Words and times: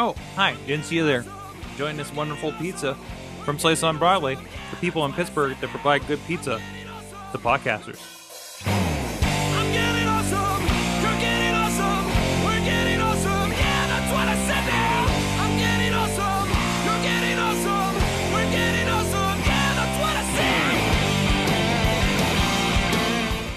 Oh, 0.00 0.14
hi. 0.36 0.54
Didn't 0.64 0.84
see 0.84 0.94
you 0.94 1.04
there. 1.04 1.24
Enjoying 1.72 1.96
this 1.96 2.14
wonderful 2.14 2.52
pizza 2.52 2.94
from 3.44 3.58
Slice 3.58 3.82
on 3.82 3.98
Broadway. 3.98 4.36
The 4.70 4.76
people 4.76 5.04
in 5.04 5.12
Pittsburgh 5.12 5.56
that 5.60 5.70
provide 5.70 6.06
good 6.06 6.24
pizza. 6.24 6.60
The 7.32 7.38
podcasters. 7.38 7.98
I'm 8.64 9.72
getting 9.72 10.06
awesome. 10.06 10.62
You're 11.02 11.18
getting 11.18 11.52
awesome. 11.52 12.06
We're 12.46 12.62
getting 12.64 13.00
awesome. 13.00 13.50
Yeah, 13.50 13.86
that's 13.90 14.12
what 14.12 14.28
I 14.28 14.36
said 14.46 14.62
now. 14.70 15.08
I'm 15.42 15.58
getting 15.58 15.92
awesome. 15.92 16.46
You're 16.86 17.02
getting 17.02 17.38
awesome. 17.42 17.98
We're 18.32 18.50
getting 18.54 18.88
awesome. 18.88 19.38
Yeah, 19.50 19.74
that's 19.74 19.98
what 19.98 20.14
I 20.14 20.22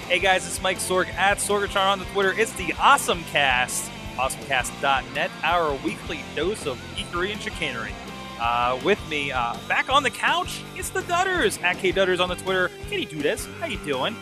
said. 0.02 0.10
Hey 0.10 0.18
guys, 0.18 0.44
it's 0.44 0.60
Mike 0.60 0.78
Sorg 0.78 1.08
at 1.14 1.38
Sorgatron 1.38 1.92
on 1.92 2.00
the 2.00 2.04
Twitter. 2.06 2.32
It's 2.36 2.52
the 2.54 2.74
Awesome 2.80 3.22
Cast, 3.30 3.91
awesomecast.net, 4.16 5.30
our 5.42 5.74
weekly 5.84 6.20
dose 6.34 6.66
of 6.66 6.78
geekery 6.96 7.32
and 7.32 7.40
chicanery. 7.40 7.92
Uh, 8.40 8.80
with 8.84 8.98
me, 9.08 9.30
uh, 9.30 9.56
back 9.68 9.88
on 9.88 10.02
the 10.02 10.10
couch, 10.10 10.62
it's 10.74 10.90
the 10.90 11.02
Dutters 11.02 11.62
at 11.62 11.78
K 11.78 11.92
Dutters 11.92 12.20
on 12.20 12.28
the 12.28 12.34
Twitter. 12.34 12.70
Katie 12.88 13.06
Dudas, 13.06 13.46
how 13.60 13.66
you 13.66 13.78
doing? 13.78 14.16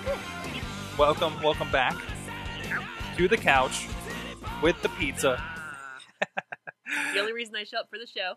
Welcome, 0.99 1.41
welcome 1.43 1.71
back 1.71 1.97
to 3.17 3.29
the 3.29 3.37
couch 3.37 3.87
with 4.63 4.81
the 4.83 4.89
pizza. 4.91 5.43
The 7.15 7.21
only 7.21 7.33
reason 7.33 7.57
I 7.57 7.65
show 7.65 7.79
up 7.79 7.89
for 7.89 7.99
the 7.99 8.07
show. 8.07 8.35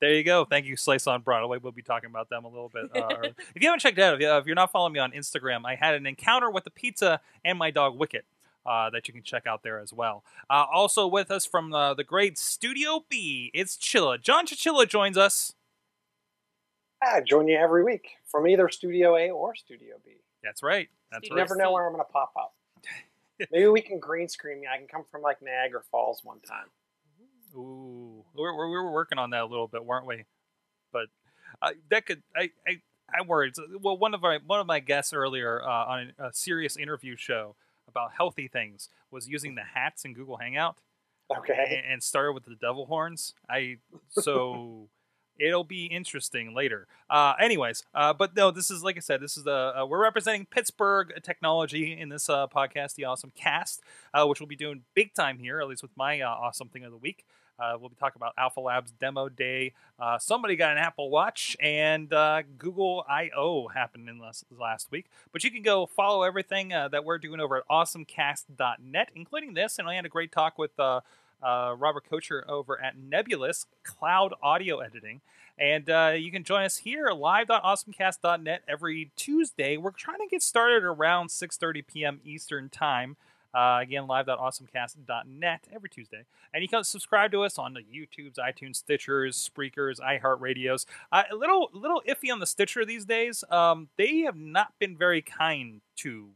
There 0.00 0.12
you 0.12 0.24
go. 0.24 0.44
Thank 0.44 0.66
you, 0.66 0.76
Slice 0.76 1.06
on 1.06 1.22
Broadway. 1.22 1.58
We'll 1.62 1.72
be 1.72 1.82
talking 1.82 2.10
about 2.10 2.28
them 2.28 2.44
a 2.44 2.48
little 2.48 2.68
bit. 2.68 2.84
Uh, 2.94 3.08
if 3.54 3.62
you 3.62 3.68
haven't 3.68 3.80
checked 3.80 3.98
out, 3.98 4.20
if 4.20 4.46
you're 4.46 4.54
not 4.54 4.70
following 4.70 4.92
me 4.92 5.00
on 5.00 5.12
Instagram, 5.12 5.62
I 5.64 5.74
had 5.74 5.94
an 5.94 6.06
encounter 6.06 6.50
with 6.50 6.64
the 6.64 6.70
pizza 6.70 7.20
and 7.44 7.58
my 7.58 7.70
dog 7.70 7.98
Wicket 7.98 8.26
uh, 8.66 8.90
that 8.90 9.08
you 9.08 9.14
can 9.14 9.22
check 9.22 9.46
out 9.46 9.62
there 9.62 9.78
as 9.78 9.92
well. 9.92 10.24
Uh, 10.50 10.64
also 10.72 11.06
with 11.06 11.30
us 11.30 11.46
from 11.46 11.72
uh, 11.72 11.94
the 11.94 12.04
great 12.04 12.38
Studio 12.38 13.04
B, 13.08 13.50
it's 13.54 13.76
Chilla. 13.76 14.20
John 14.20 14.46
Chichilla 14.46 14.88
joins 14.88 15.16
us. 15.16 15.52
I 17.02 17.20
join 17.20 17.46
you 17.48 17.56
every 17.56 17.84
week 17.84 18.08
from 18.26 18.46
either 18.48 18.68
Studio 18.68 19.16
A 19.16 19.30
or 19.30 19.54
Studio 19.54 19.96
B. 20.04 20.12
That's 20.42 20.62
right. 20.62 20.88
That's 21.12 21.28
You 21.28 21.36
right. 21.36 21.42
never 21.42 21.56
know 21.56 21.72
where 21.72 21.86
I'm 21.86 21.92
going 21.92 22.04
to 22.04 22.12
pop 22.12 22.32
up. 22.38 22.54
Maybe 23.52 23.66
we 23.68 23.82
can 23.82 23.98
green 23.98 24.28
screen 24.28 24.60
me. 24.60 24.66
I 24.72 24.78
can 24.78 24.86
come 24.86 25.04
from 25.10 25.22
like 25.22 25.42
Niagara 25.42 25.82
Falls 25.90 26.22
one 26.24 26.40
time. 26.40 26.66
Ooh, 27.54 28.24
we're, 28.34 28.54
we're, 28.56 28.68
were 28.68 28.92
working 28.92 29.18
on 29.18 29.30
that 29.30 29.42
a 29.42 29.46
little 29.46 29.68
bit, 29.68 29.84
weren't 29.84 30.06
we? 30.06 30.24
But 30.92 31.06
uh, 31.62 31.70
that 31.90 32.06
could 32.06 32.22
I, 32.34 32.50
I 32.66 32.80
I 33.12 33.22
worried. 33.22 33.54
Well, 33.80 33.96
one 33.96 34.14
of 34.14 34.22
my 34.22 34.38
one 34.46 34.60
of 34.60 34.66
my 34.66 34.80
guests 34.80 35.12
earlier 35.12 35.62
uh, 35.62 35.66
on 35.66 36.12
a 36.18 36.32
serious 36.32 36.76
interview 36.76 37.16
show 37.16 37.56
about 37.96 38.12
healthy 38.16 38.48
things 38.48 38.88
was 39.10 39.28
using 39.28 39.54
the 39.54 39.62
hats 39.74 40.04
in 40.04 40.12
Google 40.14 40.36
Hangout 40.36 40.76
Okay. 41.36 41.80
and, 41.82 41.92
and 41.94 42.02
started 42.02 42.32
with 42.32 42.44
the 42.44 42.54
devil 42.54 42.86
horns. 42.86 43.34
I 43.48 43.78
so 44.10 44.88
it'll 45.38 45.64
be 45.64 45.86
interesting 45.86 46.54
later. 46.54 46.86
Uh, 47.10 47.34
anyways, 47.40 47.84
uh, 47.94 48.12
but 48.12 48.34
no, 48.36 48.50
this 48.50 48.70
is 48.70 48.82
like 48.82 48.96
I 48.96 49.00
said, 49.00 49.20
this 49.20 49.36
is 49.36 49.44
the 49.44 49.72
uh, 49.76 49.86
we're 49.86 50.02
representing 50.02 50.46
Pittsburgh 50.46 51.12
technology 51.22 51.98
in 51.98 52.08
this 52.10 52.28
uh, 52.28 52.46
podcast, 52.46 52.94
the 52.94 53.04
Awesome 53.04 53.32
Cast, 53.34 53.82
uh, 54.14 54.24
which 54.26 54.40
we'll 54.40 54.46
be 54.46 54.56
doing 54.56 54.82
big 54.94 55.14
time 55.14 55.38
here, 55.38 55.60
at 55.60 55.68
least 55.68 55.82
with 55.82 55.96
my 55.96 56.20
uh, 56.20 56.28
awesome 56.28 56.68
thing 56.68 56.84
of 56.84 56.90
the 56.90 56.96
week. 56.98 57.24
Uh, 57.58 57.76
we'll 57.80 57.88
be 57.88 57.96
talking 57.96 58.18
about 58.18 58.34
Alpha 58.36 58.60
Labs 58.60 58.92
demo 58.92 59.28
day. 59.28 59.72
Uh, 59.98 60.18
somebody 60.18 60.56
got 60.56 60.72
an 60.72 60.78
Apple 60.78 61.10
Watch, 61.10 61.56
and 61.60 62.12
uh, 62.12 62.42
Google 62.58 63.04
I/O 63.08 63.68
happened 63.68 64.08
in 64.08 64.18
last, 64.18 64.44
last 64.56 64.90
week. 64.90 65.06
But 65.32 65.44
you 65.44 65.50
can 65.50 65.62
go 65.62 65.86
follow 65.86 66.22
everything 66.22 66.72
uh, 66.72 66.88
that 66.88 67.04
we're 67.04 67.18
doing 67.18 67.40
over 67.40 67.56
at 67.58 67.68
awesomecast.net, 67.68 69.10
including 69.14 69.54
this. 69.54 69.78
And 69.78 69.88
I 69.88 69.94
had 69.94 70.04
a 70.04 70.10
great 70.10 70.32
talk 70.32 70.58
with 70.58 70.78
uh, 70.78 71.00
uh, 71.42 71.74
Robert 71.78 72.04
Kocher 72.10 72.46
over 72.48 72.80
at 72.80 72.96
Nebulous 72.98 73.66
Cloud 73.84 74.34
Audio 74.42 74.80
Editing. 74.80 75.20
And 75.58 75.88
uh, 75.88 76.12
you 76.16 76.30
can 76.30 76.44
join 76.44 76.64
us 76.64 76.78
here 76.78 77.08
live.awesomecast.net 77.08 78.62
every 78.68 79.10
Tuesday. 79.16 79.76
We're 79.78 79.90
trying 79.90 80.18
to 80.18 80.26
get 80.30 80.42
started 80.42 80.84
around 80.84 81.28
6:30 81.28 81.86
p.m. 81.86 82.20
Eastern 82.24 82.68
Time. 82.68 83.16
Uh, 83.56 83.78
again, 83.80 84.06
live.awesomecast.net 84.06 85.68
every 85.72 85.88
Tuesday. 85.88 86.24
And 86.52 86.62
you 86.62 86.68
can 86.68 86.84
subscribe 86.84 87.32
to 87.32 87.42
us 87.42 87.58
on 87.58 87.72
the 87.72 87.80
YouTubes, 87.80 88.36
iTunes, 88.36 88.82
Stitchers, 88.82 89.34
Spreakers, 89.34 89.98
iHeartRadios. 89.98 90.84
Uh, 91.10 91.22
a 91.32 91.34
little, 91.34 91.70
little 91.72 92.02
iffy 92.06 92.30
on 92.30 92.38
the 92.38 92.46
Stitcher 92.46 92.84
these 92.84 93.06
days. 93.06 93.44
Um, 93.50 93.88
they 93.96 94.18
have 94.20 94.36
not 94.36 94.74
been 94.78 94.94
very 94.94 95.22
kind 95.22 95.80
to 95.98 96.28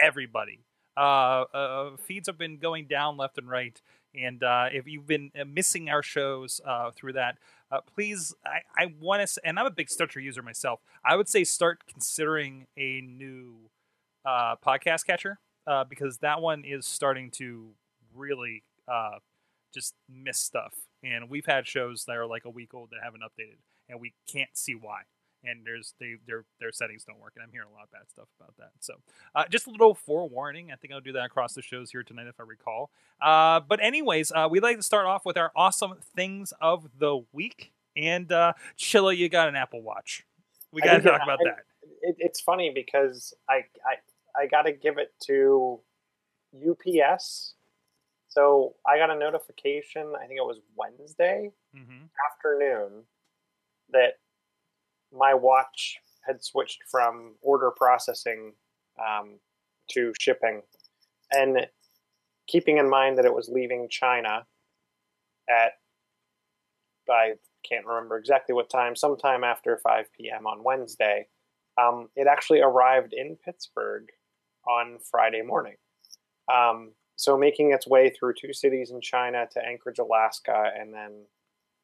everybody. 0.00 0.60
Uh, 0.96 1.44
uh, 1.52 1.96
feeds 1.98 2.28
have 2.28 2.38
been 2.38 2.56
going 2.56 2.86
down 2.86 3.18
left 3.18 3.36
and 3.36 3.50
right. 3.50 3.78
And 4.14 4.42
uh, 4.42 4.68
if 4.72 4.86
you've 4.86 5.06
been 5.06 5.32
uh, 5.38 5.44
missing 5.44 5.90
our 5.90 6.02
shows 6.02 6.62
uh, 6.64 6.92
through 6.92 7.14
that, 7.14 7.36
uh, 7.70 7.80
please, 7.94 8.34
I, 8.46 8.60
I 8.84 8.94
want 9.00 9.28
to, 9.28 9.40
and 9.44 9.58
I'm 9.58 9.66
a 9.66 9.70
big 9.70 9.90
Stitcher 9.90 10.20
user 10.20 10.42
myself. 10.42 10.80
I 11.04 11.16
would 11.16 11.28
say 11.28 11.44
start 11.44 11.82
considering 11.86 12.68
a 12.78 13.02
new 13.02 13.54
uh, 14.24 14.56
podcast 14.64 15.04
catcher 15.04 15.40
uh, 15.66 15.84
because 15.84 16.18
that 16.18 16.40
one 16.40 16.64
is 16.64 16.86
starting 16.86 17.30
to 17.32 17.68
really 18.14 18.62
uh, 18.88 19.18
just 19.72 19.94
miss 20.08 20.38
stuff. 20.38 20.74
And 21.02 21.28
we've 21.28 21.46
had 21.46 21.66
shows 21.66 22.04
that 22.06 22.16
are 22.16 22.26
like 22.26 22.44
a 22.44 22.50
week 22.50 22.72
old 22.74 22.90
that 22.90 23.00
haven't 23.02 23.22
updated, 23.22 23.58
and 23.88 24.00
we 24.00 24.14
can't 24.30 24.50
see 24.54 24.74
why. 24.74 25.02
And 25.46 25.66
there's 25.66 25.92
they 26.00 26.14
their 26.26 26.44
their 26.58 26.72
settings 26.72 27.04
don't 27.04 27.20
work, 27.20 27.34
and 27.36 27.42
I'm 27.42 27.52
hearing 27.52 27.68
a 27.70 27.74
lot 27.74 27.84
of 27.84 27.90
bad 27.90 28.08
stuff 28.08 28.28
about 28.40 28.56
that. 28.56 28.70
So, 28.80 28.94
uh, 29.34 29.44
just 29.50 29.66
a 29.66 29.70
little 29.70 29.94
forewarning. 29.94 30.72
I 30.72 30.76
think 30.76 30.94
I'll 30.94 31.02
do 31.02 31.12
that 31.12 31.26
across 31.26 31.52
the 31.52 31.60
shows 31.60 31.90
here 31.90 32.02
tonight 32.02 32.26
if 32.28 32.40
I 32.40 32.44
recall. 32.44 32.90
Uh, 33.20 33.60
but 33.60 33.82
anyways, 33.82 34.32
uh, 34.32 34.48
we'd 34.50 34.62
like 34.62 34.78
to 34.78 34.82
start 34.82 35.04
off 35.04 35.26
with 35.26 35.36
our 35.36 35.52
awesome 35.54 35.96
things 36.16 36.54
of 36.62 36.88
the 36.98 37.24
week. 37.32 37.72
And 37.94 38.32
uh, 38.32 38.54
Chilla, 38.78 39.14
you 39.14 39.28
got 39.28 39.48
an 39.48 39.54
Apple 39.54 39.82
Watch. 39.82 40.24
We 40.72 40.80
got 40.80 40.94
to 40.94 41.02
talk 41.02 41.20
about 41.22 41.40
I- 41.40 41.50
that. 41.50 41.58
It, 42.00 42.16
it's 42.18 42.40
funny 42.40 42.72
because 42.74 43.34
I 43.46 43.66
I, 43.86 43.96
I 44.36 44.46
got 44.46 44.62
to 44.62 44.72
give 44.72 44.98
it 44.98 45.12
to 45.26 45.80
UPS. 46.54 47.54
So 48.28 48.74
I 48.86 48.98
got 48.98 49.10
a 49.10 49.18
notification. 49.18 50.12
I 50.16 50.26
think 50.26 50.38
it 50.38 50.46
was 50.46 50.60
Wednesday 50.76 51.50
hmm 51.74 52.04
afternoon 52.30 53.02
that 53.90 54.14
my 55.12 55.34
watch 55.34 55.96
had 56.26 56.42
switched 56.42 56.80
from 56.90 57.34
order 57.42 57.70
processing 57.70 58.52
um, 58.98 59.38
to 59.90 60.12
shipping, 60.18 60.62
and 61.32 61.66
keeping 62.46 62.78
in 62.78 62.88
mind 62.88 63.18
that 63.18 63.24
it 63.24 63.34
was 63.34 63.48
leaving 63.48 63.88
China 63.90 64.46
at 65.48 65.72
I 67.10 67.34
can't 67.68 67.86
remember 67.86 68.16
exactly 68.16 68.54
what 68.54 68.70
time, 68.70 68.96
sometime 68.96 69.44
after 69.44 69.78
5 69.82 70.06
p.m. 70.16 70.46
on 70.46 70.62
Wednesday. 70.64 71.26
Um, 71.80 72.08
it 72.16 72.26
actually 72.26 72.60
arrived 72.60 73.12
in 73.12 73.36
Pittsburgh 73.44 74.06
on 74.68 74.98
Friday 75.10 75.42
morning. 75.42 75.76
Um, 76.52 76.92
so 77.16 77.36
making 77.36 77.72
its 77.72 77.86
way 77.86 78.10
through 78.10 78.34
two 78.34 78.52
cities 78.52 78.90
in 78.90 79.00
China 79.00 79.46
to 79.52 79.64
Anchorage, 79.64 79.98
Alaska, 79.98 80.70
and 80.78 80.92
then 80.92 81.24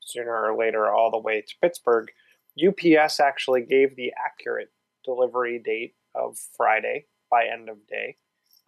sooner 0.00 0.34
or 0.34 0.56
later 0.56 0.92
all 0.92 1.10
the 1.10 1.18
way 1.18 1.41
to 1.41 1.54
Pittsburgh. 1.62 2.10
UPS 2.58 3.20
actually 3.20 3.62
gave 3.62 3.94
the 3.94 4.12
accurate 4.24 4.70
delivery 5.04 5.60
date 5.64 5.94
of 6.14 6.36
Friday 6.56 7.06
by 7.30 7.46
end 7.46 7.68
of 7.68 7.86
day. 7.86 8.16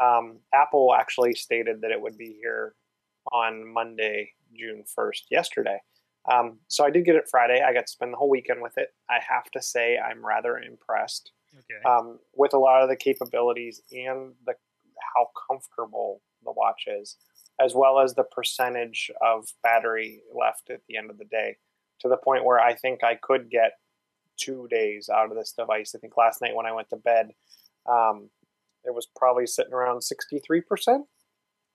Um, 0.00 0.38
Apple 0.54 0.94
actually 0.94 1.34
stated 1.34 1.80
that 1.80 1.90
it 1.90 2.00
would 2.00 2.16
be 2.16 2.38
here 2.40 2.74
on 3.32 3.66
Monday, 3.66 4.32
June 4.56 4.84
1st, 4.98 5.22
yesterday. 5.30 5.78
Um, 6.30 6.58
so 6.68 6.84
I 6.84 6.90
did 6.90 7.04
get 7.04 7.16
it 7.16 7.28
Friday. 7.28 7.62
I 7.62 7.72
got 7.72 7.86
to 7.86 7.92
spend 7.92 8.12
the 8.12 8.16
whole 8.16 8.30
weekend 8.30 8.62
with 8.62 8.78
it. 8.78 8.94
I 9.10 9.18
have 9.28 9.50
to 9.52 9.62
say, 9.62 9.98
I'm 9.98 10.24
rather 10.24 10.58
impressed 10.58 11.32
Okay. 11.58 11.82
um, 11.88 12.18
with 12.34 12.54
a 12.54 12.58
lot 12.58 12.82
of 12.82 12.88
the 12.88 12.96
capabilities 12.96 13.82
and 13.92 14.34
the 14.46 14.54
how 15.14 15.28
comfortable 15.48 16.22
the 16.44 16.52
watch 16.52 16.84
is, 16.86 17.16
as 17.60 17.74
well 17.74 17.98
as 17.98 18.14
the 18.14 18.24
percentage 18.24 19.10
of 19.20 19.48
battery 19.62 20.22
left 20.34 20.70
at 20.70 20.80
the 20.88 20.96
end 20.96 21.10
of 21.10 21.18
the 21.18 21.24
day, 21.26 21.56
to 22.00 22.08
the 22.08 22.16
point 22.16 22.44
where 22.44 22.60
I 22.60 22.74
think 22.74 23.04
I 23.04 23.14
could 23.14 23.50
get 23.50 23.72
two 24.38 24.66
days 24.70 25.08
out 25.08 25.30
of 25.30 25.36
this 25.36 25.52
device. 25.52 25.94
I 25.94 25.98
think 25.98 26.16
last 26.16 26.40
night 26.40 26.54
when 26.54 26.66
I 26.66 26.72
went 26.72 26.88
to 26.90 26.96
bed, 26.96 27.30
um, 27.86 28.30
it 28.84 28.94
was 28.94 29.06
probably 29.14 29.46
sitting 29.46 29.74
around 29.74 30.02
sixty 30.02 30.38
three 30.38 30.62
percent. 30.62 31.06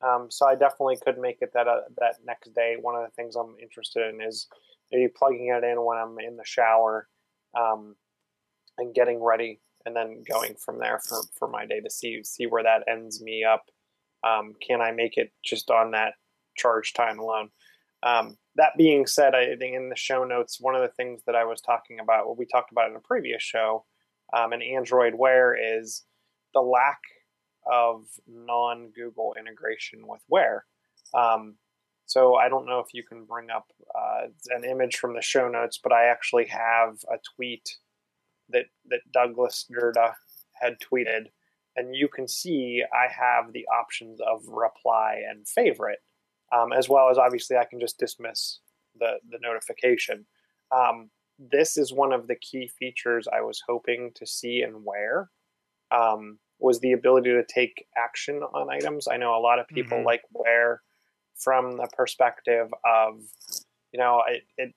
Um, 0.02 0.28
so 0.30 0.48
I 0.48 0.56
definitely 0.56 0.98
could 1.04 1.18
make 1.18 1.38
it 1.42 1.52
that 1.54 1.68
uh, 1.68 1.82
that 2.00 2.16
next 2.26 2.54
day. 2.54 2.76
One 2.80 2.96
of 2.96 3.04
the 3.04 3.16
things 3.16 3.36
I'm 3.36 3.56
interested 3.62 4.08
in 4.10 4.22
is 4.22 4.48
maybe 4.92 5.12
plugging 5.16 5.48
it 5.48 5.64
in 5.64 5.84
when 5.84 5.98
I'm 5.98 6.18
in 6.20 6.38
the 6.38 6.46
shower 6.46 7.08
um, 7.58 7.96
and 8.78 8.94
getting 8.94 9.24
ready, 9.24 9.60
and 9.88 9.96
then 9.96 10.24
going 10.30 10.56
from 10.56 10.80
there 10.80 11.00
for, 11.00 11.22
for 11.40 11.48
my 11.48 11.66
day 11.66 11.80
to 11.80 11.90
see 11.90 12.22
see 12.24 12.46
where 12.46 12.64
that 12.64 12.84
ends 12.88 13.22
me 13.22 13.44
up. 13.44 13.64
Um, 14.28 14.54
can 14.66 14.82
I 14.82 14.92
make 14.92 15.18
it 15.18 15.32
just 15.44 15.72
on 15.72 15.92
that 15.92 16.14
charge 16.58 16.94
time 16.94 17.20
alone? 17.20 17.50
Um, 18.04 18.38
that 18.56 18.74
being 18.78 19.08
said, 19.08 19.34
I 19.34 19.56
think 19.56 19.76
in 19.76 19.90
the 19.90 19.96
show 19.96 20.24
notes, 20.24 20.60
one 20.60 20.76
of 20.76 20.82
the 20.82 20.94
things 20.96 21.22
that 21.26 21.36
I 21.36 21.46
was 21.46 21.62
talking 21.62 22.00
about, 22.00 22.28
what 22.28 22.38
we 22.38 22.46
talked 22.46 22.72
about 22.72 22.90
in 22.90 22.96
a 22.96 23.00
previous 23.00 23.42
show, 23.42 23.86
um, 24.36 24.52
an 24.52 24.62
Android 24.62 25.14
Wear 25.16 25.56
is 25.56 26.04
the 26.54 26.62
lack 26.62 27.00
of 27.72 28.06
non 28.28 28.92
Google 28.96 29.36
integration 29.40 30.08
with 30.08 30.22
Wear. 30.28 30.66
Um, 31.14 31.56
So 32.06 32.36
I 32.36 32.48
don't 32.50 32.66
know 32.66 32.80
if 32.80 32.94
you 32.94 33.04
can 33.04 33.26
bring 33.26 33.50
up 33.50 33.68
uh, 33.94 34.28
an 34.56 34.64
image 34.64 34.96
from 34.96 35.14
the 35.14 35.22
show 35.22 35.50
notes, 35.50 35.80
but 35.82 35.92
I 35.92 36.06
actually 36.06 36.46
have 36.46 36.96
a 37.12 37.18
tweet 37.36 37.78
that 38.50 38.66
that 38.90 39.02
Douglas 39.12 39.66
Gerda 39.74 40.16
had 40.54 40.78
tweeted, 40.80 41.28
and 41.76 41.96
you 41.96 42.08
can 42.08 42.28
see 42.28 42.84
I 42.94 43.12
have 43.12 43.54
the 43.54 43.66
options 43.68 44.20
of 44.22 44.48
reply 44.48 45.22
and 45.30 45.48
favorite, 45.48 46.00
um, 46.52 46.74
as 46.74 46.90
well 46.90 47.10
as 47.10 47.18
obviously 47.18 47.58
I 47.58 47.66
can 47.66 47.80
just 47.80 47.98
dismiss 48.00 48.60
the 49.00 49.20
the 49.30 49.40
notification. 49.42 50.26
Um, 50.72 51.10
this 51.40 51.78
is 51.78 51.94
one 51.94 52.14
of 52.14 52.28
the 52.28 52.36
key 52.36 52.68
features 52.68 53.28
I 53.32 53.42
was 53.42 53.62
hoping 53.68 54.12
to 54.16 54.26
see 54.26 54.62
and 54.62 54.84
wear. 54.84 55.30
Um, 55.92 56.40
was 56.60 56.80
the 56.80 56.92
ability 56.94 57.30
to 57.30 57.46
take 57.46 57.86
action 57.96 58.42
on 58.42 58.70
items. 58.72 59.08
I 59.08 59.18
know 59.18 59.36
a 59.36 59.40
lot 59.40 59.60
of 59.60 59.68
people 59.68 60.00
Mhm. 60.00 60.06
like 60.06 60.24
wear 60.32 60.82
from 61.36 61.78
the 61.78 61.88
perspective 61.96 62.74
of, 62.84 63.22
you 63.92 64.00
know, 64.00 64.24
it, 64.28 64.44
it 64.58 64.74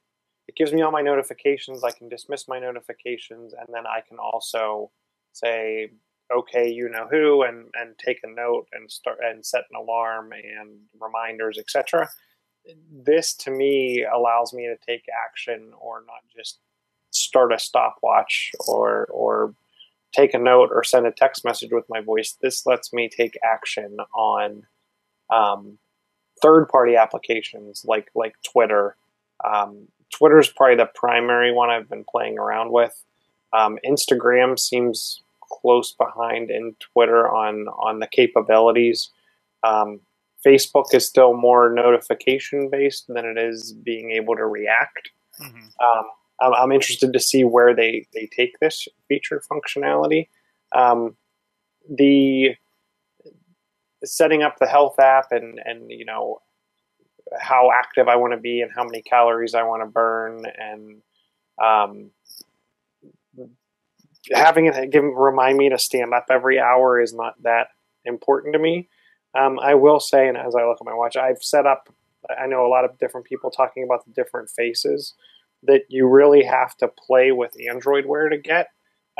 it 0.51 0.57
gives 0.57 0.73
me 0.73 0.83
all 0.83 0.91
my 0.91 1.01
notifications. 1.01 1.85
I 1.85 1.93
can 1.93 2.09
dismiss 2.09 2.49
my 2.49 2.59
notifications, 2.59 3.53
and 3.53 3.69
then 3.73 3.87
I 3.87 4.01
can 4.01 4.19
also 4.19 4.91
say, 5.33 5.93
okay, 6.35 6.69
you 6.69 6.89
know 6.89 7.07
who, 7.09 7.45
and 7.45 7.69
and 7.75 7.97
take 8.05 8.19
a 8.25 8.29
note 8.29 8.67
and 8.73 8.91
start 8.91 9.19
and 9.23 9.47
set 9.47 9.63
an 9.71 9.77
alarm 9.77 10.33
and 10.33 10.71
reminders, 11.01 11.57
etc. 11.57 12.09
This 12.93 13.33
to 13.35 13.53
me 13.53 14.05
allows 14.13 14.53
me 14.53 14.67
to 14.67 14.77
take 14.85 15.05
action 15.25 15.71
or 15.81 16.01
not 16.01 16.23
just 16.37 16.59
start 17.13 17.53
a 17.53 17.59
stopwatch 17.61 18.51
or 18.67 19.07
or 19.13 19.55
take 20.13 20.35
a 20.35 20.39
note 20.39 20.71
or 20.73 20.83
send 20.83 21.07
a 21.07 21.13
text 21.13 21.45
message 21.45 21.71
with 21.71 21.85
my 21.89 22.01
voice. 22.01 22.37
This 22.43 22.67
lets 22.67 22.93
me 22.93 23.09
take 23.09 23.39
action 23.45 23.99
on 24.17 24.65
um, 25.33 25.79
third 26.43 26.67
party 26.67 26.97
applications 26.97 27.85
like 27.85 28.11
like 28.17 28.35
Twitter. 28.43 28.97
Um, 29.45 29.87
Twitter 30.11 30.39
is 30.39 30.49
probably 30.49 30.77
the 30.77 30.91
primary 30.95 31.53
one 31.53 31.71
I've 31.71 31.89
been 31.89 32.05
playing 32.05 32.39
around 32.39 32.73
with. 32.73 33.05
Um, 33.53 33.79
Instagram 33.87 34.59
seems 34.59 35.23
close 35.41 35.93
behind 35.93 36.51
in 36.51 36.77
Twitter 36.81 37.29
on 37.29 37.67
on 37.69 37.99
the 37.99 38.07
capabilities. 38.07 39.11
Um, 39.63 40.01
Facebook 40.45 40.95
is 40.95 41.07
still 41.07 41.35
more 41.35 41.73
notification 41.73 42.71
based 42.71 43.07
than 43.09 43.25
it 43.25 43.37
is 43.37 43.73
being 43.73 44.11
able 44.13 44.37
to 44.37 44.47
react. 44.47 45.11
Mhm. 45.41 45.71
Um, 45.81 46.05
I'm, 46.41 46.55
I'm 46.55 46.73
interested 46.73 47.13
to 47.13 47.21
see 47.21 47.45
where 47.45 47.75
they, 47.75 48.07
they 48.15 48.29
take 48.35 48.59
this 48.61 48.89
feature 49.09 49.43
functionality. 49.51 50.29
Um, 50.73 51.17
the 51.89 52.55
setting 54.05 54.43
up 54.43 54.59
the 54.59 54.67
health 54.67 54.99
app 54.99 55.31
and, 55.31 55.61
and 55.65 55.91
you 55.91 56.05
know 56.05 56.41
how 57.39 57.71
active 57.73 58.09
I 58.09 58.17
want 58.17 58.33
to 58.33 58.41
be 58.41 58.61
and 58.61 58.71
how 58.75 58.85
many 58.85 59.03
calories 59.03 59.55
I 59.55 59.63
want 59.63 59.83
to 59.83 59.87
burn 59.87 60.45
and 60.59 61.03
um, 61.63 62.11
having 64.33 64.67
it 64.67 64.91
give 64.91 65.05
remind 65.05 65.59
me 65.59 65.69
to 65.69 65.79
stand 65.79 66.13
up 66.13 66.27
every 66.31 66.59
hour 66.59 67.01
is 67.01 67.15
not 67.15 67.41
that 67.43 67.69
important 68.05 68.55
to 68.55 68.59
me. 68.59 68.89
Um, 69.35 69.59
I 69.61 69.75
will 69.75 70.01
say, 70.01 70.29
and 70.29 70.37
as 70.37 70.55
I 70.55 70.65
look 70.65 70.79
at 70.81 70.87
my 70.87 70.95
watch, 70.95 71.17
I've 71.17 71.43
set 71.43 71.67
up. 71.67 71.89
I 72.39 72.47
know 72.47 72.67
a 72.67 72.69
lot 72.69 72.85
of 72.85 72.99
different 72.99 73.27
people 73.27 73.51
talking 73.51 73.85
about 73.85 74.05
the 74.05 74.13
different 74.13 74.51
faces 74.51 75.15
that 75.63 75.83
you 75.89 76.07
really 76.07 76.43
have 76.43 76.77
to 76.79 76.89
play 76.89 77.33
with 77.33 77.55
Android 77.69 78.07
Wear 78.07 78.29
to 78.29 78.39
get 78.39 78.69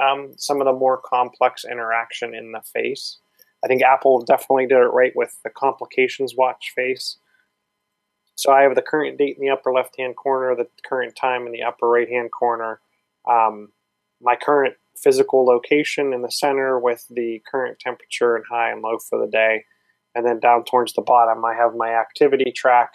um, 0.01 0.33
some 0.37 0.61
of 0.61 0.65
the 0.65 0.73
more 0.73 1.01
complex 1.01 1.65
interaction 1.65 2.35
in 2.35 2.53
the 2.53 2.63
face. 2.73 3.19
I 3.65 3.69
think 3.69 3.83
Apple 3.83 4.23
definitely 4.23 4.67
did 4.67 4.79
it 4.79 4.93
right 4.93 5.13
with 5.15 5.39
the 5.45 5.51
complications 5.51 6.35
watch 6.37 6.73
face. 6.75 7.19
So 8.41 8.53
I 8.53 8.63
have 8.63 8.75
the 8.75 8.81
current 8.81 9.19
date 9.19 9.37
in 9.37 9.45
the 9.45 9.53
upper 9.53 9.71
left 9.71 9.99
hand 9.99 10.17
corner, 10.17 10.57
the 10.57 10.67
current 10.89 11.15
time 11.15 11.45
in 11.45 11.53
the 11.53 11.63
upper 11.63 11.87
right 11.87 12.09
hand 12.09 12.31
corner, 12.33 12.81
um, 13.31 13.69
my 14.23 14.35
current 14.35 14.77
physical 14.97 15.45
location 15.45 16.15
in 16.15 16.23
the 16.23 16.31
center 16.31 16.79
with 16.79 17.05
the 17.11 17.43
current 17.51 17.79
temperature 17.79 18.37
and 18.37 18.45
high 18.51 18.71
and 18.71 18.81
low 18.81 18.97
for 18.99 19.21
the 19.21 19.31
day. 19.31 19.65
And 20.15 20.27
then 20.27 20.41
down 20.41 20.65
towards 20.65 20.95
the 20.95 21.03
bottom, 21.03 21.45
I 21.45 21.55
have 21.55 21.75
my 21.77 21.91
activity 21.91 22.51
track 22.51 22.93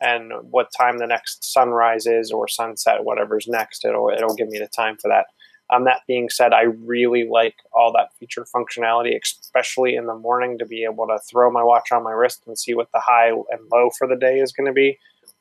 and 0.00 0.32
what 0.50 0.68
time 0.76 0.96
the 0.96 1.06
next 1.06 1.52
sunrise 1.52 2.06
is 2.06 2.32
or 2.32 2.48
sunset, 2.48 3.04
whatever's 3.04 3.46
next. 3.46 3.84
It'll 3.84 4.08
it'll 4.08 4.34
give 4.34 4.48
me 4.48 4.58
the 4.58 4.68
time 4.68 4.96
for 4.96 5.08
that. 5.08 5.26
Um, 5.72 5.84
that 5.84 6.02
being 6.06 6.28
said, 6.28 6.52
I 6.52 6.62
really 6.62 7.26
like 7.28 7.56
all 7.72 7.92
that 7.92 8.10
feature 8.18 8.46
functionality, 8.54 9.18
especially 9.20 9.96
in 9.96 10.06
the 10.06 10.14
morning, 10.14 10.58
to 10.58 10.66
be 10.66 10.84
able 10.84 11.06
to 11.08 11.18
throw 11.28 11.50
my 11.50 11.62
watch 11.62 11.90
on 11.90 12.04
my 12.04 12.12
wrist 12.12 12.44
and 12.46 12.56
see 12.56 12.74
what 12.74 12.92
the 12.92 13.00
high 13.00 13.30
and 13.30 13.68
low 13.72 13.90
for 13.98 14.06
the 14.06 14.16
day 14.16 14.38
is 14.38 14.52
going 14.52 14.66
to 14.66 14.72
be, 14.72 14.98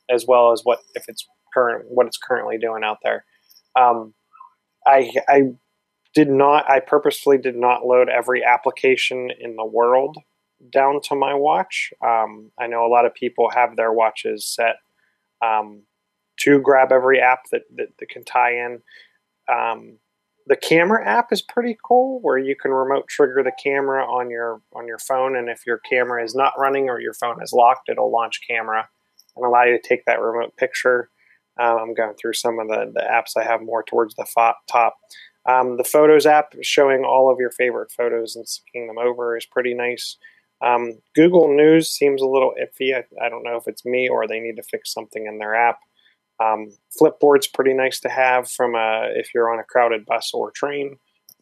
as 0.10 0.26
well 0.28 0.52
as 0.52 0.62
what 0.64 0.80
if 0.96 1.06
it's 1.08 1.28
current 1.54 1.86
what 1.90 2.08
it's 2.08 2.18
currently 2.18 2.58
doing 2.58 2.84
out 2.84 2.98
there. 3.04 3.24
Um, 3.76 4.14
I 4.88 5.12
I 5.28 5.42
did 6.16 6.30
not. 6.30 6.70
I 6.70 6.80
purposefully 6.80 7.38
did 7.38 7.56
not 7.56 7.86
load 7.86 8.10
every 8.10 8.44
application 8.44 9.30
in 9.40 9.56
the 9.56 9.66
world 9.66 10.18
down 10.72 11.02
to 11.10 11.16
my 11.16 11.34
watch. 11.34 11.92
Um, 12.04 12.52
I 12.60 12.68
know 12.68 12.86
a 12.86 12.90
lot 12.90 13.06
of 13.06 13.14
people 13.14 13.50
have 13.52 13.76
their 13.76 13.92
watches 13.92 14.46
set 14.46 14.78
um, 15.42 15.84
to 16.40 16.60
grab 16.60 16.92
every 16.92 17.20
app 17.20 17.44
that, 17.52 17.64
that, 17.76 17.90
that 18.00 18.10
can 18.10 18.24
tie 18.24 18.54
in. 18.54 18.82
Um, 19.52 20.00
the 20.48 20.56
camera 20.56 21.08
app 21.08 21.32
is 21.32 21.42
pretty 21.42 21.78
cool, 21.84 22.20
where 22.22 22.38
you 22.38 22.56
can 22.56 22.72
remote 22.72 23.08
trigger 23.08 23.42
the 23.44 23.52
camera 23.62 24.06
on 24.06 24.30
your 24.30 24.62
on 24.74 24.88
your 24.88 25.00
phone, 25.00 25.36
and 25.36 25.50
if 25.50 25.66
your 25.66 25.80
camera 25.80 26.24
is 26.24 26.36
not 26.36 26.54
running 26.58 26.90
or 26.90 27.00
your 27.00 27.14
phone 27.14 27.42
is 27.42 27.54
locked, 27.54 27.90
it'll 27.90 28.12
launch 28.12 28.42
camera 28.48 28.88
and 29.36 29.46
allow 29.46 29.64
you 29.64 29.80
to 29.80 29.88
take 29.88 30.06
that 30.06 30.22
remote 30.22 30.56
picture. 30.58 31.10
Um, 31.60 31.78
I'm 31.80 31.94
going 31.94 32.16
through 32.16 32.34
some 32.34 32.60
of 32.60 32.68
the, 32.68 32.92
the 32.94 33.02
apps 33.02 33.40
I 33.40 33.44
have 33.44 33.62
more 33.62 33.84
towards 33.84 34.16
the 34.16 34.26
fo- 34.26 34.54
top. 34.70 34.98
Um, 35.48 35.78
the 35.78 35.84
Photos 35.84 36.26
app 36.26 36.54
showing 36.62 37.04
all 37.06 37.32
of 37.32 37.40
your 37.40 37.52
favorite 37.52 37.92
photos 37.92 38.36
and 38.36 38.46
syncing 38.46 38.88
them 38.88 38.98
over 38.98 39.38
is 39.38 39.46
pretty 39.46 39.74
nice. 39.74 40.18
Um, 40.62 40.94
Google 41.14 41.56
News 41.56 41.90
seems 41.90 42.22
a 42.22 42.28
little 42.28 42.54
iffy. 42.60 42.96
I, 42.96 43.04
I, 43.24 43.30
don't 43.30 43.44
know 43.44 43.58
if 43.58 43.68
it's 43.68 43.86
me 43.86 44.10
or 44.10 44.26
they 44.26 44.40
need 44.40 44.56
to 44.56 44.64
fix 44.64 44.92
something 44.92 45.28
in 45.28 45.38
their 45.38 45.54
app. 45.54 45.80
Um, 46.40 46.70
Flipboard's 47.00 47.48
pretty 47.48 47.74
nice 47.74 48.00
to 48.02 48.10
have 48.10 48.50
from 48.50 48.76
a, 48.76 49.10
if 49.16 49.30
you're 49.34 49.54
on 49.54 49.60
a 49.60 49.64
crowded 49.64 50.06
bus 50.06 50.32
or 50.34 50.52
train 50.52 50.98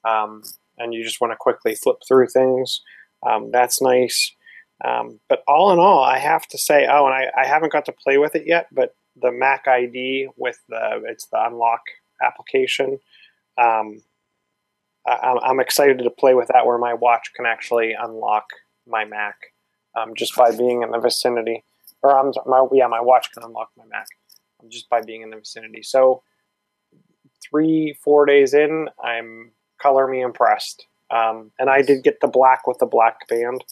um, 0.08 0.44
and 0.78 0.94
you 0.94 1.04
just 1.04 1.22
want 1.22 1.32
to 1.32 1.38
quickly 1.38 1.76
flip 1.76 1.98
through 2.08 2.28
things. 2.28 2.82
Um, 3.28 3.52
that's 3.52 3.82
nice. 3.82 4.36
Um, 4.84 5.20
but 5.30 5.44
all 5.48 5.72
in 5.72 5.80
all, 5.80 6.04
I 6.04 6.18
have 6.20 6.46
to 6.48 6.58
say, 6.58 6.88
oh, 6.90 7.06
and 7.06 7.16
I, 7.16 7.28
I 7.42 7.48
haven't 7.48 7.72
got 7.72 7.86
to 7.86 7.94
play 7.94 8.18
with 8.18 8.36
it 8.36 8.44
yet, 8.46 8.68
but 8.72 8.96
the 9.16 9.32
Mac 9.32 9.68
ID 9.68 10.30
with 10.36 10.60
the 10.68 11.04
it's 11.08 11.28
the 11.28 11.44
unlock 11.46 11.82
application. 12.22 13.00
Um, 13.58 14.02
I, 15.08 15.38
I'm 15.44 15.60
excited 15.60 16.00
to 16.00 16.10
play 16.10 16.34
with 16.34 16.50
that, 16.50 16.66
where 16.66 16.78
my 16.78 16.94
watch 16.94 17.32
can 17.36 17.46
actually 17.46 17.94
unlock 17.94 18.46
my 18.88 19.06
Mac 19.06 19.36
um, 19.98 20.14
just 20.16 20.36
by 20.36 20.52
being 20.52 20.82
in 20.82 20.92
the 20.92 21.00
vicinity. 21.00 21.64
Or 22.02 22.18
I'm 22.18 22.34
my 22.46 22.68
yeah, 22.74 22.88
my 22.88 23.00
watch 23.00 23.32
can 23.32 23.44
unlock 23.44 23.70
my 23.78 23.86
Mac 23.86 24.08
just 24.70 24.90
by 24.90 25.02
being 25.02 25.22
in 25.22 25.30
the 25.30 25.38
vicinity. 25.38 25.84
So 25.84 26.24
three 27.44 27.98
four 28.04 28.26
days 28.26 28.54
in, 28.54 28.90
I'm 29.04 29.52
color 29.82 30.08
me 30.08 30.22
impressed. 30.22 30.86
Um, 31.12 31.52
and 31.60 31.70
I 31.70 31.82
did 31.82 32.04
get 32.04 32.20
the 32.22 32.28
black 32.28 32.66
with 32.66 32.80
the 32.80 32.86
black 32.86 33.28
band. 33.28 33.64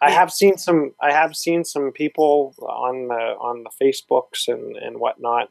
I 0.00 0.10
have 0.10 0.30
seen 0.30 0.58
some. 0.58 0.92
I 1.00 1.12
have 1.12 1.34
seen 1.34 1.64
some 1.64 1.90
people 1.92 2.54
on 2.60 3.08
the 3.08 3.14
on 3.14 3.64
the 3.64 3.70
Facebooks 3.82 4.48
and 4.48 4.76
and 4.76 4.98
whatnot. 4.98 5.48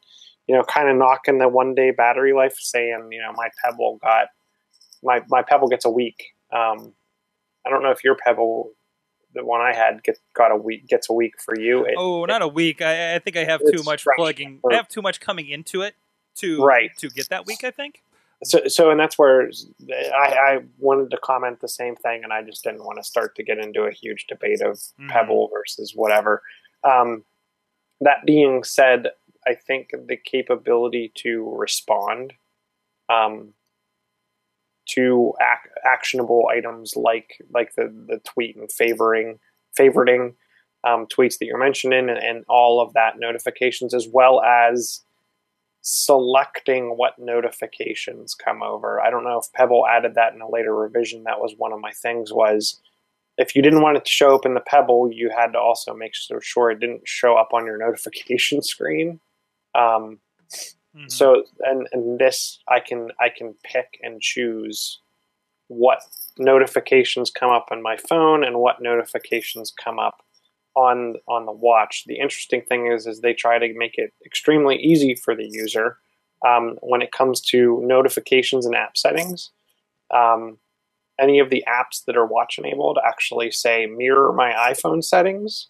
You 0.48 0.56
know, 0.56 0.64
kind 0.64 0.90
of 0.90 0.98
knocking 0.98 1.40
the 1.40 1.48
one 1.48 1.74
day 1.74 1.92
battery 1.92 2.34
life, 2.34 2.56
saying 2.58 3.10
you 3.12 3.22
know 3.22 3.34
my 3.34 3.50
Pebble 3.64 4.00
got 4.02 4.28
my 5.04 5.22
my 5.30 5.42
Pebble 5.42 5.70
gets 5.70 5.86
a 5.86 5.90
week. 5.90 6.24
Um, 6.52 6.94
I 7.66 7.70
don't 7.70 7.82
know 7.82 7.92
if 7.92 8.04
your 8.04 8.16
Pebble, 8.16 8.72
the 9.34 9.44
one 9.46 9.62
I 9.62 9.74
had, 9.74 10.04
get 10.04 10.18
got 10.34 10.52
a 10.52 10.56
week 10.56 10.88
gets 10.88 11.10
a 11.10 11.14
week 11.14 11.34
for 11.44 11.58
you. 11.60 11.86
It, 11.86 11.96
oh, 11.98 12.26
not 12.26 12.42
a 12.42 12.48
week. 12.48 12.82
I, 12.82 13.16
I 13.16 13.20
think 13.20 13.36
I 13.38 13.44
have 13.46 13.62
too 13.62 13.84
much 13.84 14.04
fresh. 14.04 14.16
plugging. 14.18 14.60
I 14.72 14.76
have 14.76 14.88
too 14.88 15.02
much 15.02 15.20
coming 15.20 15.48
into 15.50 15.82
it 15.82 15.96
to 16.36 16.64
Right. 16.64 16.92
to 16.98 17.10
get 17.10 17.30
that 17.30 17.46
week. 17.46 17.64
I 17.64 17.72
think. 17.72 18.02
so 18.44 18.68
so 18.68 18.92
and 18.92 19.00
that's 19.00 19.18
where 19.18 19.50
I, 19.90 20.28
I 20.36 20.60
wanted 20.80 21.10
to 21.12 21.18
comment 21.18 21.62
the 21.62 21.68
same 21.70 21.96
thing, 21.96 22.24
and 22.24 22.34
I 22.34 22.42
just 22.44 22.64
didn't 22.64 22.84
want 22.84 22.98
to 22.98 23.04
start 23.04 23.36
to 23.36 23.44
get 23.44 23.58
into 23.58 23.84
a 23.84 23.92
huge 23.92 24.26
debate 24.28 24.62
of 24.62 24.80
Mhm. 25.00 25.10
Pebble 25.10 25.50
versus 25.54 25.94
whatever. 25.96 26.42
Um, 26.84 27.24
that 28.02 28.26
being 28.26 28.64
said, 28.64 29.10
I 29.48 29.56
think 29.56 29.92
the 30.08 30.18
capability 30.18 31.12
to 31.16 31.50
respond 31.58 32.34
um, 33.10 33.54
to 34.86 35.34
ac- 35.42 35.72
actionable 35.86 36.48
items 36.52 36.96
like 36.96 37.38
like 37.54 37.76
the 37.76 37.94
the 38.08 38.20
tweet 38.20 38.56
and 38.56 38.72
favoring 38.72 39.40
favoriting 39.80 40.34
um, 40.84 41.08
tweets 41.08 41.38
that 41.40 41.46
you're 41.46 41.58
mentioning 41.58 42.10
and, 42.10 42.18
and 42.18 42.46
all 42.50 42.82
of 42.82 42.94
that 42.94 43.18
notifications 43.18 43.94
as 43.94 44.08
well 44.12 44.42
as 44.42 45.02
selecting 45.82 46.98
what 46.98 47.20
notifications 47.20 48.34
come 48.34 48.64
over. 48.64 49.02
I 49.02 49.10
don't 49.10 49.24
know 49.24 49.38
if 49.38 49.52
Pebble 49.54 49.86
added 49.86 50.16
that 50.16 50.34
in 50.34 50.42
a 50.42 50.50
later 50.50 50.74
revision. 50.74 51.24
That 51.24 51.40
was 51.40 51.56
one 51.58 51.74
of 51.74 51.82
my 51.82 51.92
things 51.92 52.32
was 52.32 52.82
if 53.38 53.56
you 53.56 53.62
didn't 53.62 53.82
want 53.82 53.98
it 53.98 54.06
to 54.06 54.12
show 54.12 54.36
up 54.36 54.46
in 54.46 54.54
the 54.54 54.62
Pebble, 54.62 55.12
you 55.12 55.30
had 55.30 55.54
to 55.54 55.60
also 55.60 55.94
make 55.94 56.14
sure, 56.42 56.72
it 56.72 56.80
didn't 56.80 57.02
show 57.06 57.36
up 57.36 57.50
on 57.54 57.66
your 57.66 57.78
notification 57.86 58.62
screen. 58.62 59.20
Um, 59.76 60.20
Mhm. 60.96 61.12
so 61.12 61.44
and 61.62 61.88
and 61.92 62.20
this 62.20 62.60
I 62.68 62.80
can 62.80 63.10
I 63.20 63.30
can 63.30 63.56
pick 63.64 64.00
and 64.02 64.22
choose 64.22 65.00
what 65.68 66.00
notifications 66.38 67.32
come 67.32 67.52
up 67.52 67.68
on 67.72 67.82
my 67.82 67.98
phone 67.98 68.44
and 68.44 68.60
what 68.60 68.82
notifications 68.82 69.72
come 69.72 70.00
up 70.00 70.24
on 70.76 71.16
on 71.28 71.46
the 71.46 71.52
watch. 71.52 72.04
The 72.08 72.20
interesting 72.20 72.62
thing 72.64 72.88
is 72.92 73.08
is 73.08 73.22
they 73.22 73.34
try 73.34 73.60
to 73.60 73.74
make 73.76 73.98
it 73.98 74.14
extremely 74.26 74.78
easy 74.78 75.16
for 75.16 75.36
the 75.36 75.48
user 75.48 75.98
um, 76.46 76.78
when 76.82 77.02
it 77.02 77.12
comes 77.12 77.42
to 77.42 77.82
notifications 77.84 78.66
and 78.66 78.76
app 78.76 78.98
settings. 78.98 79.52
Um, 80.14 80.60
any 81.20 81.40
of 81.40 81.50
the 81.50 81.64
apps 81.68 82.04
that 82.06 82.18
are 82.18 82.26
watch 82.26 82.58
enabled 82.58 83.00
actually 83.06 83.52
say 83.52 83.86
mirror 83.86 84.34
my 84.34 84.52
iPhone 84.54 85.04
settings. 85.04 85.70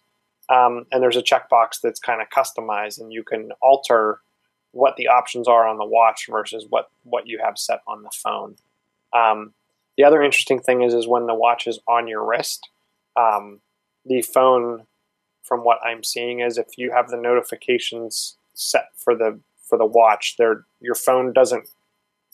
Um, 0.50 0.86
and 0.92 1.02
there's 1.02 1.16
a 1.16 1.22
checkbox 1.22 1.80
that's 1.82 2.00
kind 2.00 2.20
of 2.22 2.28
customized, 2.30 3.00
and 3.00 3.12
you 3.12 3.22
can 3.24 3.50
alter 3.62 4.20
what 4.74 4.96
the 4.96 5.08
options 5.08 5.46
are 5.46 5.66
on 5.66 5.78
the 5.78 5.84
watch 5.84 6.26
versus 6.28 6.66
what 6.68 6.90
what 7.04 7.26
you 7.26 7.38
have 7.42 7.56
set 7.56 7.80
on 7.86 8.02
the 8.02 8.10
phone. 8.10 8.56
Um, 9.12 9.54
the 9.96 10.04
other 10.04 10.22
interesting 10.22 10.60
thing 10.60 10.82
is 10.82 10.92
is 10.92 11.06
when 11.06 11.26
the 11.26 11.34
watch 11.34 11.66
is 11.66 11.78
on 11.86 12.08
your 12.08 12.24
wrist, 12.24 12.68
um, 13.16 13.60
the 14.04 14.22
phone, 14.22 14.86
from 15.42 15.60
what 15.60 15.78
I'm 15.84 16.02
seeing, 16.02 16.40
is 16.40 16.58
if 16.58 16.76
you 16.76 16.90
have 16.90 17.08
the 17.08 17.16
notifications 17.16 18.36
set 18.54 18.88
for 18.96 19.14
the 19.14 19.38
for 19.62 19.78
the 19.78 19.86
watch, 19.86 20.36
there 20.36 20.64
your 20.80 20.96
phone 20.96 21.32
doesn't 21.32 21.68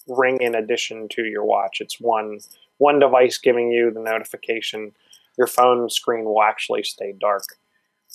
ring 0.09 0.39
in 0.41 0.55
addition 0.55 1.09
to 1.11 1.25
your 1.25 1.45
watch. 1.45 1.81
It's 1.81 2.01
one 2.01 2.41
one 2.79 2.99
device 2.99 3.37
giving 3.37 3.71
you 3.71 3.91
the 3.91 4.01
notification. 4.01 4.93
Your 5.37 5.47
phone 5.47 5.91
screen 5.91 6.25
will 6.25 6.43
actually 6.43 6.83
stay 6.83 7.15
dark. 7.19 7.45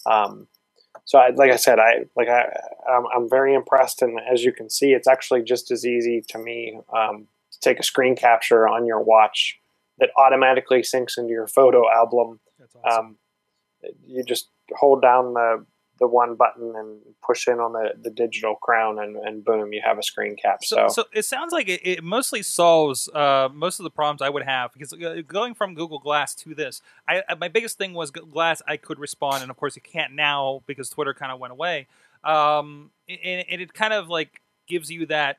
Um, 0.05 0.48
so, 1.05 1.19
I, 1.19 1.29
like 1.29 1.51
I 1.51 1.55
said, 1.55 1.79
I 1.79 2.05
like 2.15 2.27
I 2.27 2.45
I'm, 2.89 3.03
I'm 3.15 3.29
very 3.29 3.53
impressed, 3.53 4.01
and 4.01 4.19
as 4.31 4.43
you 4.43 4.51
can 4.51 4.69
see, 4.69 4.93
it's 4.93 5.07
actually 5.07 5.43
just 5.43 5.71
as 5.71 5.85
easy 5.85 6.24
to 6.29 6.38
me 6.39 6.79
um, 6.95 7.27
to 7.51 7.59
take 7.59 7.79
a 7.79 7.83
screen 7.83 8.15
capture 8.15 8.67
on 8.67 8.85
your 8.85 9.01
watch 9.01 9.57
that 10.00 10.09
automatically 10.17 10.81
syncs 10.81 11.17
into 11.17 11.31
your 11.31 11.47
photo 11.47 11.83
album. 11.91 12.39
That's 12.59 12.75
awesome. 12.83 13.05
Um, 13.05 13.17
you 14.05 14.24
just 14.24 14.50
hold 14.75 15.01
down 15.01 15.35
the 15.35 15.65
the 16.00 16.08
one 16.08 16.36
button 16.36 16.74
and 16.75 17.00
push 17.25 17.48
in 17.48 17.60
on 17.60 17.74
the, 17.74 17.94
the 18.02 18.10
digital 18.10 18.56
crown, 18.56 19.00
and, 19.00 19.16
and 19.16 19.46
boom, 19.46 19.72
you 19.74 19.82
have 19.84 19.98
a 19.98 20.04
screen 20.04 20.36
cap. 20.36 20.64
So, 20.64 20.88
So, 20.88 20.88
so 20.90 21.04
it 21.14 21.24
sounds 21.25 21.54
like 21.54 21.70
it, 21.70 21.82
it 21.84 22.04
mostly 22.04 22.44
solves 22.44 23.08
uh, 23.14 23.50
most 23.54 23.80
of 23.80 23.84
the 23.86 23.90
problems 23.90 24.22
I 24.22 24.30
would 24.30 24.44
have 24.44 24.74
because 24.74 24.92
uh, 24.94 25.22
going 25.25 25.54
from 25.54 25.74
Google 25.74 26.00
Glass 26.00 26.36
to 26.36 26.54
this, 26.54 26.82
I, 27.08 27.24
I- 27.30 27.36
my 27.36 27.48
biggest 27.48 27.78
thing 27.78 27.94
was 27.94 28.12
Glass. 28.12 28.62
I 28.68 28.78
could 28.78 29.00
respond, 29.00 29.42
and 29.42 29.50
of 29.52 29.58
course, 29.58 29.75
you 29.75 29.82
can't 29.82 30.14
now 30.14 30.62
because 30.68 30.90
Twitter 30.90 31.14
kind 31.14 31.32
of 31.32 31.40
went 31.40 31.52
away. 31.54 31.88
Um, 32.24 32.92
and, 33.08 33.46
and 33.50 33.62
it 33.62 33.74
kind 33.74 33.94
of 33.94 34.10
like 34.10 34.42
gives 34.68 34.90
you 34.92 35.06
that. 35.08 35.38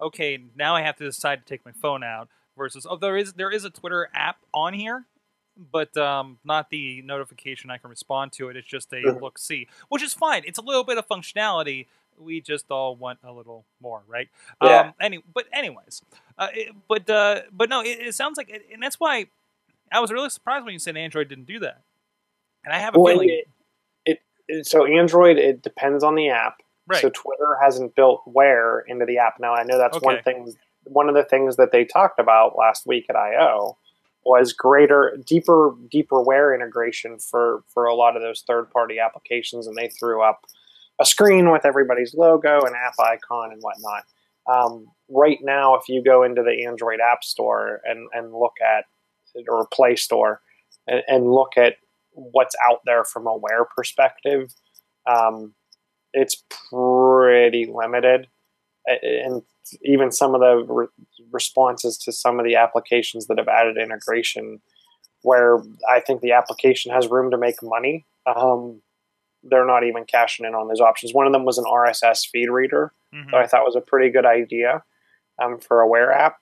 Okay, 0.00 0.38
now 0.56 0.74
I 0.74 0.82
have 0.82 0.96
to 0.96 1.04
decide 1.04 1.40
to 1.40 1.44
take 1.46 1.64
my 1.64 1.72
phone 1.72 2.02
out. 2.02 2.28
Versus, 2.56 2.86
oh, 2.88 2.96
there 2.96 3.16
is 3.16 3.32
there 3.32 3.50
is 3.50 3.64
a 3.64 3.70
Twitter 3.70 4.08
app 4.14 4.36
on 4.52 4.74
here, 4.74 5.06
but 5.72 5.96
um, 5.96 6.38
not 6.44 6.70
the 6.70 7.02
notification 7.02 7.70
I 7.70 7.78
can 7.78 7.90
respond 7.90 8.32
to 8.32 8.48
it. 8.48 8.56
It's 8.56 8.66
just 8.66 8.92
a 8.92 8.96
Mhm. 8.96 9.20
look 9.20 9.38
see, 9.38 9.68
which 9.88 10.02
is 10.02 10.14
fine. 10.14 10.42
It's 10.46 10.58
a 10.58 10.62
little 10.62 10.84
bit 10.84 10.98
of 10.98 11.06
functionality. 11.08 11.86
We 12.18 12.40
just 12.40 12.70
all 12.70 12.94
want 12.96 13.18
a 13.24 13.32
little 13.32 13.64
more, 13.80 14.02
right? 14.06 14.28
Yeah. 14.62 14.80
Um, 14.80 14.94
any, 15.00 15.20
but 15.34 15.46
anyways, 15.52 16.02
uh, 16.38 16.48
it, 16.54 16.74
but 16.88 17.08
uh, 17.10 17.42
but 17.52 17.68
no, 17.68 17.80
it, 17.82 17.98
it 18.00 18.14
sounds 18.14 18.36
like, 18.36 18.50
and 18.72 18.82
that's 18.82 19.00
why 19.00 19.26
I 19.92 20.00
was 20.00 20.10
really 20.12 20.30
surprised 20.30 20.64
when 20.64 20.72
you 20.72 20.78
said 20.78 20.96
Android 20.96 21.28
didn't 21.28 21.46
do 21.46 21.58
that. 21.60 21.80
And 22.64 22.72
I 22.72 22.78
have 22.78 22.94
a 22.94 22.98
Well, 22.98 23.14
feeling, 23.14 23.42
it, 24.06 24.20
it, 24.48 24.66
so 24.66 24.86
Android 24.86 25.38
it 25.38 25.62
depends 25.62 26.02
on 26.04 26.14
the 26.14 26.30
app. 26.30 26.62
right? 26.86 27.00
So 27.02 27.10
Twitter 27.10 27.58
hasn't 27.62 27.94
built 27.94 28.22
Wear 28.26 28.80
into 28.80 29.04
the 29.06 29.18
app. 29.18 29.38
Now 29.40 29.54
I 29.54 29.64
know 29.64 29.78
that's 29.78 30.00
one 30.00 30.14
Okay. 30.16 30.22
thing. 30.22 30.54
One 30.84 31.08
of 31.08 31.14
the 31.14 31.24
things 31.24 31.56
that 31.56 31.72
they 31.72 31.84
talked 31.84 32.18
about 32.18 32.56
last 32.56 32.86
week 32.86 33.06
at 33.08 33.16
I/O 33.16 33.76
was 34.24 34.52
greater, 34.52 35.16
deeper, 35.24 35.74
deeper 35.90 36.22
Wear 36.22 36.54
integration 36.54 37.18
for 37.18 37.62
for 37.72 37.84
a 37.84 37.94
lot 37.94 38.16
of 38.16 38.22
those 38.22 38.42
third 38.46 38.70
party 38.70 38.98
applications, 38.98 39.66
and 39.66 39.76
they 39.76 39.88
threw 39.88 40.22
up 40.22 40.44
a 41.00 41.04
screen 41.04 41.50
with 41.50 41.64
everybody's 41.64 42.14
logo 42.14 42.60
and 42.60 42.74
app 42.74 42.94
icon 42.98 43.52
and 43.52 43.60
whatnot. 43.60 44.04
Um, 44.46 44.86
right 45.08 45.38
now, 45.42 45.74
if 45.74 45.88
you 45.88 46.02
go 46.02 46.22
into 46.22 46.42
the 46.42 46.64
Android 46.66 47.00
App 47.00 47.24
Store 47.24 47.80
and 47.84 48.08
and 48.12 48.32
look 48.32 48.54
at 48.62 48.84
or 49.48 49.66
Play 49.72 49.96
Store 49.96 50.40
and, 50.86 51.02
and 51.08 51.32
look 51.32 51.56
at 51.56 51.76
what's 52.12 52.54
out 52.70 52.80
there 52.86 53.04
from 53.04 53.26
a 53.26 53.36
Wear 53.36 53.66
perspective. 53.76 54.54
Um, 55.06 55.54
it's 56.12 56.44
pretty 56.70 57.66
limited, 57.66 58.28
and 58.86 59.42
even 59.82 60.10
some 60.12 60.34
of 60.34 60.40
the 60.40 60.64
re- 60.72 60.86
responses 61.32 61.96
to 61.98 62.12
some 62.12 62.38
of 62.38 62.44
the 62.44 62.56
applications 62.56 63.26
that 63.26 63.38
have 63.38 63.48
added 63.48 63.76
integration, 63.78 64.60
where 65.22 65.58
I 65.90 66.00
think 66.00 66.20
the 66.20 66.32
application 66.32 66.92
has 66.92 67.08
room 67.08 67.30
to 67.30 67.38
make 67.38 67.62
money, 67.62 68.04
um, 68.26 68.80
they're 69.42 69.66
not 69.66 69.84
even 69.84 70.04
cashing 70.04 70.46
in 70.46 70.54
on 70.54 70.68
those 70.68 70.80
options. 70.80 71.12
One 71.14 71.26
of 71.26 71.32
them 71.32 71.44
was 71.44 71.58
an 71.58 71.64
RSS 71.64 72.24
feed 72.30 72.48
reader 72.50 72.92
Mhm. 73.12 73.30
that 73.30 73.40
I 73.40 73.46
thought 73.46 73.64
was 73.64 73.76
a 73.76 73.80
pretty 73.80 74.10
good 74.10 74.26
idea 74.26 74.82
um, 75.38 75.58
for 75.58 75.80
a 75.80 75.88
Wear 75.88 76.12
app. 76.12 76.38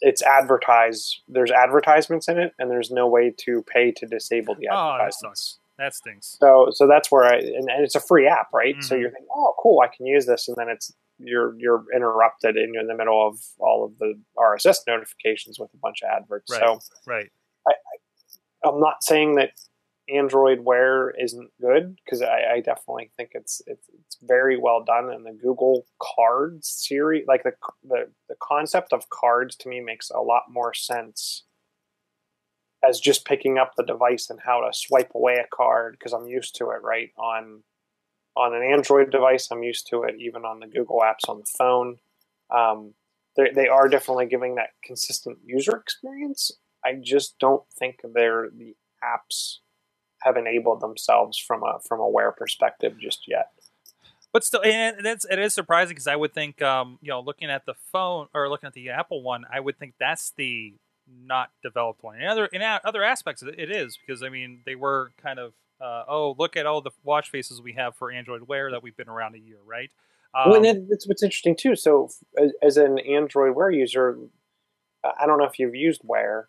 It's 0.00 0.22
advertised. 0.22 1.20
There's 1.28 1.50
advertisements 1.50 2.28
in 2.28 2.38
it, 2.38 2.52
and 2.58 2.70
there's 2.70 2.90
no 2.90 3.06
way 3.06 3.32
to 3.38 3.62
pay 3.62 3.90
to 3.92 4.06
disable 4.06 4.54
the 4.54 4.68
Oh, 4.68 4.74
that 4.74 4.92
advertisements. 5.00 5.20
sucks. 5.42 5.58
That 5.78 5.94
stinks. 5.94 6.36
So 6.40 6.68
so 6.70 6.86
that's 6.86 7.10
where 7.10 7.24
I 7.24 7.36
and, 7.38 7.68
and 7.70 7.82
it's 7.84 7.94
a 7.96 8.00
free 8.00 8.28
app, 8.28 8.48
right? 8.52 8.76
So 8.84 8.94
Mhm. 8.94 9.00
you're 9.00 9.10
thinking, 9.10 9.28
oh, 9.34 9.54
cool, 9.58 9.80
I 9.80 9.88
can 9.88 10.06
use 10.06 10.26
this, 10.26 10.46
and 10.46 10.56
then 10.56 10.68
it's 10.68 10.92
you're 11.26 11.54
you're 11.58 11.84
interrupted 11.94 12.56
and 12.56 12.74
you're 12.74 12.82
in 12.82 12.88
the 12.88 12.94
middle 12.94 13.26
of 13.26 13.38
all 13.58 13.84
of 13.84 13.98
the 13.98 14.14
RSS 14.38 14.78
notifications 14.86 15.58
with 15.58 15.70
a 15.74 15.78
bunch 15.78 16.02
of 16.02 16.10
adverts. 16.10 16.50
Right. 16.50 16.60
So 16.60 16.78
Right. 17.06 17.76
I'm 18.64 18.80
not 18.80 19.04
saying 19.04 19.34
that 19.36 19.50
Android 20.08 20.60
Wear 20.60 21.10
isn't 21.18 21.50
good 21.60 21.96
because 22.04 22.22
I, 22.22 22.54
I 22.54 22.60
definitely 22.60 23.10
think 23.16 23.30
it's, 23.34 23.62
it's 23.66 23.88
it's 23.88 24.18
very 24.22 24.58
well 24.58 24.84
done. 24.84 25.10
And 25.10 25.24
the 25.24 25.32
Google 25.32 25.86
Cards 26.00 26.68
series, 26.68 27.26
like 27.26 27.42
the, 27.42 27.52
the 27.82 28.10
the 28.28 28.36
concept 28.42 28.92
of 28.92 29.08
cards, 29.08 29.56
to 29.56 29.68
me 29.68 29.80
makes 29.80 30.10
a 30.10 30.20
lot 30.20 30.44
more 30.50 30.74
sense 30.74 31.44
as 32.86 33.00
just 33.00 33.24
picking 33.24 33.56
up 33.56 33.72
the 33.76 33.82
device 33.82 34.28
and 34.28 34.40
how 34.44 34.60
to 34.60 34.72
swipe 34.72 35.12
away 35.14 35.34
a 35.34 35.56
card 35.56 35.96
because 35.98 36.12
I'm 36.12 36.26
used 36.26 36.54
to 36.56 36.70
it. 36.70 36.82
Right 36.82 37.10
on 37.16 37.62
on 38.36 38.54
an 38.54 38.62
Android 38.62 39.10
device, 39.10 39.48
I'm 39.50 39.62
used 39.62 39.86
to 39.88 40.02
it. 40.02 40.16
Even 40.18 40.44
on 40.44 40.60
the 40.60 40.66
Google 40.66 41.00
apps 41.00 41.28
on 41.28 41.38
the 41.38 41.50
phone, 41.58 41.96
um, 42.50 42.94
they 43.36 43.68
are 43.68 43.88
definitely 43.88 44.26
giving 44.26 44.54
that 44.56 44.70
consistent 44.82 45.38
user 45.44 45.76
experience. 45.76 46.52
I 46.84 46.94
just 47.02 47.38
don't 47.38 47.64
think 47.78 48.00
they're 48.02 48.48
the 48.50 48.76
apps 49.02 49.58
have 50.22 50.36
enabled 50.36 50.80
themselves 50.80 51.38
from 51.38 51.62
a 51.62 51.78
from 51.86 52.00
a 52.00 52.08
wear 52.08 52.32
perspective 52.32 52.98
just 52.98 53.28
yet. 53.28 53.48
But 54.32 54.42
still, 54.42 54.62
and 54.64 54.96
that's 55.04 55.24
it 55.30 55.38
is 55.38 55.54
surprising 55.54 55.94
because 55.94 56.08
I 56.08 56.16
would 56.16 56.34
think, 56.34 56.60
um, 56.60 56.98
you 57.00 57.10
know, 57.10 57.20
looking 57.20 57.50
at 57.50 57.66
the 57.66 57.74
phone 57.92 58.26
or 58.34 58.48
looking 58.48 58.66
at 58.66 58.72
the 58.72 58.90
Apple 58.90 59.22
one, 59.22 59.44
I 59.52 59.60
would 59.60 59.78
think 59.78 59.94
that's 60.00 60.32
the 60.36 60.74
not 61.08 61.50
developed 61.62 62.02
one. 62.02 62.20
In 62.20 62.26
other 62.26 62.46
in 62.46 62.60
other 62.62 63.04
aspects, 63.04 63.42
it 63.42 63.70
is 63.70 63.96
because 63.96 64.22
I 64.22 64.30
mean 64.30 64.62
they 64.66 64.74
were 64.74 65.12
kind 65.22 65.38
of, 65.38 65.52
uh, 65.80 66.04
oh, 66.08 66.34
look 66.38 66.56
at 66.56 66.66
all 66.66 66.80
the 66.80 66.90
watch 67.02 67.30
faces 67.30 67.60
we 67.60 67.72
have 67.74 67.96
for 67.96 68.10
Android 68.10 68.42
Wear 68.42 68.70
that 68.70 68.82
we've 68.82 68.96
been 68.96 69.08
around 69.08 69.34
a 69.34 69.38
year, 69.38 69.58
right? 69.64 69.90
Um, 70.34 70.50
well, 70.50 70.64
and 70.64 70.88
that's 70.90 71.06
what's 71.06 71.22
interesting 71.22 71.56
too. 71.56 71.76
So, 71.76 72.10
as, 72.38 72.52
as 72.62 72.76
an 72.76 72.98
Android 72.98 73.54
Wear 73.54 73.70
user, 73.70 74.18
I 75.04 75.26
don't 75.26 75.38
know 75.38 75.44
if 75.44 75.58
you've 75.58 75.74
used 75.74 76.00
Wear, 76.04 76.48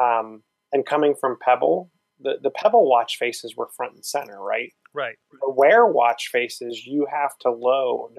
um, 0.00 0.42
and 0.72 0.86
coming 0.86 1.14
from 1.14 1.38
Pebble, 1.40 1.90
the 2.20 2.38
the 2.42 2.50
Pebble 2.50 2.88
watch 2.88 3.18
faces 3.18 3.54
were 3.56 3.68
front 3.76 3.94
and 3.94 4.04
center, 4.04 4.40
right? 4.40 4.72
right, 4.94 5.16
the 5.32 5.50
Wear 5.50 5.86
watch 5.86 6.28
faces, 6.32 6.86
you 6.86 7.06
have 7.10 7.36
to 7.40 7.50
load 7.50 8.16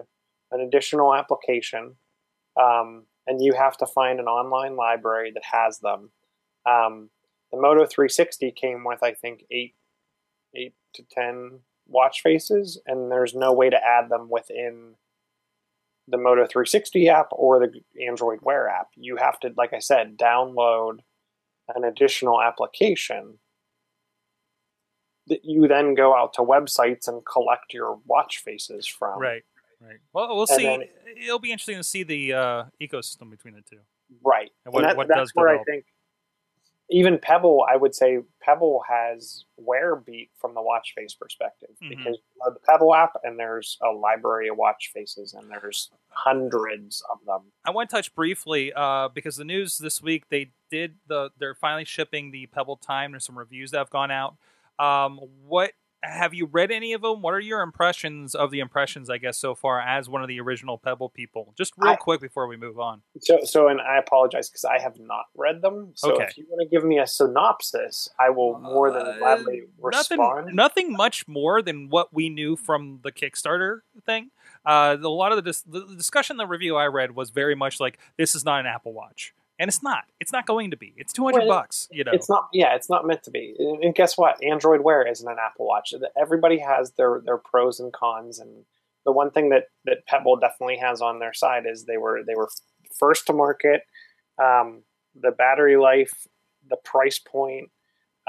an 0.51 0.61
additional 0.61 1.13
application, 1.13 1.95
um, 2.61 3.05
and 3.25 3.41
you 3.41 3.53
have 3.53 3.77
to 3.77 3.85
find 3.85 4.19
an 4.19 4.27
online 4.27 4.75
library 4.75 5.31
that 5.33 5.43
has 5.51 5.79
them. 5.79 6.11
Um, 6.65 7.09
the 7.51 7.59
Moto 7.59 7.85
360 7.85 8.51
came 8.51 8.83
with, 8.83 9.01
I 9.03 9.13
think, 9.13 9.43
eight, 9.51 9.75
eight 9.75 9.75
to 10.97 11.03
ten 11.09 11.61
watch 11.87 12.21
faces, 12.21 12.79
and 12.85 13.09
there's 13.11 13.33
no 13.33 13.53
way 13.53 13.69
to 13.69 13.77
add 13.83 14.09
them 14.09 14.29
within 14.29 14.95
the 16.09 16.17
Moto 16.17 16.45
360 16.45 17.09
app 17.09 17.27
or 17.31 17.59
the 17.59 17.81
Android 18.05 18.39
Wear 18.41 18.67
app. 18.69 18.87
You 18.95 19.15
have 19.17 19.39
to, 19.41 19.53
like 19.57 19.73
I 19.73 19.79
said, 19.79 20.17
download 20.17 20.99
an 21.75 21.83
additional 21.83 22.41
application 22.41 23.39
that 25.27 25.43
you 25.43 25.67
then 25.67 25.93
go 25.93 26.15
out 26.15 26.33
to 26.33 26.41
websites 26.41 27.07
and 27.07 27.25
collect 27.25 27.73
your 27.73 27.99
watch 28.05 28.37
faces 28.39 28.87
from. 28.87 29.19
right, 29.19 29.43
right. 29.81 29.97
Well, 30.13 30.29
we'll 30.29 30.39
And 30.41 30.47
see. 30.49 30.63
then- 30.63 30.83
It'll 31.21 31.39
be 31.39 31.51
interesting 31.51 31.75
to 31.77 31.83
see 31.83 32.03
the 32.03 32.33
uh, 32.33 32.63
ecosystem 32.81 33.29
between 33.29 33.53
the 33.55 33.61
two. 33.61 33.79
Right. 34.23 34.51
And 34.65 34.73
what- 34.73 34.83
that- 34.83 34.95
what 34.97 35.07
that's 35.09 35.19
does 35.19 35.31
where 35.33 35.47
develop. 35.49 35.67
I 35.67 35.71
think 35.71 35.85
even 36.89 37.19
Pebble, 37.19 37.65
I 37.69 37.75
would 37.75 37.93
say 37.93 38.19
Pebble 38.41 38.81
has 38.87 39.43
wear 39.57 39.95
beat 39.95 40.29
from 40.39 40.53
the 40.53 40.61
watch 40.61 40.93
face 40.95 41.13
perspective 41.13 41.69
Mhm. 41.83 41.89
because 41.89 42.17
the 42.45 42.59
Pebble 42.65 42.95
app 42.95 43.17
and 43.23 43.37
there's 43.37 43.77
a 43.81 43.89
library 43.91 44.47
of 44.47 44.55
watch 44.57 44.91
faces 44.93 45.33
and 45.33 45.49
there's 45.51 45.91
hundreds 46.09 47.03
of 47.11 47.19
them. 47.25 47.51
I 47.65 47.71
want 47.71 47.89
to 47.89 47.95
touch 47.95 48.13
briefly 48.15 48.71
uh, 48.73 49.09
because 49.09 49.35
the 49.35 49.43
news 49.45 49.77
this 49.77 50.01
week 50.01 50.29
they 50.29 50.51
did 50.69 50.97
the 51.07 51.29
they're 51.37 51.55
finally 51.55 51.85
shipping 51.85 52.31
the 52.31 52.45
Pebble 52.47 52.77
Time. 52.77 53.11
There's 53.11 53.25
some 53.25 53.37
reviews 53.37 53.71
that 53.71 53.79
have 53.79 53.89
gone 53.89 54.11
out. 54.11 54.35
Um, 54.79 55.17
what 55.45 55.71
have 56.03 56.33
you 56.33 56.45
read 56.45 56.71
any 56.71 56.93
of 56.93 57.01
them? 57.01 57.21
What 57.21 57.33
are 57.33 57.39
your 57.39 57.61
impressions 57.61 58.35
of 58.35 58.51
the 58.51 58.59
impressions? 58.59 59.09
I 59.09 59.17
guess 59.17 59.37
so 59.37 59.55
far 59.55 59.81
as 59.81 60.07
one 60.07 60.21
of 60.21 60.27
the 60.27 60.39
original 60.39 60.77
Pebble 60.77 61.09
people. 61.09 61.53
Just 61.57 61.73
real 61.77 61.93
I- 61.93 61.95
quick 61.95 62.21
before 62.21 62.47
we 62.47 62.55
move 62.57 62.79
on. 62.79 63.01
So, 63.19 63.39
so, 63.43 63.67
and 63.67 63.81
I 63.81 63.97
apologize 63.97 64.49
because 64.49 64.63
I 64.65 64.79
have 64.79 64.99
not 64.99 65.25
read 65.35 65.61
them. 65.61 65.91
So, 65.95 66.13
Okay. 66.13 66.25
if 66.25 66.37
you 66.37 66.45
want 66.49 66.61
to 66.61 66.73
give 66.75 66.83
me 66.85 66.99
a 66.99 67.07
synopsis, 67.07 68.09
I 68.19 68.29
will 68.29 68.59
more 68.59 68.91
than 68.91 69.05
Uh, 69.07 69.17
gladly 69.17 69.63
respond. 69.79 70.19
Nothing, 70.47 70.55
nothing 70.55 70.91
much 70.93 71.27
more 71.27 71.61
than 71.61 71.89
what 71.89 72.13
we 72.13 72.29
knew 72.29 72.55
from 72.55 72.99
the 73.03 73.11
Kickstarter 73.11 73.79
thing. 74.05 74.31
Uh, 74.65 74.97
a 75.01 75.07
lot 75.09 75.31
of 75.31 75.35
the, 75.37 75.41
dis- 75.41 75.61
the 75.63 75.85
discussion, 75.95 76.37
the 76.37 76.45
review 76.47 76.75
I 76.75 76.85
read 76.85 77.15
was 77.15 77.29
very 77.31 77.55
much 77.55 77.79
like 77.79 77.97
this 78.17 78.35
is 78.35 78.45
not 78.45 78.59
an 78.59 78.65
Apple 78.65 78.93
Watch, 78.93 79.33
and 79.59 79.67
it's 79.67 79.81
not. 79.83 80.03
It's 80.19 80.31
not 80.31 80.45
going 80.45 80.71
to 80.71 80.77
be. 80.77 80.93
It's 80.97 81.13
two 81.13 81.23
hundred 81.25 81.39
Well, 81.47 81.57
bucks. 81.59 81.87
You 81.91 82.03
know, 82.03 82.11
It's 82.13 82.29
not. 82.29 82.47
Yeah, 82.53 82.75
it's 82.75 82.89
not 82.89 83.05
meant 83.05 83.23
to 83.23 83.31
be. 83.31 83.55
And 83.59 83.93
guess 83.95 84.17
what? 84.17 84.41
Android 84.43 84.81
Wear 84.81 85.05
isn't 85.07 85.27
an 85.27 85.37
Apple 85.43 85.65
Watch. 85.67 85.93
Everybody 86.19 86.59
has 86.59 86.91
their 86.91 87.21
their 87.25 87.37
pros 87.37 87.79
and 87.79 87.91
cons, 87.93 88.39
and 88.39 88.65
the 89.05 89.11
one 89.11 89.31
thing 89.31 89.49
that 89.49 89.65
that 89.85 90.05
Pebble 90.07 90.37
definitely 90.37 90.77
has 90.77 91.01
on 91.01 91.19
their 91.19 91.33
side 91.33 91.63
is 91.69 91.85
they 91.85 91.97
were 91.97 92.21
they 92.25 92.35
were 92.35 92.49
first 92.99 93.27
to 93.27 93.33
market. 93.33 93.81
Um, 94.41 94.83
the 95.19 95.31
battery 95.31 95.77
life, 95.77 96.13
the 96.69 96.77
price 96.83 97.19
point. 97.19 97.69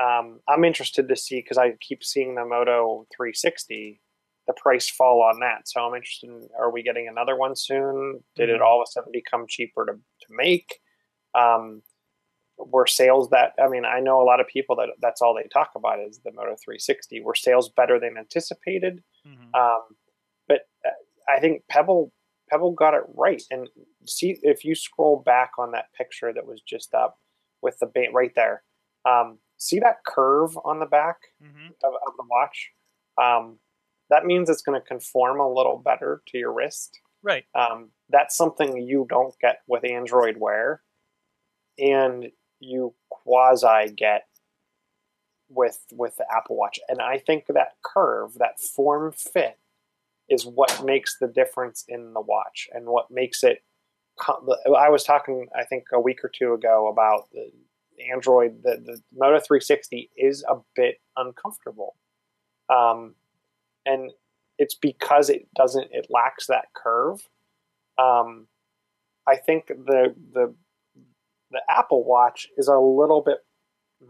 Um, 0.02 0.40
I'm 0.48 0.64
interested 0.64 1.08
to 1.08 1.16
see 1.16 1.40
because 1.40 1.58
I 1.58 1.72
keep 1.80 2.04
seeing 2.04 2.36
the 2.36 2.44
Moto 2.44 3.06
360, 3.16 4.00
the 4.46 4.52
price 4.54 4.88
fall 4.88 5.20
on 5.22 5.40
that. 5.40 5.68
So 5.68 5.80
I'm 5.84 5.94
interested. 5.94 6.30
in 6.30 6.48
Are 6.58 6.70
we 6.70 6.84
getting 6.84 7.08
another 7.08 7.36
one 7.36 7.56
soon? 7.56 8.22
Did 8.36 8.48
it 8.48 8.60
Mhm. 8.60 8.64
all 8.64 8.80
of 8.80 8.86
a 8.88 8.90
sudden 8.90 9.10
become 9.12 9.46
cheaper 9.48 9.84
to 9.86 9.92
to 9.94 10.26
make? 10.30 10.78
Um, 11.34 11.82
were 12.58 12.86
sales 12.88 13.30
that 13.30 13.52
I 13.62 13.68
mean 13.68 13.84
I 13.84 14.00
know 14.00 14.20
a 14.20 14.24
lot 14.24 14.40
of 14.40 14.46
people 14.48 14.74
that 14.76 14.88
that's 15.00 15.22
all 15.22 15.34
they 15.34 15.48
talk 15.48 15.70
about 15.76 16.00
is 16.00 16.18
the 16.24 16.32
Moto 16.32 16.56
360. 16.64 17.20
Were 17.20 17.34
sales 17.36 17.68
better 17.68 18.00
than 18.00 18.16
anticipated? 18.18 19.02
Mhm. 19.26 19.54
Um, 19.54 19.82
but 20.48 20.62
uh, 20.84 20.90
I 21.28 21.38
think 21.40 21.62
Pebble 21.70 22.12
Pebble 22.50 22.72
got 22.72 22.94
it 22.94 23.02
right. 23.14 23.42
And 23.50 23.68
see 24.06 24.38
if 24.42 24.64
you 24.64 24.74
scroll 24.74 25.22
back 25.24 25.52
on 25.58 25.70
that 25.72 25.92
picture 25.96 26.32
that 26.32 26.46
was 26.46 26.60
just 26.62 26.94
up 26.94 27.18
with 27.62 27.78
the 27.78 27.86
bait 27.86 28.12
right 28.12 28.32
there. 28.34 28.64
Um, 29.04 29.38
see 29.58 29.78
that 29.80 30.04
curve 30.06 30.56
on 30.64 30.80
the 30.80 30.86
back 30.86 31.16
Mhm. 31.42 31.68
of, 31.84 31.94
of 31.94 32.16
the 32.16 32.24
watch. 32.28 32.70
Um, 33.22 33.60
that 34.10 34.24
means 34.24 34.48
it's 34.48 34.62
going 34.62 34.80
to 34.80 34.86
conform 34.86 35.38
a 35.40 35.52
little 35.52 35.76
better 35.78 36.22
to 36.28 36.38
your 36.38 36.52
wrist. 36.52 36.98
right. 37.22 37.44
Um, 37.54 37.90
that's 38.08 38.36
something 38.36 38.78
you 38.78 39.06
don't 39.08 39.34
get 39.40 39.58
with 39.66 39.84
Android 39.84 40.36
Wear, 40.38 40.82
and 41.78 42.30
you 42.60 42.94
quasi 43.10 43.92
get 43.96 44.26
with 45.48 45.78
with 45.92 46.16
the 46.16 46.26
Apple 46.34 46.56
Watch. 46.56 46.78
And 46.88 47.00
I 47.00 47.18
think 47.18 47.46
that 47.48 47.76
curve, 47.84 48.34
that 48.38 48.60
form 48.60 49.12
fit, 49.12 49.58
is 50.28 50.46
what 50.46 50.84
makes 50.84 51.18
the 51.18 51.28
difference 51.28 51.84
in 51.88 52.12
the 52.12 52.20
watch 52.20 52.68
and 52.72 52.86
what 52.86 53.10
makes 53.10 53.42
it. 53.42 53.62
I 54.76 54.88
was 54.88 55.04
talking, 55.04 55.46
I 55.56 55.64
think, 55.64 55.84
a 55.92 56.00
week 56.00 56.24
or 56.24 56.30
two 56.36 56.52
ago 56.52 56.88
about 56.88 57.28
the 57.32 57.50
Android. 58.12 58.62
The 58.62 58.82
the 58.84 59.00
Moto 59.16 59.38
360 59.38 60.10
is 60.16 60.44
a 60.48 60.56
bit 60.74 60.96
uncomfortable, 61.16 61.94
um, 62.68 63.14
and 63.86 64.10
it's 64.58 64.74
because 64.74 65.30
it 65.30 65.48
doesn't. 65.54 65.88
It 65.92 66.08
lacks 66.10 66.46
that 66.48 66.66
curve. 66.74 67.20
Um, 67.96 68.48
I 69.26 69.36
think 69.36 69.68
the 69.68 70.14
the 70.32 70.54
the 71.50 71.62
Apple 71.68 72.04
Watch 72.04 72.48
is 72.56 72.68
a 72.68 72.78
little 72.78 73.20
bit 73.22 73.38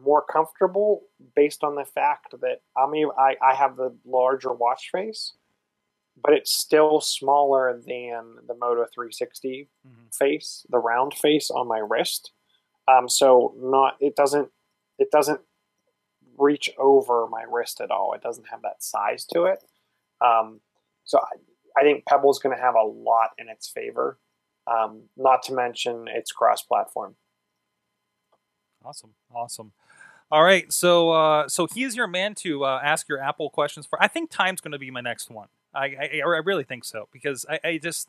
more 0.04 0.22
comfortable 0.22 1.02
based 1.34 1.64
on 1.64 1.74
the 1.74 1.84
fact 1.84 2.34
that 2.40 2.60
I 2.76 2.86
mean 2.88 3.08
I, 3.18 3.36
I 3.42 3.54
have 3.54 3.76
the 3.76 3.94
larger 4.04 4.52
watch 4.52 4.90
face, 4.92 5.32
but 6.22 6.34
it's 6.34 6.50
still 6.52 7.00
smaller 7.00 7.72
than 7.72 8.36
the 8.46 8.54
Moto 8.54 8.84
360 8.92 9.68
Mhm. 9.86 10.14
face, 10.14 10.66
the 10.68 10.78
round 10.78 11.14
face 11.14 11.50
on 11.50 11.66
my 11.68 11.78
wrist. 11.78 12.32
Um, 12.86 13.08
so 13.08 13.54
not 13.56 13.96
it 14.00 14.14
doesn't 14.16 14.50
it 14.98 15.10
doesn't 15.10 15.40
reach 16.36 16.70
over 16.78 17.26
my 17.28 17.42
wrist 17.48 17.80
at 17.80 17.90
all. 17.90 18.12
It 18.14 18.22
doesn't 18.22 18.48
have 18.50 18.62
that 18.62 18.82
size 18.82 19.24
to 19.26 19.44
it. 19.44 19.64
Um, 20.20 20.60
so 21.04 21.18
I, 21.18 21.80
I 21.80 21.82
think 21.82 22.04
Pebble's 22.06 22.38
going 22.40 22.54
to 22.56 22.62
have 22.62 22.74
a 22.74 22.82
lot 22.82 23.30
in 23.38 23.48
its 23.48 23.68
favor. 23.68 24.18
Um, 24.66 25.04
not 25.16 25.42
to 25.44 25.52
mention 25.54 26.06
it's 26.08 26.30
cross-platform. 26.32 27.16
Awesome, 28.88 29.10
awesome. 29.34 29.72
All 30.30 30.42
right, 30.42 30.72
so 30.72 31.10
uh, 31.10 31.48
so 31.48 31.66
he's 31.66 31.94
your 31.94 32.06
man 32.06 32.34
to 32.36 32.64
uh, 32.64 32.80
ask 32.82 33.06
your 33.06 33.18
Apple 33.20 33.50
questions 33.50 33.84
for. 33.84 34.02
I 34.02 34.08
think 34.08 34.30
time's 34.30 34.62
going 34.62 34.72
to 34.72 34.78
be 34.78 34.90
my 34.90 35.02
next 35.02 35.30
one. 35.30 35.48
I, 35.74 35.84
I 35.84 36.20
I 36.24 36.38
really 36.38 36.64
think 36.64 36.86
so 36.86 37.06
because 37.12 37.44
I, 37.50 37.60
I 37.62 37.78
just 37.78 38.08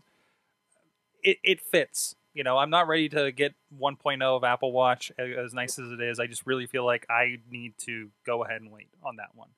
it 1.22 1.38
it 1.44 1.60
fits. 1.60 2.16
You 2.34 2.46
know, 2.46 2.58
I'm 2.58 2.70
not 2.70 2.88
ready 2.88 3.10
to 3.10 3.34
get 3.34 3.56
1.0 3.78 4.22
of 4.22 4.44
Apple 4.46 4.72
Watch 4.72 5.12
as, 5.18 5.54
nice 5.54 5.80
as 5.80 5.92
it 5.92 6.00
is. 6.00 6.18
I 6.20 6.28
just 6.28 6.46
really 6.46 6.68
feel 6.68 6.86
like 6.86 7.06
I 7.10 7.40
need 7.52 7.74
to 7.80 8.12
go 8.26 8.46
ahead 8.46 8.62
and 8.62 8.72
wait 8.72 8.88
on 9.04 9.18
that 9.18 9.30
one. 9.36 9.50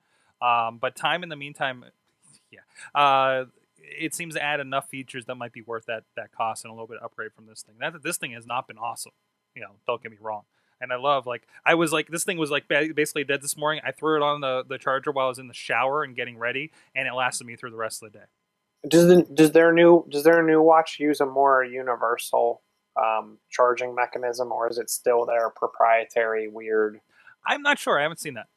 Um, 0.41 0.79
but 0.79 0.95
time 0.95 1.21
in 1.21 1.29
the 1.29 1.35
meantime, 1.35 1.85
yeah, 2.51 2.61
uh, 2.99 3.45
it 3.77 4.15
seems 4.15 4.33
to 4.33 4.41
add 4.41 4.59
enough 4.59 4.89
features 4.89 5.25
that 5.25 5.35
might 5.35 5.53
be 5.53 5.61
worth 5.61 5.85
that 5.85 6.05
that 6.15 6.31
cost 6.31 6.63
and 6.63 6.71
a 6.71 6.73
little 6.73 6.87
bit 6.87 6.97
of 6.97 7.03
upgrade 7.03 7.33
from 7.33 7.45
this 7.45 7.61
thing. 7.61 7.75
That 7.79 8.01
this 8.01 8.17
thing 8.17 8.31
has 8.31 8.47
not 8.47 8.67
been 8.67 8.79
awesome. 8.79 9.11
You 9.53 9.61
know, 9.61 9.71
don't 9.85 10.01
get 10.01 10.11
me 10.11 10.17
wrong 10.19 10.43
and 10.81 10.91
I 10.91 10.97
love 10.97 11.25
like 11.25 11.47
I 11.65 11.75
was 11.75 11.93
like 11.93 12.07
this 12.07 12.23
thing 12.23 12.37
was 12.37 12.51
like 12.51 12.67
basically 12.67 13.23
dead 13.23 13.41
this 13.41 13.55
morning. 13.55 13.81
I 13.85 13.91
threw 13.91 14.17
it 14.17 14.23
on 14.23 14.41
the 14.41 14.63
the 14.67 14.77
charger 14.77 15.11
while 15.11 15.27
I 15.27 15.29
was 15.29 15.39
in 15.39 15.47
the 15.47 15.53
shower 15.53 16.03
and 16.03 16.15
getting 16.15 16.37
ready, 16.37 16.71
and 16.95 17.07
it 17.07 17.13
lasted 17.13 17.45
me 17.45 17.55
through 17.55 17.71
the 17.71 17.77
rest 17.77 18.03
of 18.03 18.11
the 18.11 18.19
day. 18.19 18.25
Does 18.87 19.07
the, 19.07 19.27
does 19.33 19.51
their 19.51 19.71
new 19.71 20.05
does 20.09 20.23
their 20.23 20.43
new 20.43 20.61
watch 20.61 20.99
use 20.99 21.21
a 21.21 21.25
more 21.25 21.63
universal 21.63 22.61
um, 23.01 23.37
charging 23.49 23.95
mechanism, 23.95 24.51
or 24.51 24.69
is 24.69 24.77
it 24.77 24.89
still 24.89 25.25
their 25.25 25.49
proprietary 25.51 26.47
weird 26.47 26.99
I'm 27.45 27.61
not 27.61 27.79
sure. 27.79 27.99
I 27.99 28.03
haven't 28.03 28.19
seen 28.19 28.35
that. 28.35 28.47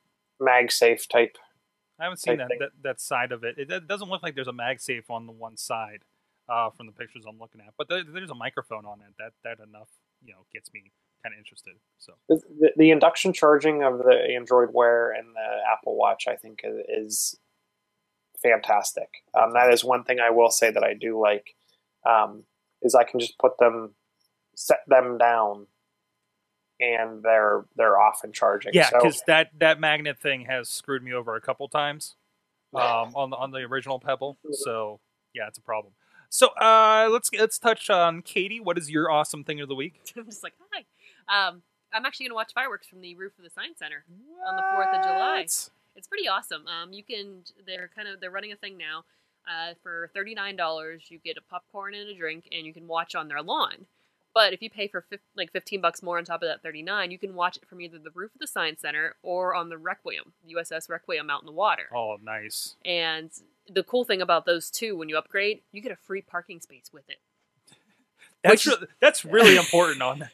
MagSafe 0.40 1.08
type? 1.08 1.38
I 1.98 2.04
haven't 2.04 2.18
seen 2.18 2.38
that, 2.38 2.50
that 2.58 2.70
that 2.82 3.00
side 3.00 3.32
of 3.32 3.44
it. 3.44 3.56
It 3.56 3.70
it 3.70 3.86
doesn't 3.86 4.08
look 4.08 4.22
like 4.22 4.34
there's 4.34 4.48
a 4.48 4.52
MagSafe 4.52 5.08
on 5.08 5.26
the 5.26 5.32
one 5.32 5.56
side 5.56 6.02
uh, 6.48 6.70
from 6.70 6.86
the 6.86 6.92
pictures 6.92 7.24
I'm 7.28 7.38
looking 7.38 7.60
at, 7.60 7.74
but 7.78 7.88
there, 7.88 8.02
there's 8.02 8.30
a 8.30 8.34
microphone 8.34 8.84
on 8.84 9.00
it. 9.00 9.14
That 9.18 9.32
that 9.44 9.62
enough 9.62 9.88
you 10.24 10.32
know 10.32 10.40
gets 10.52 10.72
me 10.72 10.90
kind 11.24 11.34
of 11.34 11.38
interested. 11.38 11.72
So 11.98 12.12
The, 12.28 12.40
the, 12.60 12.72
the 12.76 12.90
induction 12.90 13.32
charging 13.32 13.82
of 13.82 13.98
the 13.98 14.12
Android 14.36 14.68
Wear 14.72 15.10
and 15.10 15.28
the 15.34 15.72
Apple 15.72 15.96
Watch, 15.96 16.26
I 16.28 16.36
think, 16.36 16.60
is, 16.62 16.76
is 16.88 17.38
fantastic. 18.42 19.08
Um, 19.38 19.54
that 19.54 19.72
is 19.72 19.82
one 19.84 20.04
thing 20.04 20.18
I 20.20 20.30
will 20.30 20.50
say 20.50 20.70
that 20.70 20.84
I 20.84 20.94
do 20.94 21.18
like. 21.20 21.54
Um, 22.06 22.44
is 22.82 22.94
I 22.94 23.04
can 23.04 23.18
just 23.18 23.38
put 23.38 23.56
them, 23.58 23.94
set 24.54 24.80
them 24.86 25.16
down, 25.16 25.66
and 26.78 27.22
they're 27.22 27.64
they're 27.76 27.98
off 27.98 28.20
and 28.24 28.34
charging. 28.34 28.72
yeah, 28.74 28.90
So- 28.90 28.98
because 28.98 29.22
that 29.26 29.50
that 29.58 29.80
magnet 29.80 30.18
thing 30.18 30.44
has 30.44 30.68
screwed 30.68 31.02
me 31.02 31.12
over 31.14 31.34
a 31.34 31.40
couple 31.40 31.66
times 31.68 32.16
um, 32.74 33.12
on 33.14 33.30
the 33.30 33.36
on 33.36 33.52
the 33.52 33.58
original 33.60 33.98
Pebble. 33.98 34.36
So 34.52 35.00
yeah, 35.34 35.46
it's 35.48 35.56
a 35.56 35.62
problem. 35.62 35.94
So 36.28 36.48
uh, 36.48 37.08
let's 37.10 37.30
let's 37.32 37.58
touch 37.58 37.88
on 37.88 38.20
Katie. 38.20 38.60
What 38.60 38.76
is 38.76 38.90
your 38.90 39.10
awesome 39.10 39.44
thing 39.44 39.60
of 39.60 39.68
the 39.68 39.74
week? 39.74 40.00
I'm 40.16 40.26
just 40.26 40.42
like, 40.42 40.54
hi. 40.72 40.84
Um, 41.28 41.62
I'm 41.92 42.04
actually 42.04 42.26
gonna 42.26 42.34
watch 42.34 42.52
fireworks 42.54 42.86
from 42.86 43.00
the 43.00 43.14
roof 43.14 43.32
of 43.38 43.44
the 43.44 43.50
Science 43.50 43.78
Center. 43.78 44.04
On 44.46 44.56
the 44.56 44.62
4th 44.62 44.98
of 44.98 45.02
July. 45.04 45.40
It's 45.96 46.08
pretty 46.08 46.26
awesome. 46.28 46.66
Um, 46.66 46.92
you 46.92 47.04
can 47.04 47.44
they're 47.66 47.88
kind 47.94 48.08
of 48.08 48.20
they're 48.20 48.30
running 48.30 48.52
a 48.52 48.56
thing 48.56 48.76
now. 48.76 49.04
Uh, 49.46 49.74
for 49.82 50.10
thirty 50.14 50.34
nine 50.34 50.56
dollars, 50.56 51.04
you 51.08 51.18
get 51.18 51.36
a 51.36 51.42
popcorn 51.42 51.94
and 51.94 52.08
a 52.08 52.14
drink, 52.14 52.48
and 52.50 52.66
you 52.66 52.72
can 52.72 52.88
watch 52.88 53.14
on 53.14 53.28
their 53.28 53.42
lawn. 53.42 53.86
But 54.34 54.52
if 54.52 54.60
you 54.62 54.68
pay 54.70 54.88
for 54.88 55.02
fif- 55.02 55.20
like 55.36 55.52
fifteen 55.52 55.80
bucks 55.80 56.02
more 56.02 56.18
on 56.18 56.24
top 56.24 56.42
of 56.42 56.48
that 56.48 56.62
thirty 56.62 56.82
nine, 56.82 57.10
you 57.12 57.18
can 57.18 57.34
watch 57.34 57.56
it 57.58 57.68
from 57.68 57.80
either 57.80 57.98
the 57.98 58.10
roof 58.10 58.34
of 58.34 58.40
the 58.40 58.46
Science 58.48 58.80
Center 58.80 59.14
or 59.22 59.54
on 59.54 59.68
the 59.68 59.76
Requin, 59.76 60.32
the 60.44 60.54
USS 60.54 60.88
Requin 60.88 61.30
out 61.30 61.42
in 61.42 61.46
the 61.46 61.52
water. 61.52 61.84
Oh, 61.94 62.16
nice. 62.20 62.74
And 62.84 63.30
the 63.68 63.84
cool 63.84 64.04
thing 64.04 64.20
about 64.20 64.46
those 64.46 64.70
two, 64.70 64.96
when 64.96 65.08
you 65.08 65.16
upgrade, 65.16 65.60
you 65.70 65.80
get 65.80 65.92
a 65.92 65.96
free 65.96 66.22
parking 66.22 66.60
space 66.60 66.90
with 66.92 67.08
it. 67.08 67.18
That's 68.42 68.66
Which- 68.66 68.80
re- 68.80 68.86
that's 69.00 69.24
really 69.24 69.56
important 69.56 70.02
on 70.02 70.18
that. 70.20 70.32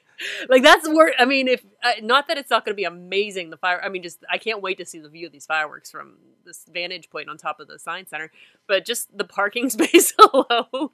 Like 0.48 0.62
that's 0.62 0.88
where 0.88 1.12
I 1.18 1.24
mean, 1.24 1.48
if 1.48 1.64
uh, 1.82 1.92
not 2.02 2.28
that 2.28 2.38
it's 2.38 2.50
not 2.50 2.64
going 2.64 2.72
to 2.72 2.76
be 2.76 2.84
amazing, 2.84 3.50
the 3.50 3.56
fire. 3.56 3.80
I 3.82 3.88
mean, 3.88 4.02
just 4.02 4.24
I 4.30 4.38
can't 4.38 4.62
wait 4.62 4.78
to 4.78 4.84
see 4.84 4.98
the 4.98 5.08
view 5.08 5.26
of 5.26 5.32
these 5.32 5.46
fireworks 5.46 5.90
from 5.90 6.16
this 6.44 6.64
vantage 6.72 7.10
point 7.10 7.28
on 7.28 7.36
top 7.36 7.60
of 7.60 7.68
the 7.68 7.78
science 7.78 8.10
center. 8.10 8.30
But 8.66 8.84
just 8.84 9.16
the 9.16 9.24
parking 9.24 9.70
space 9.76 10.12
alone, 10.18 10.90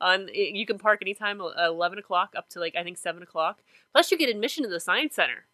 on 0.00 0.28
you 0.32 0.66
can 0.66 0.78
park 0.78 1.00
anytime 1.02 1.40
uh, 1.40 1.52
eleven 1.66 1.98
o'clock 1.98 2.34
up 2.36 2.48
to 2.50 2.60
like 2.60 2.76
I 2.76 2.82
think 2.82 2.98
seven 2.98 3.22
o'clock. 3.22 3.60
Plus, 3.92 4.10
you 4.10 4.18
get 4.18 4.28
admission 4.28 4.64
to 4.64 4.70
the 4.70 4.80
science 4.80 5.14
center. 5.14 5.44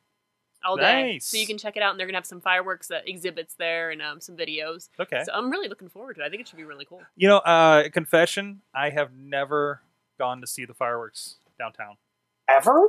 all 0.64 0.76
day. 0.76 1.12
Nice. 1.12 1.26
So 1.26 1.36
you 1.36 1.46
can 1.46 1.58
check 1.58 1.76
it 1.76 1.82
out, 1.82 1.90
and 1.90 1.98
they're 2.00 2.06
gonna 2.06 2.18
have 2.18 2.26
some 2.26 2.40
fireworks 2.40 2.90
uh, 2.90 3.00
exhibits 3.06 3.54
there 3.54 3.90
and 3.90 4.00
um, 4.02 4.20
some 4.20 4.36
videos. 4.36 4.88
Okay. 4.98 5.22
So 5.24 5.32
I'm 5.32 5.50
really 5.50 5.68
looking 5.68 5.88
forward 5.88 6.14
to 6.16 6.22
it. 6.22 6.26
I 6.26 6.28
think 6.28 6.42
it 6.42 6.48
should 6.48 6.58
be 6.58 6.64
really 6.64 6.84
cool. 6.84 7.02
You 7.16 7.28
know, 7.28 7.38
uh, 7.38 7.88
confession: 7.90 8.60
I 8.74 8.90
have 8.90 9.12
never 9.14 9.82
gone 10.18 10.40
to 10.42 10.46
see 10.46 10.64
the 10.64 10.74
fireworks 10.74 11.36
downtown. 11.58 11.96
Ever? 12.48 12.88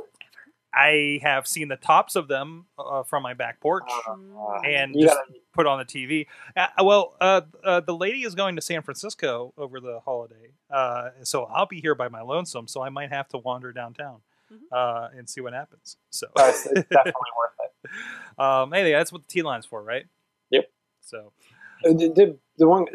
I 0.74 1.20
have 1.22 1.46
seen 1.46 1.68
the 1.68 1.76
tops 1.76 2.16
of 2.16 2.28
them 2.28 2.66
uh, 2.78 3.02
from 3.02 3.22
my 3.22 3.34
back 3.34 3.60
porch. 3.60 3.84
Uh, 3.88 4.60
And 4.64 4.94
just 4.94 5.14
gotta, 5.14 5.32
put 5.52 5.66
on 5.66 5.78
the 5.78 5.84
TV. 5.84 6.26
Uh, 6.56 6.68
well, 6.82 7.14
uh, 7.20 7.42
uh, 7.62 7.80
the 7.80 7.94
lady 7.94 8.22
is 8.22 8.34
going 8.34 8.56
to 8.56 8.62
San 8.62 8.82
Francisco 8.82 9.52
over 9.58 9.80
the 9.80 10.00
holiday, 10.00 10.52
uh, 10.70 11.10
so 11.24 11.44
I'll 11.44 11.66
be 11.66 11.80
here 11.80 11.94
by 11.94 12.08
my 12.08 12.22
lonesome. 12.22 12.68
So 12.68 12.82
I 12.82 12.88
might 12.88 13.10
have 13.10 13.28
to 13.28 13.38
wander 13.38 13.72
downtown 13.72 14.20
Mhm. 14.50 14.58
uh, 14.72 15.08
and 15.16 15.28
see 15.28 15.40
what 15.40 15.52
happens. 15.52 15.96
So, 16.10 16.26
uh, 16.36 16.46
it's, 16.48 16.66
it's 16.66 16.88
definitely 16.88 17.12
worth 17.38 17.52
it. 17.64 17.90
um, 18.38 18.72
anyway, 18.72 18.92
that's 18.92 19.12
what 19.12 19.22
the 19.22 19.28
T 19.28 19.42
line's 19.42 19.66
for, 19.66 19.82
right? 19.82 20.06
Yep. 20.50 20.70
So 21.00 21.32
Uh, 21.84 21.92
The, 21.92 22.08
the, 22.14 22.38
the 22.58 22.68
one, 22.68 22.86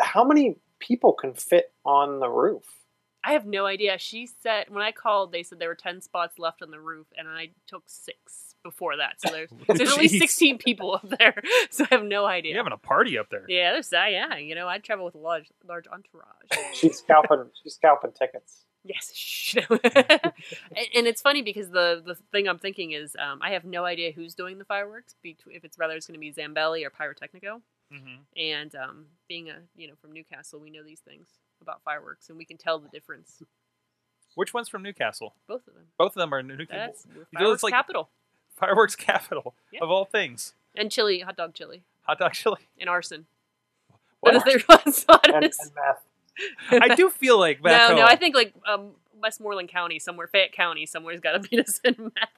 how 0.00 0.24
many 0.24 0.56
people 0.78 1.12
can 1.12 1.34
fit 1.34 1.72
on 1.84 2.20
the 2.20 2.28
roof? 2.28 2.64
I 3.26 3.32
have 3.32 3.44
no 3.44 3.66
idea. 3.66 3.98
She 3.98 4.26
said 4.26 4.66
when 4.68 4.82
I 4.84 4.92
called, 4.92 5.32
they 5.32 5.42
said 5.42 5.58
there 5.58 5.68
were 5.68 5.74
ten 5.74 6.00
spots 6.00 6.38
left 6.38 6.62
on 6.62 6.70
the 6.70 6.78
roof, 6.78 7.08
and 7.18 7.26
I 7.28 7.50
took 7.66 7.82
six 7.86 8.54
before 8.62 8.96
that. 8.98 9.20
So 9.20 9.32
there's, 9.32 9.50
so 9.50 9.56
there's 9.74 9.90
at 9.90 9.98
least 9.98 10.18
sixteen 10.18 10.58
people 10.58 10.94
up 10.94 11.08
there. 11.18 11.34
So 11.70 11.84
I 11.90 11.94
have 11.96 12.04
no 12.04 12.24
idea. 12.24 12.52
You're 12.52 12.60
having 12.62 12.72
a 12.72 12.76
party 12.78 13.18
up 13.18 13.28
there. 13.30 13.44
yeah, 13.48 13.72
there's 13.72 13.92
uh, 13.92 14.04
yeah. 14.08 14.36
You 14.36 14.54
know, 14.54 14.68
I 14.68 14.78
travel 14.78 15.04
with 15.04 15.16
a 15.16 15.18
large 15.18 15.50
large 15.66 15.86
entourage. 15.88 16.72
She's 16.72 16.98
scalping. 16.98 17.46
she's 17.62 17.74
scalping 17.74 18.12
tickets. 18.12 18.64
Yes, 18.84 19.56
and, 19.82 20.32
and 20.94 21.06
it's 21.08 21.20
funny 21.20 21.42
because 21.42 21.70
the 21.70 22.00
the 22.06 22.14
thing 22.30 22.48
I'm 22.48 22.58
thinking 22.60 22.92
is 22.92 23.16
um, 23.18 23.40
I 23.42 23.50
have 23.50 23.64
no 23.64 23.84
idea 23.84 24.12
who's 24.12 24.34
doing 24.34 24.58
the 24.58 24.64
fireworks. 24.64 25.16
Between 25.20 25.56
if 25.56 25.64
it's 25.64 25.76
whether 25.76 25.94
it's 25.94 26.06
going 26.06 26.14
to 26.14 26.20
be 26.20 26.32
Zambelli 26.32 26.86
or 26.86 26.90
Pyrotechnico. 26.90 27.60
hmm 27.92 28.22
And 28.36 28.72
um, 28.76 29.06
being 29.28 29.50
a 29.50 29.56
you 29.74 29.88
know 29.88 29.94
from 30.00 30.12
Newcastle, 30.12 30.60
we 30.60 30.70
know 30.70 30.84
these 30.84 31.00
things 31.00 31.26
about 31.60 31.82
fireworks, 31.84 32.28
and 32.28 32.38
we 32.38 32.44
can 32.44 32.56
tell 32.56 32.78
the 32.78 32.88
difference. 32.88 33.42
Which 34.34 34.52
one's 34.52 34.68
from 34.68 34.82
Newcastle? 34.82 35.34
Both 35.48 35.66
of 35.66 35.74
them. 35.74 35.84
Both 35.98 36.12
of 36.12 36.20
them 36.20 36.32
are 36.34 36.42
Newcastle. 36.42 36.76
That's 36.78 37.06
know, 37.06 37.20
it's 37.22 37.30
fireworks 37.32 37.62
like- 37.62 37.72
capital. 37.72 38.08
Fireworks 38.56 38.96
capital 38.96 39.54
Yeah. 39.72 39.80
of 39.82 39.90
all 39.90 40.04
things. 40.06 40.54
And 40.74 40.90
chili, 40.90 41.20
hot 41.20 41.36
dog 41.36 41.54
chili, 41.54 41.82
Hot 42.02 42.18
dog 42.18 42.32
chili. 42.34 42.68
and 42.78 42.88
arson. 42.88 43.26
What? 44.20 44.34
What 44.34 44.36
is 44.36 44.44
their 44.44 44.60
one 44.78 44.92
spot? 44.92 45.28
And, 45.34 45.44
is- 45.44 45.58
and 45.60 45.70
meth. 45.74 46.82
I 46.90 46.94
do 46.94 47.08
feel 47.10 47.38
like 47.38 47.62
back 47.62 47.90
no, 47.90 47.96
no. 47.96 48.02
I 48.04 48.16
think 48.16 48.34
like 48.34 48.52
um, 48.66 48.90
Westmoreland 49.22 49.68
County, 49.70 49.98
somewhere 49.98 50.26
Fayette 50.26 50.52
County, 50.52 50.84
somewhere's 50.86 51.20
got 51.20 51.32
to 51.32 51.48
beat 51.48 51.60
us 51.60 51.80
in 51.84 51.94
meth. 51.98 52.28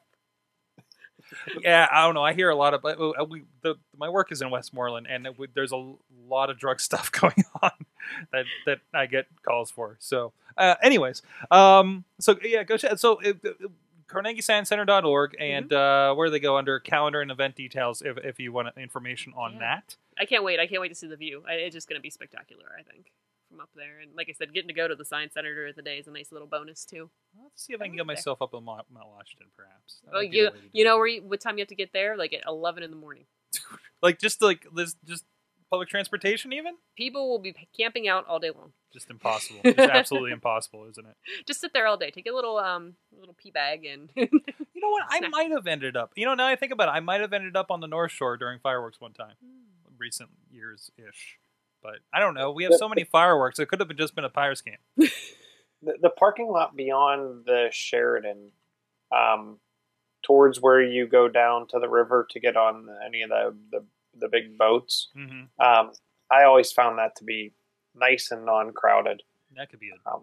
yeah, 1.60 1.86
I 1.90 2.04
don't 2.04 2.14
know. 2.14 2.22
I 2.24 2.32
hear 2.32 2.48
a 2.50 2.54
lot 2.56 2.74
of, 2.74 2.82
but 2.82 2.98
uh, 3.00 3.24
we, 3.24 3.42
the, 3.62 3.74
my 3.96 4.08
work 4.08 4.30
is 4.32 4.40
in 4.40 4.50
Westmoreland, 4.50 5.06
and 5.10 5.26
it, 5.26 5.38
would- 5.38 5.50
there's 5.54 5.72
a 5.72 5.94
lot 6.28 6.48
of 6.50 6.58
drug 6.58 6.80
stuff 6.80 7.10
going 7.12 7.44
on 7.62 7.70
that 8.32 8.44
that 8.66 8.78
I 8.94 9.06
get 9.06 9.26
calls 9.42 9.70
for. 9.70 9.96
So, 9.98 10.32
uh, 10.56 10.74
anyways, 10.82 11.22
um, 11.50 12.04
so 12.18 12.36
yeah, 12.42 12.62
go 12.64 12.76
check. 12.76 12.98
So, 12.98 13.20
uh, 13.24 13.32
uh, 13.44 13.68
CarnegieScienceCenter.org, 14.08 15.36
and 15.38 15.72
uh, 15.72 16.14
where 16.14 16.30
they 16.30 16.40
go 16.40 16.56
under 16.56 16.80
calendar 16.80 17.20
and 17.20 17.30
event 17.30 17.54
details 17.56 18.02
if, 18.02 18.16
if 18.18 18.40
you 18.40 18.52
want 18.52 18.68
information 18.78 19.32
on 19.36 19.54
Yeah. 19.54 19.58
that. 19.58 19.96
I 20.18 20.24
can't 20.24 20.42
wait. 20.42 20.58
I 20.58 20.66
can't 20.66 20.80
wait 20.80 20.88
to 20.88 20.94
see 20.94 21.06
the 21.06 21.16
view. 21.16 21.44
I, 21.48 21.52
it's 21.54 21.74
just 21.74 21.88
going 21.88 21.98
to 21.98 22.02
be 22.02 22.10
spectacular. 22.10 22.64
I 22.78 22.82
think 22.82 23.12
from 23.50 23.60
up 23.60 23.70
there, 23.76 24.00
and 24.00 24.10
like 24.16 24.28
I 24.28 24.32
said, 24.32 24.52
getting 24.52 24.68
to 24.68 24.74
go 24.74 24.88
to 24.88 24.94
the 24.94 25.04
Science 25.04 25.34
Center 25.34 25.54
during 25.54 25.74
the 25.76 25.82
day 25.82 25.98
is 25.98 26.06
a 26.06 26.10
nice 26.10 26.32
little 26.32 26.48
bonus 26.48 26.84
too. 26.84 27.10
Let's 27.42 27.64
see 27.64 27.72
if 27.72 27.80
I 27.80 27.84
can 27.86 27.92
get 27.96 27.98
that. 27.98 28.06
myself 28.06 28.42
up 28.42 28.52
on 28.54 28.64
Mount, 28.64 28.86
Washington, 28.92 29.48
perhaps. 29.56 30.00
That 30.04 30.10
Oh, 30.16 30.20
you 30.20 30.30
the 30.30 30.50
way 30.50 30.56
to 30.56 30.62
do 30.62 30.68
you 30.72 30.84
know 30.84 30.96
where 30.96 31.06
you, 31.06 31.22
what 31.22 31.40
time 31.40 31.56
you 31.58 31.62
have 31.62 31.68
to 31.68 31.74
get 31.74 31.92
there? 31.92 32.16
Like 32.16 32.32
at 32.32 32.42
eleven 32.48 32.82
in 32.82 32.90
the 32.90 32.96
morning. 32.96 33.24
like 34.02 34.18
just 34.18 34.42
like 34.42 34.66
this, 34.74 34.96
just 35.06 35.24
public 35.70 35.88
transportation, 35.88 36.52
even 36.52 36.74
People 36.96 37.28
will 37.28 37.38
be 37.38 37.54
camping 37.76 38.08
out 38.08 38.26
all 38.26 38.38
day 38.38 38.50
long. 38.50 38.72
just 38.92 39.10
impossible. 39.10 39.60
It's 39.64 39.78
absolutely 39.78 40.32
impossible, 40.38 40.86
isn't 40.90 41.06
it? 41.06 41.16
Just 41.46 41.60
sit 41.60 41.72
there 41.72 41.86
all 41.86 41.96
day. 41.96 42.10
Take 42.10 42.26
a 42.26 42.32
little 42.34 42.58
um 42.58 42.94
little 43.18 43.34
pee 43.34 43.50
bag 43.50 43.84
and 43.84 44.10
You 44.16 44.28
know 44.82 44.90
what? 44.90 45.04
I 45.10 45.18
Snack. 45.18 45.30
might 45.32 45.50
have 45.50 45.66
ended 45.66 45.96
up. 45.96 46.12
You 46.16 46.24
know, 46.26 46.34
now 46.34 46.46
I 46.46 46.56
think 46.56 46.72
about 46.72 46.88
it, 46.88 46.92
I 46.92 47.00
might 47.00 47.20
have 47.20 47.32
ended 47.32 47.56
up 47.56 47.70
on 47.70 47.80
the 47.80 47.86
North 47.88 48.12
Shore 48.12 48.36
during 48.36 48.58
fireworks 48.60 49.00
one 49.00 49.12
time, 49.12 49.34
recent 49.98 50.30
years 50.50 50.90
ish. 50.96 51.38
But 51.82 51.96
I 52.12 52.20
don't 52.20 52.34
know. 52.34 52.50
We 52.50 52.64
have 52.64 52.74
so 52.74 52.88
many 52.88 53.04
fireworks. 53.04 53.58
It 53.58 53.66
could 53.68 53.78
have 53.80 53.94
just 53.96 54.14
been 54.14 54.24
a 54.24 54.28
pirates 54.30 54.62
scam. 54.62 55.08
The, 55.80 55.92
the 56.02 56.10
parking 56.10 56.48
lot 56.48 56.74
beyond 56.74 57.44
the 57.46 57.68
Sheraton, 57.70 58.50
um, 59.16 59.60
towards 60.24 60.60
where 60.60 60.82
you 60.82 61.06
go 61.06 61.28
down 61.28 61.68
to 61.68 61.78
the 61.78 61.88
river 61.88 62.26
to 62.30 62.40
get 62.40 62.56
on 62.56 62.88
any 63.06 63.22
of 63.22 63.30
the 63.30 63.54
the, 63.70 63.84
the 64.20 64.28
big 64.28 64.56
boats. 64.58 65.08
Mm-hmm. 65.16 65.60
Um, 65.64 65.92
I 66.30 66.44
always 66.44 66.72
found 66.72 66.98
that 66.98 67.16
to 67.16 67.24
be 67.24 67.52
nice 67.94 68.30
and 68.30 68.44
non-crowded. 68.44 69.22
That 69.56 69.70
could 69.70 69.80
be 69.80 69.86
it. 69.86 69.98
Um, 70.06 70.22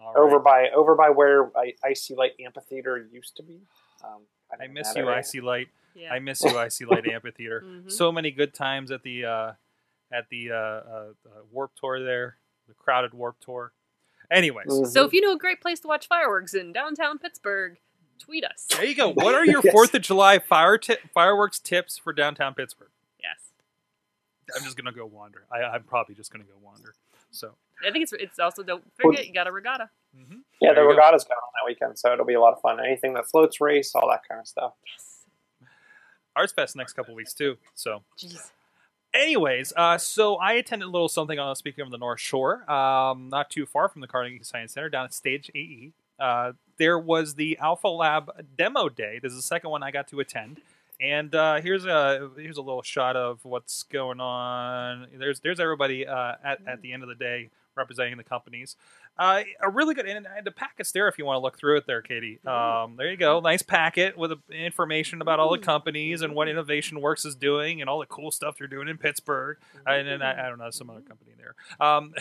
All 0.00 0.14
over 0.16 0.38
right. 0.38 0.70
by 0.70 0.76
over 0.76 0.94
by 0.94 1.10
where 1.10 1.50
I, 1.56 1.74
IC 1.84 2.16
Light 2.16 2.32
Amphitheater 2.44 3.06
used 3.12 3.36
to 3.36 3.42
be. 3.42 3.60
Um, 4.04 4.22
kind 4.50 4.62
I 4.62 4.66
miss 4.72 4.92
you, 4.96 5.08
area. 5.08 5.20
IC 5.20 5.42
Light. 5.42 5.68
yeah. 5.94 6.12
I 6.12 6.18
miss 6.18 6.42
you, 6.42 6.58
IC 6.58 6.90
Light 6.90 7.06
Amphitheater. 7.12 7.62
Mhm. 7.64 7.90
So 7.92 8.10
many 8.10 8.30
good 8.32 8.52
times 8.54 8.90
at 8.90 9.02
the 9.02 9.24
uh, 9.24 9.52
at 10.12 10.28
the 10.30 10.50
uh, 10.50 10.54
uh, 10.54 11.12
uh, 11.26 11.42
Warp 11.50 11.72
Tour 11.76 12.02
there, 12.02 12.36
the 12.68 12.74
crowded 12.74 13.14
Warp 13.14 13.38
Tour. 13.40 13.72
Anyways, 14.30 14.66
Mhm. 14.68 14.86
So 14.88 15.04
if 15.04 15.12
you 15.12 15.20
know 15.20 15.32
a 15.34 15.38
great 15.38 15.60
place 15.60 15.78
to 15.80 15.88
watch 15.88 16.08
fireworks 16.08 16.54
in 16.54 16.72
downtown 16.72 17.18
Pittsburgh, 17.18 17.78
tweet 18.22 18.44
us. 18.44 18.66
there 18.70 18.84
you 18.84 18.94
go. 18.94 19.10
What 19.14 19.34
are 19.34 19.44
your 19.44 19.60
Yes. 19.64 19.72
Fourth 19.72 19.94
of 19.94 20.02
July 20.02 20.38
fire 20.38 20.78
ti- 20.78 20.96
fireworks 21.12 21.58
tips 21.58 21.98
for 21.98 22.12
downtown 22.12 22.54
Pittsburgh? 22.54 22.90
Yes. 23.22 23.50
I'm 24.56 24.64
just 24.64 24.76
gonna 24.76 24.92
go 24.92 25.06
wander. 25.06 25.44
I, 25.52 25.62
I'm 25.62 25.82
probably 25.84 26.14
just 26.14 26.30
gonna 26.32 26.44
go 26.44 26.54
wander. 26.62 26.94
So, 27.30 27.54
I 27.86 27.90
think 27.90 28.02
it's 28.04 28.12
it's 28.12 28.38
also 28.38 28.62
don't 28.62 28.84
forget 29.00 29.26
you 29.26 29.32
got 29.32 29.46
a 29.46 29.52
regatta. 29.52 29.88
mhm. 30.16 30.40
yeah, 30.60 30.70
the 30.70 30.74
There 30.74 30.84
you 30.84 30.90
go. 30.90 30.96
regatta's 30.96 31.24
going 31.24 31.36
on 31.38 31.52
that 31.54 31.66
weekend, 31.66 31.98
so 31.98 32.12
it'll 32.12 32.26
be 32.26 32.34
a 32.34 32.40
lot 32.40 32.52
of 32.52 32.60
fun. 32.60 32.78
Anything 32.84 33.14
that 33.14 33.26
floats 33.26 33.60
race, 33.60 33.94
all 33.94 34.08
that 34.10 34.20
kind 34.28 34.40
of 34.40 34.46
stuff. 34.46 34.72
Yes. 34.86 35.24
Arts 36.36 36.52
Fest 36.52 36.76
next 36.76 36.92
couple 36.94 37.14
weeks 37.14 37.34
too. 37.34 37.56
So, 37.74 38.02
Jeez. 38.18 38.50
anyways, 39.14 39.72
uh, 39.76 39.98
so 39.98 40.36
I 40.36 40.52
attended 40.54 40.86
a 40.88 40.90
little 40.90 41.08
something 41.08 41.38
on 41.38 41.54
speaking 41.56 41.84
of 41.84 41.90
the 41.90 41.98
North 41.98 42.20
Shore, 42.20 42.70
um, 42.70 43.28
not 43.28 43.50
too 43.50 43.66
far 43.66 43.88
from 43.88 44.00
the 44.00 44.06
Carnegie 44.06 44.40
Science 44.42 44.72
Center, 44.72 44.88
down 44.88 45.04
at 45.04 45.12
Stage 45.14 45.50
AE. 45.54 45.92
Uh, 46.18 46.52
there 46.82 46.98
was 46.98 47.36
the 47.36 47.56
Alpha 47.60 47.86
Lab 47.86 48.28
demo 48.58 48.88
day. 48.88 49.20
This 49.22 49.30
is 49.30 49.38
the 49.38 49.42
second 49.42 49.70
one 49.70 49.84
I 49.84 49.92
got 49.92 50.08
to 50.08 50.18
attend, 50.18 50.60
and 51.00 51.32
uh, 51.32 51.60
here's 51.60 51.84
a 51.84 52.28
here's 52.36 52.56
a 52.56 52.60
little 52.60 52.82
shot 52.82 53.14
of 53.14 53.38
what's 53.44 53.84
going 53.84 54.18
on. 54.18 55.06
There's 55.16 55.38
there's 55.38 55.60
everybody 55.60 56.04
uh, 56.08 56.34
at 56.42 56.58
at 56.66 56.82
the 56.82 56.92
end 56.92 57.04
of 57.04 57.08
the 57.08 57.14
day 57.14 57.50
representing 57.76 58.16
the 58.16 58.24
companies. 58.24 58.74
Uh, 59.16 59.42
a 59.60 59.70
really 59.70 59.94
good 59.94 60.06
and 60.06 60.26
the 60.42 60.50
packet's 60.50 60.90
there 60.90 61.06
if 61.06 61.18
you 61.18 61.24
want 61.24 61.36
to 61.36 61.40
look 61.40 61.56
through 61.56 61.76
it 61.76 61.86
there, 61.86 62.02
Katie. 62.02 62.40
Um, 62.44 62.96
there 62.96 63.08
you 63.08 63.16
go, 63.16 63.38
nice 63.38 63.62
packet 63.62 64.18
with 64.18 64.32
information 64.50 65.22
about 65.22 65.38
all 65.38 65.52
the 65.52 65.58
companies 65.58 66.20
and 66.20 66.34
what 66.34 66.48
Innovation 66.48 67.00
Works 67.00 67.24
is 67.24 67.36
doing 67.36 67.80
and 67.80 67.88
all 67.88 68.00
the 68.00 68.06
cool 68.06 68.32
stuff 68.32 68.56
they're 68.58 68.66
doing 68.66 68.88
in 68.88 68.98
Pittsburgh. 68.98 69.58
And 69.86 70.08
then 70.08 70.20
I, 70.20 70.46
I 70.46 70.48
don't 70.48 70.58
know 70.58 70.70
some 70.70 70.90
other 70.90 71.02
company 71.02 71.30
there. 71.38 71.54
Um, 71.80 72.12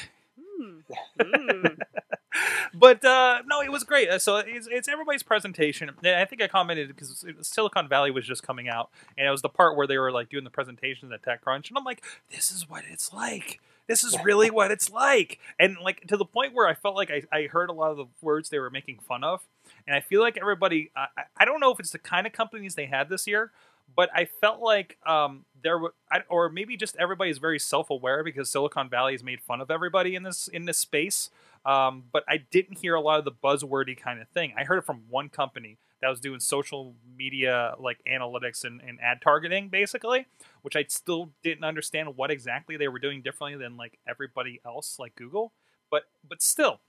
Hmm. 0.62 0.80
Mm. 1.19 1.78
but 2.74 3.04
uh, 3.04 3.41
no, 3.45 3.62
it 3.62 3.71
was 3.71 3.84
great. 3.84 4.10
Uh, 4.10 4.19
So 4.19 4.38
it's, 4.38 4.67
it's 4.69 4.88
everybody's 4.88 5.24
presentation. 5.24 5.89
And 6.04 6.15
I 6.15 6.26
think 6.26 6.41
I 6.41 6.47
commented 6.47 6.88
because 6.89 7.26
Silicon 7.41 7.88
Valley 7.88 8.12
was 8.12 8.26
just 8.26 8.43
coming 8.43 8.69
out, 8.69 8.89
and 9.17 9.28
it 9.28 9.32
was 9.32 9.41
the 9.41 9.50
part 9.50 9.76
where 9.78 9.88
they 9.88 9.97
were 9.97 10.12
like 10.12 10.30
doing 10.30 10.43
the 10.43 10.50
presentations 10.50 11.12
at 11.12 11.21
TechCrunch, 11.24 11.69
and 11.69 11.78
I'm 11.78 11.84
like, 11.84 12.04
this 12.32 12.52
is 12.52 12.69
what 12.69 12.84
it's 12.89 13.12
like. 13.13 13.60
This 13.88 14.04
is 14.04 14.15
really 14.24 14.50
what 14.50 14.71
it's 14.71 14.89
like, 14.89 15.39
and 15.60 15.76
like 15.84 16.02
to 16.08 16.15
the 16.15 16.24
point 16.24 16.54
where 16.54 16.67
I 16.67 16.76
felt 16.76 16.95
like 16.95 17.12
I, 17.12 17.24
I 17.36 17.47
heard 17.47 17.69
a 17.69 17.74
lot 17.74 17.91
of 17.91 17.97
the 17.97 18.06
words 18.21 18.47
they 18.50 18.60
were 18.60 18.69
making 18.69 19.00
fun 19.00 19.24
of, 19.24 19.41
and 19.86 19.95
I 19.95 20.00
feel 20.00 20.21
like 20.21 20.38
everybody. 20.39 20.91
I- 20.95 21.08
I 21.38 21.45
don't 21.45 21.60
know 21.60 21.71
if 21.71 21.80
it's 21.80 21.89
the 21.91 22.00
kind 22.00 22.26
of 22.28 22.32
companies 22.34 22.76
they 22.76 22.86
had 22.86 23.10
this 23.10 23.26
year, 23.28 23.52
but 23.95 24.10
I 24.15 24.25
felt 24.25 24.62
like 24.62 24.97
um, 25.06 25.45
there 25.62 25.77
were, 25.77 25.93
I, 26.12 26.19
or 26.30 26.49
maybe 26.49 26.77
just 26.77 26.95
everybody 26.97 27.30
is 27.30 27.38
very 27.38 27.60
self-aware 27.60 28.23
because 28.23 28.49
Silicon 28.49 28.89
Valley 28.89 29.13
has 29.13 29.23
made 29.23 29.41
fun 29.41 29.62
of 29.62 29.71
everybody 29.71 30.15
in 30.15 30.23
this 30.23 30.47
in 30.47 30.65
this 30.65 30.77
space. 30.77 31.30
Um, 31.63 32.06
but 32.12 32.23
I 32.27 32.38
didn't 32.38 32.80
hear 32.80 32.95
a 32.95 33.01
lot 33.01 33.19
of 33.19 33.25
the 33.25 33.32
buzzwordy 33.32 33.95
kind 33.95 34.19
of 34.19 34.27
thing. 34.30 34.54
I 34.58 34.63
heard 34.63 34.80
it 34.80 34.86
from 34.86 35.04
one 35.10 35.30
company 35.30 35.77
that 36.01 36.10
was 36.10 36.19
doing 36.19 36.39
social 36.39 36.95
media 37.15 37.75
like 37.80 37.99
analytics 38.12 38.63
and, 38.63 38.82
and 38.82 38.99
ad 38.99 39.19
targeting, 39.21 39.69
basically, 39.69 40.25
which 40.63 40.75
I 40.75 40.86
still 40.88 41.32
didn't 41.43 41.63
understand 41.63 42.17
what 42.17 42.32
exactly 42.32 42.77
they 42.77 42.88
were 42.88 42.97
doing 42.97 43.21
differently 43.21 43.62
than 43.63 43.77
like 43.77 43.99
everybody 44.08 44.60
else, 44.65 44.97
like 44.97 45.15
Google. 45.15 45.54
But 45.91 46.04
but 46.27 46.41
still, 46.41 46.82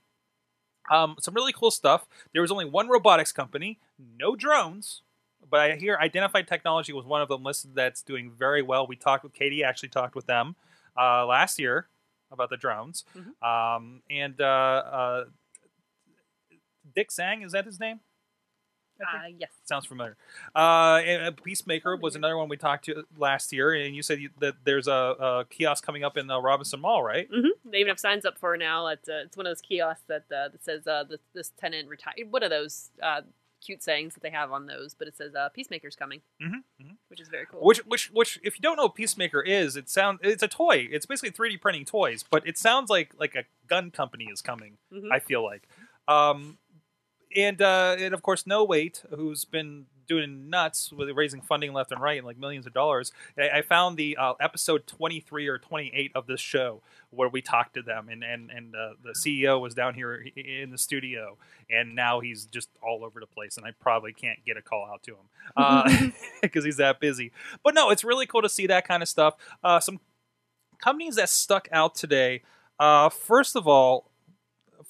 um, 0.89 1.17
some 1.19 1.35
really 1.35 1.53
cool 1.53 1.71
stuff. 1.71 2.07
There 2.33 2.41
was 2.41 2.51
only 2.51 2.65
one 2.65 2.89
robotics 2.89 3.31
company, 3.31 3.79
no 4.19 4.35
drones, 4.35 5.03
but 5.49 5.59
I 5.59 5.75
hear 5.75 5.97
Identified 6.01 6.47
Technology 6.47 6.93
was 6.93 7.05
one 7.05 7.21
of 7.21 7.29
them 7.29 7.43
listed 7.43 7.71
that's 7.75 8.01
doing 8.01 8.31
very 8.31 8.61
well. 8.61 8.87
We 8.87 8.95
talked 8.95 9.23
with 9.23 9.33
Katie, 9.33 9.63
actually 9.63 9.89
talked 9.89 10.15
with 10.15 10.25
them 10.25 10.55
uh, 10.97 11.25
last 11.25 11.59
year 11.59 11.87
about 12.31 12.49
the 12.49 12.57
drones, 12.57 13.05
Mhm. 13.15 13.43
um, 13.47 14.01
and 14.09 14.39
uh, 14.41 14.45
uh, 14.45 15.25
Dick 16.95 17.09
Zhang 17.09 17.45
is 17.45 17.51
that 17.53 17.65
his 17.65 17.79
name? 17.79 17.99
Uh, 19.01 19.25
yes. 19.37 19.49
Sounds 19.65 19.85
familiar. 19.85 20.15
Uh, 20.55 21.01
and, 21.05 21.23
uh, 21.23 21.31
Piecemaker 21.31 21.99
was 21.99 22.15
another 22.15 22.37
one 22.37 22.47
we 22.47 22.55
talked 22.57 22.85
to 22.85 23.03
last 23.17 23.51
year, 23.51 23.73
and 23.73 23.95
you 23.95 24.01
said 24.03 24.19
you, 24.19 24.29
that 24.39 24.53
there's 24.63 24.87
a, 24.87 24.91
a 24.91 25.45
kiosk 25.49 25.83
coming 25.85 26.03
up 26.03 26.15
in 26.15 26.27
the 26.27 26.39
Robinson 26.39 26.79
Mall, 26.79 27.03
right? 27.03 27.27
hmm 27.29 27.47
They 27.65 27.79
even 27.79 27.89
have 27.89 27.99
signs 27.99 28.23
up 28.23 28.37
for 28.37 28.55
now. 28.55 28.87
It's, 28.87 29.09
uh, 29.09 29.23
it's 29.25 29.35
one 29.35 29.45
of 29.45 29.49
those 29.49 29.61
kiosks 29.61 30.03
that 30.07 30.25
uh, 30.31 30.49
that 30.49 30.63
says 30.63 30.87
uh, 30.87 31.03
this, 31.09 31.19
this 31.33 31.51
tenant 31.59 31.89
retired. 31.89 32.27
What 32.31 32.43
are 32.43 32.49
those 32.49 32.91
uh, 33.01 33.21
cute 33.63 33.81
sayings 33.83 34.13
that 34.13 34.23
they 34.23 34.29
have 34.29 34.51
on 34.51 34.65
those? 34.65 34.93
But 34.93 35.07
it 35.07 35.15
says 35.15 35.33
uh, 35.35 35.49
Piecemaker's 35.57 35.95
coming, 35.95 36.21
Mm-hmm, 36.41 36.83
hmm 36.83 36.93
which 37.07 37.19
is 37.21 37.29
very 37.29 37.45
cool. 37.45 37.61
Which, 37.61 37.85
which, 37.85 38.09
which, 38.11 38.39
if 38.43 38.57
you 38.57 38.61
don't 38.61 38.75
know 38.77 38.83
what 38.83 38.95
Piecemaker 38.95 39.45
is, 39.45 39.75
it 39.75 39.89
sound 39.89 40.19
it's 40.23 40.41
a 40.43 40.47
toy. 40.47 40.87
It's 40.91 41.05
basically 41.05 41.31
3D 41.31 41.61
printing 41.61 41.85
toys, 41.85 42.23
but 42.29 42.47
it 42.47 42.57
sounds 42.57 42.89
like 42.89 43.13
like 43.19 43.35
a 43.35 43.43
gun 43.67 43.91
company 43.91 44.25
is 44.31 44.41
coming. 44.41 44.77
Mhm. 44.91 45.11
I 45.11 45.19
feel 45.19 45.43
like, 45.43 45.67
um, 46.07 46.57
and 47.35 47.61
uh, 47.61 47.95
and 47.97 48.13
of 48.13 48.21
course, 48.21 48.43
NoWait, 48.43 49.03
who's 49.15 49.45
been 49.45 49.85
doing 50.07 50.49
nuts 50.49 50.91
with 50.91 51.09
raising 51.11 51.41
funding 51.41 51.73
left 51.73 51.91
and 51.91 52.01
right, 52.01 52.17
and 52.17 52.25
like 52.27 52.37
millions 52.37 52.65
of 52.65 52.73
dollars. 52.73 53.11
I, 53.37 53.49
I 53.49 53.61
found 53.61 53.97
the 53.97 54.17
uh, 54.17 54.33
episode 54.39 54.85
23 54.87 55.47
or 55.47 55.57
28 55.57 56.11
of 56.15 56.27
this 56.27 56.41
show 56.41 56.81
where 57.09 57.29
we 57.29 57.41
talked 57.41 57.75
to 57.75 57.81
them, 57.81 58.09
and 58.09 58.23
and 58.23 58.49
and 58.51 58.75
uh, 58.75 58.93
the 59.03 59.11
CEO 59.11 59.59
was 59.59 59.73
down 59.73 59.93
here 59.93 60.25
in 60.35 60.71
the 60.71 60.77
studio, 60.77 61.37
and 61.69 61.95
now 61.95 62.19
he's 62.19 62.45
just 62.45 62.69
all 62.81 63.03
over 63.03 63.19
the 63.19 63.27
place, 63.27 63.57
and 63.57 63.65
I 63.65 63.71
probably 63.79 64.13
can't 64.13 64.43
get 64.45 64.57
a 64.57 64.61
call 64.61 64.87
out 64.91 65.03
to 65.03 65.15
him 65.15 66.13
because 66.41 66.65
he's 66.65 66.77
that 66.77 66.99
busy. 66.99 67.31
But 67.63 67.73
no, 67.73 67.89
it's 67.89 68.03
really 68.03 68.25
cool 68.25 68.41
to 68.41 68.49
see 68.49 68.67
that 68.67 68.87
kind 68.87 69.03
of 69.03 69.09
stuff. 69.09 69.35
Uh, 69.63 69.79
some 69.79 69.99
companies 70.79 71.15
that 71.15 71.29
stuck 71.29 71.67
out 71.71 71.95
today. 71.95 72.41
Uh, 72.79 73.09
first 73.09 73.55
of 73.55 73.67
all, 73.67 74.11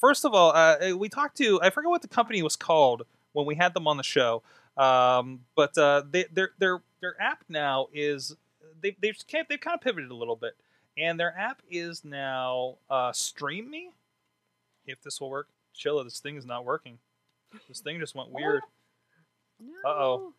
first 0.03 0.25
of 0.25 0.33
all, 0.33 0.51
uh, 0.53 0.95
we 0.97 1.07
talked 1.07 1.37
to 1.37 1.61
I 1.61 1.69
forget 1.69 1.89
what 1.89 2.01
the 2.01 2.09
company 2.09 2.43
was 2.43 2.57
called 2.57 3.03
when 3.31 3.45
we 3.45 3.55
had 3.55 3.73
them 3.73 3.87
on 3.87 3.95
the 3.95 4.03
show, 4.03 4.43
um, 4.75 5.39
but 5.55 5.77
uh, 5.77 6.03
they, 6.11 6.25
their 6.31 6.51
their 6.59 6.81
their 7.01 7.21
app 7.21 7.45
now 7.47 7.87
is 7.93 8.35
they 8.81 8.95
they've 9.01 9.17
kind 9.31 9.45
they've 9.49 9.61
kind 9.61 9.75
of 9.75 9.81
pivoted 9.81 10.11
a 10.11 10.15
little 10.15 10.35
bit, 10.35 10.55
and 10.97 11.17
their 11.17 11.35
app 11.37 11.61
is 11.71 12.03
now 12.03 12.75
uh, 12.89 13.13
Stream 13.13 13.71
Me. 13.71 13.91
If 14.85 15.01
this 15.01 15.21
will 15.21 15.29
work, 15.29 15.47
Chilla, 15.73 16.03
this 16.03 16.19
thing 16.19 16.35
is 16.35 16.45
not 16.45 16.65
working. 16.65 16.99
This 17.69 17.79
thing 17.79 17.99
just 17.99 18.13
went 18.13 18.31
weird. 18.31 18.61
No. 19.59 19.89
Uh-oh. 19.89 20.33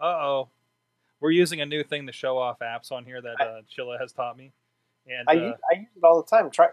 Uh 0.00 0.04
oh. 0.04 0.48
We're 1.20 1.30
using 1.30 1.60
a 1.60 1.66
new 1.66 1.84
thing 1.84 2.06
to 2.06 2.12
show 2.12 2.36
off 2.36 2.58
apps 2.58 2.90
on 2.90 3.04
here 3.04 3.22
that 3.22 3.40
uh, 3.40 3.60
Chilla 3.72 4.00
has 4.00 4.12
taught 4.12 4.36
me, 4.36 4.52
and 5.06 5.28
I, 5.28 5.32
uh, 5.32 5.34
use, 5.34 5.54
I 5.72 5.74
use 5.76 5.88
it 5.96 6.04
all 6.04 6.20
the 6.20 6.28
time. 6.28 6.50
Try, 6.50 6.68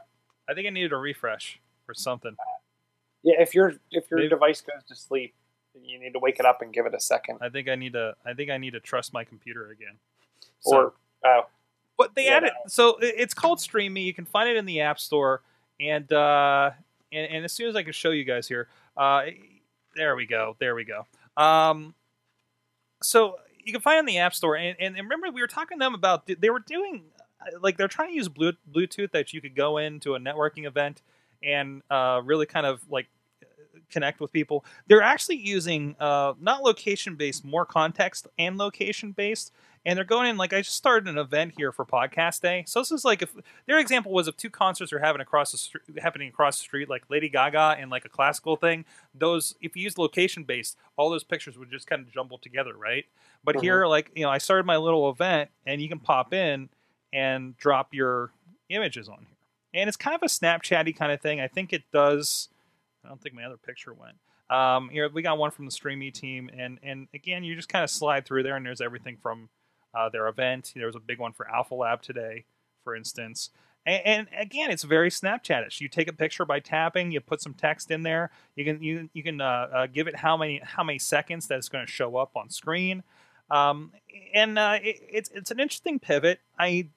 I 0.49 0.53
think 0.55 0.65
I 0.65 0.71
needed 0.71 0.91
a 0.91 0.97
refresh 0.97 1.59
or 1.87 1.93
something. 1.93 2.35
yeah. 3.23 3.35
If 3.41 3.53
your 3.53 3.73
if 3.91 4.09
your 4.09 4.19
Maybe- 4.19 4.29
device 4.29 4.61
goes 4.61 4.83
to 4.87 4.95
sleep, 4.95 5.33
you 5.81 5.99
need 5.99 6.13
to 6.13 6.19
wake 6.19 6.39
it 6.39 6.45
up 6.45 6.61
and 6.61 6.73
give 6.73 6.85
it 6.85 6.93
a 6.93 6.99
second. 6.99 7.39
I 7.41 7.49
think 7.49 7.67
I 7.67 7.75
need 7.75 7.93
to. 7.93 8.15
I 8.25 8.33
think 8.33 8.49
I 8.51 8.57
need 8.57 8.71
to 8.73 8.79
trust 8.79 9.13
my 9.13 9.23
computer 9.23 9.69
again. 9.71 9.97
or 10.65 10.93
oh, 11.25 11.41
but 11.97 12.15
they 12.15 12.25
Yeah, 12.25 12.37
added 12.37 12.51
so 12.67 12.97
it's 13.01 13.33
called 13.33 13.59
Stream 13.59 13.93
Me. 13.93 14.01
You 14.01 14.13
can 14.13 14.25
find 14.25 14.49
it 14.49 14.55
in 14.57 14.65
the 14.65 14.81
App 14.81 14.99
Store, 14.99 15.41
and 15.79 16.11
uh, 16.11 16.71
and, 17.11 17.31
and 17.31 17.45
as 17.45 17.51
soon 17.53 17.69
as 17.69 17.75
I 17.75 17.83
can 17.83 17.93
show 17.93 18.11
you 18.11 18.23
guys 18.23 18.47
here, 18.47 18.67
uh, 18.97 19.23
there 19.95 20.15
we 20.15 20.25
go, 20.25 20.55
there 20.59 20.75
we 20.75 20.83
go. 20.85 21.05
Um, 21.41 21.95
so 23.01 23.37
you 23.63 23.71
can 23.73 23.81
find 23.81 23.97
it 23.97 23.99
in 23.99 24.05
the 24.05 24.17
App 24.19 24.33
Store, 24.33 24.55
and, 24.55 24.75
and 24.79 24.95
remember 24.95 25.29
we 25.31 25.41
were 25.41 25.47
talking 25.47 25.77
to 25.79 25.83
them 25.83 25.93
about 25.95 26.27
they 26.27 26.49
were 26.49 26.59
doing 26.59 27.03
like 27.61 27.77
they're 27.77 27.87
trying 27.89 28.09
to 28.09 28.15
use 28.15 28.29
Blu- 28.29 28.53
Bluetooth 28.71 29.11
that 29.11 29.33
you 29.33 29.41
could 29.41 29.55
go 29.55 29.77
into 29.77 30.15
a 30.15 30.19
networking 30.19 30.65
event 30.65 31.01
and 31.43 31.81
uh, 31.89 32.21
really 32.23 32.45
kind 32.45 32.65
of 32.65 32.81
like 32.89 33.07
connect 33.89 34.19
with 34.19 34.31
people. 34.31 34.65
They're 34.87 35.01
actually 35.01 35.37
using 35.37 35.95
uh, 35.99 36.33
not 36.41 36.63
location 36.63 37.15
based, 37.15 37.45
more 37.45 37.65
context 37.65 38.27
and 38.37 38.57
location 38.57 39.11
based. 39.11 39.51
And 39.85 39.97
they're 39.97 40.05
going 40.05 40.29
in 40.29 40.37
like 40.37 40.53
I 40.53 40.61
just 40.61 40.77
started 40.77 41.09
an 41.09 41.17
event 41.17 41.55
here 41.57 41.73
for 41.73 41.85
podcast 41.85 42.39
day. 42.39 42.63
So 42.65 42.79
this 42.79 42.91
is 42.91 43.03
like 43.03 43.21
if 43.21 43.33
their 43.67 43.79
example 43.79 44.13
was 44.13 44.29
if 44.29 44.37
two 44.37 44.49
concerts 44.49 44.93
are 44.93 44.99
having 44.99 45.19
across 45.19 45.51
the 45.51 45.57
street, 45.57 45.83
happening 46.01 46.29
across 46.29 46.57
the 46.57 46.63
street, 46.63 46.89
like 46.89 47.03
Lady 47.09 47.27
Gaga 47.27 47.75
and 47.77 47.91
like 47.91 48.05
a 48.05 48.09
classical 48.09 48.55
thing. 48.55 48.85
Those 49.13 49.55
if 49.59 49.75
you 49.75 49.83
use 49.83 49.97
location 49.97 50.45
based, 50.45 50.77
all 50.95 51.09
those 51.09 51.25
pictures 51.25 51.57
would 51.57 51.69
just 51.69 51.85
kind 51.85 52.01
of 52.01 52.13
jumble 52.13 52.37
together, 52.37 52.73
right? 52.77 53.03
But 53.43 53.59
here, 53.59 53.85
like 53.85 54.09
you 54.15 54.23
know, 54.23 54.29
I 54.29 54.37
started 54.37 54.65
my 54.65 54.77
little 54.77 55.09
event, 55.09 55.49
and 55.65 55.81
you 55.81 55.89
can 55.89 55.99
pop 55.99 56.33
in 56.33 56.69
and 57.11 57.57
drop 57.57 57.93
your 57.93 58.31
images 58.69 59.09
on 59.09 59.17
here, 59.19 59.32
and 59.73 59.87
it's 59.87 59.97
kind 59.97 60.15
of 60.15 60.21
a 60.21 60.27
Snapchatty 60.27 60.95
kind 60.95 61.11
of 61.11 61.21
thing. 61.21 61.39
I 61.39 61.47
think 61.47 61.73
it 61.73 61.83
does. 61.91 62.49
I 63.03 63.09
don't 63.09 63.21
think 63.21 63.35
my 63.35 63.43
other 63.43 63.57
picture 63.57 63.93
went. 63.93 64.15
Um, 64.49 64.89
here 64.89 65.09
we 65.09 65.21
got 65.21 65.37
one 65.37 65.51
from 65.51 65.65
the 65.65 65.71
Streamy 65.71 66.11
team, 66.11 66.49
and 66.57 66.79
and 66.83 67.07
again, 67.13 67.43
you 67.43 67.55
just 67.55 67.69
kind 67.69 67.83
of 67.83 67.89
slide 67.89 68.25
through 68.25 68.43
there, 68.43 68.55
and 68.55 68.65
there's 68.65 68.81
everything 68.81 69.17
from 69.21 69.49
uh, 69.95 70.09
their 70.09 70.27
event. 70.27 70.73
There 70.75 70.85
was 70.85 70.95
a 70.95 70.99
big 70.99 71.19
one 71.19 71.33
for 71.33 71.49
Alpha 71.49 71.75
Lab 71.75 72.01
today, 72.01 72.45
for 72.83 72.95
instance. 72.95 73.49
And, 73.85 74.05
and 74.05 74.27
again, 74.37 74.71
it's 74.71 74.83
very 74.83 75.09
Snapchatish. 75.09 75.81
You 75.81 75.89
take 75.89 76.07
a 76.07 76.13
picture 76.13 76.45
by 76.45 76.59
tapping, 76.59 77.11
you 77.11 77.19
put 77.19 77.41
some 77.41 77.53
text 77.53 77.91
in 77.91 78.03
there. 78.03 78.31
You 78.55 78.65
can 78.65 78.81
you 78.81 79.09
you 79.13 79.23
can 79.23 79.41
uh, 79.41 79.67
uh, 79.73 79.87
give 79.87 80.07
it 80.07 80.17
how 80.17 80.37
many 80.37 80.61
how 80.63 80.83
many 80.83 80.99
seconds 80.99 81.47
that 81.47 81.57
it's 81.57 81.69
going 81.69 81.85
to 81.85 81.91
show 81.91 82.15
up 82.15 82.31
on 82.35 82.49
screen. 82.49 83.03
Um, 83.49 83.91
and 84.33 84.57
uh, 84.57 84.79
it, 84.81 85.01
it's 85.09 85.29
it's 85.31 85.51
an 85.51 85.59
interesting 85.59 85.99
pivot. 85.99 86.39
I 86.57 86.87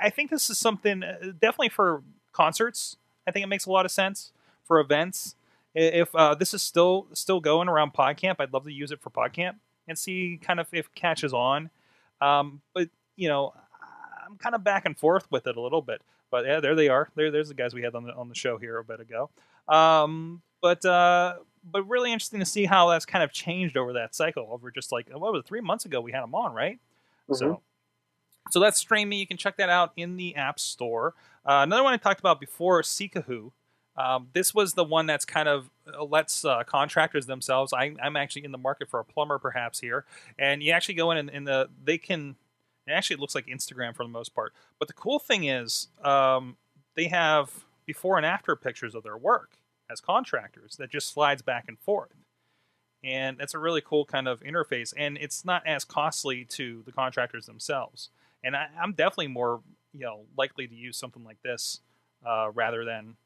I 0.00 0.10
think 0.10 0.30
this 0.30 0.50
is 0.50 0.58
something 0.58 1.02
uh, 1.02 1.32
definitely 1.40 1.68
for 1.70 2.02
concerts. 2.32 2.96
I 3.26 3.30
think 3.30 3.44
it 3.44 3.48
makes 3.48 3.66
a 3.66 3.70
lot 3.70 3.84
of 3.84 3.90
sense 3.90 4.32
for 4.64 4.80
events. 4.80 5.34
If 5.74 6.14
uh, 6.14 6.34
this 6.34 6.52
is 6.52 6.62
still 6.62 7.06
still 7.12 7.40
going 7.40 7.68
around 7.68 7.94
PodCamp, 7.94 8.36
I'd 8.38 8.52
love 8.52 8.64
to 8.64 8.72
use 8.72 8.90
it 8.90 9.00
for 9.00 9.10
PodCamp 9.10 9.54
and 9.86 9.98
see 9.98 10.38
kind 10.42 10.58
of 10.58 10.66
if 10.72 10.86
it 10.86 10.94
catches 10.94 11.32
on. 11.32 11.70
Um, 12.20 12.60
but 12.74 12.88
you 13.16 13.28
know, 13.28 13.54
I'm 14.26 14.36
kind 14.36 14.54
of 14.54 14.64
back 14.64 14.84
and 14.84 14.98
forth 14.98 15.30
with 15.30 15.46
it 15.46 15.56
a 15.56 15.60
little 15.60 15.82
bit. 15.82 16.02
But 16.30 16.44
yeah, 16.46 16.60
there 16.60 16.74
they 16.74 16.88
are. 16.88 17.08
There, 17.14 17.30
there's 17.30 17.48
the 17.48 17.54
guys 17.54 17.74
we 17.74 17.82
had 17.82 17.94
on 17.94 18.04
the 18.04 18.14
on 18.14 18.28
the 18.28 18.34
show 18.34 18.58
here 18.58 18.78
a 18.78 18.84
bit 18.84 19.00
ago. 19.00 19.30
Um, 19.68 20.42
but 20.60 20.84
uh, 20.84 21.34
but 21.64 21.88
really 21.88 22.12
interesting 22.12 22.40
to 22.40 22.46
see 22.46 22.64
how 22.64 22.88
that's 22.90 23.06
kind 23.06 23.22
of 23.22 23.32
changed 23.32 23.76
over 23.76 23.92
that 23.94 24.14
cycle. 24.14 24.48
Over 24.50 24.70
just 24.70 24.92
like 24.92 25.08
what 25.12 25.32
was 25.32 25.40
it, 25.40 25.46
three 25.46 25.60
months 25.60 25.84
ago 25.84 26.00
we 26.00 26.12
had 26.12 26.22
them 26.22 26.34
on, 26.34 26.52
right? 26.54 26.78
So, 27.32 27.60
so 28.50 28.60
that's 28.60 28.78
Stream 28.78 29.08
Me. 29.08 29.16
You 29.16 29.26
can 29.26 29.36
check 29.36 29.56
that 29.56 29.68
out 29.68 29.92
in 29.96 30.16
the 30.16 30.36
App 30.36 30.58
Store. 30.58 31.14
Uh, 31.44 31.60
another 31.62 31.82
one 31.82 31.92
I 31.92 31.96
talked 31.96 32.20
about 32.20 32.40
before, 32.40 32.82
Seekahoo. 32.82 33.52
Um, 33.96 34.28
this 34.32 34.54
was 34.54 34.74
the 34.74 34.84
one 34.84 35.06
that's 35.06 35.24
kind 35.24 35.48
of 35.48 35.70
uh, 35.92 36.04
lets 36.04 36.44
uh, 36.44 36.62
contractors 36.64 37.26
themselves. 37.26 37.72
I, 37.72 37.94
I'm 38.02 38.16
actually 38.16 38.44
in 38.44 38.52
the 38.52 38.58
market 38.58 38.88
for 38.88 39.00
a 39.00 39.04
plumber, 39.04 39.38
perhaps 39.38 39.80
here, 39.80 40.04
and 40.38 40.62
you 40.62 40.72
actually 40.72 40.94
go 40.94 41.10
in 41.10 41.18
and, 41.18 41.30
and 41.30 41.46
the 41.46 41.68
they 41.84 41.98
can. 41.98 42.36
It 42.86 42.92
actually 42.92 43.16
looks 43.16 43.34
like 43.34 43.46
Instagram 43.46 43.94
for 43.94 44.04
the 44.04 44.08
most 44.08 44.34
part. 44.34 44.52
But 44.78 44.88
the 44.88 44.94
cool 44.94 45.18
thing 45.18 45.44
is, 45.44 45.88
um, 46.02 46.56
they 46.96 47.08
have 47.08 47.64
before 47.86 48.16
and 48.16 48.26
after 48.26 48.56
pictures 48.56 48.94
of 48.94 49.02
their 49.02 49.16
work 49.16 49.58
as 49.90 50.00
contractors 50.00 50.76
that 50.76 50.90
just 50.90 51.12
slides 51.12 51.42
back 51.42 51.64
and 51.68 51.78
forth 51.78 52.14
and 53.02 53.38
that's 53.38 53.54
a 53.54 53.58
really 53.58 53.80
cool 53.80 54.04
kind 54.04 54.28
of 54.28 54.40
interface 54.40 54.92
and 54.96 55.18
it's 55.18 55.44
not 55.44 55.66
as 55.66 55.84
costly 55.84 56.44
to 56.44 56.82
the 56.86 56.92
contractors 56.92 57.46
themselves 57.46 58.10
and 58.44 58.56
I, 58.56 58.66
i'm 58.80 58.92
definitely 58.92 59.28
more 59.28 59.60
you 59.92 60.00
know 60.00 60.22
likely 60.36 60.66
to 60.66 60.74
use 60.74 60.96
something 60.96 61.24
like 61.24 61.42
this 61.42 61.80
uh, 62.26 62.50
rather 62.52 62.84
than 62.84 63.16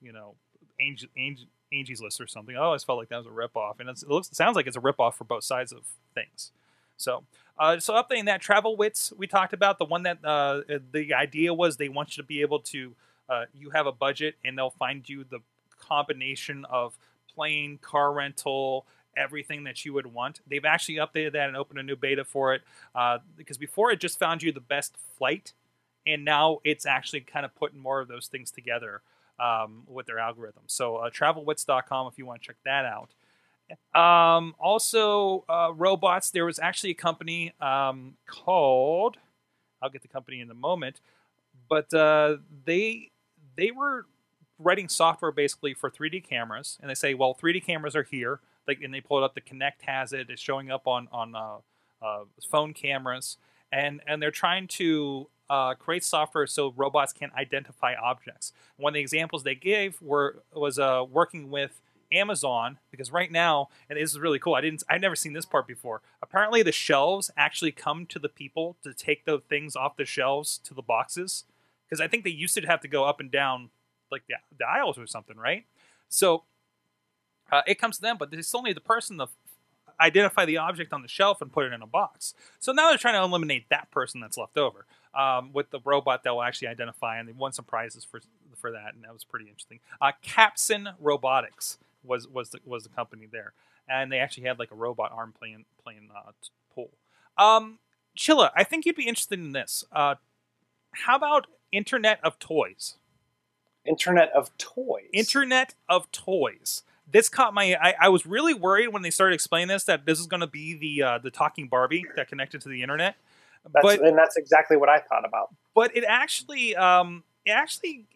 you 0.00 0.12
know 0.12 0.34
Angie, 0.80 1.10
Angie, 1.16 1.48
angie's 1.72 2.00
list 2.00 2.20
or 2.20 2.26
something. 2.26 2.56
I 2.56 2.60
always 2.60 2.84
felt 2.84 2.98
like 2.98 3.08
that 3.10 3.18
was 3.18 3.26
a 3.26 3.30
ripoff 3.30 3.80
and 3.80 3.88
it 3.88 4.02
looks 4.06 4.28
it 4.28 4.36
sounds 4.36 4.56
like 4.56 4.66
it's 4.66 4.76
a 4.76 4.80
ripoff 4.80 5.14
for 5.14 5.24
both 5.24 5.44
sides 5.44 5.72
of 5.72 5.80
things. 6.14 6.52
So 6.96 7.24
uh, 7.58 7.78
so 7.78 7.94
updating 7.94 8.26
that 8.26 8.42
TravelWits 8.42 9.16
we 9.16 9.26
talked 9.26 9.52
about 9.52 9.78
the 9.78 9.84
one 9.84 10.02
that 10.04 10.24
uh, 10.24 10.62
the 10.92 11.14
idea 11.14 11.54
was 11.54 11.76
they 11.76 11.88
want 11.88 12.16
you 12.16 12.22
to 12.22 12.26
be 12.26 12.40
able 12.40 12.60
to 12.60 12.94
uh, 13.28 13.44
you 13.54 13.70
have 13.70 13.86
a 13.86 13.92
budget 13.92 14.36
and 14.44 14.58
they'll 14.58 14.70
find 14.70 15.08
you 15.08 15.24
the 15.24 15.40
combination 15.78 16.64
of 16.66 16.96
plane 17.32 17.78
car 17.80 18.12
rental 18.12 18.86
everything 19.16 19.64
that 19.64 19.84
you 19.84 19.92
would 19.92 20.06
want. 20.06 20.40
They've 20.48 20.64
actually 20.64 20.96
updated 20.96 21.32
that 21.32 21.48
and 21.48 21.56
opened 21.56 21.78
a 21.78 21.82
new 21.82 21.96
beta 21.96 22.24
for 22.24 22.54
it 22.54 22.62
uh, 22.94 23.18
because 23.36 23.58
before 23.58 23.90
it 23.90 24.00
just 24.00 24.18
found 24.18 24.42
you 24.42 24.52
the 24.52 24.60
best 24.60 24.96
flight, 25.18 25.52
and 26.06 26.24
now 26.24 26.58
it's 26.64 26.86
actually 26.86 27.20
kind 27.20 27.44
of 27.44 27.54
putting 27.54 27.78
more 27.78 28.00
of 28.00 28.08
those 28.08 28.26
things 28.26 28.50
together 28.50 29.02
um, 29.38 29.82
with 29.86 30.06
their 30.06 30.18
algorithm. 30.18 30.62
So 30.66 30.96
uh, 30.96 31.10
travelwits.com 31.10 32.08
if 32.08 32.18
you 32.18 32.26
want 32.26 32.42
to 32.42 32.46
check 32.46 32.56
that 32.64 32.84
out. 32.84 33.10
Um, 33.94 34.54
also, 34.58 35.44
uh, 35.48 35.72
robots. 35.74 36.30
There 36.30 36.44
was 36.44 36.58
actually 36.58 36.90
a 36.90 36.94
company 36.94 37.52
um, 37.60 38.14
called. 38.26 39.18
I'll 39.82 39.90
get 39.90 40.02
the 40.02 40.08
company 40.08 40.40
in 40.40 40.50
a 40.50 40.54
moment, 40.54 41.00
but 41.68 41.92
uh, 41.94 42.38
they 42.64 43.10
they 43.56 43.70
were 43.70 44.06
writing 44.58 44.88
software 44.88 45.32
basically 45.32 45.72
for 45.72 45.90
3D 45.90 46.22
cameras, 46.22 46.78
and 46.80 46.90
they 46.90 46.94
say, 46.94 47.14
well, 47.14 47.34
3D 47.34 47.64
cameras 47.64 47.96
are 47.96 48.02
here 48.02 48.40
like 48.70 48.82
and 48.82 48.92
they 48.92 49.00
pull 49.00 49.18
it 49.18 49.24
up 49.24 49.34
the 49.34 49.40
Kinect 49.40 49.82
has 49.86 50.12
it 50.12 50.30
it's 50.30 50.40
showing 50.40 50.70
up 50.70 50.86
on 50.86 51.08
on 51.12 51.34
uh, 51.34 51.58
uh, 52.02 52.24
phone 52.50 52.72
cameras 52.72 53.36
and 53.72 54.00
and 54.06 54.22
they're 54.22 54.30
trying 54.30 54.66
to 54.66 55.28
uh, 55.48 55.74
create 55.74 56.04
software 56.04 56.46
so 56.46 56.72
robots 56.76 57.12
can 57.12 57.30
identify 57.36 57.94
objects 57.94 58.52
one 58.76 58.92
of 58.92 58.94
the 58.94 59.00
examples 59.00 59.42
they 59.42 59.54
gave 59.54 60.00
were 60.00 60.42
was 60.54 60.78
uh, 60.78 61.04
working 61.10 61.50
with 61.50 61.80
Amazon 62.12 62.78
because 62.90 63.12
right 63.12 63.30
now, 63.30 63.68
and 63.88 63.98
this 63.98 64.10
is 64.10 64.18
really 64.18 64.38
cool. 64.38 64.54
I 64.54 64.60
didn't, 64.60 64.82
I've 64.88 65.00
never 65.00 65.14
seen 65.14 65.32
this 65.32 65.44
part 65.44 65.66
before. 65.66 66.02
Apparently, 66.20 66.62
the 66.62 66.72
shelves 66.72 67.30
actually 67.36 67.72
come 67.72 68.06
to 68.06 68.18
the 68.18 68.28
people 68.28 68.76
to 68.82 68.92
take 68.92 69.24
the 69.24 69.40
things 69.48 69.76
off 69.76 69.96
the 69.96 70.04
shelves 70.04 70.58
to 70.64 70.74
the 70.74 70.82
boxes 70.82 71.44
because 71.88 72.00
I 72.00 72.08
think 72.08 72.24
they 72.24 72.30
used 72.30 72.54
to 72.54 72.62
have 72.62 72.80
to 72.80 72.88
go 72.88 73.04
up 73.04 73.20
and 73.20 73.30
down 73.30 73.70
like 74.10 74.22
the, 74.28 74.34
the 74.58 74.66
aisles 74.66 74.98
or 74.98 75.06
something, 75.06 75.36
right? 75.36 75.66
So 76.08 76.44
uh, 77.50 77.62
it 77.66 77.78
comes 77.78 77.96
to 77.96 78.02
them, 78.02 78.16
but 78.18 78.32
it's 78.32 78.54
only 78.54 78.72
the 78.72 78.80
person 78.80 79.18
to 79.18 79.28
identify 80.00 80.44
the 80.44 80.56
object 80.56 80.92
on 80.92 81.02
the 81.02 81.08
shelf 81.08 81.42
and 81.42 81.52
put 81.52 81.66
it 81.66 81.72
in 81.72 81.82
a 81.82 81.86
box. 81.86 82.34
So 82.58 82.72
now 82.72 82.88
they're 82.88 82.98
trying 82.98 83.14
to 83.14 83.22
eliminate 83.22 83.68
that 83.68 83.90
person 83.90 84.20
that's 84.20 84.38
left 84.38 84.56
over 84.56 84.86
um, 85.14 85.52
with 85.52 85.70
the 85.70 85.80
robot 85.84 86.24
that 86.24 86.32
will 86.32 86.42
actually 86.42 86.68
identify, 86.68 87.18
and 87.18 87.28
they 87.28 87.32
won 87.32 87.52
some 87.52 87.64
prizes 87.64 88.04
for 88.04 88.20
for 88.56 88.70
that, 88.72 88.94
and 88.94 89.04
that 89.04 89.12
was 89.12 89.24
pretty 89.24 89.46
interesting. 89.46 89.80
Uh, 90.00 90.12
Capson 90.24 90.94
Robotics 91.00 91.78
was 92.04 92.28
was 92.28 92.50
the, 92.50 92.60
was 92.64 92.84
the 92.84 92.90
company 92.90 93.26
there, 93.30 93.52
and 93.88 94.10
they 94.10 94.18
actually 94.18 94.44
had 94.44 94.58
like 94.58 94.70
a 94.70 94.76
robot 94.76 95.12
arm 95.12 95.32
playing 95.36 95.64
playing 95.82 96.08
uh, 96.14 96.32
pool. 96.74 96.90
Um, 97.38 97.78
Chilla, 98.16 98.50
I 98.54 98.64
think 98.64 98.84
you'd 98.84 98.96
be 98.96 99.08
interested 99.08 99.38
in 99.38 99.52
this. 99.52 99.84
Uh, 99.92 100.16
how 100.92 101.16
about 101.16 101.46
Internet 101.72 102.20
of 102.22 102.38
Toys? 102.38 102.96
Internet 103.84 104.30
of 104.32 104.56
Toys. 104.58 105.08
Internet 105.12 105.74
of 105.88 106.10
Toys. 106.12 106.82
This 107.12 107.28
caught 107.28 107.54
my. 107.54 107.76
I, 107.80 107.94
I 108.02 108.08
was 108.08 108.26
really 108.26 108.54
worried 108.54 108.88
when 108.88 109.02
they 109.02 109.10
started 109.10 109.34
explaining 109.34 109.68
this 109.68 109.84
that 109.84 110.06
this 110.06 110.20
is 110.20 110.26
going 110.26 110.40
to 110.40 110.46
be 110.46 110.74
the 110.74 111.02
uh, 111.02 111.18
the 111.18 111.30
talking 111.30 111.68
Barbie 111.68 112.04
that 112.16 112.28
connected 112.28 112.60
to 112.62 112.68
the 112.68 112.82
internet. 112.82 113.16
That's, 113.72 113.82
but 113.82 114.00
and 114.00 114.16
that's 114.16 114.36
exactly 114.36 114.76
what 114.76 114.88
I 114.88 115.00
thought 115.00 115.24
about. 115.24 115.54
but 115.74 115.94
it 115.96 116.04
actually 116.06 116.74
um 116.76 117.24
it 117.44 117.50
actually 117.50 118.06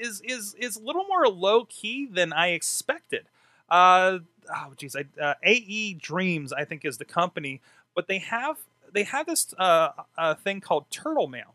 is 0.00 0.20
is 0.22 0.54
is 0.58 0.76
a 0.76 0.82
little 0.82 1.04
more 1.08 1.26
low 1.28 1.64
key 1.64 2.06
than 2.06 2.32
I 2.32 2.48
expected. 2.48 3.26
Uh 3.70 4.18
oh 4.54 4.72
geez, 4.76 4.96
I, 4.96 5.04
uh, 5.20 5.34
AE 5.42 5.94
Dreams 5.94 6.52
I 6.52 6.64
think 6.64 6.84
is 6.84 6.98
the 6.98 7.04
company, 7.04 7.60
but 7.94 8.06
they 8.06 8.18
have 8.18 8.58
they 8.92 9.04
have 9.04 9.26
this 9.26 9.54
uh, 9.58 9.90
uh 10.18 10.34
thing 10.34 10.60
called 10.60 10.90
Turtle 10.90 11.28
Mail, 11.28 11.54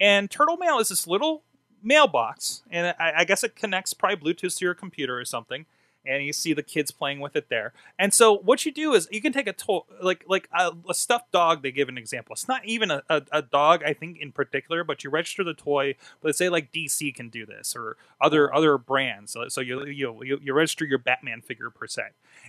and 0.00 0.30
Turtle 0.30 0.56
Mail 0.56 0.78
is 0.78 0.88
this 0.88 1.06
little 1.06 1.42
mailbox, 1.82 2.62
and 2.70 2.94
I, 2.98 3.12
I 3.18 3.24
guess 3.24 3.44
it 3.44 3.56
connects 3.56 3.94
probably 3.94 4.32
Bluetooth 4.32 4.56
to 4.58 4.64
your 4.64 4.74
computer 4.74 5.18
or 5.18 5.24
something. 5.24 5.66
And 6.04 6.24
you 6.24 6.32
see 6.32 6.54
the 6.54 6.62
kids 6.62 6.90
playing 6.90 7.20
with 7.20 7.36
it 7.36 7.50
there. 7.50 7.74
And 7.98 8.14
so 8.14 8.38
what 8.38 8.64
you 8.64 8.72
do 8.72 8.94
is 8.94 9.06
you 9.10 9.20
can 9.20 9.32
take 9.32 9.46
a 9.46 9.52
to- 9.52 9.84
like 10.02 10.24
like 10.26 10.48
a, 10.50 10.72
a 10.88 10.94
stuffed 10.94 11.30
dog. 11.30 11.62
They 11.62 11.70
give 11.70 11.90
an 11.90 11.98
example. 11.98 12.32
It's 12.32 12.48
not 12.48 12.64
even 12.64 12.90
a, 12.90 13.02
a, 13.10 13.22
a 13.30 13.42
dog, 13.42 13.82
I 13.84 13.92
think 13.92 14.18
in 14.18 14.32
particular, 14.32 14.82
but 14.82 15.04
you 15.04 15.10
register 15.10 15.44
the 15.44 15.52
toy. 15.52 15.96
Let's 16.22 16.38
say 16.38 16.48
like 16.48 16.72
DC 16.72 17.14
can 17.14 17.28
do 17.28 17.44
this 17.44 17.76
or 17.76 17.98
other 18.20 18.54
other 18.54 18.78
brands. 18.78 19.32
So, 19.32 19.48
so 19.48 19.60
you, 19.60 19.84
you 19.86 20.22
you 20.24 20.40
you 20.42 20.54
register 20.54 20.86
your 20.86 20.98
Batman 20.98 21.42
figure 21.42 21.68
per 21.68 21.86
se, 21.86 22.04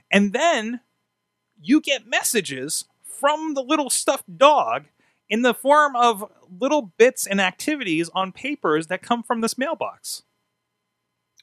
and 0.10 0.32
then 0.32 0.80
you 1.62 1.82
get 1.82 2.08
messages 2.08 2.86
from 3.04 3.54
the 3.54 3.62
little 3.62 3.90
stuffed 3.90 4.38
dog 4.38 4.86
in 5.30 5.44
the 5.44 5.54
form 5.54 5.96
of 5.96 6.30
little 6.60 6.92
bits 6.98 7.26
and 7.26 7.40
activities 7.40 8.10
on 8.14 8.32
papers 8.32 8.88
that 8.88 9.02
come 9.02 9.24
from 9.24 9.42
this 9.42 9.58
mailbox. 9.58 10.24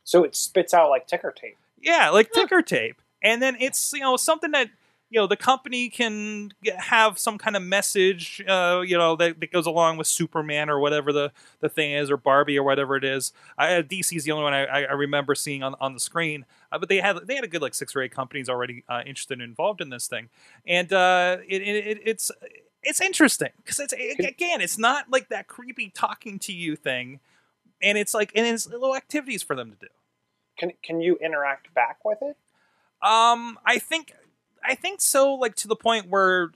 So 0.04 0.24
it 0.24 0.34
spits 0.34 0.74
out 0.74 0.90
like 0.90 1.06
ticker 1.06 1.32
tape. 1.32 1.56
Yeah, 1.82 2.10
like 2.10 2.32
ticker 2.32 2.62
tape. 2.62 3.00
And 3.22 3.42
then 3.42 3.56
it's, 3.60 3.92
you 3.92 4.00
know, 4.00 4.16
something 4.16 4.52
that, 4.52 4.68
you 5.10 5.18
know, 5.18 5.26
the 5.26 5.36
company 5.36 5.88
can 5.88 6.50
have 6.76 7.18
some 7.18 7.38
kind 7.38 7.56
of 7.56 7.62
message, 7.62 8.42
uh, 8.46 8.82
you 8.86 8.96
know, 8.98 9.16
that, 9.16 9.40
that 9.40 9.50
goes 9.50 9.66
along 9.66 9.96
with 9.96 10.06
Superman 10.06 10.68
or 10.68 10.78
whatever 10.78 11.12
the, 11.12 11.32
the 11.60 11.68
thing 11.68 11.92
is, 11.92 12.10
or 12.10 12.16
Barbie 12.16 12.58
or 12.58 12.62
whatever 12.62 12.94
it 12.94 13.04
is. 13.04 13.32
I, 13.56 13.82
DC's 13.82 14.24
the 14.24 14.32
only 14.32 14.44
one 14.44 14.52
I, 14.52 14.84
I 14.84 14.92
remember 14.92 15.34
seeing 15.34 15.62
on, 15.62 15.74
on 15.80 15.94
the 15.94 16.00
screen. 16.00 16.44
Uh, 16.70 16.78
but 16.78 16.88
they 16.90 16.98
had 16.98 17.16
they 17.26 17.34
had 17.34 17.44
a 17.44 17.48
good 17.48 17.62
like 17.62 17.74
six 17.74 17.96
or 17.96 18.02
eight 18.02 18.12
companies 18.12 18.48
already 18.48 18.84
uh, 18.88 19.00
interested 19.06 19.40
and 19.40 19.42
involved 19.42 19.80
in 19.80 19.88
this 19.88 20.06
thing, 20.06 20.28
and 20.66 20.92
uh, 20.92 21.38
it, 21.48 21.62
it, 21.62 21.86
it 21.86 21.98
it's 22.04 22.30
it's 22.82 23.00
interesting 23.00 23.48
because 23.56 23.80
it's 23.80 23.94
again 23.94 24.60
it's 24.60 24.76
not 24.78 25.06
like 25.10 25.30
that 25.30 25.46
creepy 25.46 25.88
talking 25.88 26.38
to 26.40 26.52
you 26.52 26.76
thing, 26.76 27.20
and 27.80 27.96
it's 27.96 28.12
like 28.12 28.32
and 28.34 28.46
it's 28.46 28.66
little 28.66 28.94
activities 28.94 29.42
for 29.42 29.56
them 29.56 29.70
to 29.70 29.76
do. 29.76 29.86
Can 30.58 30.72
can 30.82 31.00
you 31.00 31.16
interact 31.22 31.72
back 31.74 31.98
with 32.04 32.18
it? 32.22 32.36
Um, 33.00 33.58
I 33.64 33.78
think, 33.78 34.12
I 34.64 34.74
think 34.74 35.00
so. 35.00 35.34
Like 35.34 35.54
to 35.56 35.68
the 35.68 35.76
point 35.76 36.08
where, 36.08 36.50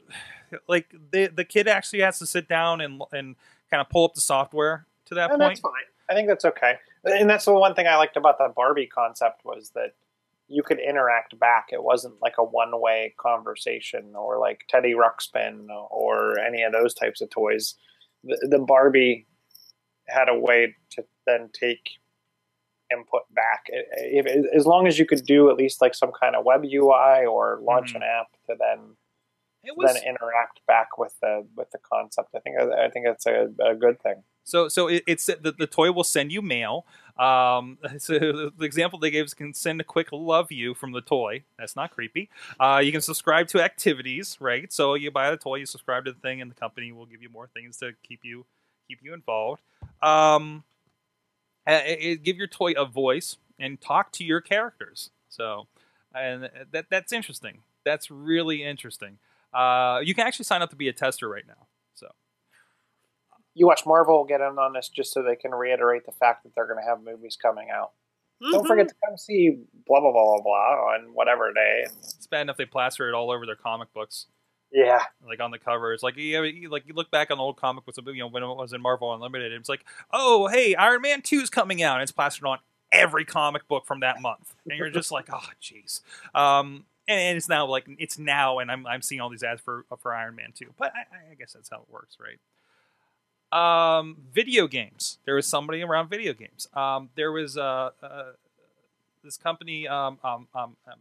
like 0.69 0.93
the 1.12 1.29
the 1.29 1.45
kid 1.45 1.69
actually 1.69 2.01
has 2.01 2.19
to 2.19 2.27
sit 2.27 2.49
down 2.49 2.81
and 2.81 3.01
and 3.12 3.37
kind 3.71 3.81
of 3.81 3.88
pull 3.88 4.05
up 4.05 4.15
the 4.15 4.21
software 4.21 4.87
to 5.07 5.15
that 5.15 5.31
And 5.31 5.41
point. 5.41 5.51
that's 5.51 5.61
fine. 5.61 5.73
I 6.11 6.15
think 6.15 6.29
that's 6.29 6.45
okay. 6.45 6.75
And 7.05 7.29
that's 7.31 7.45
the 7.45 7.53
one 7.53 7.75
thing 7.75 7.87
I 7.87 7.97
liked 7.97 8.17
about 8.17 8.38
that 8.38 8.55
Barbie 8.55 8.87
concept 8.87 9.45
was 9.45 9.71
that 9.71 9.95
you 10.49 10.62
could 10.62 10.79
interact 10.79 11.38
back. 11.38 11.69
It 11.73 11.83
wasn't 11.83 12.21
like 12.21 12.35
a 12.38 12.45
one 12.45 12.79
way 12.81 13.15
conversation 13.17 14.15
or 14.15 14.38
like 14.38 14.65
Teddy 14.69 14.95
Ruxpin 14.95 15.69
or 15.91 16.38
any 16.38 16.62
of 16.62 16.73
those 16.73 16.93
types 16.93 17.21
of 17.23 17.31
toys. 17.31 17.75
The, 18.25 18.49
the 18.51 18.59
Barbie 18.59 19.27
had 20.09 20.29
a 20.29 20.38
way 20.38 20.77
to 20.91 21.05
then 21.27 21.49
take 21.53 21.91
input 22.92 23.22
back. 23.35 23.64
If, 23.68 24.26
as 24.55 24.66
long 24.66 24.87
as 24.87 24.98
you 24.98 25.07
could 25.07 25.24
do 25.24 25.50
at 25.50 25.57
least 25.57 25.81
like 25.81 25.94
some 25.94 26.12
kind 26.12 26.37
of 26.37 26.44
web 26.44 26.62
UI 26.64 27.24
or 27.26 27.59
launch 27.62 27.92
Mhm. 27.92 27.96
an 27.96 28.02
app 28.02 28.26
to 28.46 28.57
then 28.59 28.96
was 29.76 29.94
then 29.94 30.02
interact 30.05 30.61
back 30.66 30.98
with 30.98 31.14
the 31.20 31.46
with 31.57 31.70
the 31.70 31.78
concept. 31.78 32.31
I 32.35 32.40
think 32.40 32.59
I 32.59 32.88
think 32.90 33.07
it's 33.07 33.26
a, 33.26 33.48
a 33.64 33.74
good 33.74 34.00
thing. 34.02 34.24
so 34.44 34.68
so 34.68 34.88
it, 34.88 35.05
it's 35.07 35.26
the, 35.26 35.55
the 35.57 35.68
toy 35.68 35.92
will 35.92 36.05
send 36.05 36.33
you 36.33 36.42
mail. 36.42 36.85
Um, 37.16 37.78
so 37.98 38.18
the 38.18 38.64
example 38.64 38.98
they 38.98 39.11
gave 39.12 39.24
is 39.26 39.35
can 39.35 39.55
send 39.55 39.81
a 39.81 39.85
quick 39.85 40.09
love 40.11 40.50
you 40.50 40.74
from 40.74 40.90
the 40.92 41.00
toy. 41.00 41.44
That's 41.59 41.76
not 41.76 41.92
creepy. 41.92 42.28
Uh, 42.59 42.81
you 42.83 42.90
can 42.90 43.00
subscribe 43.02 43.46
to 43.48 43.61
activities, 43.62 44.37
right? 44.40 44.72
So 44.72 44.94
you 44.94 45.11
buy 45.12 45.31
the 45.31 45.37
toy, 45.37 45.57
you 45.57 45.66
subscribe 45.66 46.07
to 46.07 46.12
the 46.12 46.18
thing, 46.18 46.40
and 46.40 46.50
the 46.50 46.57
company 46.57 46.90
will 46.90 47.07
give 47.07 47.22
you 47.22 47.28
more 47.28 47.46
things 47.46 47.76
to 47.78 47.92
keep 48.02 48.20
you 48.24 48.44
keep 48.88 48.98
you 49.00 49.14
involved. 49.14 49.62
Um, 50.02 50.64
give 51.66 52.37
your 52.37 52.46
toy 52.46 52.72
a 52.72 52.85
voice 52.85 53.37
and 53.59 53.81
talk 53.81 54.12
to 54.12 54.25
your 54.25 54.40
characters. 54.40 55.11
So, 55.29 55.66
and 56.14 56.51
that 56.72 56.87
that's 56.90 57.12
interesting. 57.12 57.59
That's 57.85 58.11
really 58.11 58.62
interesting. 58.62 59.18
Uh, 59.53 60.01
you 60.03 60.14
can 60.14 60.27
actually 60.27 60.44
sign 60.44 60.62
up 60.62 60.70
to 60.70 60.77
be 60.77 60.88
a 60.88 60.92
tester 60.92 61.29
right 61.29 61.46
now. 61.46 61.66
So. 61.94 62.09
You 63.55 63.66
watch 63.66 63.83
Marvel 63.85 64.25
get 64.25 64.40
in 64.40 64.59
on 64.59 64.72
this 64.72 64.88
just 64.88 65.12
so 65.12 65.22
they 65.22 65.37
can 65.37 65.51
reiterate 65.51 66.07
the 66.07 66.12
fact 66.12 66.44
that 66.44 66.55
they're 66.55 66.66
going 66.66 66.83
to 66.83 66.88
have 66.88 67.03
movies 67.03 67.37
coming 67.40 67.68
out. 67.70 67.92
Don't 68.51 68.66
forget 68.66 68.88
to 68.88 68.94
come 69.07 69.16
see 69.16 69.59
blah 69.87 70.01
blah 70.01 70.11
blah 70.11 70.25
blah 70.25 70.42
blah 70.42 70.94
on 70.94 71.14
whatever 71.14 71.53
day. 71.53 71.85
It's 72.03 72.27
bad 72.27 72.42
enough 72.42 72.57
they 72.57 72.64
plaster 72.64 73.09
it 73.09 73.14
all 73.14 73.31
over 73.31 73.46
their 73.46 73.55
comic 73.57 73.92
books, 73.92 74.27
Yeah, 74.73 75.03
like 75.27 75.41
on 75.41 75.51
the 75.51 75.59
covers. 75.59 76.03
Like 76.03 76.17
you, 76.17 76.71
like 76.71 76.87
you 76.87 76.95
look 76.95 77.11
back 77.11 77.31
on 77.31 77.39
the 77.39 77.43
old 77.43 77.57
comic 77.57 77.85
books, 77.85 77.99
you 78.05 78.15
know, 78.15 78.29
when 78.29 78.43
it 78.43 78.47
was 78.47 78.73
in 78.73 78.81
Marvel 78.81 79.13
Unlimited, 79.13 79.53
it's 79.53 79.69
like, 79.69 79.85
oh, 80.13 80.49
hey, 80.49 80.75
Iron 80.75 81.03
Man 81.03 81.21
Two 81.21 81.41
is 81.41 81.51
coming 81.51 81.83
out, 81.83 81.97
and 81.97 82.03
it's 82.03 82.13
plastered 82.13 82.47
on 82.47 82.59
every 82.91 83.25
comic 83.25 83.69
book 83.69 83.87
from 83.87 84.01
that 84.01 84.21
month, 84.21 84.55
and 84.69 84.79
you're 84.79 84.91
just 84.91 85.13
like, 85.13 85.29
oh, 85.33 85.49
jeez. 85.61 86.01
Um, 86.35 86.85
and, 87.09 87.37
it's 87.37 87.49
now 87.49 87.67
like 87.67 87.87
it's 87.99 88.19
now, 88.19 88.61
and 88.61 88.71
I'm 88.71 88.87
I'm 88.87 89.03
seeing 89.03 89.21
all 89.21 89.29
these 89.29 89.43
ads 89.43 89.61
for 89.61 89.85
for 89.99 90.15
Iron 90.15 90.37
Man 90.37 90.53
Two, 90.55 90.73
but 90.79 90.93
I, 90.95 91.33
I 91.33 91.35
guess 91.35 91.53
that's 91.53 91.69
how 91.69 91.79
it 91.79 91.91
works, 91.91 92.17
right? 92.19 92.39
Um, 93.53 94.17
video 94.33 94.67
games. 94.67 95.19
There 95.27 95.35
was 95.35 95.47
somebody 95.47 95.83
around 95.83 96.09
video 96.09 96.33
games. 96.33 96.67
Um, 96.73 97.11
there 97.15 97.31
was 97.31 97.59
uh, 97.59 97.91
uh 98.03 98.33
this 99.23 99.37
company, 99.37 99.87
um, 99.87 100.19
um, 100.25 100.49
um, 100.55 100.77
um, 100.87 100.99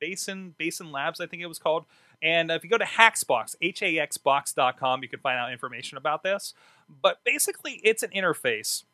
Basin 0.00 0.54
Basin 0.58 0.90
Labs, 0.90 1.20
I 1.20 1.26
think 1.26 1.42
it 1.42 1.46
was 1.46 1.58
called. 1.58 1.84
And 2.22 2.50
if 2.52 2.62
you 2.62 2.70
go 2.70 2.78
to 2.78 2.84
Haxbox, 2.84 3.56
H-A-X-box.com, 3.60 5.02
you 5.02 5.08
can 5.08 5.18
find 5.18 5.38
out 5.38 5.52
information 5.52 5.98
about 5.98 6.22
this. 6.22 6.54
But 7.02 7.18
basically, 7.24 7.80
it's 7.82 8.02
an 8.02 8.10
interface 8.10 8.84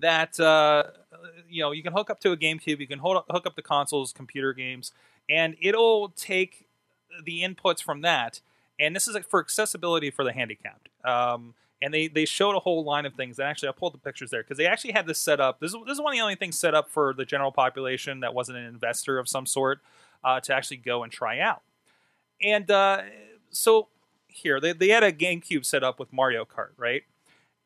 that 0.00 0.38
uh, 0.38 0.84
you 1.48 1.62
know 1.62 1.72
you 1.72 1.82
can 1.82 1.92
hook 1.92 2.10
up 2.10 2.20
to 2.20 2.32
a 2.32 2.36
GameCube, 2.36 2.80
you 2.80 2.86
can 2.86 3.00
hook 3.00 3.46
up 3.46 3.56
to 3.56 3.62
consoles, 3.62 4.12
computer 4.12 4.52
games, 4.52 4.92
and 5.28 5.56
it'll 5.60 6.10
take 6.10 6.66
the 7.24 7.42
inputs 7.42 7.82
from 7.82 8.02
that. 8.02 8.40
And 8.78 8.96
this 8.96 9.06
is 9.06 9.16
for 9.28 9.40
accessibility 9.40 10.10
for 10.10 10.24
the 10.24 10.32
handicapped. 10.32 10.88
Um, 11.04 11.54
and 11.82 11.94
they, 11.94 12.08
they 12.08 12.24
showed 12.24 12.56
a 12.56 12.60
whole 12.60 12.84
line 12.84 13.06
of 13.06 13.14
things. 13.14 13.38
And 13.38 13.48
actually, 13.48 13.68
I 13.68 13.72
pulled 13.72 13.94
the 13.94 13.98
pictures 13.98 14.30
there 14.30 14.42
because 14.42 14.58
they 14.58 14.66
actually 14.66 14.92
had 14.92 15.06
this 15.06 15.18
set 15.18 15.40
up. 15.40 15.60
This 15.60 15.72
is, 15.72 15.76
this 15.86 15.94
is 15.94 16.00
one 16.00 16.12
of 16.12 16.16
the 16.16 16.22
only 16.22 16.34
things 16.34 16.58
set 16.58 16.74
up 16.74 16.90
for 16.90 17.14
the 17.14 17.24
general 17.24 17.52
population 17.52 18.20
that 18.20 18.34
wasn't 18.34 18.58
an 18.58 18.64
investor 18.64 19.18
of 19.18 19.28
some 19.28 19.46
sort 19.46 19.80
uh, 20.24 20.40
to 20.40 20.54
actually 20.54 20.78
go 20.78 21.02
and 21.02 21.12
try 21.12 21.38
out. 21.40 21.62
And 22.42 22.70
uh, 22.70 23.02
so 23.50 23.88
here, 24.28 24.60
they, 24.60 24.72
they 24.72 24.88
had 24.88 25.02
a 25.02 25.12
GameCube 25.12 25.64
set 25.64 25.82
up 25.82 25.98
with 25.98 26.12
Mario 26.12 26.44
Kart, 26.44 26.70
right? 26.76 27.02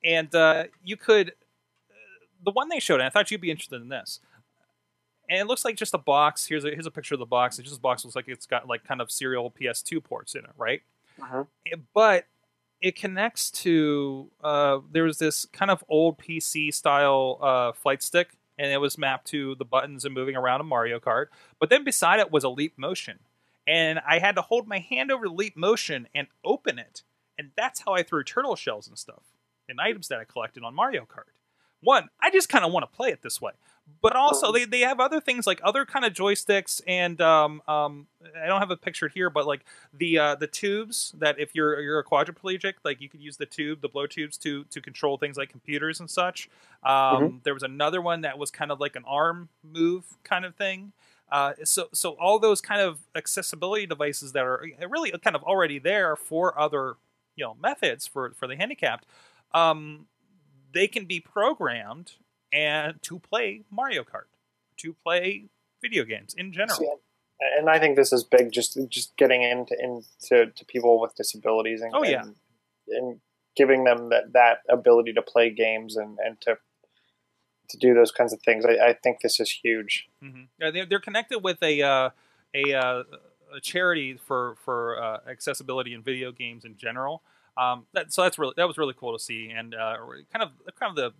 And 0.05 0.35
uh, 0.35 0.65
you 0.83 0.97
could, 0.97 1.33
the 2.45 2.51
one 2.51 2.69
they 2.69 2.81
showed, 2.81 2.97
and 3.01 3.05
I 3.05 3.09
thought 3.11 3.31
you'd 3.31 3.41
be 3.41 3.51
interested 3.51 3.81
in 3.81 3.89
this. 3.89 4.21
And 5.31 5.41
it 5.41 5.47
looks 5.47 5.65
like 5.65 5.77
just 5.77 5.95
a 5.95 5.99
box. 5.99 6.45
Here's 6.47 6.65
a 6.67 6.71
here's 6.71 6.85
a 6.87 6.91
picture 6.91 7.15
of 7.15 7.19
the 7.19 7.25
box. 7.25 7.59
It 7.59 7.63
just 7.63 7.79
a 7.79 7.81
box 7.81 8.05
looks 8.05 8.15
like 8.15 8.29
it's 8.29 8.45
got 8.45 8.69
like 8.69 8.85
kind 8.85 9.01
of 9.01 9.11
serial 9.11 9.51
PS2 9.51 10.05
ports 10.05 10.35
in 10.35 10.45
it, 10.45 10.51
right? 10.59 10.83
Mhm. 11.19 11.47
It- 11.65 11.81
But 11.95 12.27
it 12.83 12.95
connects 12.95 13.51
to 13.63 14.31
uh, 14.43 14.81
there 14.93 15.05
was 15.05 15.17
this 15.19 15.47
kind 15.47 15.71
of 15.71 15.83
old 15.89 16.19
PC 16.19 16.75
style 16.75 17.39
uh, 17.41 17.73
flight 17.73 18.03
stick 18.03 18.37
and 18.59 18.71
it 18.71 18.77
was 18.83 18.99
mapped 18.99 19.27
to 19.29 19.55
the 19.55 19.65
buttons 19.65 20.05
and 20.05 20.13
moving 20.13 20.37
around 20.37 20.61
in 20.61 20.67
Mario 20.67 21.01
Kart. 21.01 21.29
But 21.59 21.71
then 21.71 21.85
beside 21.85 22.21
it 22.21 22.31
was 22.31 22.45
a 22.45 22.51
Leap 22.51 22.77
Motion, 22.77 23.21
and 23.67 24.01
I 24.07 24.19
had 24.19 24.37
to 24.37 24.43
hold 24.43 24.67
my 24.67 24.79
hand 24.79 25.11
over 25.11 25.27
the 25.27 25.35
Leap 25.35 25.57
Motion 25.57 26.09
and 26.15 26.29
open 26.45 26.79
it, 26.79 27.03
and 27.39 27.51
that's 27.57 27.83
how 27.85 27.95
I 27.95 28.03
threw 28.03 28.25
turtle 28.25 28.57
shells 28.57 28.89
and 28.89 28.99
stuff 28.99 29.23
and 29.69 29.81
items 29.81 30.09
that 30.09 30.21
I 30.21 30.25
collected 30.25 30.63
on 30.63 30.75
Mario 30.75 31.03
Kart. 31.03 31.33
One, 31.81 32.09
I 32.21 32.31
just 32.31 32.49
kind 32.49 32.65
of 32.65 32.73
want 32.73 32.91
to 32.91 32.97
play 32.97 33.11
it 33.11 33.21
this 33.21 33.43
way, 33.43 33.53
but 34.01 34.17
also 34.17 34.51
they, 34.51 34.65
they 34.65 34.81
have 34.81 35.01
other 35.01 35.21
things 35.21 35.47
like 35.47 35.61
other 35.63 35.85
kind 35.85 36.07
of 36.07 36.15
joysticks 36.15 36.81
and 36.87 37.21
um, 37.21 37.61
um, 37.69 38.07
I 38.43 38.47
don't 38.47 38.61
have 38.61 38.71
a 38.71 38.77
picture 38.77 39.09
here, 39.09 39.29
but 39.29 39.47
like 39.47 39.67
the 39.93 40.19
uh, 40.19 40.35
the 40.37 40.47
tubes 40.47 41.15
that 41.19 41.39
if 41.39 41.55
you're 41.55 41.79
you're 41.81 41.99
a 41.99 42.05
quadriplegic, 42.05 42.75
like 42.85 43.03
you 43.03 43.11
could 43.11 43.21
use 43.21 43.37
the 43.37 43.45
tube, 43.45 43.83
the 43.83 43.89
blow 43.91 44.07
tubes 44.07 44.39
to 44.39 44.65
to 44.65 44.81
control 44.81 45.19
things 45.19 45.37
like 45.37 45.51
computers 45.51 46.01
and 46.01 46.11
such. 46.11 46.49
Um, 46.83 47.41
There 47.45 47.53
was 47.53 47.63
another 47.63 48.01
one 48.01 48.23
that 48.23 48.39
was 48.39 48.51
kind 48.51 48.71
of 48.73 48.81
like 48.81 48.97
an 48.97 49.05
arm 49.07 49.51
move 49.63 50.05
kind 50.25 50.47
of 50.47 50.55
thing. 50.55 50.93
Uh, 51.35 51.53
so 51.65 51.89
so 51.93 52.11
all 52.21 52.39
those 52.39 52.61
kind 52.61 52.81
of 52.81 53.01
accessibility 53.17 53.87
devices 53.87 54.31
that 54.35 54.45
are 54.45 54.65
really 54.89 55.11
kind 55.19 55.35
of 55.35 55.43
already 55.43 55.81
there 55.81 56.15
for 56.15 56.57
other 56.57 56.95
you 57.35 57.45
know 57.45 57.57
methods 57.61 58.07
for 58.07 58.31
for 58.35 58.47
the 58.47 58.55
handicapped, 58.55 59.05
um, 59.53 60.07
they 60.73 60.87
can 60.87 61.07
be 61.07 61.19
programmed 61.19 62.13
and 62.53 63.03
to 63.03 63.19
play 63.19 63.63
Mario 63.69 64.05
Kart, 64.05 64.31
to 64.77 64.95
play 64.95 65.47
video 65.83 66.05
games 66.05 66.35
in 66.39 66.53
general. 66.53 67.01
And 67.59 67.69
I 67.69 67.81
think 67.81 67.97
this 67.97 68.13
is 68.13 68.23
big, 68.23 68.53
just 68.53 68.79
just 68.89 69.17
getting 69.17 69.43
into 69.43 69.75
into 69.83 70.53
to 70.53 70.65
people 70.67 71.01
with 71.01 71.17
disabilities 71.17 71.81
and 71.83 71.93
Oh, 71.97 72.05
yeah. 72.05 72.23
and, 72.23 72.37
and 72.89 73.21
giving 73.57 73.83
them 73.83 74.11
that, 74.11 74.33
that 74.35 74.59
ability 74.69 75.13
to 75.15 75.23
play 75.23 75.51
games 75.51 75.97
and, 75.97 76.17
and 76.25 76.41
to 76.43 76.59
to 77.75 77.87
do 77.87 77.95
those 77.95 78.11
kinds 78.11 78.33
of 78.33 78.41
things. 78.43 78.65
I, 78.65 78.89
I 78.89 78.93
think 78.95 79.21
this 79.21 79.39
is 79.41 79.51
huge. 79.51 80.09
hmm 80.21 80.43
Yeah, 80.61 80.71
they're, 80.71 80.87
they're 80.87 81.01
connected 81.01 81.41
with 81.41 81.63
a 81.63 81.83
uh, 81.83 82.11
a, 82.55 82.75
uh, 82.75 83.03
a 83.55 83.61
charity 83.61 84.17
for 84.17 84.57
for 84.65 85.03
uh, 85.03 85.19
accessibility 85.29 85.93
in 85.93 86.03
video 86.03 86.33
games 86.33 86.65
in 86.65 86.77
general. 86.77 87.23
Um, 87.57 87.87
that, 87.93 88.13
so 88.13 88.23
that's 88.23 88.39
really 88.39 88.55
that 88.57 88.67
was 88.67 88.79
really 88.79 88.95
cool 88.97 89.17
to 89.17 89.23
see, 89.23 89.51
and 89.51 89.75
uh, 89.75 89.97
kind 90.33 90.43
of 90.43 90.51
kind 90.79 90.91
of 90.91 90.97
the, 90.97 91.13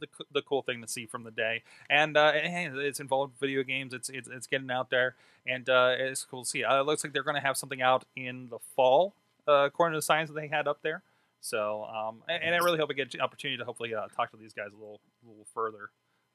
the 0.00 0.24
the 0.32 0.42
cool 0.42 0.62
thing 0.62 0.80
to 0.82 0.88
see 0.88 1.06
from 1.06 1.24
the 1.24 1.30
day. 1.30 1.62
And 1.88 2.16
uh, 2.16 2.32
it's 2.34 3.00
involved 3.00 3.34
video 3.40 3.62
games. 3.62 3.92
It's 3.94 4.08
it's, 4.08 4.28
it's 4.28 4.46
getting 4.46 4.70
out 4.70 4.90
there, 4.90 5.14
and 5.46 5.68
uh, 5.68 5.94
it's 5.98 6.24
cool 6.24 6.44
to 6.44 6.48
see. 6.48 6.64
Uh, 6.64 6.80
it 6.80 6.86
looks 6.86 7.04
like 7.04 7.12
they're 7.12 7.22
going 7.22 7.36
to 7.36 7.42
have 7.42 7.56
something 7.56 7.82
out 7.82 8.04
in 8.16 8.48
the 8.50 8.58
fall, 8.74 9.14
uh, 9.46 9.66
according 9.66 9.94
to 9.94 9.98
the 9.98 10.02
signs 10.02 10.28
that 10.28 10.34
they 10.34 10.48
had 10.48 10.66
up 10.66 10.80
there. 10.82 11.02
So, 11.40 11.84
um, 11.84 12.22
and, 12.28 12.42
and 12.42 12.54
I 12.54 12.58
really 12.58 12.78
hope 12.78 12.90
I 12.90 12.94
get 12.94 13.14
an 13.14 13.20
opportunity 13.20 13.58
to 13.58 13.64
hopefully 13.64 13.94
uh, 13.94 14.08
talk 14.16 14.30
to 14.32 14.36
these 14.36 14.52
guys 14.52 14.68
a 14.72 14.76
little, 14.76 15.00
a 15.24 15.28
little 15.28 15.46
further 15.54 15.90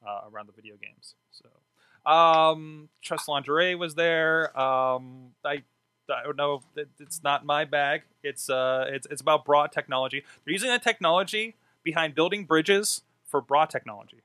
uh, 0.06 0.22
around 0.32 0.48
the 0.48 0.52
video 0.52 0.74
games. 0.76 1.14
So, 1.30 2.10
um, 2.10 2.88
Trust 3.02 3.28
Lingerie 3.28 3.74
was 3.74 3.94
there. 3.94 4.58
Um, 4.58 5.32
I, 5.44 5.62
I 6.10 6.22
don't 6.22 6.36
know. 6.36 6.62
It, 6.76 6.88
it's 7.00 7.22
not 7.22 7.44
my 7.44 7.64
bag. 7.64 8.02
It's 8.22 8.50
uh, 8.50 8.86
it's 8.88 9.06
it's 9.10 9.22
about 9.22 9.44
bra 9.44 9.66
technology. 9.66 10.22
They're 10.44 10.52
using 10.52 10.70
the 10.70 10.78
technology 10.78 11.56
behind 11.82 12.14
building 12.14 12.44
bridges 12.44 13.02
for 13.26 13.40
bra 13.40 13.66
technology. 13.66 14.22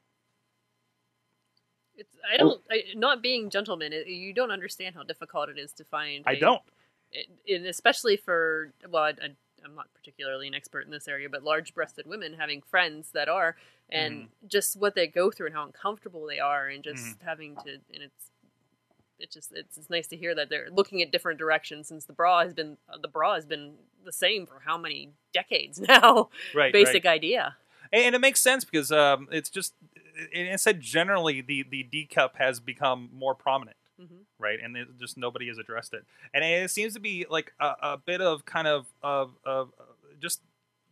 It's 1.96 2.16
I 2.32 2.38
don't 2.38 2.62
I, 2.70 2.84
not 2.96 3.22
being 3.22 3.50
gentlemen. 3.50 3.94
It, 3.94 4.08
you 4.08 4.34
don't 4.34 4.52
understand 4.52 4.96
how 4.96 5.04
difficult 5.04 5.50
it 5.50 5.58
is 5.58 5.72
to 5.74 5.84
find. 5.84 6.24
I 6.28 6.34
a- 6.34 6.40
don't. 6.40 6.62
it, 7.12 7.28
and 7.48 7.66
especially 7.66 8.18
for 8.18 8.74
well, 8.90 9.04
I, 9.04 9.10
I, 9.10 9.30
I'm 9.66 9.76
not 9.76 9.88
particularly 9.94 10.48
an 10.48 10.54
expert 10.54 10.82
in 10.86 10.92
this 10.92 11.08
area, 11.08 11.30
but 11.30 11.44
large-breasted 11.44 12.06
women 12.08 12.34
having 12.40 12.62
friends 12.62 13.12
that 13.14 13.28
are, 13.30 13.56
and 13.90 14.14
Mm-hmm. 14.14 14.48
just 14.48 14.78
what 14.78 14.96
they 14.96 15.08
go 15.08 15.32
through 15.32 15.48
and 15.48 15.56
how 15.56 15.66
uncomfortable 15.66 16.26
they 16.28 16.40
are, 16.40 16.68
and 16.68 16.84
just 16.84 17.18
having 17.26 17.56
to, 17.58 17.70
and 17.94 18.04
it's. 18.04 18.32
It's 19.22 19.34
just 19.36 19.52
it's, 19.54 19.78
it's 19.78 19.90
nice 19.90 20.08
to 20.08 20.16
hear 20.16 20.34
that 20.34 20.48
they're 20.50 20.70
looking 20.72 21.02
at 21.02 21.12
different 21.12 21.40
directions 21.40 21.90
since 21.90 22.06
the 22.06 22.14
bra 22.14 22.42
has 22.44 22.54
been 22.54 22.78
the 23.02 23.10
bra 23.10 23.36
has 23.36 23.46
been 23.46 23.74
the 24.06 24.14
same 24.14 24.46
for 24.46 24.62
how 24.66 24.78
many 24.78 25.10
decades 25.34 25.78
now. 25.90 26.30
Right. 26.56 26.72
Basic 26.72 27.04
right. 27.04 27.16
idea. 27.16 27.58
and, 27.92 28.02
and 28.06 28.16
it 28.16 28.20
makes 28.22 28.40
sense 28.40 28.64
because 28.64 28.94
um, 28.94 29.28
it's 29.30 29.50
just 29.50 29.74
it, 30.32 30.48
it 30.48 30.60
said 30.62 30.80
generally 30.80 31.42
the 31.42 31.66
the 31.70 31.84
D 31.84 32.06
cup 32.06 32.38
has 32.38 32.62
become 32.62 33.10
more 33.14 33.36
prominent. 33.36 33.76
Hmm 34.00 34.06
right? 34.40 34.60
And 34.64 34.78
it, 34.78 34.88
just 35.00 35.18
nobody 35.18 35.48
has 35.50 35.58
addressed 35.58 35.94
it, 35.94 36.06
and 36.34 36.44
it 36.44 36.72
seems 36.72 36.94
to 36.94 37.00
be 37.00 37.26
like 37.30 37.54
a, 37.60 37.74
a 37.82 37.98
bit 37.98 38.22
of 38.22 38.46
kind 38.46 38.68
of 38.68 38.88
of, 39.04 39.32
of 39.46 39.72
uh, 39.80 39.84
just 40.22 40.42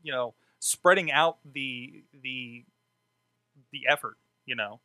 you 0.03 0.11
know 0.11 0.33
spreading 0.59 1.11
out 1.11 1.37
the 1.53 2.03
the 2.21 2.65
the 3.71 3.85
effort, 3.89 4.17
you 4.45 4.55
know, 4.55 4.79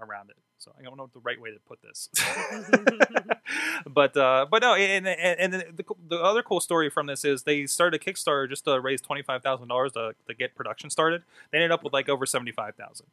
around 0.00 0.30
it. 0.30 0.36
So 0.58 0.72
I 0.78 0.82
don't 0.82 0.96
know 0.96 1.10
the 1.12 1.20
right 1.20 1.40
way 1.40 1.50
to 1.50 1.58
put 1.66 1.80
this, 1.82 2.08
but 3.86 4.16
uh, 4.16 4.46
but 4.50 4.62
no, 4.62 4.74
and 4.74 5.06
and, 5.06 5.54
and 5.54 5.76
the, 5.76 5.84
the 6.08 6.16
other 6.16 6.42
cool 6.42 6.60
story 6.60 6.88
from 6.88 7.06
this 7.06 7.24
is 7.24 7.42
they 7.42 7.66
started 7.66 8.00
a 8.00 8.04
Kickstarter 8.04 8.48
just 8.48 8.64
to 8.64 8.80
raise 8.80 9.00
twenty 9.00 9.22
five 9.22 9.42
thousand 9.42 9.68
dollars 9.68 9.92
to 9.92 10.14
to 10.26 10.34
get 10.34 10.54
production 10.54 10.88
started. 10.90 11.22
They 11.50 11.58
ended 11.58 11.70
up 11.72 11.84
with 11.84 11.92
like 11.92 12.08
over 12.08 12.24
seventy 12.24 12.52
five 12.52 12.76
thousand. 12.76 13.06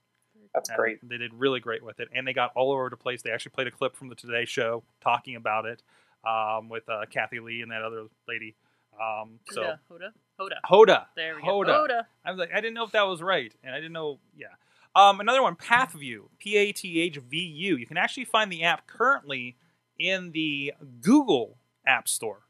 That's 0.54 0.70
And 0.70 0.78
great. 0.78 1.08
They 1.08 1.18
did 1.18 1.34
really 1.34 1.60
great 1.60 1.84
with 1.84 2.00
it, 2.00 2.10
and 2.14 2.28
they 2.28 2.34
got 2.34 2.52
all 2.56 2.72
over 2.72 2.90
the 2.90 2.98
place. 2.98 3.22
They 3.22 3.32
actually 3.32 3.52
played 3.52 3.68
a 3.68 3.72
clip 3.72 3.96
from 3.96 4.10
the 4.10 4.16
Today 4.16 4.46
Show 4.46 4.84
talking 5.02 5.36
about 5.36 5.66
it 5.66 5.82
um, 6.28 6.70
with 6.70 6.88
uh, 6.90 7.06
Kathie 7.10 7.40
Lee 7.40 7.62
and 7.62 7.72
that 7.72 7.82
other 7.82 8.08
lady. 8.28 8.56
Um, 9.02 9.40
so 9.50 9.62
Hoda, 9.62 9.78
Hoda, 9.90 10.10
Hoda. 10.40 10.56
Hoda, 10.70 11.06
There 11.16 11.36
we 11.36 11.42
Hoda. 11.42 11.66
go. 11.66 11.88
Hoda. 11.88 12.02
I 12.26 12.32
was 12.32 12.40
like, 12.40 12.52
I 12.54 12.60
didn't 12.60 12.74
know 12.74 12.84
if 12.84 12.92
that 12.92 13.04
was 13.04 13.22
right, 13.22 13.54
and 13.64 13.74
I 13.74 13.78
didn't 13.78 13.94
know. 13.94 14.20
Yeah. 14.36 14.48
Um, 14.94 15.22
another 15.22 15.42
one, 15.42 15.56
PathVu, 15.56 16.24
P 16.38 16.58
A 16.58 16.74
T 16.74 17.00
H 17.00 17.16
V 17.18 17.38
U. 17.38 17.78
You 17.78 17.86
can 17.86 17.96
actually 17.98 18.26
find 18.26 18.52
the 18.52 18.64
app 18.64 18.88
currently 18.88 19.56
in 19.98 20.32
the 20.32 20.74
Google 21.02 21.58
App 21.88 22.10
Store. 22.10 22.42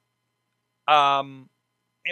Um, 0.88 1.50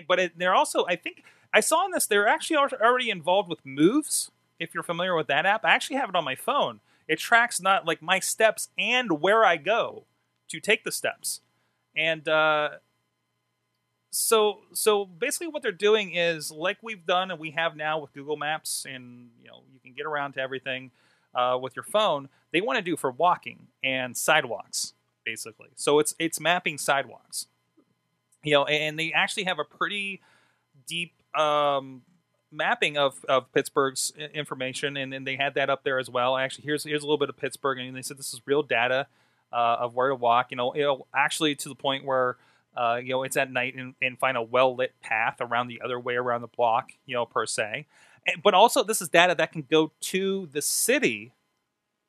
but 0.07 0.19
it, 0.19 0.37
they're 0.37 0.53
also, 0.53 0.85
I 0.85 0.95
think, 0.95 1.23
I 1.51 1.61
saw 1.61 1.83
in 1.85 1.91
this 1.91 2.05
they're 2.05 2.27
actually 2.27 2.57
already 2.57 3.09
involved 3.09 3.49
with 3.49 3.65
Moves. 3.65 4.29
If 4.59 4.73
you're 4.73 4.83
familiar 4.83 5.15
with 5.15 5.27
that 5.27 5.45
app, 5.45 5.63
I 5.65 5.71
actually 5.71 5.97
have 5.97 6.09
it 6.09 6.15
on 6.15 6.23
my 6.23 6.35
phone. 6.35 6.81
It 7.07 7.19
tracks 7.19 7.59
not 7.61 7.85
like 7.87 8.01
my 8.01 8.19
steps 8.19 8.69
and 8.77 9.21
where 9.21 9.43
I 9.45 9.57
go 9.57 10.05
to 10.49 10.59
take 10.59 10.83
the 10.83 10.91
steps, 10.91 11.41
and 11.95 12.27
uh, 12.27 12.69
so 14.11 14.61
so 14.73 15.05
basically 15.05 15.47
what 15.47 15.61
they're 15.61 15.71
doing 15.71 16.13
is 16.15 16.51
like 16.51 16.77
we've 16.81 17.05
done 17.05 17.31
and 17.31 17.39
we 17.39 17.51
have 17.51 17.75
now 17.75 17.99
with 17.99 18.13
Google 18.13 18.37
Maps, 18.37 18.85
and 18.89 19.29
you 19.41 19.47
know 19.47 19.63
you 19.73 19.79
can 19.79 19.93
get 19.93 20.05
around 20.05 20.33
to 20.33 20.41
everything 20.41 20.91
uh, 21.35 21.57
with 21.61 21.75
your 21.75 21.83
phone. 21.83 22.29
They 22.51 22.61
want 22.61 22.77
to 22.77 22.81
do 22.81 22.97
for 22.97 23.11
walking 23.11 23.67
and 23.83 24.17
sidewalks, 24.17 24.93
basically. 25.25 25.69
So 25.75 25.99
it's 25.99 26.15
it's 26.19 26.39
mapping 26.39 26.77
sidewalks, 26.77 27.47
you 28.43 28.53
know, 28.53 28.65
and 28.65 28.97
they 28.97 29.13
actually 29.13 29.43
have 29.43 29.59
a 29.59 29.63
pretty 29.63 30.21
deep 30.87 31.13
um, 31.37 32.01
mapping 32.51 32.97
of, 32.97 33.23
of 33.27 33.51
Pittsburgh's 33.53 34.11
information, 34.33 34.97
and, 34.97 35.25
they 35.25 35.35
had 35.35 35.53
that 35.55 35.69
up 35.69 35.83
there 35.83 35.99
as 35.99 36.09
well. 36.09 36.37
Actually, 36.37 36.65
here's 36.65 36.83
here's 36.83 37.03
a 37.03 37.05
little 37.05 37.17
bit 37.17 37.29
of 37.29 37.37
Pittsburgh, 37.37 37.79
and 37.79 37.95
they 37.95 38.01
said 38.01 38.17
this 38.17 38.33
is 38.33 38.41
real 38.45 38.63
data 38.63 39.07
uh, 39.51 39.77
of 39.79 39.95
where 39.95 40.09
to 40.09 40.15
walk. 40.15 40.47
You 40.51 40.57
know, 40.57 40.75
it'll 40.75 41.07
actually 41.15 41.55
to 41.55 41.69
the 41.69 41.75
point 41.75 42.05
where 42.05 42.37
uh, 42.75 42.99
you 43.03 43.09
know 43.09 43.23
it's 43.23 43.37
at 43.37 43.51
night 43.51 43.75
and, 43.75 43.95
and 44.01 44.17
find 44.17 44.37
a 44.37 44.41
well 44.41 44.75
lit 44.75 44.93
path 45.01 45.37
around 45.41 45.67
the 45.67 45.81
other 45.83 45.99
way 45.99 46.15
around 46.15 46.41
the 46.41 46.47
block. 46.47 46.91
You 47.05 47.15
know, 47.15 47.25
per 47.25 47.45
se, 47.45 47.85
And- 48.25 48.41
but 48.41 48.53
also 48.53 48.83
this 48.83 49.01
is 49.01 49.09
data 49.09 49.35
that 49.35 49.51
can 49.51 49.65
go 49.69 49.91
to 50.01 50.47
the 50.51 50.61
city 50.61 51.33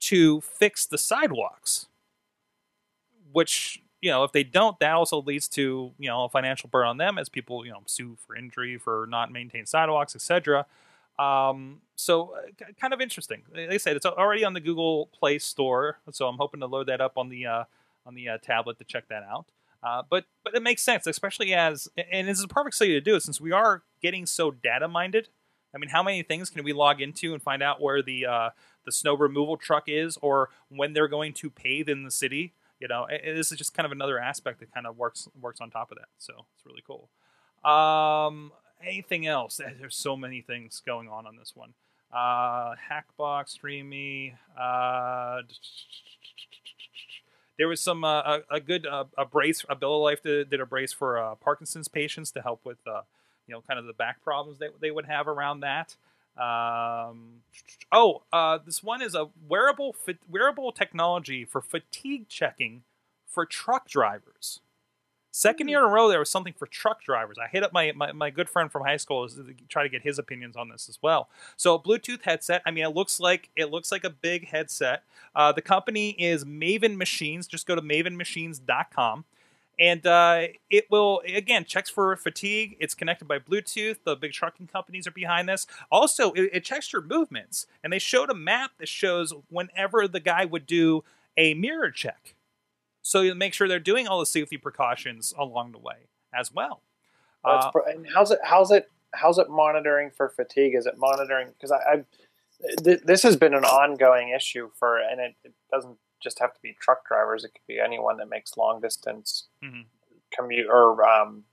to 0.01 0.41
fix 0.41 0.87
the 0.87 0.97
sidewalks, 0.99 1.89
which 3.33 3.83
you 4.01 4.11
know 4.11 4.25
if 4.25 4.33
they 4.33 4.45
don't 4.45 4.79
that 4.81 4.93
also 4.93 5.21
leads 5.23 5.49
to 5.49 5.93
you 5.99 6.09
know 6.09 6.25
a 6.25 6.29
financial 6.29 6.69
burn 6.69 6.87
on 6.87 6.97
them 6.97 7.19
as 7.19 7.29
people 7.29 7.65
you 7.65 7.73
know 7.73 7.83
sue 7.87 8.17
for 8.27 8.37
injury 8.37 8.79
for 8.79 9.07
not 9.09 9.31
maintained 9.31 9.69
sidewalks 9.69 10.15
etc 10.15 10.67
um, 11.19 11.83
so 11.97 12.35
uh, 12.35 12.65
kind 12.81 12.95
of 12.95 13.01
interesting. 13.01 13.43
Like 13.55 13.71
i 13.71 13.77
said 13.77 13.97
it's 13.97 14.07
already 14.07 14.45
on 14.45 14.55
the 14.55 14.61
google 14.61 15.07
play 15.07 15.39
store 15.39 15.99
so 16.13 16.27
i'm 16.27 16.39
hoping 16.39 16.61
to 16.61 16.67
load 16.67 16.87
that 16.87 17.01
up 17.01 17.19
on 17.19 17.29
the 17.29 17.47
uh, 17.47 17.65
on 18.07 18.15
the 18.15 18.29
uh, 18.29 18.39
tablet 18.39 18.79
to 18.79 18.85
check 18.85 19.09
that 19.09 19.23
out. 19.23 19.47
Uh, 19.83 20.03
but 20.09 20.25
but 20.45 20.55
it 20.55 20.63
makes 20.63 20.83
sense 20.83 21.07
especially 21.07 21.55
as 21.55 21.89
and 22.11 22.29
this 22.29 22.39
is 22.39 22.45
a 22.45 22.49
perfect 22.49 22.77
study 22.77 22.93
to 22.93 23.01
do 23.01 23.17
it 23.17 23.23
since 23.23 23.41
we 23.41 23.53
are 23.53 23.83
getting 24.03 24.27
so 24.27 24.51
data 24.51 24.87
minded 24.87 25.29
i 25.75 25.79
mean 25.79 25.89
how 25.89 26.03
many 26.03 26.23
things 26.23 26.51
can 26.51 26.63
we 26.63 26.75
log 26.75 27.01
into 27.01 27.33
and 27.33 27.43
find 27.43 27.63
out 27.63 27.81
where 27.81 28.03
the 28.03 28.27
uh, 28.27 28.51
the 28.85 28.93
snow 28.93 29.15
removal 29.15 29.57
truck 29.57 29.85
is 29.87 30.19
or 30.21 30.51
when 30.69 30.93
they're 30.93 31.09
going 31.09 31.33
to 31.33 31.49
pave 31.49 31.89
in 31.89 32.03
the 32.03 32.11
city 32.11 32.53
you 32.81 32.89
know 32.89 33.07
this 33.25 33.53
is 33.53 33.59
just 33.59 33.75
kind 33.75 33.87
of 33.87 33.93
another 33.93 34.19
aspect 34.19 34.61
that 34.61 34.73
kind 34.73 34.87
of 34.87 34.97
works 34.97 35.29
works 35.41 35.61
on 35.61 35.71
top 35.71 35.91
of 35.93 35.99
that. 35.99 36.09
So 36.19 36.47
it's 36.55 36.67
really 36.67 36.83
cool. 36.87 37.09
Um 37.71 38.53
anything 38.85 39.27
else? 39.27 39.61
Eh, 39.61 39.71
there's 39.79 39.97
so 39.97 40.17
many 40.17 40.41
things 40.41 40.83
going 40.85 41.09
on 41.09 41.27
on 41.27 41.37
this 41.37 41.53
one. 41.55 41.75
Uh 42.13 42.75
Haxbox 42.91 43.51
streamy 43.51 44.35
uh 44.59 45.43
there 47.59 47.69
was 47.69 47.81
some 47.81 48.05
uh, 48.05 48.23
a, 48.23 48.41
a 48.53 48.61
good 48.61 48.87
uh, 48.87 49.05
a 49.19 49.27
brace 49.27 49.65
a 49.69 49.77
bill 49.77 49.97
of 49.97 50.03
life 50.03 50.23
did, 50.23 50.49
did 50.49 50.61
a 50.61 50.67
brace 50.67 50.95
for 50.95 51.19
uh, 51.19 51.35
parkinson's 51.35 51.89
patients 51.89 52.31
to 52.31 52.41
help 52.41 52.65
with 52.65 52.79
uh 52.87 53.03
you 53.47 53.55
know 53.55 53.63
kind 53.69 53.79
of 53.79 53.85
the 53.85 53.93
back 53.93 54.23
problems 54.25 54.59
that 54.61 54.81
they 54.81 54.91
would 54.91 55.05
have 55.05 55.29
around 55.29 55.61
that 55.61 55.97
Um, 56.41 57.43
oh, 57.93 58.23
uh, 58.33 58.59
this 58.65 58.83
one 58.83 59.03
is 59.03 59.15
a 59.15 59.29
wearable 59.47 59.95
wearable 60.29 60.73
technology 60.73 61.45
for 61.45 61.61
fatigue 61.61 62.29
checking 62.29 62.83
for 63.27 63.45
truck 63.45 63.89
drivers. 63.89 64.61
Second 65.33 65.69
year 65.69 65.79
in 65.79 65.85
a 65.85 65.89
row, 65.89 66.09
there 66.09 66.19
was 66.19 66.29
something 66.29 66.55
for 66.59 66.67
truck 66.67 67.05
drivers. 67.05 67.37
I 67.39 67.47
hit 67.47 67.63
up 67.63 67.73
my, 67.73 67.93
my, 67.93 68.11
my 68.11 68.31
good 68.31 68.49
friend 68.49 68.71
from 68.71 68.83
high 68.83 68.97
school 68.97 69.29
to 69.29 69.55
try 69.69 69.85
to 69.85 69.89
get 69.89 70.03
his 70.03 70.19
opinions 70.19 70.57
on 70.57 70.71
this 70.71 70.89
as 70.89 70.99
well. 71.01 71.29
So, 71.57 71.75
a 71.75 71.79
Bluetooth 71.79 72.23
headset. 72.23 72.63
I 72.67 72.73
mean, 72.73 72.85
it 72.85 72.95
looks 72.95 73.21
like 73.21 73.51
it 73.55 73.71
looks 73.71 73.93
like 73.93 74.03
a 74.03 74.11
big 74.11 74.49
headset. 74.49 75.05
Uh, 75.35 75.53
the 75.53 75.63
company 75.63 76.11
is 76.11 76.45
Maven 76.45 76.97
Machines. 76.97 77.47
Just 77.47 77.67
go 77.67 77.77
to 77.77 77.83
mavenmachines.com. 77.83 79.25
And 79.81 80.07
uh, 80.07 80.49
it 80.69 80.91
will 80.91 81.23
again 81.27 81.65
checks 81.65 81.89
for 81.89 82.15
fatigue. 82.15 82.77
It's 82.79 82.95
connected 82.95 83.27
by 83.27 83.39
Bluetooth. 83.39 83.97
The 84.05 84.15
big 84.15 84.33
trucking 84.33 84.67
companies 84.67 85.07
are 85.07 85.11
behind 85.11 85.49
this. 85.49 85.67
Also, 85.91 86.33
it, 86.33 86.51
it 86.53 86.65
checks 86.65 86.93
your 86.93 87.01
movements, 87.01 87.67
and 87.83 87.91
they 87.91 87.99
showed 87.99 88.29
a 88.29 88.35
map 88.35 88.73
that 88.79 88.89
shows 88.89 89.33
whenever 89.49 90.07
the 90.07 90.21
guy 90.21 90.45
would 90.45 90.67
do 90.67 91.03
a 91.39 91.55
mirror 91.55 91.91
check, 91.91 92.35
so 93.01 93.23
you 93.23 93.35
make 93.35 93.55
sure 93.55 93.67
they're 93.67 93.79
doing 93.81 94.07
all 94.07 94.21
the 94.21 94.27
safety 94.27 94.59
precautions 94.59 95.33
along 95.39 95.73
the 95.73 95.79
way 95.79 96.09
as 96.35 96.53
well. 96.53 96.83
Uh, 97.43 97.71
pro- 97.71 97.85
and 97.85 98.07
how's 98.15 98.31
it? 98.31 98.41
How's 98.45 98.71
it? 98.71 98.91
How's 99.15 99.39
it 99.39 99.49
monitoring 99.49 100.11
for 100.11 100.29
fatigue? 100.29 100.75
Is 100.75 100.85
it 100.85 100.99
monitoring? 100.99 101.49
Because 101.49 101.73
I, 101.73 101.77
I 101.77 102.05
th- 102.83 103.01
this 103.05 103.23
has 103.23 103.37
been 103.37 103.55
an 103.55 103.65
ongoing 103.65 104.29
issue 104.29 104.71
for, 104.79 104.99
and 104.99 105.21
it, 105.21 105.35
it 105.43 105.55
doesn't 105.73 105.97
just 106.23 106.39
have 106.39 106.55
to 106.55 106.61
be 106.63 106.77
truck 106.81 107.07
drivers. 107.07 107.45
It 107.45 107.53
could 107.53 107.67
be 107.67 107.79
anyone 107.81 108.17
that 108.19 108.29
makes 108.29 108.57
long 108.57 108.81
distance 108.81 109.49
Mhm. 109.63 109.87
commute 110.33 110.69
or 110.71 111.05
um, 111.09 111.45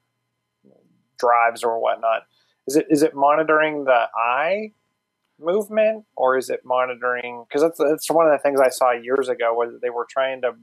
drives 1.17 1.63
or 1.63 1.79
whatnot. 1.79 2.23
Is 2.67 2.75
it 2.75 2.87
is 2.89 3.03
it 3.03 3.15
monitoring 3.15 3.85
the 3.85 4.09
eye 4.15 4.73
movement 5.39 6.05
or 6.15 6.37
is 6.37 6.49
it 6.49 6.65
monitoring? 6.65 7.45
Because 7.47 7.61
that's 7.61 7.77
that's 7.79 8.11
one 8.11 8.25
of 8.25 8.31
the 8.31 8.39
things 8.39 8.59
I 8.59 8.69
saw 8.69 8.91
years 8.91 9.29
ago 9.29 9.53
where 9.53 9.71
they 9.81 9.89
were 9.89 10.07
trying 10.09 10.41
to 10.41 10.53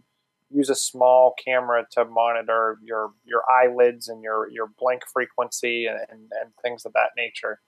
use 0.50 0.68
a 0.68 0.74
small 0.74 1.34
camera 1.42 1.86
to 1.92 2.04
monitor 2.04 2.78
your 2.82 3.12
your 3.24 3.42
eyelids 3.50 4.08
and 4.08 4.22
your 4.22 4.48
your 4.50 4.68
blink 4.78 5.02
frequency 5.12 5.86
and, 5.86 5.98
and, 6.10 6.20
and 6.40 6.52
things 6.62 6.84
of 6.84 6.92
that 6.92 7.10
nature. 7.16 7.60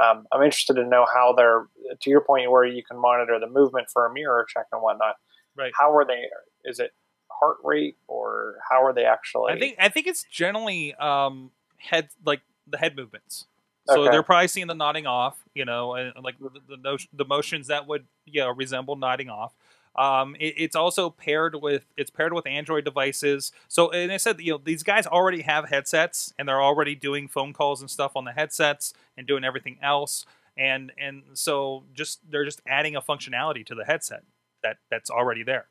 Um, 0.00 0.26
I'm 0.32 0.42
interested 0.42 0.74
to 0.74 0.84
know 0.86 1.04
how 1.12 1.34
they're 1.36 1.66
to 2.00 2.10
your 2.10 2.20
point 2.20 2.50
where 2.50 2.64
you 2.64 2.82
can 2.84 2.96
monitor 2.98 3.38
the 3.40 3.48
movement 3.48 3.88
for 3.92 4.06
a 4.06 4.12
mirror 4.12 4.46
check 4.48 4.66
and 4.72 4.80
whatnot. 4.82 5.16
Right. 5.56 5.72
How 5.78 5.94
are 5.94 6.04
they? 6.04 6.24
Is 6.64 6.78
it 6.80 6.92
heart 7.30 7.58
rate 7.64 7.96
or 8.06 8.56
how 8.68 8.84
are 8.84 8.92
they 8.92 9.04
actually? 9.04 9.52
I 9.52 9.58
think 9.58 9.76
I 9.78 9.88
think 9.88 10.06
it's 10.06 10.24
generally 10.24 10.94
um, 10.94 11.50
head 11.78 12.08
like 12.24 12.40
the 12.66 12.78
head 12.78 12.96
movements. 12.96 13.46
So 13.86 14.02
Okay. 14.02 14.10
they're 14.12 14.22
probably 14.22 14.48
seeing 14.48 14.66
the 14.66 14.74
nodding 14.74 15.06
off, 15.06 15.42
you 15.54 15.64
know, 15.64 15.94
and 15.94 16.12
like 16.22 16.38
the 16.38 16.76
the, 16.76 17.06
the 17.12 17.24
motions 17.24 17.66
that 17.68 17.86
would 17.86 18.06
you 18.26 18.40
know 18.40 18.50
resemble 18.50 18.96
nodding 18.96 19.28
off. 19.28 19.54
Um, 19.96 20.36
it, 20.38 20.54
it's 20.56 20.76
also 20.76 21.10
paired 21.10 21.56
with 21.56 21.86
it's 21.96 22.10
paired 22.10 22.32
with 22.32 22.46
Android 22.46 22.84
devices. 22.84 23.50
So 23.68 23.90
and 23.90 24.12
I 24.12 24.18
said 24.18 24.40
you 24.40 24.52
know 24.52 24.60
these 24.62 24.82
guys 24.82 25.06
already 25.06 25.42
have 25.42 25.68
headsets 25.68 26.32
and 26.38 26.48
they're 26.48 26.62
already 26.62 26.94
doing 26.94 27.26
phone 27.26 27.52
calls 27.52 27.80
and 27.80 27.90
stuff 27.90 28.12
on 28.14 28.24
the 28.24 28.32
headsets 28.32 28.92
and 29.16 29.26
doing 29.26 29.42
everything 29.44 29.78
else. 29.82 30.24
And 30.56 30.92
and 30.98 31.22
so 31.32 31.84
just 31.92 32.20
they're 32.30 32.44
just 32.44 32.60
adding 32.68 32.94
a 32.94 33.02
functionality 33.02 33.64
to 33.66 33.74
the 33.74 33.84
headset 33.84 34.22
that 34.62 34.78
that's 34.90 35.10
already 35.10 35.42
there. 35.42 35.66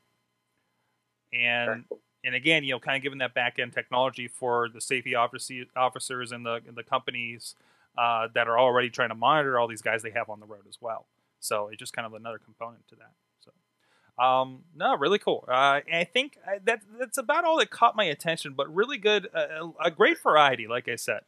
And 1.32 1.84
and 2.24 2.34
again, 2.34 2.64
you 2.64 2.72
know, 2.72 2.80
kind 2.80 2.96
of 2.96 3.02
given 3.02 3.18
that 3.18 3.34
back 3.34 3.58
end 3.58 3.72
technology 3.72 4.28
for 4.28 4.68
the 4.68 4.80
safety 4.80 5.14
officer, 5.14 5.64
officers 5.76 6.32
and 6.32 6.44
the 6.44 6.60
and 6.66 6.76
the 6.76 6.82
companies 6.82 7.54
uh, 7.96 8.28
that 8.34 8.48
are 8.48 8.58
already 8.58 8.90
trying 8.90 9.08
to 9.08 9.14
monitor 9.14 9.58
all 9.58 9.68
these 9.68 9.82
guys 9.82 10.02
they 10.02 10.10
have 10.10 10.28
on 10.28 10.40
the 10.40 10.46
road 10.46 10.64
as 10.68 10.78
well. 10.80 11.06
So 11.40 11.68
it's 11.68 11.78
just 11.78 11.92
kind 11.92 12.06
of 12.06 12.14
another 12.14 12.38
component 12.38 12.86
to 12.88 12.96
that. 12.96 13.12
So, 13.40 14.22
um, 14.22 14.64
no, 14.76 14.96
really 14.96 15.18
cool. 15.18 15.44
Uh, 15.48 15.80
and 15.86 15.96
I 15.96 16.04
think 16.04 16.38
uh, 16.46 16.58
that 16.64 16.82
that's 16.98 17.18
about 17.18 17.44
all 17.44 17.58
that 17.58 17.70
caught 17.70 17.96
my 17.96 18.04
attention. 18.04 18.54
But 18.54 18.72
really 18.74 18.98
good, 18.98 19.28
uh, 19.34 19.68
a 19.82 19.90
great 19.90 20.22
variety, 20.22 20.66
like 20.66 20.88
I 20.88 20.96
said. 20.96 21.22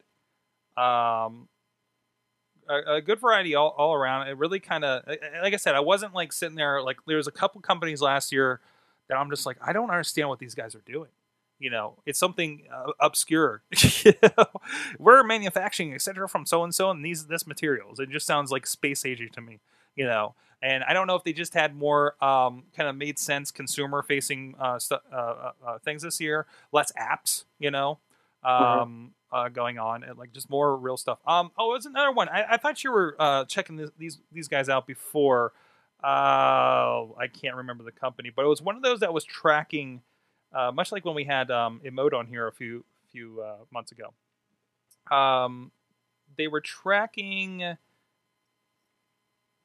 Um, 0.77 1.47
a, 2.69 2.95
a 2.95 3.01
good 3.01 3.19
variety 3.19 3.55
all, 3.55 3.69
all 3.77 3.93
around. 3.93 4.27
It 4.27 4.37
really 4.37 4.59
kind 4.59 4.83
of, 4.83 5.03
like 5.41 5.53
I 5.53 5.57
said, 5.57 5.75
I 5.75 5.79
wasn't 5.79 6.13
like 6.13 6.31
sitting 6.33 6.55
there 6.55 6.81
like 6.81 6.97
there 7.07 7.17
was 7.17 7.27
a 7.27 7.31
couple 7.31 7.61
companies 7.61 8.01
last 8.01 8.31
year 8.31 8.59
that 9.09 9.17
I'm 9.17 9.29
just 9.29 9.45
like 9.45 9.57
I 9.61 9.73
don't 9.73 9.89
understand 9.89 10.29
what 10.29 10.39
these 10.39 10.55
guys 10.55 10.75
are 10.75 10.83
doing. 10.85 11.09
You 11.59 11.69
know, 11.69 11.97
it's 12.05 12.19
something 12.19 12.63
uh, 12.73 12.91
obscure. 12.99 13.63
you 14.03 14.13
know? 14.21 14.45
We're 14.99 15.23
manufacturing 15.23 15.93
etc. 15.93 16.27
from 16.27 16.45
so 16.45 16.63
and 16.63 16.73
so 16.73 16.89
and 16.89 17.05
these 17.05 17.27
this 17.27 17.47
materials. 17.47 17.99
It 17.99 18.09
just 18.09 18.25
sounds 18.25 18.51
like 18.51 18.67
space 18.67 19.03
agey 19.03 19.31
to 19.31 19.41
me. 19.41 19.59
You 19.95 20.05
know, 20.05 20.35
and 20.63 20.83
I 20.85 20.93
don't 20.93 21.07
know 21.07 21.15
if 21.15 21.23
they 21.23 21.33
just 21.33 21.53
had 21.53 21.75
more 21.75 22.15
um, 22.23 22.63
kind 22.75 22.89
of 22.89 22.95
made 22.95 23.19
sense 23.19 23.51
consumer 23.51 24.01
facing 24.01 24.55
uh, 24.57 24.79
stu- 24.79 24.95
uh, 25.11 25.15
uh, 25.15 25.51
uh, 25.65 25.79
things 25.79 26.01
this 26.01 26.19
year, 26.21 26.47
less 26.71 26.91
apps. 26.93 27.43
You 27.59 27.69
know, 27.69 27.99
um, 28.43 29.11
uh, 29.33 29.49
going 29.49 29.79
on 29.79 30.03
and 30.03 30.17
like 30.17 30.31
just 30.31 30.49
more 30.49 30.77
real 30.77 30.95
stuff. 30.95 31.17
Um, 31.25 31.51
oh, 31.57 31.71
it 31.71 31.77
was 31.77 31.85
another 31.85 32.11
one. 32.11 32.29
I, 32.29 32.45
I 32.51 32.57
thought 32.57 32.83
you 32.83 32.91
were 32.91 33.15
uh, 33.19 33.45
checking 33.45 33.75
this, 33.75 33.89
these 33.97 34.19
these 34.31 34.47
guys 34.47 34.69
out 34.69 34.85
before. 34.85 35.53
Uh, 36.03 37.07
I 37.17 37.27
can't 37.31 37.55
remember 37.55 37.83
the 37.83 37.91
company, 37.91 38.31
but 38.33 38.45
it 38.45 38.47
was 38.47 38.61
one 38.61 38.75
of 38.75 38.83
those 38.83 38.99
that 38.99 39.13
was 39.13 39.23
tracking, 39.23 40.01
uh, 40.53 40.71
much 40.71 40.91
like 40.91 41.05
when 41.05 41.15
we 41.15 41.23
had 41.23 41.49
um, 41.49 41.81
Emote 41.83 42.13
on 42.13 42.27
here 42.27 42.47
a 42.47 42.51
few 42.51 42.85
few 43.11 43.41
uh, 43.41 43.63
months 43.71 43.91
ago. 43.91 44.13
Um, 45.15 45.71
they 46.37 46.47
were 46.47 46.61
tracking 46.61 47.77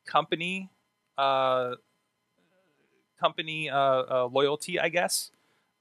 company 0.07 0.71
uh, 1.19 1.75
company 3.21 3.69
uh, 3.69 3.77
uh, 3.77 4.29
loyalty, 4.33 4.81
I 4.81 4.89
guess. 4.89 5.31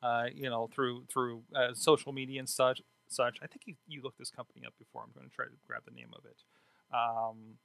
Uh, 0.04 0.26
you 0.34 0.50
know, 0.50 0.70
through 0.72 1.06
through 1.12 1.42
uh, 1.56 1.74
social 1.74 2.12
media 2.12 2.40
and 2.40 2.50
such. 2.50 2.82
Such. 3.10 3.38
I 3.42 3.48
think 3.48 3.62
you, 3.66 3.76
you 3.88 4.02
looked 4.02 4.20
this 4.20 4.30
company 4.32 4.66
up 4.66 4.74
before. 4.78 5.02
I'm 5.04 5.12
going 5.16 5.30
to 5.30 5.36
try 5.36 5.46
to 5.46 5.52
grab 5.68 5.84
the 5.86 5.92
name 5.96 6.10
of 6.14 6.26
it. 6.26 6.38
Um, 6.96 7.56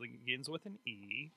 it 0.00 0.10
begins 0.24 0.48
with 0.48 0.66
an 0.66 0.78
E. 0.86 1.30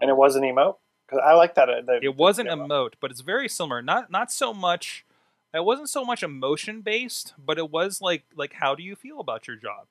and 0.00 0.10
it 0.10 0.16
was 0.16 0.36
an 0.36 0.42
emote 0.42 0.76
because 1.06 1.22
I 1.24 1.34
like 1.34 1.54
that. 1.54 1.68
uh, 1.68 1.82
It 2.02 2.16
wasn't 2.16 2.48
the- 2.48 2.56
emote, 2.56 2.94
but 3.00 3.10
it's 3.10 3.20
very 3.20 3.48
similar. 3.48 3.82
Not 3.82 4.10
not 4.10 4.32
so 4.32 4.52
much. 4.52 5.04
It 5.52 5.64
wasn't 5.64 5.88
so 5.88 6.04
much 6.04 6.22
emotion 6.24 6.80
based, 6.80 7.34
but 7.38 7.58
it 7.58 7.70
was 7.70 8.00
like 8.00 8.24
like 8.34 8.54
how 8.54 8.74
do 8.74 8.82
you 8.82 8.96
feel 8.96 9.20
about 9.20 9.46
your 9.46 9.56
job 9.56 9.86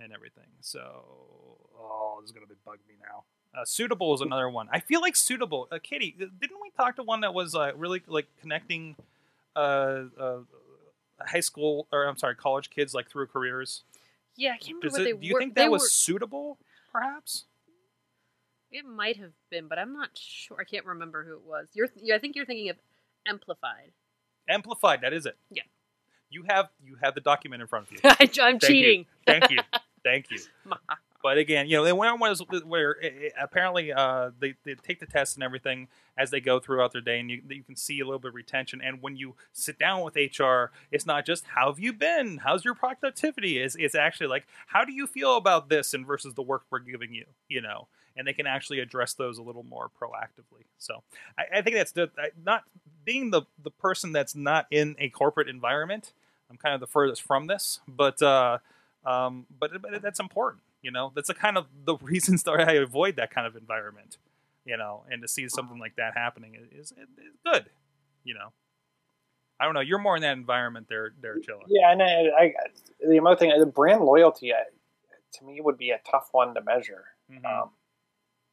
and 0.00 0.12
everything. 0.12 0.48
So 0.60 1.04
oh, 1.78 2.18
this 2.20 2.28
is 2.30 2.32
gonna 2.32 2.46
be 2.46 2.54
bug 2.64 2.78
me 2.88 2.94
now. 3.00 3.24
Uh, 3.58 3.64
suitable 3.64 4.12
is 4.14 4.20
another 4.20 4.50
one. 4.50 4.68
I 4.70 4.80
feel 4.80 5.00
like 5.00 5.16
suitable. 5.16 5.68
Uh, 5.70 5.78
Katie, 5.82 6.14
didn't 6.18 6.60
we 6.60 6.70
talk 6.76 6.96
to 6.96 7.02
one 7.02 7.20
that 7.22 7.32
was 7.32 7.54
uh, 7.54 7.72
really 7.76 8.02
like 8.06 8.26
connecting 8.40 8.96
uh, 9.56 10.04
uh, 10.20 10.38
high 11.20 11.40
school 11.40 11.88
or 11.92 12.04
I'm 12.06 12.16
sorry, 12.16 12.36
college 12.36 12.70
kids 12.70 12.94
like 12.94 13.08
through 13.10 13.26
careers? 13.28 13.82
Yeah, 14.36 14.50
I 14.50 14.58
can't 14.58 14.76
remember 14.82 14.88
what 14.90 15.00
it, 15.00 15.04
they 15.04 15.12
do 15.20 15.26
you 15.26 15.34
were. 15.34 15.40
think 15.40 15.54
that 15.54 15.70
was 15.70 15.82
were- 15.82 15.88
suitable? 15.88 16.58
Perhaps. 16.92 17.44
It 18.70 18.84
might 18.84 19.16
have 19.16 19.30
been, 19.50 19.68
but 19.68 19.78
I'm 19.78 19.92
not 19.92 20.10
sure. 20.14 20.58
I 20.60 20.64
can't 20.64 20.84
remember 20.84 21.24
who 21.24 21.34
it 21.34 21.42
was. 21.46 21.68
You're, 21.72 21.88
I 22.14 22.18
think 22.18 22.36
you're 22.36 22.44
thinking 22.44 22.68
of 22.68 22.76
Amplified. 23.26 23.92
Amplified. 24.48 25.00
That 25.00 25.12
is 25.12 25.24
it. 25.26 25.36
Yeah. 25.50 25.62
You 26.30 26.44
have 26.48 26.68
you 26.84 26.96
have 27.02 27.14
the 27.14 27.20
document 27.20 27.62
in 27.62 27.68
front 27.68 27.86
of 27.86 27.92
you. 27.92 27.98
I'm 28.04 28.16
Thank 28.16 28.36
you. 28.36 28.68
cheating. 28.68 29.06
Thank 29.26 29.50
you. 29.50 29.58
Thank 30.04 30.30
you. 30.30 30.38
But 31.22 31.38
again, 31.38 31.68
you 31.68 31.76
know, 31.76 31.84
they 31.84 31.92
went 31.92 32.12
on 32.12 32.20
was 32.20 32.42
where 32.64 32.92
it, 32.92 33.14
it- 33.16 33.32
apparently 33.40 33.92
uh, 33.92 34.30
they, 34.38 34.54
they 34.64 34.74
take 34.74 35.00
the 35.00 35.06
test 35.06 35.36
and 35.36 35.42
everything 35.44 35.88
as 36.16 36.30
they 36.30 36.40
go 36.40 36.58
throughout 36.60 36.92
their 36.92 37.00
day, 37.02 37.20
and 37.20 37.30
you, 37.30 37.42
you 37.48 37.62
can 37.62 37.76
see 37.76 38.00
a 38.00 38.04
little 38.04 38.18
bit 38.18 38.28
of 38.28 38.34
retention. 38.34 38.80
And 38.82 39.02
when 39.02 39.16
you 39.16 39.34
sit 39.52 39.78
down 39.78 40.02
with 40.02 40.16
HR, 40.16 40.70
it's 40.90 41.04
not 41.06 41.26
just 41.26 41.44
how 41.48 41.66
have 41.70 41.78
you 41.78 41.92
been, 41.92 42.38
how's 42.38 42.64
your 42.64 42.74
productivity. 42.74 43.58
It's, 43.58 43.74
it's 43.76 43.94
actually 43.94 44.28
like 44.28 44.46
how 44.68 44.84
do 44.84 44.92
you 44.92 45.06
feel 45.06 45.36
about 45.36 45.68
this, 45.68 45.92
and 45.94 46.06
versus 46.06 46.34
the 46.34 46.42
work 46.42 46.62
we're 46.70 46.78
giving 46.78 47.12
you. 47.12 47.26
You 47.48 47.60
know, 47.60 47.88
and 48.16 48.26
they 48.26 48.32
can 48.32 48.46
actually 48.46 48.80
address 48.80 49.14
those 49.14 49.38
a 49.38 49.42
little 49.42 49.64
more 49.64 49.90
proactively. 50.00 50.64
So 50.78 51.02
I, 51.38 51.58
I 51.58 51.62
think 51.62 51.76
that's 51.76 51.92
the 51.92 52.10
not 52.44 52.64
being 53.04 53.30
the 53.30 53.42
the 53.62 53.70
person 53.70 54.12
that's 54.12 54.34
not 54.34 54.66
in 54.70 54.96
a 54.98 55.08
corporate 55.08 55.48
environment. 55.48 56.12
I'm 56.50 56.56
kind 56.56 56.74
of 56.74 56.80
the 56.80 56.86
furthest 56.86 57.22
from 57.22 57.46
this, 57.46 57.80
but. 57.88 58.20
uh 58.22 58.58
um, 59.04 59.46
but, 59.60 59.70
but 59.80 60.02
that's 60.02 60.18
important 60.18 60.64
you 60.82 60.90
know 60.90 61.12
that's 61.14 61.28
the 61.28 61.34
kind 61.34 61.56
of 61.56 61.66
the 61.84 61.96
reasons 62.02 62.42
that 62.44 62.60
i 62.68 62.72
avoid 62.72 63.16
that 63.16 63.30
kind 63.30 63.46
of 63.46 63.56
environment 63.56 64.18
you 64.64 64.76
know 64.76 65.04
and 65.10 65.22
to 65.22 65.28
see 65.28 65.48
something 65.48 65.78
like 65.78 65.96
that 65.96 66.14
happening 66.14 66.54
is, 66.54 66.90
is, 66.90 66.92
is 66.92 67.34
good 67.44 67.66
you 68.24 68.34
know 68.34 68.52
i 69.60 69.64
don't 69.64 69.74
know 69.74 69.80
you're 69.80 69.98
more 69.98 70.16
in 70.16 70.22
that 70.22 70.36
environment 70.36 70.86
there 70.88 71.12
there 71.20 71.38
chilling. 71.40 71.66
Yeah, 71.68 71.92
and 71.92 72.02
I, 72.02 72.28
I 72.38 72.54
the 73.06 73.20
other 73.20 73.36
thing, 73.36 73.58
the 73.58 73.66
brand 73.66 74.02
loyalty, 74.04 74.52
I, 74.52 74.64
to 75.34 75.44
me, 75.44 75.60
would 75.60 75.76
be 75.78 75.90
a 75.90 76.00
tough 76.10 76.28
one 76.32 76.54
to 76.54 76.62
measure 76.62 77.04
Mhm. 77.30 77.44
um, 77.44 77.70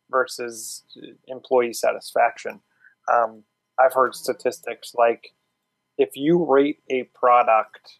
versus 0.09 0.83
employee 1.27 1.73
satisfaction. 1.73 2.59
Um, 3.11 3.43
I've 3.79 3.93
heard 3.93 4.15
statistics 4.15 4.93
like 4.95 5.33
if 5.97 6.15
you 6.15 6.43
rate 6.43 6.79
a 6.89 7.03
product 7.03 7.99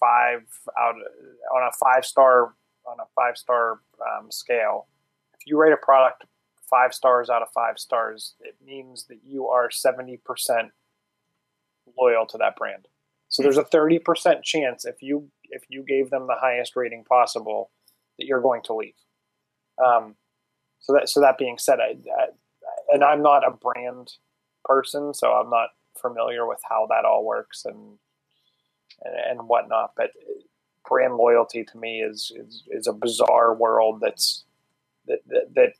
five 0.00 0.42
out 0.78 0.94
on 0.96 1.62
a 1.68 1.72
five 1.72 2.04
star 2.04 2.54
on 2.86 2.98
a 3.00 3.08
five 3.14 3.36
star 3.36 3.80
um, 4.00 4.30
scale, 4.30 4.86
if 5.34 5.46
you 5.46 5.58
rate 5.58 5.72
a 5.72 5.76
product 5.76 6.24
five 6.68 6.94
stars 6.94 7.30
out 7.30 7.42
of 7.42 7.48
five 7.54 7.78
stars, 7.78 8.34
it 8.40 8.56
means 8.64 9.06
that 9.08 9.18
you 9.24 9.48
are 9.48 9.70
seventy 9.70 10.16
percent 10.16 10.70
loyal 11.98 12.26
to 12.26 12.38
that 12.38 12.56
brand. 12.56 12.88
So 13.28 13.42
there's 13.42 13.58
a 13.58 13.64
thirty 13.64 13.98
percent 13.98 14.44
chance 14.44 14.84
if 14.84 15.02
you 15.02 15.30
if 15.44 15.62
you 15.68 15.82
gave 15.82 16.10
them 16.10 16.26
the 16.26 16.36
highest 16.38 16.76
rating 16.76 17.04
possible 17.04 17.70
that 18.18 18.26
you're 18.26 18.40
going 18.40 18.62
to 18.62 18.74
leave. 18.74 18.94
Um, 19.84 20.16
so 20.80 20.92
that 20.94 21.08
so 21.08 21.20
that 21.20 21.38
being 21.38 21.58
said, 21.58 21.78
I, 21.80 21.96
I, 22.18 22.26
and 22.92 23.02
I'm 23.02 23.22
not 23.22 23.46
a 23.46 23.50
brand 23.50 24.12
person, 24.64 25.14
so 25.14 25.32
I'm 25.32 25.50
not 25.50 25.70
familiar 26.00 26.46
with 26.46 26.60
how 26.68 26.86
that 26.90 27.04
all 27.04 27.24
works 27.24 27.64
and 27.64 27.98
and, 29.02 29.14
and 29.40 29.48
whatnot. 29.48 29.92
But 29.96 30.10
brand 30.88 31.16
loyalty 31.16 31.64
to 31.64 31.78
me 31.78 32.00
is 32.00 32.32
is, 32.36 32.62
is 32.70 32.86
a 32.86 32.92
bizarre 32.92 33.54
world 33.54 34.00
that's 34.00 34.44
that, 35.06 35.20
that 35.28 35.54
that 35.54 35.72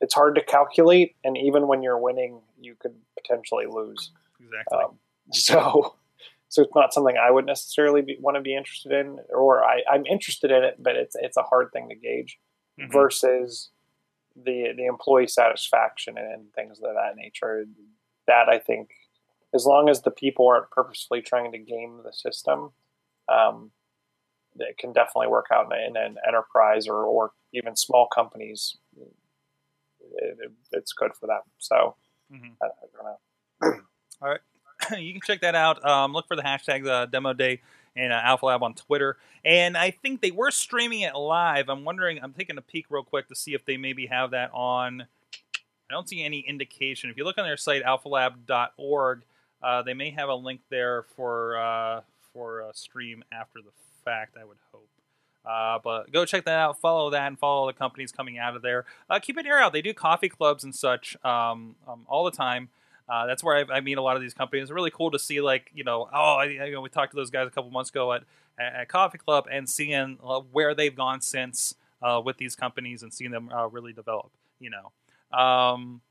it's 0.00 0.14
hard 0.14 0.34
to 0.36 0.42
calculate, 0.42 1.16
and 1.24 1.36
even 1.36 1.66
when 1.68 1.82
you're 1.82 1.98
winning, 1.98 2.40
you 2.58 2.74
could 2.78 2.94
potentially 3.18 3.66
lose. 3.66 4.12
Exactly. 4.40 4.78
Um, 4.78 4.98
so, 5.30 5.94
so 6.48 6.62
it's 6.62 6.74
not 6.74 6.94
something 6.94 7.16
I 7.18 7.30
would 7.30 7.44
necessarily 7.44 8.00
be, 8.00 8.16
want 8.18 8.36
to 8.36 8.40
be 8.40 8.54
interested 8.56 8.92
in, 8.92 9.18
or 9.28 9.62
I, 9.62 9.82
I'm 9.92 10.06
interested 10.06 10.50
in 10.50 10.64
it, 10.64 10.76
but 10.78 10.96
it's 10.96 11.16
it's 11.20 11.36
a 11.36 11.42
hard 11.42 11.70
thing 11.72 11.88
to 11.88 11.94
gauge 11.94 12.38
Mhm. 12.78 12.92
versus 12.92 13.68
the 14.36 14.72
the 14.76 14.86
employee 14.86 15.26
satisfaction 15.26 16.16
and, 16.16 16.32
and 16.32 16.52
things 16.54 16.78
of 16.78 16.94
that 16.94 17.16
nature. 17.16 17.66
That 18.26 18.48
I 18.48 18.58
think, 18.58 18.90
as 19.52 19.66
long 19.66 19.88
as 19.90 20.00
the 20.02 20.10
people 20.10 20.46
aren't 20.48 20.70
purposefully 20.70 21.20
trying 21.20 21.52
to 21.52 21.58
game 21.58 22.00
the 22.04 22.12
system, 22.12 22.72
um, 23.28 23.70
it 24.58 24.78
can 24.78 24.92
definitely 24.92 25.28
work 25.28 25.46
out 25.52 25.72
in, 25.72 25.96
in 25.96 25.96
an 25.96 26.16
enterprise 26.26 26.86
or, 26.88 27.04
or 27.04 27.32
even 27.54 27.76
small 27.76 28.06
companies. 28.06 28.76
It, 28.96 30.36
it, 30.40 30.52
it's 30.72 30.92
good 30.92 31.12
for 31.18 31.26
them. 31.26 31.40
So 31.58 31.96
Mhm. 32.32 32.52
I, 32.62 32.66
I 32.66 32.70
don't 32.94 33.04
know. 33.04 33.80
All 34.22 34.28
right. 34.28 34.40
you 35.00 35.12
can 35.12 35.20
check 35.22 35.40
that 35.40 35.54
out. 35.54 35.84
Um, 35.84 36.12
look 36.12 36.28
for 36.28 36.36
the 36.36 36.42
hashtag 36.42 36.86
uh, 36.86 37.06
Demo 37.06 37.32
Day 37.32 37.60
and 37.96 38.12
uh, 38.12 38.20
Alpha 38.22 38.46
Lab 38.46 38.62
on 38.62 38.74
Twitter. 38.74 39.16
And 39.44 39.76
I 39.76 39.90
think 39.90 40.20
they 40.20 40.30
were 40.30 40.50
streaming 40.50 41.00
it 41.00 41.14
live. 41.16 41.68
I'm 41.68 41.84
wondering. 41.84 42.20
I'm 42.22 42.32
taking 42.32 42.56
a 42.56 42.62
peek 42.62 42.86
real 42.88 43.02
quick 43.02 43.28
to 43.28 43.34
see 43.34 43.54
if 43.54 43.64
they 43.64 43.76
maybe 43.76 44.06
have 44.06 44.30
that 44.30 44.50
on. 44.52 45.02
I 45.34 45.92
don't 45.92 46.08
see 46.08 46.22
any 46.22 46.40
indication. 46.40 47.10
If 47.10 47.16
you 47.16 47.24
look 47.24 47.36
on 47.36 47.44
their 47.44 47.56
site, 47.56 47.82
alphalab.org, 47.82 49.22
uh, 49.62 49.82
they 49.82 49.94
may 49.94 50.10
have 50.10 50.28
a 50.28 50.34
link 50.34 50.60
there 50.70 51.04
for 51.16 51.58
uh, 51.58 52.00
for 52.32 52.60
a 52.60 52.72
stream 52.74 53.24
after 53.32 53.60
the 53.60 53.70
fact. 54.04 54.36
I 54.40 54.44
would 54.44 54.58
hope. 54.72 54.88
Uh, 55.44 55.78
but 55.82 56.12
go 56.12 56.24
check 56.24 56.44
that 56.44 56.58
out. 56.58 56.80
Follow 56.80 57.10
that 57.10 57.26
and 57.26 57.38
follow 57.38 57.66
the 57.66 57.72
companies 57.72 58.12
coming 58.12 58.38
out 58.38 58.56
of 58.56 58.62
there. 58.62 58.84
Uh, 59.08 59.18
keep 59.18 59.36
an 59.36 59.46
ear 59.46 59.58
out. 59.58 59.72
They 59.72 59.82
do 59.82 59.94
coffee 59.94 60.28
clubs 60.28 60.64
and 60.64 60.74
such 60.74 61.16
um, 61.24 61.76
um, 61.88 62.04
all 62.06 62.24
the 62.24 62.30
time. 62.30 62.68
Uh, 63.08 63.26
that's 63.26 63.42
where 63.42 63.56
I, 63.56 63.76
I 63.76 63.80
meet 63.80 63.98
a 63.98 64.02
lot 64.02 64.16
of 64.16 64.22
these 64.22 64.34
companies. 64.34 64.64
It's 64.64 64.70
really 64.70 64.90
cool 64.90 65.10
to 65.10 65.18
see, 65.18 65.40
like, 65.40 65.70
you 65.74 65.82
know, 65.82 66.08
oh, 66.12 66.36
I, 66.36 66.44
you 66.44 66.72
know, 66.72 66.80
we 66.80 66.88
talked 66.88 67.10
to 67.12 67.16
those 67.16 67.30
guys 67.30 67.48
a 67.48 67.50
couple 67.50 67.70
months 67.70 67.90
ago 67.90 68.12
at, 68.12 68.22
at, 68.58 68.88
Coffee 68.88 69.18
Club 69.18 69.46
and 69.50 69.68
seeing 69.68 70.18
uh, 70.24 70.40
where 70.52 70.74
they've 70.74 70.94
gone 70.94 71.20
since 71.20 71.74
uh, 72.02 72.20
with 72.24 72.36
these 72.36 72.54
companies 72.54 73.02
and 73.02 73.12
seeing 73.12 73.32
them 73.32 73.50
uh, 73.52 73.66
really 73.66 73.92
develop, 73.92 74.30
you 74.60 74.70
know. 74.70 75.36
Um, 75.36 76.02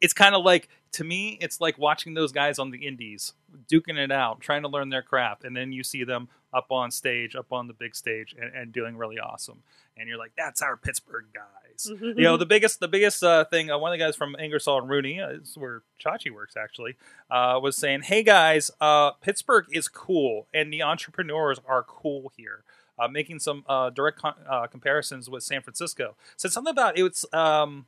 it's 0.00 0.12
kind 0.12 0.34
of 0.34 0.44
like, 0.44 0.68
to 0.92 1.04
me, 1.04 1.38
it's 1.40 1.60
like 1.60 1.78
watching 1.78 2.14
those 2.14 2.32
guys 2.32 2.58
on 2.58 2.70
the 2.70 2.86
indies 2.86 3.32
duking 3.70 3.96
it 3.96 4.10
out, 4.10 4.40
trying 4.40 4.62
to 4.62 4.68
learn 4.68 4.90
their 4.90 5.02
craft, 5.02 5.44
and 5.44 5.56
then 5.56 5.72
you 5.72 5.82
see 5.82 6.04
them 6.04 6.28
up 6.52 6.66
on 6.70 6.90
stage, 6.90 7.34
up 7.34 7.52
on 7.52 7.66
the 7.66 7.72
big 7.72 7.94
stage, 7.94 8.34
and, 8.38 8.54
and 8.54 8.72
doing 8.72 8.96
really 8.96 9.18
awesome. 9.18 9.62
And 9.96 10.08
you're 10.08 10.18
like, 10.18 10.32
that's 10.36 10.62
our 10.62 10.76
Pittsburgh 10.76 11.26
guys. 11.32 11.46
You 12.02 12.14
know 12.14 12.36
the 12.36 12.46
biggest 12.46 12.78
the 12.80 12.86
biggest 12.86 13.24
uh, 13.24 13.44
thing 13.46 13.70
uh, 13.70 13.78
one 13.78 13.92
of 13.92 13.98
the 13.98 14.04
guys 14.04 14.14
from 14.14 14.36
Ingersoll 14.38 14.78
and 14.78 14.90
Rooney 14.90 15.20
uh, 15.20 15.30
is 15.30 15.56
where 15.56 15.82
Chachi 16.04 16.30
works 16.30 16.54
actually 16.56 16.96
uh, 17.30 17.58
was 17.60 17.76
saying 17.76 18.02
hey 18.02 18.22
guys 18.22 18.70
uh, 18.80 19.12
Pittsburgh 19.12 19.64
is 19.72 19.88
cool 19.88 20.46
and 20.52 20.72
the 20.72 20.82
entrepreneurs 20.82 21.58
are 21.66 21.82
cool 21.82 22.30
here. 22.36 22.62
Uh, 22.98 23.08
making 23.08 23.40
some 23.40 23.64
uh, 23.68 23.88
direct 23.90 24.18
con- 24.18 24.34
uh, 24.48 24.66
comparisons 24.66 25.28
with 25.28 25.42
San 25.42 25.62
Francisco. 25.62 26.14
Said 26.36 26.52
something 26.52 26.70
about 26.70 26.96
it 26.96 27.02
was 27.02 27.24
um, 27.32 27.86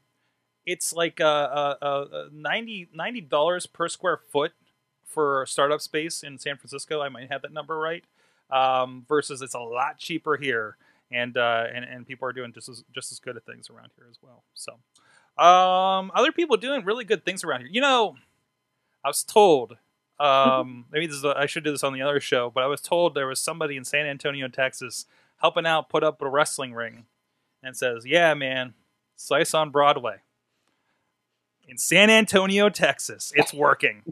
it's 0.66 0.92
like 0.92 1.20
uh, 1.20 1.24
uh, 1.24 1.76
uh, 1.82 2.28
90 2.32 3.20
dollars 3.28 3.66
per 3.66 3.88
square 3.88 4.20
foot 4.30 4.52
for 5.04 5.44
startup 5.46 5.80
space 5.80 6.22
in 6.22 6.38
San 6.38 6.56
Francisco 6.56 7.00
I 7.00 7.08
might 7.08 7.30
have 7.30 7.42
that 7.42 7.52
number 7.52 7.78
right 7.78 8.04
um, 8.50 9.04
versus 9.08 9.42
it's 9.42 9.54
a 9.54 9.60
lot 9.60 9.98
cheaper 9.98 10.36
here 10.36 10.76
and 11.10 11.36
uh, 11.36 11.66
and 11.72 11.84
and 11.84 12.06
people 12.06 12.28
are 12.28 12.32
doing 12.32 12.52
just 12.52 12.68
as 12.68 12.84
just 12.94 13.12
as 13.12 13.18
good 13.18 13.36
at 13.36 13.44
things 13.46 13.70
around 13.70 13.90
here 13.96 14.06
as 14.10 14.18
well. 14.22 14.42
So, 14.54 14.72
um, 15.42 16.10
other 16.14 16.32
people 16.32 16.56
doing 16.56 16.84
really 16.84 17.04
good 17.04 17.24
things 17.24 17.44
around 17.44 17.60
here. 17.60 17.70
You 17.70 17.80
know, 17.80 18.16
I 19.04 19.08
was 19.08 19.22
told. 19.22 19.76
Um, 20.20 20.86
maybe 20.92 21.06
this 21.06 21.16
is 21.16 21.24
a, 21.24 21.34
I 21.36 21.46
should 21.46 21.64
do 21.64 21.72
this 21.72 21.84
on 21.84 21.92
the 21.92 22.02
other 22.02 22.20
show, 22.20 22.50
but 22.50 22.62
I 22.62 22.66
was 22.66 22.80
told 22.80 23.14
there 23.14 23.26
was 23.26 23.40
somebody 23.40 23.76
in 23.76 23.84
San 23.84 24.06
Antonio, 24.06 24.48
Texas, 24.48 25.06
helping 25.40 25.66
out 25.66 25.88
put 25.88 26.04
up 26.04 26.22
a 26.22 26.28
wrestling 26.28 26.72
ring, 26.72 27.06
and 27.62 27.76
says, 27.76 28.06
"Yeah, 28.06 28.34
man, 28.34 28.74
slice 29.16 29.54
on 29.54 29.70
Broadway 29.70 30.18
in 31.68 31.78
San 31.78 32.10
Antonio, 32.10 32.68
Texas. 32.68 33.32
It's 33.34 33.52
working." 33.52 34.02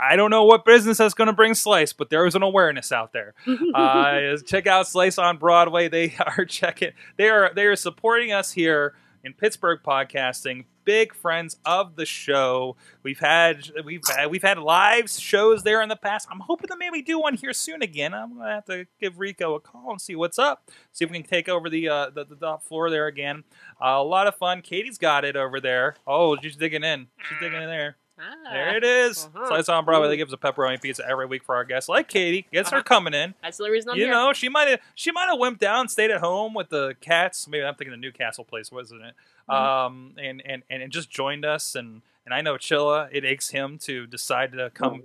I 0.00 0.16
don't 0.16 0.30
know 0.30 0.44
what 0.44 0.64
business 0.64 0.98
that's 0.98 1.14
going 1.14 1.26
to 1.26 1.32
bring 1.32 1.54
Slice, 1.54 1.92
but 1.92 2.10
there 2.10 2.26
is 2.26 2.34
an 2.34 2.42
awareness 2.42 2.92
out 2.92 3.12
there. 3.12 3.34
Uh, 3.74 4.36
check 4.46 4.66
out 4.66 4.86
Slice 4.86 5.16
on 5.16 5.36
Broadway. 5.38 5.88
They 5.88 6.14
are 6.38 6.44
checking. 6.44 6.90
They 7.16 7.28
are 7.28 7.52
they 7.54 7.66
are 7.66 7.76
supporting 7.76 8.32
us 8.32 8.52
here 8.52 8.94
in 9.22 9.32
Pittsburgh 9.32 9.80
podcasting. 9.84 10.64
Big 10.90 11.14
friends 11.14 11.56
of 11.64 11.94
the 11.94 12.04
show. 12.04 12.74
We've 13.04 13.20
had 13.20 13.70
we've 13.84 14.02
had, 14.08 14.28
we've 14.28 14.42
had 14.42 14.58
live 14.58 15.08
shows 15.08 15.62
there 15.62 15.80
in 15.82 15.88
the 15.88 15.94
past. 15.94 16.26
I'm 16.28 16.40
hoping 16.40 16.66
to 16.66 16.76
maybe 16.76 17.00
do 17.00 17.20
one 17.20 17.34
here 17.34 17.52
soon 17.52 17.80
again. 17.80 18.12
I'm 18.12 18.36
gonna 18.36 18.54
have 18.54 18.64
to 18.64 18.86
give 19.00 19.20
Rico 19.20 19.54
a 19.54 19.60
call 19.60 19.92
and 19.92 20.00
see 20.00 20.16
what's 20.16 20.36
up. 20.36 20.68
See 20.90 21.04
if 21.04 21.10
we 21.12 21.20
can 21.20 21.30
take 21.30 21.48
over 21.48 21.70
the 21.70 21.88
uh, 21.88 22.10
the, 22.10 22.24
the 22.24 22.34
top 22.34 22.64
floor 22.64 22.90
there 22.90 23.06
again. 23.06 23.44
Uh, 23.80 23.98
a 23.98 24.02
lot 24.02 24.26
of 24.26 24.34
fun. 24.34 24.62
Katie's 24.62 24.98
got 24.98 25.24
it 25.24 25.36
over 25.36 25.60
there. 25.60 25.94
Oh, 26.08 26.36
she's 26.42 26.56
digging 26.56 26.82
in. 26.82 27.06
She's 27.28 27.38
digging 27.38 27.62
in 27.62 27.68
there. 27.68 27.96
Ah, 28.20 28.50
There 28.52 28.76
it 28.76 28.84
is. 28.84 29.28
Uh-huh. 29.34 29.48
Slice 29.48 29.68
on 29.68 29.84
Broadway. 29.84 30.08
They 30.08 30.16
give 30.16 30.28
us 30.28 30.34
a 30.34 30.36
pepperoni 30.36 30.80
pizza 30.80 31.02
every 31.08 31.26
week 31.26 31.42
for 31.42 31.54
our 31.54 31.64
guests, 31.64 31.88
like 31.88 32.08
Katie. 32.08 32.46
Gets 32.52 32.70
her 32.70 32.78
Uh-huh. 32.78 32.84
coming 32.84 33.14
in. 33.14 33.34
That's 33.42 33.56
the 33.58 33.70
reason 33.70 33.90
I'm 33.90 33.96
you 33.96 34.04
here. 34.04 34.12
know, 34.12 34.32
she 34.32 34.48
might 34.48 34.68
have 34.68 34.80
she 34.94 35.10
might 35.12 35.26
have 35.26 35.38
wimped 35.38 35.58
down, 35.58 35.88
stayed 35.88 36.10
at 36.10 36.20
home 36.20 36.52
with 36.54 36.68
the 36.68 36.94
cats. 37.00 37.48
Maybe 37.48 37.64
I'm 37.64 37.74
thinking 37.74 37.92
the 37.92 37.96
Newcastle 37.96 38.44
place, 38.44 38.70
wasn't 38.70 39.02
it? 39.02 39.14
Mhm. 39.48 39.54
Um, 39.54 40.14
and, 40.18 40.42
and 40.44 40.62
and 40.70 40.92
just 40.92 41.10
joined 41.10 41.44
us. 41.44 41.74
And 41.74 42.02
and 42.26 42.34
I 42.34 42.40
know 42.42 42.54
Chilla, 42.54 43.08
it 43.10 43.24
aches 43.24 43.50
him 43.50 43.78
to 43.84 44.06
decide 44.06 44.52
to 44.52 44.70
come 44.70 45.02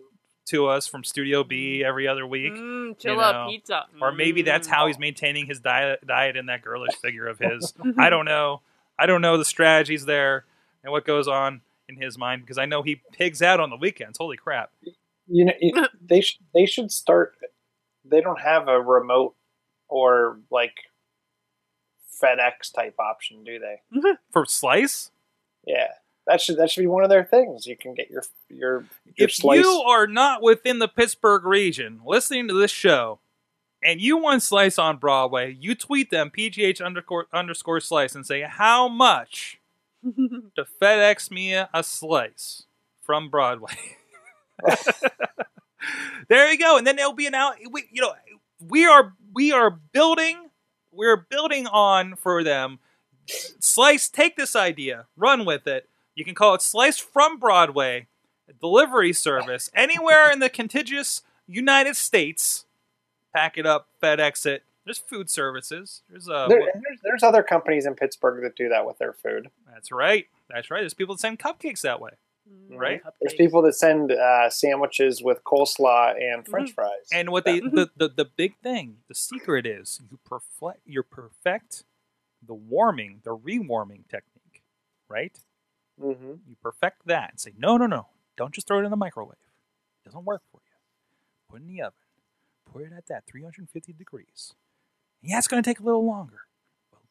to 0.47 0.67
us 0.67 0.85
from 0.85 1.03
Studio 1.03 1.43
B 1.43 1.83
every 1.83 2.07
other 2.07 2.27
week. 2.27 2.53
Mm, 2.53 2.99
chill 2.99 3.13
you 3.15 3.19
know, 3.19 3.47
pizza. 3.49 3.85
Or 3.99 4.11
maybe 4.11 4.43
that's 4.43 4.67
Mm. 4.67 4.71
how 4.71 4.85
he's 4.87 4.99
maintaining 4.99 5.47
his 5.47 5.59
diet 5.59 6.05
diet 6.05 6.35
in 6.35 6.45
that 6.47 6.61
girlish 6.61 6.93
figure 6.95 7.27
of 7.27 7.39
his. 7.39 7.73
I 7.97 8.09
don't 8.11 8.25
know. 8.25 8.61
I 8.99 9.05
don't 9.07 9.21
know 9.21 9.37
the 9.37 9.45
strategies 9.45 10.05
there 10.05 10.45
and 10.83 10.91
what 10.91 11.03
goes 11.05 11.27
on 11.27 11.61
in 11.87 12.01
his 12.01 12.17
mind 12.17 12.41
because 12.41 12.57
I 12.57 12.65
know 12.65 12.81
he 12.81 13.01
pigs 13.13 13.41
out 13.41 13.59
on 13.59 13.69
the 13.69 13.75
weekends. 13.75 14.17
Holy 14.17 14.37
crap! 14.37 14.71
You 15.27 15.45
know, 15.45 15.53
it, 15.59 15.91
they 16.01 16.21
sh- 16.21 16.39
they 16.53 16.65
should 16.65 16.91
start. 16.91 17.35
They 18.03 18.21
don't 18.21 18.39
have 18.39 18.67
a 18.67 18.79
remote 18.79 19.35
or 19.87 20.39
like 20.51 20.75
FedEx 22.21 22.73
type 22.73 22.95
option, 22.99 23.43
do 23.43 23.59
they? 23.59 23.81
For 24.31 24.45
Slice, 24.45 25.11
Yeah, 25.65 25.87
that 26.27 26.41
should 26.41 26.57
that 26.57 26.69
should 26.71 26.81
be 26.81 26.87
one 26.87 27.03
of 27.03 27.09
their 27.09 27.25
things. 27.25 27.65
You 27.65 27.75
can 27.77 27.93
get 27.93 28.09
your 28.09 28.23
your 28.49 28.85
your 29.15 29.27
if 29.27 29.33
slice. 29.33 29.63
you 29.63 29.83
are 29.87 30.07
not 30.07 30.41
within 30.41 30.79
the 30.79 30.87
Pittsburgh 30.87 31.45
region 31.45 32.01
listening 32.05 32.47
to 32.47 32.53
this 32.53 32.71
show 32.71 33.19
and 33.85 34.01
you 34.01 34.17
want 34.17 34.41
Slice 34.41 34.79
on 34.79 34.97
Broadway, 34.97 35.55
you 35.59 35.75
tweet 35.75 36.09
them 36.09 36.31
PGH 36.35 36.83
underscore, 36.83 37.27
underscore 37.31 37.79
Slice 37.79 38.15
and 38.15 38.25
say 38.25 38.41
how 38.41 38.87
much 38.87 39.59
to 40.55 40.65
FedEx 40.81 41.31
me 41.31 41.53
a 41.53 41.83
slice 41.83 42.63
from 43.01 43.29
Broadway. 43.29 43.97
there 46.29 46.51
you 46.51 46.57
go, 46.57 46.77
and 46.77 46.85
then 46.85 46.95
there'll 46.95 47.13
be 47.13 47.27
an 47.27 47.35
out. 47.35 47.55
We, 47.71 47.85
you 47.91 48.01
know, 48.01 48.13
we 48.59 48.85
are 48.85 49.13
we 49.33 49.51
are 49.51 49.69
building. 49.69 50.49
We're 50.91 51.17
building 51.17 51.67
on 51.67 52.15
for 52.15 52.43
them. 52.43 52.79
Slice, 53.59 54.07
take 54.07 54.37
this 54.37 54.55
idea, 54.55 55.07
run 55.17 55.43
with 55.43 55.67
it. 55.67 55.89
You 56.13 56.23
can 56.23 56.35
call 56.35 56.53
it 56.53 56.61
Slice 56.61 56.99
from 56.99 57.37
Broadway, 57.37 58.07
delivery 58.61 59.11
service 59.11 59.69
anywhere 59.73 60.31
in 60.31 60.39
the 60.39 60.49
contiguous 60.49 61.21
United 61.47 61.95
States. 61.95 62.65
Pack 63.33 63.57
it 63.57 63.65
up, 63.65 63.89
FedEx 64.01 64.45
it. 64.45 64.63
There's 64.85 64.99
food 64.99 65.29
services. 65.29 66.03
There's 66.09 66.29
uh, 66.29 66.47
there, 66.47 66.59
there's, 66.59 66.99
there's 67.03 67.23
other 67.23 67.41
companies 67.41 67.85
in 67.85 67.95
Pittsburgh 67.95 68.43
that 68.43 68.55
do 68.55 68.69
that 68.69 68.85
with 68.85 68.99
their 68.99 69.13
food. 69.13 69.49
That's 69.75 69.91
right. 69.91 70.25
That's 70.49 70.71
right. 70.71 70.79
There's 70.81 70.93
people 70.95 71.15
that 71.15 71.19
send 71.21 71.37
cupcakes 71.39 71.81
that 71.81 71.99
way. 72.01 72.11
Mm, 72.49 72.77
Right? 72.77 73.01
There's 73.21 73.33
people 73.33 73.61
that 73.63 73.73
send 73.73 74.11
uh, 74.11 74.49
sandwiches 74.49 75.21
with 75.21 75.43
coleslaw 75.43 76.13
and 76.19 76.47
French 76.47 76.71
Mhm. 76.71 76.75
fries. 76.75 77.07
And 77.11 77.29
what 77.29 77.43
they 77.45 77.59
the, 77.59 77.89
the 77.97 78.07
the 78.09 78.25
big 78.25 78.57
thing, 78.63 78.97
the 79.07 79.15
secret 79.15 79.65
is 79.65 80.01
you 80.09 80.17
perfect 80.25 80.81
you 80.85 81.03
perfect 81.03 81.83
the 82.45 82.53
warming, 82.53 83.21
the 83.23 83.35
rewarming 83.35 84.07
technique, 84.07 84.63
right? 85.09 85.37
Mm-hmm. 85.99 86.33
You 86.47 86.55
perfect 86.61 87.05
that 87.07 87.31
and 87.31 87.39
say, 87.39 87.53
no, 87.57 87.77
no, 87.77 87.87
no, 87.87 88.07
don't 88.37 88.53
just 88.53 88.67
throw 88.67 88.79
it 88.79 88.83
in 88.85 88.91
the 88.91 88.97
microwave. 88.97 89.37
It 90.05 90.09
doesn't 90.09 90.25
work 90.25 90.43
for 90.51 90.61
you. 90.63 90.77
Put 91.49 91.61
it 91.61 91.63
in 91.67 91.75
the 91.75 91.81
oven. 91.81 91.93
Put 92.71 92.81
it 92.83 92.91
at 92.95 93.07
that 93.07 93.25
350 93.25 93.93
degrees. 93.93 94.53
Yeah, 95.23 95.37
it's 95.39 95.47
going 95.47 95.63
to 95.63 95.67
take 95.67 95.79
a 95.79 95.83
little 95.83 96.05
longer, 96.05 96.41
but 96.45 96.54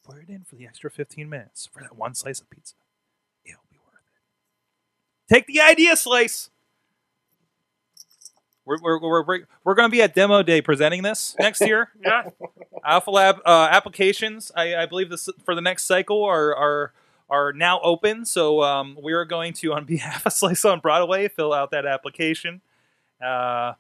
put 0.05 0.19
it 0.19 0.29
in 0.29 0.45
for 0.45 0.57
the 0.57 0.67
extra 0.67 0.91
15 0.91 1.29
minutes 1.29 1.69
for 1.73 1.81
that 1.83 1.97
one 1.97 2.15
slice 2.15 2.41
of 2.41 2.51
pizza. 2.51 2.75
It'll 3.45 3.61
be 3.71 3.79
worth 3.79 4.03
it. 4.05 5.35
Take 5.35 5.47
the 5.47 5.61
idea 5.61 5.97
slice. 5.97 6.51
We're, 8.67 8.79
we're, 8.81 8.99
we're, 9.01 9.41
we're, 9.65 9.75
going 9.75 9.89
to 9.89 9.93
be 9.93 10.01
at 10.01 10.15
demo 10.15 10.43
day 10.43 10.63
presenting 10.63 11.03
this 11.03 11.37
next 11.39 11.61
year. 11.61 11.91
Yeah. 12.03 12.31
Alpha 12.85 13.11
Lab 13.11 13.37
uh, 13.47 13.69
applications, 13.71 14.53
I, 14.55 14.77
I 14.77 14.87
believe 14.87 15.09
this 15.09 15.29
for 15.45 15.55
the 15.55 15.63
next 15.63 15.85
cycle 15.85 16.23
are 16.23 16.55
are 16.55 16.93
are 17.31 17.53
now 17.53 17.81
open. 17.81 18.27
So 18.27 18.63
um, 18.63 18.99
we 19.03 19.13
are 19.13 19.25
going 19.25 19.55
to, 19.55 19.73
on 19.73 19.85
behalf 19.87 20.27
of 20.27 20.33
Slice 20.33 20.65
on 20.65 20.81
Broadway, 20.81 21.29
fill 21.29 21.53
out 21.53 21.71
that 21.71 21.87
application. 21.87 22.61
Uh, 23.25 23.73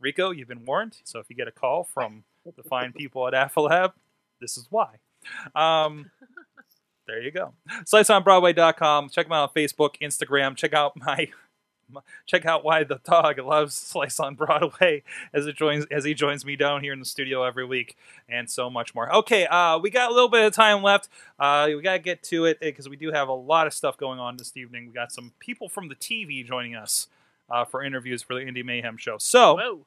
Rico, 0.00 0.30
you've 0.30 0.48
been 0.48 0.64
warned. 0.64 0.98
So 1.04 1.18
if 1.18 1.26
you 1.28 1.36
get 1.36 1.48
a 1.48 1.52
call 1.52 1.84
from 1.84 2.24
the 2.44 2.62
fine 2.62 2.92
people 2.92 3.26
at 3.26 3.34
Alpha 3.34 3.60
Lab, 3.60 3.92
this 4.40 4.56
is 4.56 4.66
why. 4.70 4.96
Um, 5.54 6.10
there 7.06 7.22
you 7.22 7.30
go. 7.30 7.52
SliceOnBroadway.com. 7.84 9.10
Check 9.10 9.26
them 9.26 9.32
out 9.32 9.50
on 9.50 9.54
Facebook, 9.54 10.00
Instagram. 10.02 10.56
Check 10.56 10.74
out 10.74 10.96
my 10.96 11.28
check 12.26 12.44
out 12.44 12.64
why 12.64 12.84
the 12.84 13.00
dog 13.04 13.38
loves 13.38 13.74
Slice 13.74 14.18
on 14.20 14.34
Broadway 14.34 15.02
as 15.32 15.46
it 15.46 15.56
joins 15.56 15.86
as 15.90 16.04
he 16.04 16.14
joins 16.14 16.44
me 16.44 16.56
down 16.56 16.82
here 16.82 16.92
in 16.92 16.98
the 16.98 17.04
studio 17.04 17.44
every 17.44 17.64
week, 17.64 17.96
and 18.28 18.50
so 18.50 18.68
much 18.68 18.94
more. 18.94 19.12
Okay, 19.16 19.46
uh, 19.46 19.78
we 19.78 19.90
got 19.90 20.10
a 20.10 20.14
little 20.14 20.28
bit 20.28 20.44
of 20.44 20.52
time 20.52 20.82
left. 20.82 21.08
Uh, 21.38 21.66
we 21.68 21.80
gotta 21.82 21.98
get 21.98 22.22
to 22.24 22.44
it 22.44 22.60
because 22.60 22.88
we 22.88 22.96
do 22.96 23.12
have 23.12 23.28
a 23.28 23.32
lot 23.32 23.66
of 23.66 23.74
stuff 23.74 23.96
going 23.96 24.18
on 24.18 24.36
this 24.36 24.56
evening. 24.56 24.86
We 24.86 24.92
got 24.92 25.12
some 25.12 25.32
people 25.38 25.68
from 25.68 25.88
the 25.88 25.94
TV 25.94 26.44
joining 26.44 26.74
us 26.74 27.08
uh, 27.50 27.64
for 27.64 27.82
interviews 27.82 28.22
for 28.22 28.34
the 28.34 28.40
Indie 28.40 28.64
Mayhem 28.64 28.96
show. 28.96 29.16
So 29.18 29.56
Whoa. 29.56 29.86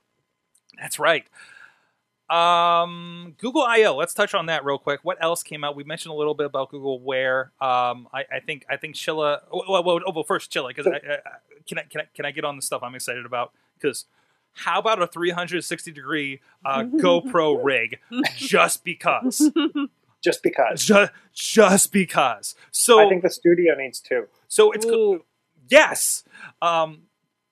that's 0.80 1.00
right. 1.00 1.26
Um, 2.30 3.36
Google 3.40 3.64
I/O. 3.64 3.96
Let's 3.96 4.14
touch 4.14 4.34
on 4.34 4.46
that 4.48 4.64
real 4.64 4.78
quick. 4.78 5.00
What 5.04 5.18
else 5.22 5.42
came 5.42 5.64
out? 5.64 5.76
We 5.76 5.84
mentioned 5.84 6.14
a 6.14 6.16
little 6.16 6.36
bit 6.36 6.46
about 6.46 6.70
Google 6.70 7.00
Wear. 7.00 7.52
Um, 7.60 8.08
I, 8.14 8.26
I 8.32 8.40
think 8.46 8.66
I 8.70 8.78
think 8.78 8.96
Chilla. 8.96 9.42
Well, 9.52 9.84
well, 9.84 10.00
oh, 10.06 10.12
well 10.14 10.24
first 10.24 10.52
Chilla, 10.52 10.70
because 10.70 10.86
I, 10.88 10.98
I, 10.98 11.18
can 11.68 11.80
I 11.80 11.84
can 11.84 12.02
I 12.02 12.08
can 12.14 12.26
I 12.26 12.32
get 12.32 12.46
on 12.46 12.56
the 12.56 12.62
stuff 12.62 12.84
I'm 12.84 12.94
excited 12.94 13.26
about? 13.26 13.52
Because 13.76 14.06
how 14.54 14.80
about 14.80 15.02
a 15.02 15.08
360 15.08 15.92
degree 15.92 16.42
uh, 16.66 16.84
GoPro 16.84 17.64
rig? 17.64 18.00
Just 18.36 18.84
because, 18.84 19.52
Just 20.22 20.44
because. 20.44 20.86
just 20.86 21.12
just 21.34 21.92
because. 21.92 22.56
So 22.72 23.00
I 23.00 23.10
think 23.10 23.24
the 23.24 23.30
studio 23.30 23.76
needs 23.76 24.00
two. 24.00 24.28
so 24.48 24.72
it's 24.72 24.86
Ooh. 24.86 25.24
yes. 25.68 26.24
Um, 26.62 27.04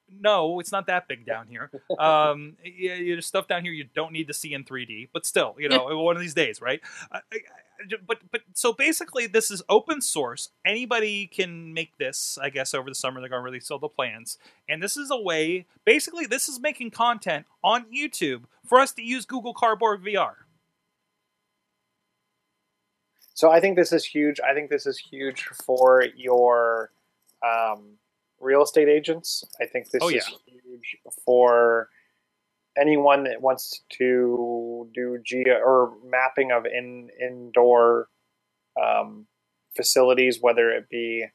no, 0.10 0.60
it's 0.60 0.72
not 0.72 0.88
that 0.88 1.08
big 1.08 1.26
down 1.26 1.48
here. 1.48 1.70
Um, 2.00 2.58
y- 2.66 2.74
y- 2.80 3.04
there's 3.08 3.26
stuff 3.26 3.48
down 3.48 3.64
here 3.64 3.72
you 3.74 3.86
don't 3.96 4.12
need 4.14 4.28
to 4.28 4.34
see 4.34 4.54
in 4.54 4.64
3D, 4.64 5.10
but 5.14 5.26
still, 5.26 5.56
you 5.60 5.70
know, 5.70 5.86
one 6.02 6.16
of 6.16 6.22
these 6.22 6.34
days, 6.34 6.62
right? 6.62 6.82
I- 7.12 7.18
I- 7.18 7.22
I- 7.32 7.96
but 8.08 8.18
but 8.32 8.42
so 8.54 8.74
basically, 8.74 9.28
this 9.28 9.52
is 9.52 9.62
open 9.70 10.02
source. 10.02 10.50
Anybody 10.66 11.28
can 11.28 11.74
make 11.76 11.96
this. 12.00 12.40
I 12.42 12.50
guess 12.50 12.74
over 12.74 12.90
the 12.90 12.96
summer 12.96 13.20
they're 13.20 13.30
going 13.30 13.40
to 13.42 13.44
release 13.44 13.70
all 13.70 13.78
the 13.78 13.88
plans, 13.88 14.40
and 14.68 14.82
this 14.82 14.98
is 14.98 15.12
a 15.12 15.18
way. 15.22 15.68
Basically, 15.86 16.26
this 16.26 16.50
is 16.50 16.60
making 16.60 16.90
content 16.90 17.46
on 17.64 17.86
YouTube 17.96 18.46
for 18.66 18.80
us 18.80 18.92
to 18.94 19.04
use 19.04 19.26
Google 19.28 19.54
Cardboard 19.54 20.04
VR. 20.04 20.34
So 23.36 23.52
I 23.52 23.60
think 23.60 23.76
this 23.76 23.92
is 23.94 24.04
huge. 24.04 24.40
I 24.40 24.54
think 24.56 24.70
this 24.72 24.88
is 24.88 24.98
huge 24.98 25.44
for 25.44 26.04
your 26.16 26.92
um, 27.46 27.98
real 28.40 28.64
estate 28.64 28.88
agents. 28.88 29.44
I 29.62 29.66
think 29.66 29.90
this 29.90 30.02
Oh, 30.04 30.10
is 30.10 30.26
huge 30.46 30.98
for 31.26 31.90
anyone 32.80 33.24
that 33.24 33.42
wants 33.42 33.82
to 33.98 34.90
do 34.94 35.18
geo 35.26 35.56
or 35.56 35.94
mapping 36.06 36.52
of 36.52 36.66
in 36.66 37.10
indoor 37.20 38.08
um, 38.82 39.26
facilities, 39.76 40.40
whether 40.42 40.70
it 40.70 40.90
be 40.90 41.26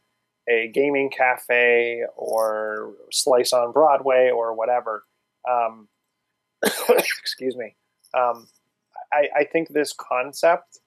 a 0.49 0.69
gaming 0.73 1.11
cafe 1.11 2.03
or 2.17 2.95
slice 3.11 3.53
on 3.53 3.73
Broadway 3.73 4.31
or 4.31 4.55
whatever. 4.55 5.05
Um, 5.49 5.89
excuse 6.65 7.57
me. 7.57 7.77
Um, 8.17 8.47
I, 9.13 9.29
I 9.41 9.45
think 9.45 9.69
this 9.69 9.93
concept 9.93 10.79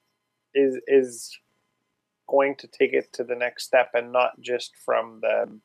is 0.54 0.78
is 0.86 1.36
going 2.28 2.56
to 2.56 2.66
take 2.66 2.92
it 2.92 3.12
to 3.12 3.24
the 3.24 3.36
next 3.36 3.64
step 3.64 3.90
and 3.94 4.12
not 4.12 4.40
just 4.40 4.72
from 4.84 5.20
the 5.22 5.60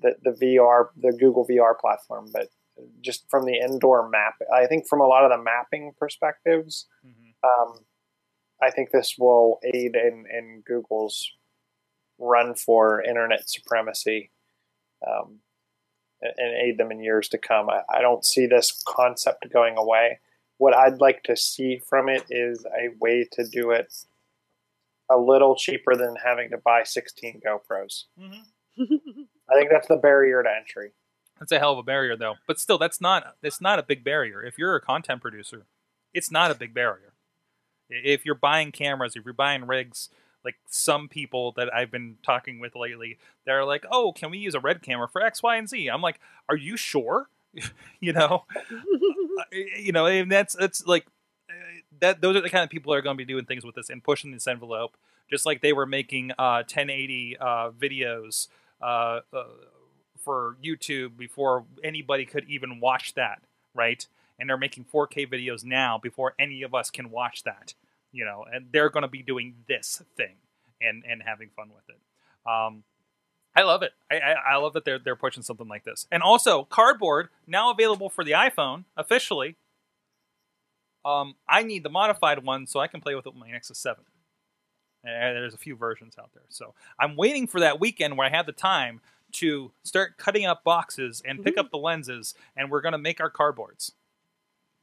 the, 0.00 0.14
the 0.22 0.30
VR 0.30 0.88
the 0.96 1.12
Google 1.12 1.46
VR 1.46 1.78
platform 1.78 2.30
but 2.32 2.48
just 3.02 3.24
from 3.30 3.44
the 3.44 3.58
indoor 3.58 4.08
map 4.08 4.34
I 4.52 4.66
think 4.66 4.88
from 4.88 5.00
a 5.00 5.06
lot 5.06 5.24
of 5.24 5.30
the 5.30 5.42
mapping 5.42 5.92
perspectives 5.98 6.86
um, 7.42 7.84
I 8.62 8.70
think 8.70 8.90
this 8.90 9.16
will 9.18 9.58
aid 9.64 9.96
in, 9.96 10.24
in 10.30 10.62
Google's 10.66 11.30
run 12.18 12.54
for 12.54 13.02
internet 13.02 13.48
supremacy 13.48 14.30
um, 15.06 15.38
and, 16.20 16.32
and 16.36 16.54
aid 16.56 16.78
them 16.78 16.90
in 16.90 17.02
years 17.02 17.28
to 17.30 17.38
come. 17.38 17.70
I, 17.70 17.82
I 17.90 18.02
don't 18.02 18.24
see 18.24 18.46
this 18.46 18.82
concept 18.86 19.46
going 19.52 19.76
away. 19.78 20.20
What 20.58 20.76
I'd 20.76 21.00
like 21.00 21.22
to 21.24 21.36
see 21.36 21.80
from 21.88 22.08
it 22.08 22.24
is 22.28 22.66
a 22.66 22.88
way 23.00 23.26
to 23.32 23.46
do 23.48 23.70
it 23.70 23.92
a 25.10 25.16
little 25.16 25.56
cheaper 25.56 25.96
than 25.96 26.14
having 26.22 26.50
to 26.50 26.58
buy 26.58 26.82
16 26.84 27.40
GoPros. 27.44 28.04
I 29.50 29.54
think 29.58 29.70
that's 29.70 29.88
the 29.88 29.96
barrier 29.96 30.42
to 30.42 30.48
entry. 30.48 30.92
That's 31.38 31.52
a 31.52 31.58
hell 31.58 31.72
of 31.72 31.78
a 31.78 31.82
barrier, 31.82 32.16
though. 32.16 32.34
But 32.46 32.60
still, 32.60 32.78
that's 32.78 33.00
not 33.00 33.36
that's 33.42 33.60
not 33.60 33.78
a 33.78 33.82
big 33.82 34.04
barrier. 34.04 34.42
If 34.42 34.58
you're 34.58 34.76
a 34.76 34.80
content 34.80 35.22
producer, 35.22 35.64
it's 36.12 36.30
not 36.30 36.50
a 36.50 36.54
big 36.54 36.74
barrier. 36.74 37.14
If 37.88 38.24
you're 38.24 38.34
buying 38.34 38.72
cameras, 38.72 39.16
if 39.16 39.24
you're 39.24 39.34
buying 39.34 39.66
rigs, 39.66 40.10
like 40.44 40.56
some 40.68 41.08
people 41.08 41.52
that 41.56 41.72
I've 41.74 41.90
been 41.90 42.16
talking 42.22 42.60
with 42.60 42.76
lately, 42.76 43.18
they're 43.46 43.64
like, 43.64 43.84
"Oh, 43.90 44.12
can 44.12 44.30
we 44.30 44.38
use 44.38 44.54
a 44.54 44.60
red 44.60 44.82
camera 44.82 45.08
for 45.08 45.22
X, 45.22 45.42
Y, 45.42 45.56
and 45.56 45.68
Z?" 45.68 45.88
I'm 45.88 46.02
like, 46.02 46.20
"Are 46.48 46.56
you 46.56 46.76
sure?" 46.76 47.28
you 48.00 48.12
know, 48.12 48.44
you 49.52 49.92
know, 49.92 50.06
and 50.06 50.30
that's 50.30 50.54
that's 50.54 50.86
like 50.86 51.06
uh, 51.48 51.80
that. 52.00 52.20
Those 52.20 52.36
are 52.36 52.42
the 52.42 52.50
kind 52.50 52.64
of 52.64 52.70
people 52.70 52.92
that 52.92 52.98
are 52.98 53.02
going 53.02 53.16
to 53.16 53.24
be 53.24 53.30
doing 53.30 53.46
things 53.46 53.64
with 53.64 53.74
this 53.74 53.90
and 53.90 54.04
pushing 54.04 54.30
this 54.30 54.46
envelope, 54.46 54.96
just 55.28 55.46
like 55.46 55.62
they 55.62 55.72
were 55.72 55.86
making 55.86 56.32
uh, 56.32 56.62
1080 56.68 57.36
uh, 57.38 57.70
videos 57.70 58.48
uh, 58.80 59.20
uh, 59.32 59.44
for 60.22 60.56
YouTube 60.62 61.16
before 61.16 61.64
anybody 61.82 62.24
could 62.24 62.44
even 62.48 62.80
watch 62.80 63.14
that, 63.14 63.42
right? 63.74 64.06
And 64.38 64.48
they're 64.48 64.56
making 64.56 64.86
4K 64.92 65.30
videos 65.30 65.64
now 65.64 65.98
before 65.98 66.34
any 66.38 66.62
of 66.62 66.74
us 66.74 66.90
can 66.90 67.10
watch 67.10 67.44
that, 67.44 67.74
you 68.12 68.24
know. 68.24 68.44
And 68.50 68.66
they're 68.72 68.90
going 68.90 69.02
to 69.02 69.08
be 69.08 69.22
doing 69.22 69.54
this 69.68 70.02
thing 70.16 70.36
and 70.80 71.04
and 71.08 71.22
having 71.24 71.50
fun 71.54 71.70
with 71.74 71.84
it. 71.88 72.00
Um, 72.50 72.84
I 73.54 73.62
love 73.62 73.82
it. 73.82 73.92
I, 74.10 74.16
I, 74.16 74.34
I 74.52 74.56
love 74.56 74.72
that 74.74 74.84
they're 74.84 74.98
they're 74.98 75.16
pushing 75.16 75.42
something 75.42 75.68
like 75.68 75.84
this. 75.84 76.06
And 76.10 76.22
also, 76.22 76.64
Cardboard 76.64 77.28
now 77.46 77.70
available 77.70 78.08
for 78.08 78.24
the 78.24 78.32
iPhone 78.32 78.84
officially. 78.96 79.56
Um, 81.04 81.36
I 81.48 81.62
need 81.62 81.82
the 81.82 81.90
modified 81.90 82.44
one 82.44 82.66
so 82.66 82.78
I 82.78 82.86
can 82.86 83.00
play 83.00 83.14
with 83.14 83.26
it 83.26 83.32
with 83.32 83.40
my 83.40 83.50
Nexus 83.50 83.78
Seven. 83.78 84.04
And 85.02 85.36
there's 85.36 85.54
a 85.54 85.58
few 85.58 85.76
versions 85.76 86.16
out 86.18 86.30
there, 86.34 86.42
so 86.50 86.74
I'm 86.98 87.16
waiting 87.16 87.46
for 87.46 87.60
that 87.60 87.80
weekend 87.80 88.18
where 88.18 88.26
I 88.26 88.30
have 88.30 88.44
the 88.46 88.52
time 88.52 89.00
to 89.32 89.70
start 89.82 90.18
cutting 90.18 90.44
up 90.44 90.62
boxes 90.64 91.22
and 91.24 91.42
pick 91.42 91.56
up 91.56 91.70
the 91.70 91.78
lenses, 91.78 92.34
and 92.56 92.70
we're 92.70 92.80
gonna 92.82 92.98
make 92.98 93.20
our 93.20 93.30
cardboards. 93.30 93.92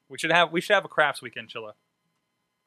We 0.10 0.18
should 0.18 0.32
have 0.32 0.52
we 0.52 0.60
should 0.62 0.74
have 0.74 0.86
a 0.86 0.88
crafts 0.88 1.22
weekend, 1.22 1.50
Chilla. 1.50 1.74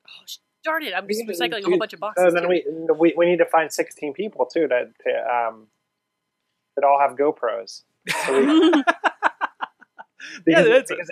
Oh, 0.07 0.23
sh- 0.27 0.37
darn 0.63 0.85
it! 0.85 0.93
I'm 0.95 1.09
just 1.09 1.27
We- 1.27 1.33
recycling 1.35 1.63
a 1.65 1.69
whole 1.69 1.79
bunch 1.79 1.93
of 1.93 2.01
boxes. 2.01 2.25
So 2.27 2.31
then 2.31 2.49
we, 2.49 2.65
we 2.99 3.15
we 3.17 3.27
need 3.27 3.39
to 3.39 3.47
find 3.47 3.73
16 3.73 4.13
people 4.15 4.47
too 4.47 4.69
to, 4.69 4.89
to 5.05 5.35
um 5.35 5.67
that 6.77 6.85
all 6.85 7.01
have 7.01 7.17
GoPros. 7.17 7.83
So 8.27 8.39
we- 8.41 8.45
yeah, 8.83 8.83
because, 10.45 10.67
that's 10.69 10.91
it. 10.91 10.97
because, 10.99 11.11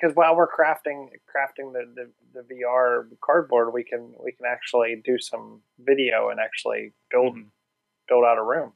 because 0.00 0.14
while 0.14 0.36
we're 0.36 0.48
crafting 0.48 1.08
crafting 1.34 1.72
the, 1.72 1.84
the, 1.94 2.10
the 2.42 2.54
VR 2.54 3.08
cardboard, 3.20 3.72
we 3.72 3.84
can 3.84 4.14
we 4.22 4.32
can 4.32 4.46
actually 4.46 5.00
do 5.04 5.18
some 5.18 5.60
video 5.78 6.28
and 6.30 6.38
actually 6.40 6.92
build 7.10 7.36
Mhm. 7.36 7.46
build 8.08 8.24
out 8.24 8.38
a 8.38 8.42
room. 8.42 8.72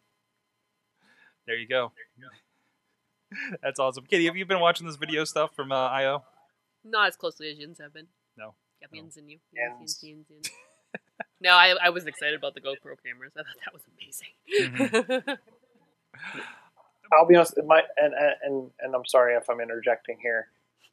There 1.46 1.56
you 1.56 1.68
go. 1.68 1.92
That's 3.62 3.78
awesome, 3.80 4.04
Kitty. 4.04 4.26
Have 4.26 4.36
you 4.36 4.44
been 4.44 4.60
watching 4.60 4.86
this 4.86 4.96
video 4.96 5.24
stuff 5.24 5.54
from 5.54 5.72
uh, 5.72 5.88
IO? 5.88 6.24
Not 6.84 7.08
as 7.08 7.16
closely 7.16 7.50
as 7.50 7.58
Yins 7.58 7.78
have 7.80 7.94
been. 7.94 8.08
No. 8.36 8.54
Yep, 8.80 8.90
No. 8.92 8.96
Yins 8.96 9.16
and 9.16 9.30
you. 9.30 9.38
Yins. 9.52 9.78
Yins, 9.80 10.02
Yins, 10.02 10.26
Yins, 10.30 10.30
Yins. 10.30 10.50
no, 11.40 11.50
I, 11.52 11.74
I 11.82 11.90
was 11.90 12.06
excited 12.06 12.34
about 12.34 12.54
the 12.54 12.60
GoPro 12.60 12.96
cameras. 13.04 13.32
I 13.36 13.42
thought 13.42 13.56
that 13.64 13.72
was 13.72 13.82
amazing. 13.96 15.38
I'll 17.12 17.26
be 17.26 17.36
honest. 17.36 17.54
My 17.66 17.82
and 17.98 18.14
and 18.42 18.70
and 18.80 18.94
I'm 18.94 19.04
sorry 19.06 19.34
if 19.34 19.48
I'm 19.50 19.60
interjecting 19.60 20.18
here, 20.22 20.48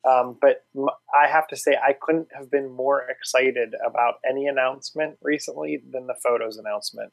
um, 0.08 0.38
but 0.42 0.66
m- 0.76 0.88
I 1.18 1.28
have 1.28 1.48
to 1.50 1.56
say 1.58 1.76
I 1.76 1.94
couldn't 2.00 2.30
have 2.34 2.50
been 2.52 2.70
more 2.72 3.04
excited 3.10 3.74
about 3.86 4.16
any 4.28 4.48
announcement 4.48 5.18
recently 5.22 5.82
than 5.92 6.08
the 6.08 6.16
photos 6.24 6.58
announcement. 6.58 7.12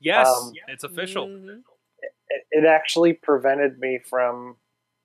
Yes, 0.00 0.28
Um, 0.28 0.52
it's 0.68 0.84
official. 0.84 1.26
It, 2.28 2.44
it 2.50 2.64
actually 2.64 3.12
prevented 3.12 3.78
me 3.78 3.98
from 4.08 4.56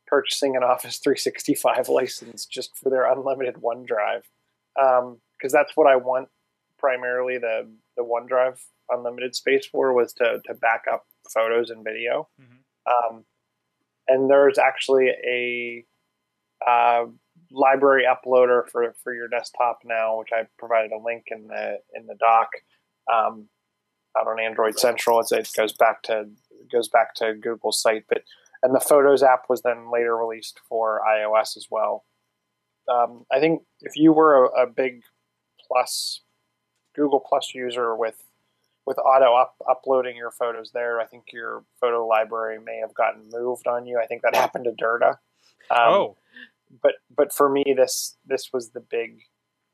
purchasing 0.08 0.56
an 0.56 0.64
Office 0.64 0.98
365 1.00 1.90
license 2.00 2.46
just 2.46 2.78
for 2.78 2.90
their 2.90 3.06
unlimited 3.12 3.56
OneDrive, 3.56 4.24
because 4.76 5.52
that's 5.52 5.76
what 5.76 5.88
I 5.88 5.96
want 5.98 6.30
primarily 6.80 7.38
the 7.38 7.70
the 7.98 8.04
OneDrive 8.04 8.60
unlimited 8.90 9.36
space 9.36 9.66
for 9.66 9.92
was 9.94 10.14
to 10.14 10.40
to 10.46 10.54
back 10.54 10.84
up 10.92 11.06
photos 11.34 11.70
and 11.70 11.84
video. 11.84 12.30
Mhm. 12.40 12.60
Um, 12.86 13.26
and 14.08 14.30
there's 14.30 14.58
actually 14.58 15.10
a 15.10 15.86
uh, 16.66 17.06
library 17.52 18.06
uploader 18.06 18.68
for, 18.72 18.96
for 19.04 19.14
your 19.14 19.28
desktop 19.28 19.80
now, 19.86 20.20
which 20.20 20.30
I 20.34 20.48
provided 20.58 20.92
a 20.92 21.04
link 21.04 21.26
in 21.28 21.48
the 21.48 21.78
in 21.94 22.08
the 22.08 22.16
doc 22.16 22.50
um, 23.14 23.48
out 24.20 24.28
on 24.28 24.40
Android 24.40 24.80
Central. 24.80 25.20
It's, 25.20 25.32
it 25.32 25.50
goes 25.56 25.74
back 25.74 26.04
to 26.04 26.26
goes 26.72 26.90
back 26.90 27.14
to 27.16 27.34
Google's 27.34 27.82
site, 27.82 28.06
but 28.10 28.24
and 28.64 28.74
the 28.74 28.80
Photos 28.80 29.24
app 29.24 29.44
was 29.50 29.62
then 29.62 29.92
later 29.92 30.16
released 30.18 30.60
for 30.68 31.02
iOS 31.08 31.56
as 31.58 31.68
well. 31.70 32.06
Um, 32.90 33.26
I 33.32 33.40
think 33.40 33.64
if 33.82 33.96
you 33.96 34.14
were 34.14 34.46
a, 34.46 34.64
a 34.64 34.68
big 34.68 35.02
Plus 35.68 36.22
Google 36.96 37.20
Plus 37.20 37.52
user 37.54 37.96
with 37.96 38.24
with 38.86 38.98
auto 39.00 39.36
up, 39.36 39.56
uploading 39.70 40.16
your 40.16 40.32
photos 40.32 40.72
there, 40.74 41.02
I 41.02 41.06
think 41.06 41.26
your 41.34 41.66
photo 41.82 42.08
library 42.08 42.58
may 42.64 42.78
have 42.78 42.94
gotten 42.94 43.30
moved 43.30 43.68
on 43.68 43.86
you. 43.86 44.00
I 44.02 44.06
think 44.06 44.22
that 44.22 44.34
happened 44.34 44.64
to 44.64 44.72
Dirta. 44.72 45.18
Um, 45.72 45.94
oh, 45.94 46.18
but 46.82 46.94
but 47.16 47.34
for 47.34 47.50
me, 47.50 47.64
this 47.76 48.18
this 48.26 48.50
was 48.54 48.72
the 48.72 48.80
big, 48.82 49.20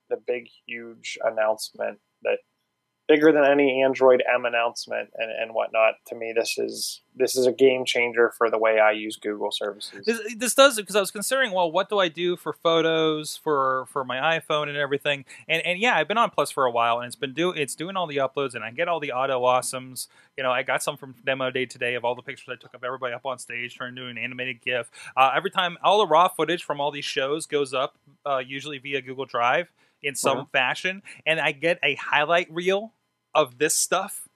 the 0.09 0.17
big 0.17 0.47
huge 0.65 1.17
announcement 1.23 1.99
that 2.23 2.39
bigger 3.07 3.31
than 3.31 3.43
any 3.43 3.81
Android 3.81 4.23
M 4.31 4.45
announcement 4.45 5.09
and, 5.15 5.29
and 5.31 5.53
whatnot. 5.53 5.95
To 6.07 6.15
me, 6.15 6.33
this 6.35 6.57
is 6.57 7.01
this 7.15 7.35
is 7.35 7.45
a 7.45 7.51
game 7.51 7.85
changer 7.85 8.33
for 8.37 8.49
the 8.49 8.57
way 8.57 8.79
I 8.79 8.91
use 8.91 9.17
Google 9.17 9.51
services. 9.51 10.05
this, 10.05 10.19
this 10.35 10.55
does 10.55 10.77
because 10.77 10.95
I 10.95 10.99
was 10.99 11.11
considering, 11.11 11.51
well, 11.51 11.71
what 11.71 11.89
do 11.89 11.99
I 11.99 12.07
do 12.07 12.35
for 12.35 12.53
photos 12.53 13.37
for 13.37 13.85
for 13.89 14.03
my 14.03 14.39
iPhone 14.39 14.67
and 14.67 14.77
everything? 14.77 15.25
And 15.47 15.65
and 15.65 15.79
yeah, 15.79 15.95
I've 15.95 16.07
been 16.07 16.17
on 16.17 16.29
Plus 16.29 16.51
for 16.51 16.65
a 16.65 16.71
while, 16.71 16.99
and 16.99 17.07
it's 17.07 17.15
been 17.15 17.33
do 17.33 17.51
it's 17.51 17.75
doing 17.75 17.95
all 17.95 18.07
the 18.07 18.17
uploads, 18.17 18.55
and 18.55 18.63
I 18.63 18.71
get 18.71 18.87
all 18.87 18.99
the 18.99 19.11
auto 19.11 19.41
awesomes. 19.41 20.07
You 20.37 20.43
know, 20.43 20.51
I 20.51 20.63
got 20.63 20.81
some 20.81 20.97
from 20.97 21.15
demo 21.25 21.51
day 21.51 21.65
today 21.65 21.95
of 21.95 22.05
all 22.05 22.15
the 22.15 22.23
pictures 22.23 22.49
I 22.49 22.55
took 22.55 22.73
of 22.73 22.83
everybody 22.83 23.13
up 23.13 23.25
on 23.25 23.37
stage, 23.37 23.77
turned 23.77 23.97
into 23.97 24.09
an 24.09 24.17
animated 24.17 24.61
GIF. 24.61 24.89
Uh, 25.15 25.31
every 25.35 25.51
time, 25.51 25.77
all 25.83 25.99
the 25.99 26.07
raw 26.07 26.27
footage 26.27 26.63
from 26.63 26.79
all 26.79 26.91
these 26.91 27.05
shows 27.05 27.45
goes 27.45 27.73
up, 27.73 27.97
uh, 28.25 28.37
usually 28.37 28.77
via 28.77 29.01
Google 29.01 29.25
Drive 29.25 29.67
in 30.03 30.15
some 30.15 30.39
Mhm. 30.39 30.51
fashion, 30.51 31.03
and 31.25 31.39
I 31.39 31.51
get 31.53 31.79
a 31.81 31.95
highlight 31.95 32.51
reel 32.51 32.93
of 33.33 33.57
this 33.57 33.73
stuff 33.75 34.27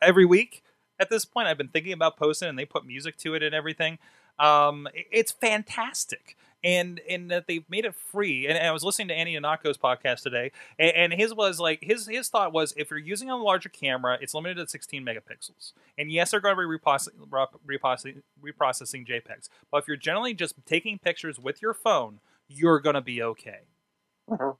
every 0.00 0.24
week. 0.24 0.62
At 0.98 1.10
this 1.10 1.24
point, 1.24 1.48
I've 1.48 1.58
been 1.58 1.68
thinking 1.68 1.92
about 1.92 2.16
posting, 2.16 2.48
and 2.48 2.58
they 2.58 2.64
put 2.64 2.84
music 2.86 3.16
to 3.18 3.34
it 3.34 3.42
and 3.42 3.54
everything. 3.54 3.98
Um, 4.38 4.88
it's 4.94 5.30
fantastic, 5.32 6.36
and 6.64 7.00
and 7.08 7.30
that 7.30 7.46
they've 7.46 7.68
made 7.68 7.84
it 7.84 7.94
free. 7.94 8.46
And, 8.46 8.56
and 8.56 8.66
I 8.66 8.72
was 8.72 8.82
listening 8.82 9.08
to 9.08 9.14
Annie 9.14 9.36
Anako's 9.36 9.76
podcast 9.76 10.22
today, 10.22 10.52
and, 10.78 10.90
and 10.92 11.12
his 11.12 11.34
was 11.34 11.60
like 11.60 11.82
his 11.82 12.06
his 12.06 12.28
thought 12.28 12.52
was 12.52 12.72
if 12.76 12.90
you're 12.90 12.98
using 12.98 13.28
a 13.30 13.36
larger 13.36 13.68
camera, 13.68 14.16
it's 14.20 14.32
limited 14.34 14.56
to 14.56 14.68
16 14.68 15.04
megapixels. 15.04 15.72
And 15.98 16.10
yes, 16.10 16.30
they're 16.30 16.40
going 16.40 16.56
to 16.56 16.60
be 16.62 16.78
reprocessing, 16.78 17.28
reprocessing, 17.66 18.22
reprocessing 18.42 19.06
JPEGs, 19.06 19.48
but 19.70 19.78
if 19.78 19.88
you're 19.88 19.96
generally 19.96 20.34
just 20.34 20.54
taking 20.64 20.98
pictures 20.98 21.38
with 21.38 21.60
your 21.60 21.74
phone, 21.74 22.20
you're 22.48 22.80
going 22.80 22.94
to 22.94 23.00
be 23.02 23.22
okay. 23.22 23.60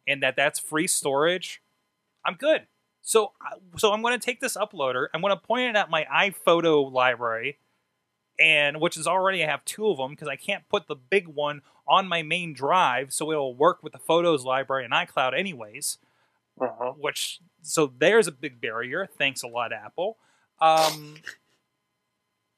And 0.07 0.23
that 0.23 0.37
that's 0.37 0.59
free 0.59 0.87
storage. 0.87 1.63
I'm 2.25 2.35
good. 2.35 2.67
So 3.03 3.33
so 3.77 3.93
I'm 3.93 4.03
going 4.03 4.19
to 4.19 4.25
take 4.25 4.41
this 4.41 4.57
uploader. 4.57 5.07
I'm 5.13 5.21
going 5.21 5.35
to 5.35 5.41
point 5.41 5.71
it 5.71 5.77
at 5.77 5.91
my 5.91 6.05
iPhoto 6.13 6.91
library, 6.91 7.59
and 8.39 8.81
which 8.81 8.97
is 8.97 9.07
already 9.07 9.43
I 9.45 9.49
have 9.49 9.65
two 9.65 9.89
of 9.89 9.97
them 9.97 10.11
because 10.11 10.29
I 10.29 10.37
can't 10.37 10.69
put 10.69 10.87
the 10.89 10.97
big 10.97 11.27
one 11.27 11.63
on 11.87 12.07
my 12.07 12.23
main 12.23 12.53
drive, 12.55 13.13
so 13.13 13.31
it'll 13.33 13.55
work 13.55 13.83
with 13.83 13.93
the 13.93 13.99
Photos 13.99 14.45
library 14.45 14.85
and 14.85 14.93
iCloud 14.93 15.37
anyways. 15.39 15.99
Mhm. 16.61 16.99
Which 16.99 17.41
so 17.63 17.93
there's 17.99 18.27
a 18.27 18.33
big 18.33 18.61
barrier. 18.61 19.07
Thanks 19.07 19.43
a 19.43 19.49
lot, 19.49 19.73
Apple. 19.73 20.19
Um, 20.61 21.17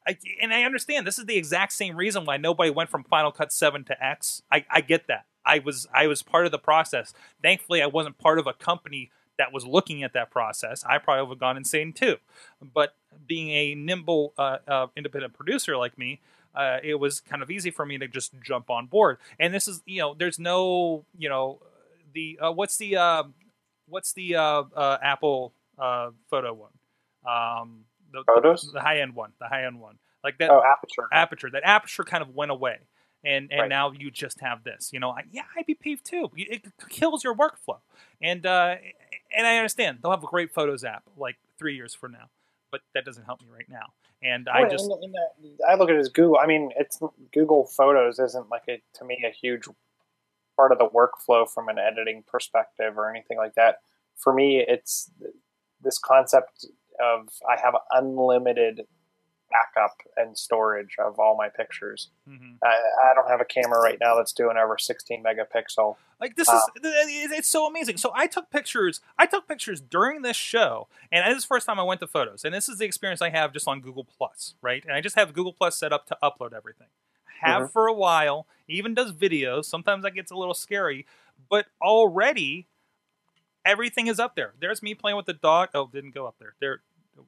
I, 0.06 0.18
and 0.42 0.52
I 0.52 0.64
understand 0.64 1.06
this 1.06 1.18
is 1.18 1.24
the 1.24 1.36
exact 1.36 1.72
same 1.72 1.96
reason 1.96 2.26
why 2.26 2.36
nobody 2.36 2.70
went 2.70 2.90
from 2.90 3.04
Final 3.04 3.32
Cut 3.32 3.52
Seven 3.52 3.84
to 3.84 4.04
X. 4.04 4.42
I, 4.52 4.66
I 4.70 4.80
get 4.82 5.06
that. 5.06 5.24
I 5.44 5.58
was 5.60 5.86
I 5.94 6.06
was 6.06 6.22
part 6.22 6.46
of 6.46 6.52
the 6.52 6.58
process. 6.58 7.12
Thankfully, 7.42 7.82
I 7.82 7.86
wasn't 7.86 8.18
part 8.18 8.38
of 8.38 8.46
a 8.46 8.52
company 8.52 9.10
that 9.38 9.52
was 9.52 9.66
looking 9.66 10.02
at 10.02 10.12
that 10.12 10.30
process. 10.30 10.84
I 10.84 10.98
probably 10.98 11.24
would 11.24 11.34
have 11.34 11.40
gone 11.40 11.56
insane 11.56 11.92
too. 11.92 12.16
But 12.62 12.94
being 13.26 13.50
a 13.50 13.74
nimble, 13.74 14.32
uh, 14.38 14.58
uh, 14.66 14.86
independent 14.96 15.34
producer 15.34 15.76
like 15.76 15.98
me, 15.98 16.20
uh, 16.54 16.78
it 16.82 16.94
was 16.94 17.20
kind 17.20 17.42
of 17.42 17.50
easy 17.50 17.70
for 17.70 17.84
me 17.84 17.98
to 17.98 18.06
just 18.06 18.32
jump 18.42 18.70
on 18.70 18.86
board. 18.86 19.18
And 19.40 19.52
this 19.52 19.66
is, 19.66 19.82
you 19.86 20.00
know, 20.00 20.14
there's 20.14 20.38
no, 20.38 21.04
you 21.18 21.28
know, 21.28 21.60
the 22.12 22.38
uh, 22.40 22.52
what's 22.52 22.76
the 22.76 22.96
uh, 22.96 23.24
what's 23.88 24.12
the 24.12 24.36
uh, 24.36 24.62
uh, 24.74 24.98
Apple 25.02 25.52
uh, 25.78 26.10
photo 26.30 26.54
one? 26.54 26.70
Um, 27.28 27.84
the, 28.12 28.22
Photos? 28.26 28.70
the, 28.72 28.80
high 28.80 29.00
end 29.00 29.14
one, 29.14 29.32
the 29.40 29.48
high 29.48 29.64
end 29.64 29.80
one, 29.80 29.98
like 30.22 30.38
that 30.38 30.50
Oh, 30.50 30.62
aperture. 30.62 31.08
aperture. 31.12 31.50
That 31.50 31.64
aperture 31.64 32.04
kind 32.04 32.22
of 32.22 32.34
went 32.34 32.50
away, 32.52 32.78
and 33.24 33.50
and 33.50 33.60
Right. 33.62 33.68
now 33.68 33.92
you 33.92 34.10
just 34.10 34.40
have 34.40 34.64
this. 34.64 34.92
You 34.92 35.00
know, 35.00 35.10
I, 35.10 35.22
yeah, 35.30 35.42
I'd 35.56 35.66
be 35.66 35.74
peeved 35.74 36.04
too. 36.04 36.30
It 36.36 36.64
kills 36.88 37.24
your 37.24 37.34
workflow, 37.34 37.78
and 38.20 38.44
uh, 38.46 38.76
and 39.36 39.46
I 39.46 39.56
understand 39.56 39.98
they'll 40.02 40.10
have 40.12 40.24
a 40.24 40.28
great 40.28 40.52
photos 40.52 40.84
app 40.84 41.04
like 41.16 41.36
three 41.58 41.74
years 41.76 41.94
from 41.94 42.12
now, 42.12 42.28
but 42.70 42.80
that 42.94 43.04
doesn't 43.04 43.24
help 43.24 43.40
me 43.40 43.48
right 43.52 43.68
now. 43.68 43.92
And 44.22 44.48
I 44.48 44.68
just 44.68 44.84
and- 44.84 45.02
and, 45.04 45.60
I 45.68 45.74
look 45.74 45.90
at 45.90 45.96
it 45.96 45.98
as 45.98 46.08
Google. 46.08 46.38
I 46.38 46.46
mean, 46.46 46.70
it's 46.76 47.00
Google 47.32 47.66
Photos 47.66 48.18
isn't 48.18 48.48
like 48.48 48.64
a 48.68 48.82
to 48.98 49.04
me 49.04 49.24
a 49.26 49.30
huge 49.30 49.66
part 50.56 50.72
of 50.72 50.78
the 50.78 50.88
workflow 50.88 51.48
from 51.48 51.68
an 51.68 51.78
editing 51.78 52.22
perspective 52.26 52.96
or 52.96 53.10
anything 53.10 53.36
like 53.36 53.54
that. 53.54 53.80
For 54.16 54.32
me, 54.32 54.64
it's 54.66 55.10
this 55.82 55.98
concept 55.98 56.66
of 57.00 57.28
I 57.48 57.60
have 57.60 57.74
unlimited 57.90 58.86
backup 59.54 59.96
and 60.16 60.36
storage 60.36 60.96
of 60.98 61.18
all 61.20 61.36
my 61.36 61.48
pictures. 61.48 62.08
mhm. 62.28 62.56
I, 62.62 62.74
I 63.10 63.14
don't 63.14 63.28
have 63.28 63.40
a 63.40 63.44
camera 63.44 63.80
right 63.80 63.98
now 64.00 64.16
that's 64.16 64.32
doing 64.32 64.56
over 64.56 64.76
16 64.78 65.22
megapixel. 65.22 65.96
Like 66.20 66.34
this 66.36 66.48
Uh, 66.48 66.60
is 66.82 67.30
it's 67.32 67.48
so 67.48 67.66
amazing. 67.66 67.96
So 67.98 68.10
I 68.14 68.26
took 68.26 68.50
pictures. 68.50 69.00
I 69.18 69.26
took 69.26 69.46
pictures 69.46 69.80
during 69.80 70.22
this 70.22 70.36
show, 70.36 70.88
and 71.12 71.24
this 71.30 71.38
is 71.38 71.44
the 71.44 71.48
first 71.48 71.66
time 71.66 71.78
I 71.78 71.84
went 71.84 72.00
to 72.00 72.06
photos. 72.06 72.44
And 72.44 72.52
this 72.54 72.68
is 72.68 72.78
the 72.78 72.84
experience 72.84 73.22
I 73.22 73.30
have 73.30 73.52
just 73.52 73.68
on 73.68 73.80
Google 73.80 74.04
Plus, 74.04 74.54
right? 74.62 74.82
And 74.84 74.92
I 74.92 75.00
just 75.00 75.16
have 75.16 75.32
Google 75.34 75.52
Plus 75.52 75.76
set 75.76 75.92
up 75.92 76.06
to 76.06 76.16
upload 76.22 76.52
everything. 76.52 76.88
Have 77.40 77.64
Mhm. 77.64 77.72
for 77.72 77.86
a 77.86 77.92
while. 77.92 78.46
Even 78.68 78.94
does 78.94 79.12
videos. 79.12 79.66
Sometimes 79.66 80.02
that 80.04 80.12
gets 80.12 80.30
a 80.30 80.36
little 80.36 80.54
scary, 80.54 81.06
but 81.50 81.66
already 81.82 82.66
everything 83.64 84.06
is 84.06 84.18
up 84.18 84.34
there. 84.36 84.54
There's 84.60 84.82
me 84.82 84.94
playing 84.94 85.16
with 85.16 85.26
the 85.26 85.32
dog. 85.34 85.70
Oh, 85.74 85.86
didn't 85.86 86.12
go 86.14 86.26
up 86.26 86.36
there. 86.38 86.54
There. 86.60 86.80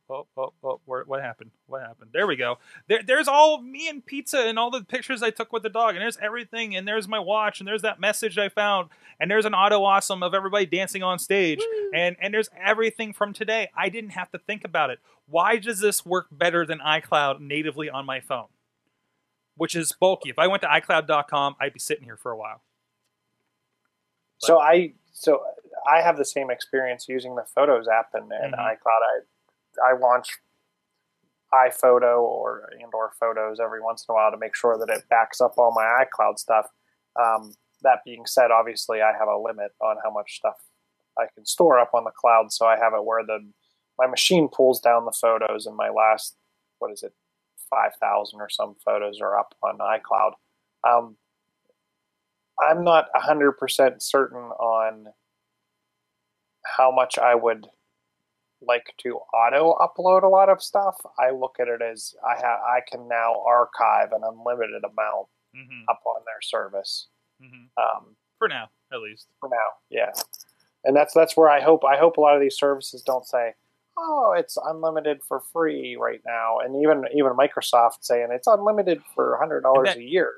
Oh, 0.09 0.27
oh, 0.37 0.53
oh, 0.65 0.81
where, 0.85 1.05
what 1.05 1.21
happened? 1.23 1.51
What 1.67 1.83
happened? 1.83 2.11
There 2.13 2.27
we 2.27 2.37
go. 2.37 2.59
There, 2.89 3.03
there's 3.05 3.29
all 3.29 3.61
me 3.61 3.89
and 3.89 4.05
pizza 4.05 4.39
and 4.41 4.59
all 4.59 4.71
the 4.71 4.83
pictures 4.85 5.23
I 5.23 5.31
took 5.31 5.53
with 5.53 5.63
the 5.63 5.69
dog, 5.69 5.95
and 5.95 6.03
there's 6.03 6.17
everything, 6.19 6.75
and 6.77 6.87
there's 6.87 7.07
my 7.09 7.19
watch, 7.19 7.61
and 7.61 7.67
there's 7.69 7.83
that 7.83 8.01
message 8.01 8.39
I 8.39 8.49
found, 8.49 8.89
and 9.21 9.31
there's 9.31 9.45
an 9.45 9.55
auto 9.55 9.83
awesome 9.85 10.23
of 10.23 10.35
everybody 10.35 10.67
dancing 10.67 11.03
on 11.03 11.19
stage, 11.19 11.59
Woo. 11.61 11.91
and 11.95 12.17
and 12.21 12.33
there's 12.35 12.49
everything 12.61 13.13
from 13.13 13.33
today. 13.33 13.71
I 13.77 13.89
didn't 13.89 14.11
have 14.11 14.31
to 14.33 14.39
think 14.39 14.65
about 14.65 14.91
it. 14.91 14.99
Why 15.29 15.57
does 15.57 15.81
this 15.81 16.05
work 16.07 16.27
better 16.31 16.65
than 16.67 16.79
iCloud 16.79 17.41
natively 17.41 17.89
on 17.91 18.07
my 18.07 18.21
phone? 18.21 18.47
Which 19.57 19.75
is 19.75 19.93
bulky. 19.93 20.31
If 20.31 20.39
I 20.39 20.47
went 20.49 20.63
to 20.63 20.69
iCloud.com, 20.69 21.57
I'd 21.61 21.73
be 21.73 21.79
sitting 21.81 22.05
here 22.05 22.17
for 22.17 22.31
a 22.33 22.37
while. 22.37 22.63
So 24.39 24.59
I 24.59 24.93
so 25.13 25.41
I 25.89 26.03
have 26.03 26.17
the 26.19 26.25
same 26.25 26.51
experience 26.51 27.07
using 27.09 27.37
the 27.37 27.45
Photos 27.55 27.87
app 27.89 28.11
and, 28.15 28.31
and 28.33 28.55
Mhm. 28.55 28.59
iCloud. 28.59 29.03
I 29.03 29.21
I 29.85 29.97
launch 29.97 30.29
iPhoto 31.53 32.21
or 32.21 32.69
and 32.73 32.93
or 32.93 33.13
Photos 33.19 33.59
every 33.61 33.81
once 33.81 34.05
in 34.09 34.13
a 34.13 34.17
while 34.17 34.31
to 34.31 34.39
make 34.39 34.57
sure 34.57 34.77
that 34.79 34.93
it 34.93 35.09
backs 35.09 35.41
up 35.41 35.55
all 35.57 35.73
my 35.73 36.05
iCloud 36.05 36.39
stuff. 36.39 36.67
Um, 37.21 37.55
that 37.83 38.01
being 38.05 38.27
said, 38.27 38.51
obviously 38.51 39.01
I 39.01 39.13
have 39.19 39.29
a 39.29 39.39
limit 39.39 39.73
on 39.81 39.97
how 40.05 40.11
much 40.11 40.37
stuff 40.37 40.57
I 41.19 41.27
can 41.35 41.47
store 41.47 41.79
up 41.79 41.91
on 41.95 42.05
the 42.05 42.11
cloud. 42.11 42.53
So 42.53 42.67
I 42.67 42.77
have 42.77 42.93
it 42.95 43.05
where 43.05 43.25
the 43.25 43.41
my 43.99 44.07
machine 44.07 44.49
pulls 44.53 44.81
down 44.81 45.07
the 45.07 45.17
photos, 45.19 45.67
and 45.67 45.77
my 45.77 45.89
last 45.89 46.37
what 46.79 46.93
is 46.93 47.03
it 47.03 47.13
five 47.71 47.93
thousand 48.01 48.41
or 48.41 48.49
some 48.51 48.77
photos 48.85 49.21
are 49.21 49.39
up 49.39 49.55
on 49.63 49.79
iCloud. 49.79 50.33
Um, 50.87 51.17
I'm 52.59 52.85
not 52.85 53.07
100% 53.15 54.03
certain 54.03 54.39
on 54.39 55.09
how 56.65 56.91
much 56.91 57.19
I 57.19 57.35
would 57.35 57.67
like 58.63 58.95
to 58.99 59.19
auto 59.35 59.75
upload 59.79 60.23
a 60.23 60.29
lot 60.29 60.49
of 60.49 60.63
stuff, 60.63 60.97
I 61.19 61.31
look 61.31 61.57
at 61.61 61.69
it 61.69 61.83
as 61.83 62.15
I 62.27 62.35
ha- 62.41 62.63
I 62.67 62.81
can 62.91 63.09
now 63.09 63.43
archive 63.47 64.13
an 64.13 64.23
unlimited 64.25 64.83
amount 64.85 65.29
hmm 65.55 65.85
up 65.89 66.01
on 66.07 66.23
their 66.27 66.41
service. 66.43 67.09
hmm 67.41 67.67
Um, 67.77 68.17
For 68.39 68.49
now, 68.49 68.69
at 68.93 69.01
least. 69.01 69.29
for 69.41 69.49
now, 69.49 69.69
yeah, 69.91 70.13
and 70.85 70.97
that's 70.97 71.15
that's 71.15 71.37
where 71.37 71.49
I 71.51 71.61
hope 71.61 71.85
I 71.85 71.97
hope 71.97 72.17
a 72.17 72.21
lot 72.21 72.35
of 72.35 72.41
these 72.41 72.57
services 72.57 73.03
don't 73.03 73.27
say, 73.27 73.55
"Oh, 73.97 74.35
it's 74.37 74.57
unlimited 74.57 75.23
for 75.23 75.41
free 75.41 75.97
right 75.97 76.21
now," 76.27 76.59
and 76.59 76.77
even 76.83 77.05
even 77.13 77.33
Microsoft 77.33 77.99
saying 78.03 78.29
it's 78.31 78.47
unlimited 78.47 79.03
for 79.15 79.37
hundred 79.39 79.63
dollars 79.63 79.95
a 79.97 80.03
year. 80.03 80.33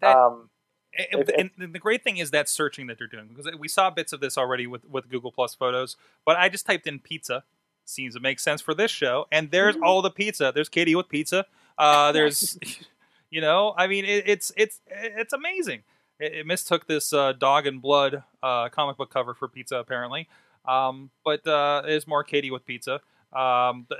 That, 0.00 0.16
um, 0.16 0.50
if- 0.94 1.28
if- 1.28 1.50
and 1.58 1.72
the 1.74 1.78
great 1.78 2.02
thing 2.04 2.18
is 2.18 2.30
that 2.32 2.48
searching 2.48 2.86
that 2.88 2.98
they're 2.98 3.06
doing 3.06 3.28
because 3.28 3.54
we 3.58 3.68
saw 3.68 3.90
bits 3.90 4.12
of 4.12 4.20
this 4.20 4.36
already 4.38 4.66
with 4.66 4.84
with 4.84 5.08
Google 5.08 5.32
Plus 5.32 5.54
Photos. 5.54 5.96
But 6.24 6.36
I 6.36 6.48
just 6.48 6.66
typed 6.66 6.86
in 6.86 6.98
pizza. 7.00 7.44
Seems 7.84 8.14
to 8.14 8.20
make 8.20 8.38
sense 8.38 8.60
for 8.60 8.74
this 8.74 8.90
show, 8.92 9.26
and 9.32 9.50
there's 9.50 9.74
Mhm. 9.76 9.82
all 9.82 10.02
the 10.02 10.10
pizza. 10.10 10.52
There's 10.54 10.68
Katie 10.68 10.94
with 10.94 11.08
pizza. 11.08 11.46
Uh, 11.76 12.12
there's, 12.12 12.56
you 13.30 13.40
know, 13.40 13.74
I 13.76 13.86
mean, 13.88 14.04
it, 14.04 14.24
it's 14.28 14.52
it's 14.56 14.80
it's 14.88 15.32
amazing. 15.32 15.82
It, 16.20 16.32
it 16.34 16.46
mistook 16.46 16.86
this 16.86 17.12
uh, 17.12 17.32
dog 17.32 17.66
and 17.66 17.82
blood 17.82 18.22
uh, 18.42 18.68
comic 18.68 18.96
book 18.96 19.10
cover 19.10 19.34
for 19.34 19.48
pizza 19.48 19.76
apparently. 19.78 20.28
Um, 20.64 21.10
but 21.24 21.44
uh, 21.46 21.82
there's 21.84 22.06
more 22.06 22.22
Katie 22.22 22.50
with 22.52 22.64
pizza. 22.64 23.00
Um, 23.32 23.86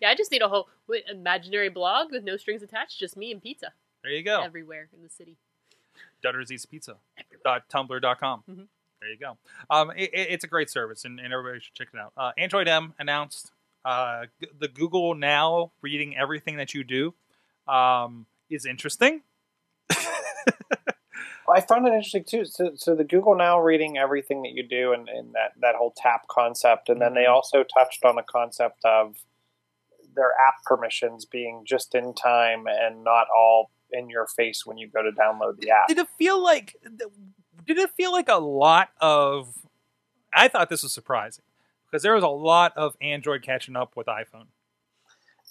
Yeah, 0.00 0.10
I 0.10 0.14
just 0.16 0.30
need 0.32 0.42
a 0.42 0.48
whole 0.48 0.68
imaginary 1.08 1.68
blog 1.68 2.10
with 2.12 2.22
no 2.24 2.36
strings 2.36 2.60
attached, 2.62 2.98
just 2.98 3.16
me 3.16 3.30
and 3.32 3.40
pizza 3.42 3.72
there 4.02 4.12
you 4.12 4.22
go. 4.24 4.42
everywhere 4.42 4.88
in 4.92 5.02
the 5.02 5.08
city. 5.08 5.36
Dutter's 6.22 6.50
East 6.52 6.70
Pizza. 6.70 6.96
Dot 7.44 7.68
tumblr.com. 7.68 8.42
Mhm. 8.50 8.66
There 9.00 9.10
you 9.10 9.18
go. 9.18 9.36
Um, 9.70 9.90
it, 9.90 10.10
it- 10.12 10.28
it's 10.30 10.44
a 10.44 10.48
great 10.48 10.70
service, 10.70 11.04
and, 11.04 11.20
and 11.20 11.32
everybody 11.32 11.60
should 11.60 11.74
check 11.74 11.88
it 11.92 11.98
out. 12.00 12.12
Uh, 12.16 12.32
Android 12.38 12.66
M 12.68 12.94
announced 12.98 13.52
uh, 13.84 14.26
g- 14.40 14.48
the 14.58 14.68
Google 14.68 15.14
Now 15.14 15.70
reading 15.82 16.16
everything 16.16 16.56
that 16.56 16.74
you 16.74 16.82
do 16.82 17.14
um, 17.68 18.26
is 18.50 18.64
interesting. 18.66 19.22
I 21.48 21.60
found 21.60 21.86
it 21.86 21.90
interesting 21.92 22.24
too. 22.24 22.44
So, 22.44 22.72
so 22.74 22.96
the 22.96 23.04
Google 23.04 23.36
Now 23.36 23.60
reading 23.60 23.96
everything 23.98 24.42
that 24.42 24.50
you 24.52 24.64
do 24.66 24.92
and, 24.92 25.08
and 25.08 25.32
that, 25.34 25.52
that 25.60 25.76
whole 25.76 25.94
tap 25.96 26.26
concept. 26.28 26.88
And 26.88 27.00
then 27.00 27.14
they 27.14 27.24
Mhm. 27.24 27.30
also 27.34 27.62
touched 27.62 28.04
on 28.04 28.16
the 28.16 28.24
concept 28.24 28.84
of 28.84 29.16
their 30.16 30.32
app 30.46 30.64
permissions 30.64 31.24
being 31.24 31.62
just 31.64 31.94
in 31.94 32.14
time 32.14 32.64
and 32.66 33.04
not 33.04 33.26
all 33.36 33.70
in 33.92 34.08
your 34.10 34.26
face 34.26 34.64
when 34.66 34.78
you 34.78 34.88
go 34.88 35.02
to 35.02 35.10
download 35.10 35.58
the 35.60 35.70
app. 35.70 35.88
Did 35.88 35.98
it 35.98 36.08
feel 36.18 36.42
like? 36.42 36.76
Did 37.66 37.78
it 37.78 37.90
feel 37.96 38.12
like 38.12 38.28
a 38.28 38.36
lot 38.38 38.90
of? 39.00 39.54
I 40.32 40.48
thought 40.48 40.68
this 40.68 40.82
was 40.82 40.92
surprising 40.92 41.44
because 41.90 42.02
there 42.02 42.14
was 42.14 42.24
a 42.24 42.28
lot 42.28 42.72
of 42.76 42.96
Android 43.00 43.42
catching 43.42 43.76
up 43.76 43.96
with 43.96 44.06
iPhone. 44.06 44.46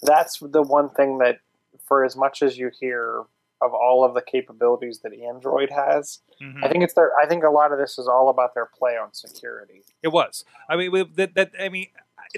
That's 0.02 0.38
the 0.40 0.62
one 0.62 0.90
thing 0.90 1.18
that, 1.18 1.40
for 1.86 2.04
as 2.04 2.16
much 2.16 2.42
as 2.42 2.58
you 2.58 2.70
hear 2.78 3.22
of 3.62 3.72
all 3.72 4.04
of 4.04 4.12
the 4.12 4.20
capabilities 4.20 5.00
that 5.02 5.14
Android 5.14 5.70
has, 5.70 6.20
Mhm. 6.42 6.62
I 6.62 6.68
think 6.68 6.84
it's 6.84 6.92
their. 6.92 7.12
I 7.18 7.26
think 7.26 7.42
a 7.42 7.48
lot 7.50 7.72
of 7.72 7.78
this 7.78 7.98
is 7.98 8.06
all 8.06 8.28
about 8.28 8.52
their 8.54 8.66
play 8.66 8.96
on 8.98 9.14
security. 9.14 9.82
It 10.02 10.08
was. 10.08 10.44
I 10.68 10.76
mean, 10.76 10.92
that, 11.14 11.34
that 11.34 11.52
I 11.58 11.70
mean, 11.70 11.86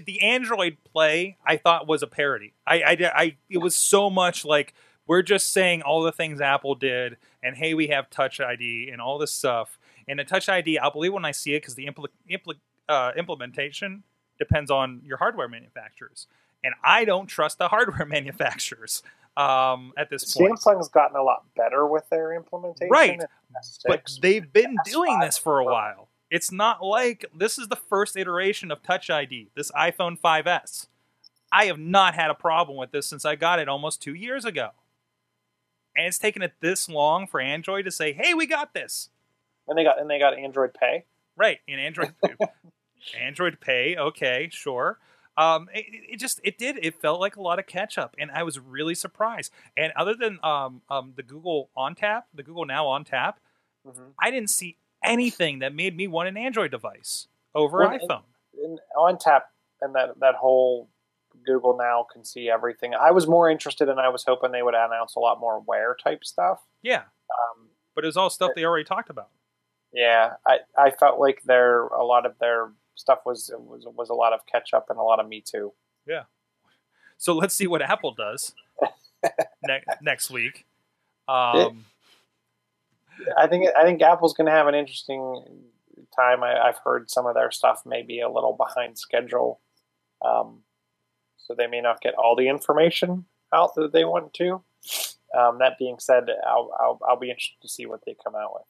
the 0.04 0.20
Android 0.22 0.76
Play 0.84 1.36
I 1.44 1.56
thought 1.56 1.88
was 1.88 2.02
a 2.02 2.06
parody. 2.06 2.54
I, 2.66 2.82
I, 2.82 3.12
I, 3.14 3.36
it 3.50 3.58
was 3.58 3.74
so 3.74 4.08
much 4.10 4.44
like 4.44 4.74
we're 5.08 5.22
just 5.22 5.52
saying 5.52 5.82
all 5.82 6.02
the 6.02 6.12
things 6.12 6.40
Apple 6.40 6.74
did, 6.74 7.16
and 7.42 7.56
hey, 7.56 7.74
we 7.74 7.88
have 7.88 8.10
Touch 8.10 8.40
ID 8.40 8.90
and 8.92 9.00
all 9.00 9.18
this 9.18 9.32
stuff. 9.32 9.78
And 10.06 10.18
the 10.18 10.24
Touch 10.24 10.48
ID, 10.48 10.78
I'll 10.78 10.92
believe 10.92 11.12
when 11.12 11.24
I 11.24 11.32
see 11.32 11.54
it 11.54 11.62
because 11.62 11.74
the 11.74 11.86
impl- 11.86 12.06
impl- 12.30 12.54
uh, 12.88 13.12
implementation 13.16 14.04
depends 14.38 14.70
on 14.70 15.00
your 15.04 15.16
hardware 15.16 15.48
manufacturers, 15.48 16.28
and 16.62 16.74
I 16.84 17.04
don't 17.04 17.26
trust 17.26 17.58
the 17.58 17.68
hardware 17.68 18.06
manufacturers 18.06 19.02
um, 19.36 19.92
at 19.96 20.10
this 20.10 20.34
point. 20.34 20.58
Samsung's 20.58 20.88
gotten 20.88 21.16
a 21.16 21.22
lot 21.22 21.44
better 21.56 21.86
with 21.86 22.08
their 22.10 22.34
implementation. 22.34 22.90
Right. 22.90 23.20
but 23.86 24.02
they've 24.20 24.52
been 24.52 24.76
doing 24.84 25.20
this 25.20 25.38
for 25.38 25.58
a 25.58 25.64
while. 25.64 26.08
It's 26.30 26.52
not 26.52 26.84
like 26.84 27.24
this 27.34 27.56
is 27.58 27.68
the 27.68 27.76
first 27.76 28.14
iteration 28.14 28.70
of 28.70 28.82
Touch 28.82 29.08
ID, 29.08 29.48
this 29.54 29.70
iPhone 29.72 30.20
5S. 30.20 30.88
I 31.50 31.64
have 31.64 31.78
not 31.78 32.14
had 32.14 32.30
a 32.30 32.34
problem 32.34 32.76
with 32.76 32.90
this 32.90 33.06
since 33.06 33.24
I 33.24 33.36
got 33.36 33.58
it 33.58 33.68
almost 33.68 34.02
two 34.02 34.12
years 34.12 34.44
ago. 34.44 34.70
And 35.96 36.06
it's 36.06 36.18
taken 36.18 36.42
it 36.42 36.52
this 36.60 36.88
long 36.88 37.26
for 37.26 37.40
Android 37.40 37.84
to 37.84 37.90
say, 37.90 38.12
hey, 38.12 38.34
we 38.34 38.46
got 38.46 38.72
this. 38.74 39.10
And 39.66 39.76
they 39.76 39.84
got 39.84 40.00
and 40.00 40.08
they 40.08 40.18
got 40.18 40.38
Android 40.38 40.70
Pay. 40.74 41.04
Right, 41.36 41.58
in 41.66 41.78
Android 41.78 42.14
Android 43.20 43.60
Pay, 43.60 43.96
okay, 43.96 44.48
sure. 44.50 44.98
Um, 45.36 45.68
it, 45.72 45.84
it 46.12 46.16
just 46.16 46.40
it 46.42 46.58
did 46.58 46.78
it 46.82 47.00
felt 47.00 47.20
like 47.20 47.36
a 47.36 47.42
lot 47.42 47.58
of 47.58 47.66
catch 47.66 47.98
up, 47.98 48.16
and 48.18 48.30
I 48.30 48.42
was 48.42 48.58
really 48.58 48.94
surprised. 48.94 49.52
And 49.76 49.92
other 49.94 50.14
than 50.14 50.38
um, 50.42 50.82
um, 50.88 51.12
the 51.16 51.22
Google 51.22 51.70
on 51.76 51.94
tap, 51.94 52.26
the 52.34 52.42
Google 52.42 52.64
Now 52.64 52.86
on 52.86 53.04
tap, 53.04 53.38
Mm-hmm. 53.88 54.02
I 54.20 54.30
didn't 54.30 54.50
see 54.50 54.76
anything 55.04 55.60
that 55.60 55.74
made 55.74 55.96
me 55.96 56.06
want 56.08 56.28
an 56.28 56.36
Android 56.36 56.70
device 56.70 57.28
over 57.54 57.78
Well, 57.78 57.90
iPhone. 57.90 58.22
And 58.62 58.78
on 58.96 59.18
tap 59.18 59.50
and 59.80 59.94
that 59.94 60.18
that 60.20 60.34
whole 60.34 60.88
Google 61.46 61.76
Now 61.76 62.06
can 62.12 62.24
see 62.24 62.48
everything. 62.50 62.94
I 62.94 63.10
was 63.10 63.26
more 63.26 63.50
interested, 63.50 63.88
and 63.88 63.98
I 64.00 64.08
was 64.08 64.24
hoping 64.24 64.52
they 64.52 64.62
would 64.62 64.74
announce 64.74 65.14
a 65.16 65.20
lot 65.20 65.40
more 65.40 65.60
Wear 65.60 65.96
type 66.02 66.24
stuff. 66.24 66.60
Yeah, 66.82 67.02
Um, 67.02 67.68
but 67.94 68.04
it 68.04 68.08
was 68.08 68.16
all 68.16 68.30
stuff 68.30 68.52
they 68.54 68.64
already 68.64 68.84
talked 68.84 69.10
about. 69.10 69.28
yeah, 69.92 70.34
I, 70.46 70.58
I 70.76 70.90
felt 70.90 71.18
like 71.18 71.42
their 71.44 71.86
a 71.88 72.04
lot 72.04 72.26
of 72.26 72.38
their 72.38 72.70
stuff 72.94 73.20
was 73.26 73.50
was 73.56 73.86
was 73.94 74.10
a 74.10 74.14
lot 74.14 74.32
of 74.32 74.40
catch 74.46 74.72
up 74.74 74.86
and 74.90 74.98
a 74.98 75.02
lot 75.02 75.20
of 75.20 75.28
Me 75.28 75.40
Too. 75.40 75.72
Yeah. 76.06 76.24
So 77.16 77.34
let's 77.34 77.54
see 77.54 77.66
what 77.66 77.82
Apple 77.82 78.12
does 78.12 78.54
ne- 79.66 79.82
next 80.00 80.30
week. 80.30 80.66
Um, 81.26 81.84
I 83.36 83.46
think 83.48 83.68
I 83.76 83.82
think 83.82 84.00
Apple's 84.02 84.34
going 84.34 84.46
to 84.46 84.52
have 84.52 84.68
an 84.68 84.74
interesting 84.74 85.66
time. 86.14 86.42
I, 86.44 86.56
I've 86.58 86.78
heard 86.84 87.10
some 87.10 87.26
of 87.26 87.34
their 87.34 87.50
stuff 87.50 87.82
may 87.84 88.02
be 88.02 88.20
a 88.20 88.28
little 88.30 88.52
behind 88.54 88.96
schedule, 88.98 89.60
um, 90.24 90.60
so 91.48 91.54
they 91.54 91.66
may 91.66 91.80
not 91.80 92.02
get 92.02 92.14
all 92.14 92.36
the 92.36 92.48
information 92.48 93.24
out 93.52 93.74
that 93.74 93.92
they 93.92 94.04
want 94.04 94.34
to. 94.34 94.62
Um, 95.36 95.58
that 95.58 95.78
being 95.78 95.96
said, 95.98 96.24
I'll, 96.46 96.70
I'll 96.78 97.00
I'll 97.06 97.18
be 97.18 97.30
interested 97.30 97.60
to 97.62 97.68
see 97.68 97.86
what 97.86 98.00
they 98.06 98.14
come 98.22 98.34
out 98.34 98.52
with. 98.54 98.66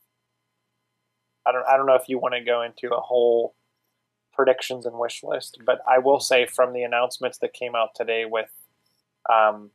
I 1.44 1.52
don't 1.52 1.66
I 1.68 1.76
don't 1.76 1.86
know 1.86 1.94
if 1.94 2.08
you 2.08 2.18
want 2.18 2.34
to 2.34 2.40
go 2.40 2.62
into 2.62 2.94
a 2.94 3.00
whole 3.00 3.54
predictions 4.32 4.86
and 4.86 4.98
wish 4.98 5.22
list, 5.24 5.58
but 5.66 5.80
I 5.88 5.98
will 5.98 6.20
say 6.20 6.46
from 6.46 6.72
the 6.72 6.82
announcements 6.82 7.38
that 7.38 7.52
came 7.52 7.74
out 7.74 7.90
today 7.96 8.24
with 8.24 8.50
um, 9.32 9.70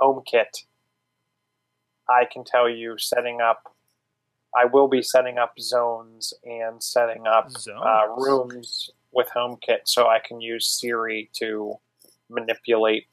HomeKit, 0.00 0.64
I 2.08 2.26
can 2.30 2.44
tell 2.44 2.68
you 2.68 2.98
setting 2.98 3.40
up. 3.40 3.72
I 4.54 4.64
will 4.64 4.88
be 4.88 5.02
setting 5.02 5.36
up 5.36 5.54
zones 5.60 6.32
and 6.44 6.82
setting 6.82 7.26
up 7.26 7.50
uh, 7.68 8.06
rooms 8.16 8.90
with 9.12 9.28
HomeKit, 9.34 9.80
so 9.84 10.06
I 10.06 10.18
can 10.18 10.40
use 10.40 10.66
Siri 10.66 11.30
to 11.34 11.78
manipulate 12.28 13.06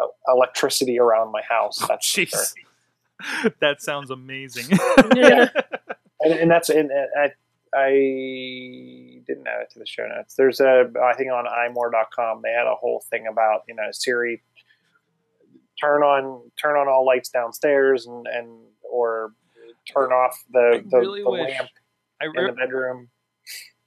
uh, 0.00 0.06
electricity 0.28 0.98
around 0.98 1.32
my 1.32 1.42
house. 1.48 1.78
That's 1.86 2.10
for 2.12 2.26
sure. 2.26 2.40
Jeez, 2.40 3.54
that 3.60 3.82
sounds 3.82 4.10
amazing. 4.10 4.66
Yeah. 5.14 5.48
and, 6.20 6.32
and 6.34 6.50
that's 6.50 6.68
and, 6.68 6.90
and 6.90 7.08
I, 7.16 7.32
I 7.74 7.90
didn't 9.26 9.46
add 9.46 9.62
it 9.62 9.70
to 9.72 9.78
the 9.78 9.86
show 9.86 10.06
notes. 10.06 10.34
There's 10.34 10.60
a 10.60 10.90
I 11.02 11.14
think 11.14 11.30
on 11.30 11.46
imore.com 11.46 12.40
they 12.42 12.52
had 12.52 12.66
a 12.66 12.74
whole 12.74 13.04
thing 13.10 13.26
about 13.26 13.62
you 13.68 13.74
know 13.74 13.88
Siri 13.92 14.42
turn 15.80 16.02
on 16.02 16.50
turn 16.60 16.76
on 16.76 16.88
all 16.88 17.04
lights 17.06 17.30
downstairs 17.30 18.06
and 18.06 18.26
and 18.26 18.48
or 18.82 19.32
turn 19.92 20.12
off 20.12 20.36
the 20.52 20.76
I 20.76 20.82
the, 20.88 20.98
really 20.98 21.22
the 21.22 21.30
wish. 21.30 21.50
lamp 21.50 21.70
I, 22.20 22.26
in 22.26 22.46
the 22.46 22.52
bedroom. 22.52 23.08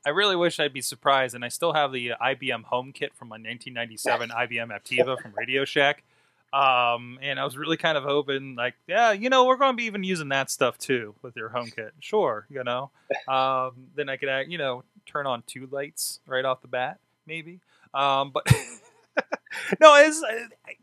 I 0.05 0.09
really 0.09 0.35
wish 0.35 0.59
I'd 0.59 0.73
be 0.73 0.81
surprised, 0.81 1.35
and 1.35 1.45
I 1.45 1.47
still 1.47 1.73
have 1.73 1.91
the 1.91 2.13
IBM 2.21 2.65
Home 2.65 2.91
Kit 2.91 3.13
from 3.15 3.29
my 3.29 3.35
1997 3.35 4.29
IBM 4.29 4.69
Aptiva 4.69 5.19
from 5.21 5.33
Radio 5.35 5.65
Shack. 5.65 6.03
Um, 6.51 7.17
and 7.21 7.39
I 7.39 7.45
was 7.45 7.57
really 7.57 7.77
kind 7.77 7.97
of 7.97 8.03
hoping, 8.03 8.55
like, 8.55 8.75
yeah, 8.85 9.11
you 9.11 9.29
know, 9.29 9.45
we're 9.45 9.55
going 9.55 9.71
to 9.71 9.77
be 9.77 9.85
even 9.85 10.03
using 10.03 10.29
that 10.29 10.51
stuff 10.51 10.77
too 10.77 11.15
with 11.23 11.35
your 11.35 11.49
home 11.49 11.71
kit. 11.75 11.93
Sure, 11.99 12.45
you 12.49 12.63
know. 12.63 12.91
Um, 13.27 13.87
then 13.95 14.09
I 14.09 14.17
could, 14.17 14.27
uh, 14.27 14.41
you 14.47 14.57
know, 14.57 14.83
turn 15.05 15.27
on 15.27 15.43
two 15.45 15.67
lights 15.71 16.19
right 16.27 16.43
off 16.43 16.61
the 16.61 16.67
bat, 16.67 16.99
maybe. 17.27 17.59
Um, 17.93 18.31
but 18.31 18.45
no, 19.79 19.95
it's. 19.95 20.21
I, 20.23 20.73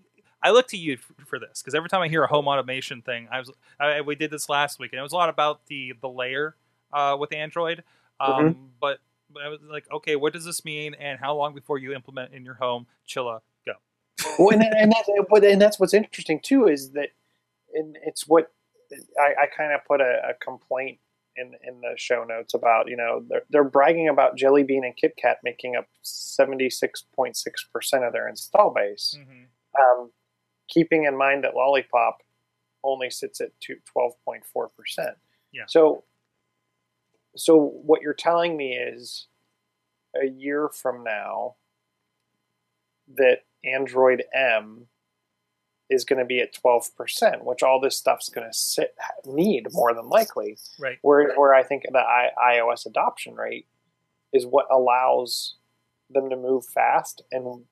I 0.43 0.53
look 0.53 0.69
to 0.69 0.77
you 0.77 0.97
for, 1.27 1.39
this 1.39 1.61
because 1.61 1.75
every 1.75 1.89
time 1.89 2.01
I 2.01 2.09
hear 2.09 2.23
a 2.23 2.29
home 2.29 2.49
automation 2.49 3.03
thing, 3.03 3.29
I 3.31 3.41
was 3.41 3.51
I, 3.79 4.01
we 4.01 4.15
did 4.15 4.31
this 4.31 4.49
last 4.49 4.79
week, 4.79 4.93
and 4.93 5.01
it 5.01 5.03
was 5.03 5.13
a 5.13 5.17
lot 5.17 5.29
about 5.29 5.67
the 5.67 5.93
the 6.01 6.09
layer 6.09 6.55
uh, 6.93 7.17
with 7.19 7.33
Android. 7.35 7.83
Um, 8.21 8.71
But 8.81 8.81
but 8.81 8.99
I 9.43 9.49
was 9.49 9.61
like, 9.71 9.87
okay, 9.93 10.17
what 10.17 10.33
does 10.33 10.45
this 10.45 10.65
mean, 10.65 10.95
and 10.95 11.19
how 11.19 11.35
long 11.37 11.55
before 11.55 11.79
you 11.79 11.93
implement 11.95 12.33
in 12.35 12.45
your 12.45 12.55
home? 12.55 12.87
Chilla, 13.09 13.41
go. 13.67 13.73
well, 14.39 14.51
and, 14.51 14.63
and 14.63 14.93
that's 14.93 15.09
but 15.29 15.45
and 15.45 15.61
that's 15.61 15.79
what's 15.79 15.95
interesting 15.95 16.41
too 16.43 16.67
is 16.69 16.93
that 16.93 17.09
and 17.75 17.97
it's 18.05 18.27
what 18.27 18.51
I, 19.19 19.43
I 19.43 19.47
kind 19.57 19.73
of 19.73 19.81
put 19.87 20.01
a, 20.01 20.31
a 20.31 20.35
complaint 20.45 20.99
in 21.37 21.53
in 21.67 21.81
the 21.81 21.95
show 21.97 22.25
notes 22.25 22.55
about 22.55 22.89
you 22.89 22.97
know 22.97 23.23
they're 23.29 23.45
they're 23.51 23.65
bragging 23.65 24.09
about 24.09 24.37
Jelly 24.37 24.63
Bean 24.65 24.85
and 24.85 24.97
Kit 24.97 25.15
Kat 25.17 25.39
making 25.45 25.77
up 25.77 25.87
seventy 26.03 26.69
six 26.71 27.05
point 27.15 27.37
six 27.37 27.65
percent 27.73 28.05
of 28.05 28.13
their 28.13 28.29
install 28.29 28.71
base, 28.75 29.17
Mhm. 29.19 29.47
um, 29.81 30.11
keeping 30.69 31.05
in 31.05 31.17
mind 31.17 31.45
that 31.45 31.55
Lollipop 31.55 32.19
only 32.83 33.11
sits 33.11 33.41
at 33.41 33.51
twelve 33.93 34.13
point 34.25 34.45
four 34.45 34.69
percent. 34.77 35.17
Yeah. 35.53 35.65
So, 35.69 36.05
so 37.37 37.57
what 37.85 38.03
you're 38.03 38.15
telling 38.15 38.57
me 38.57 38.75
is, 38.75 39.27
a 40.21 40.27
year 40.27 40.69
from 40.69 41.05
now, 41.05 41.55
that 43.17 43.45
Android 43.65 44.25
M 44.35 44.87
is 45.89 46.05
going 46.05 46.19
to 46.19 46.25
be 46.25 46.41
at 46.41 46.55
twelve 46.55 46.95
percent, 46.97 47.45
which 47.45 47.63
all 47.63 47.81
this 47.81 47.97
stuff's 47.97 48.29
going 48.29 48.47
to 48.47 48.57
sit 48.57 48.95
need 49.25 49.67
more 49.73 49.95
than 49.95 50.09
likely. 50.09 50.57
Right. 50.79 50.99
Where 51.03 51.35
where 51.35 51.55
I 51.55 51.63
think 51.63 51.85
the 51.91 51.99
I, 51.99 52.31
iOS 52.55 52.87
adoption 52.87 53.35
rate 53.35 53.67
is 54.33 54.47
what 54.47 54.67
allows 54.71 55.57
them 56.09 56.31
to 56.31 56.37
move 56.37 56.65
fast. 56.67 57.23
And 57.33 57.65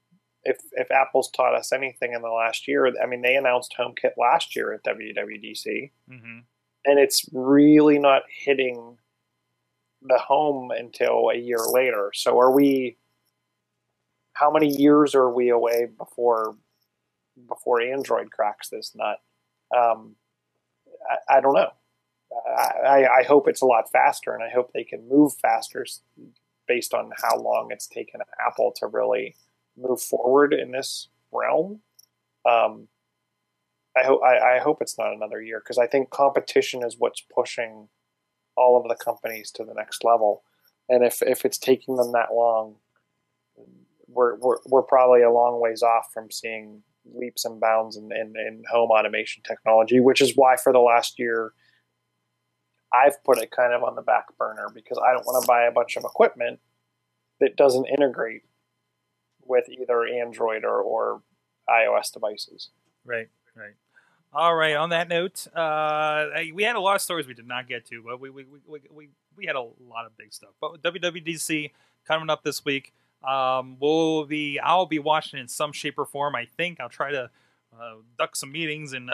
if 0.44 0.58
if 0.72 0.90
Apple's 0.90 1.30
taught 1.30 1.54
us 1.54 1.72
anything 1.72 2.12
in 2.12 2.22
the 2.22 2.28
last 2.30 2.68
year, 2.68 2.92
I 3.02 3.06
mean, 3.06 3.22
they 3.22 3.36
announced 3.36 3.74
HomeKit 3.78 4.12
last 4.16 4.56
year 4.56 4.72
at 4.72 4.84
WWDC, 4.84 5.90
hmm 6.08 6.38
and 6.84 6.98
it's 6.98 7.26
really 7.32 7.98
not 7.98 8.22
hitting 8.30 8.96
the 10.02 10.18
home 10.18 10.70
until 10.70 11.30
a 11.30 11.36
year 11.36 11.60
later. 11.70 12.10
So 12.14 12.38
are 12.38 12.52
we? 12.52 12.96
How 14.34 14.52
many 14.52 14.68
years 14.68 15.14
are 15.14 15.30
we 15.32 15.48
away 15.48 15.86
before 15.96 16.56
before 17.48 17.80
Android 17.80 18.30
cracks 18.30 18.68
this 18.68 18.94
nut? 18.94 19.18
Um, 19.76 20.14
I, 21.10 21.38
I 21.38 21.40
don't 21.40 21.54
know. 21.54 21.70
I, 22.86 23.06
I 23.20 23.22
hope 23.26 23.48
it's 23.48 23.62
a 23.62 23.66
lot 23.66 23.90
faster, 23.90 24.34
and 24.34 24.42
I 24.42 24.50
hope 24.50 24.72
they 24.72 24.84
can 24.84 25.08
move 25.08 25.34
faster 25.34 25.84
based 26.66 26.94
on 26.94 27.10
how 27.22 27.38
long 27.38 27.68
it's 27.70 27.86
taken 27.86 28.20
Apple 28.46 28.72
to 28.76 28.86
really 28.86 29.34
move 29.76 30.00
forward 30.00 30.52
in 30.52 30.70
this 30.70 31.08
realm. 31.32 31.80
Um, 32.48 32.88
I 33.96 34.04
hope 34.04 34.20
I, 34.22 34.56
I 34.56 34.58
hope 34.60 34.78
it's 34.80 34.98
not 34.98 35.12
another 35.12 35.40
year 35.40 35.60
because 35.60 35.78
I 35.78 35.86
think 35.86 36.10
competition 36.10 36.82
is 36.84 36.96
what's 36.98 37.20
pushing 37.20 37.88
all 38.58 38.80
of 38.80 38.88
the 38.88 39.02
companies 39.02 39.50
to 39.52 39.64
the 39.64 39.74
next 39.74 40.04
level, 40.04 40.42
and 40.88 41.04
if 41.04 41.22
if 41.22 41.44
it's 41.44 41.58
taking 41.58 41.96
them 41.96 42.12
that 42.12 42.34
long, 42.34 42.76
we're 44.06 44.36
we're, 44.36 44.58
we're 44.66 44.82
probably 44.82 45.22
a 45.22 45.30
long 45.30 45.60
ways 45.60 45.82
off 45.82 46.10
from 46.12 46.30
seeing 46.30 46.82
leaps 47.14 47.44
and 47.44 47.60
bounds 47.60 47.96
in, 47.96 48.10
in, 48.12 48.34
in 48.36 48.62
home 48.70 48.90
automation 48.90 49.42
technology, 49.46 50.00
which 50.00 50.20
is 50.20 50.36
why 50.36 50.56
for 50.56 50.72
the 50.72 50.78
last 50.78 51.18
year 51.18 51.52
I've 52.92 53.22
put 53.24 53.38
it 53.38 53.50
kind 53.50 53.72
of 53.72 53.82
on 53.82 53.94
the 53.94 54.02
back 54.02 54.26
burner 54.38 54.68
because 54.74 54.98
I 54.98 55.12
don't 55.12 55.26
want 55.26 55.42
to 55.42 55.46
buy 55.46 55.64
a 55.64 55.72
bunch 55.72 55.96
of 55.96 56.04
equipment 56.04 56.60
that 57.40 57.56
doesn't 57.56 57.86
integrate 57.86 58.42
with 59.44 59.68
either 59.68 60.06
Android 60.06 60.64
or, 60.64 60.80
or 60.80 61.22
iOS 61.68 62.12
devices. 62.12 62.70
Right, 63.04 63.28
right. 63.54 63.74
All 64.32 64.54
right. 64.54 64.76
On 64.76 64.90
that 64.90 65.08
note, 65.08 65.46
uh, 65.54 66.26
we 66.52 66.62
had 66.62 66.76
a 66.76 66.80
lot 66.80 66.96
of 66.96 67.02
stories 67.02 67.26
we 67.26 67.34
did 67.34 67.46
not 67.46 67.66
get 67.66 67.86
to, 67.86 68.02
but 68.02 68.20
we 68.20 68.30
we, 68.30 68.44
we, 68.66 68.80
we, 68.90 69.08
we 69.36 69.46
had 69.46 69.56
a 69.56 69.60
lot 69.60 70.04
of 70.06 70.16
big 70.18 70.32
stuff. 70.32 70.50
But 70.60 70.82
WWDC 70.82 71.70
coming 72.06 72.28
up 72.28 72.42
this 72.42 72.64
week, 72.64 72.92
um, 73.26 73.76
we'll 73.80 74.26
be 74.26 74.58
I'll 74.58 74.86
be 74.86 74.98
watching 74.98 75.40
in 75.40 75.48
some 75.48 75.72
shape 75.72 75.98
or 75.98 76.04
form. 76.04 76.34
I 76.34 76.44
think 76.44 76.78
I'll 76.78 76.90
try 76.90 77.10
to 77.10 77.30
uh, 77.78 77.94
duck 78.18 78.36
some 78.36 78.52
meetings 78.52 78.92
and 78.92 79.10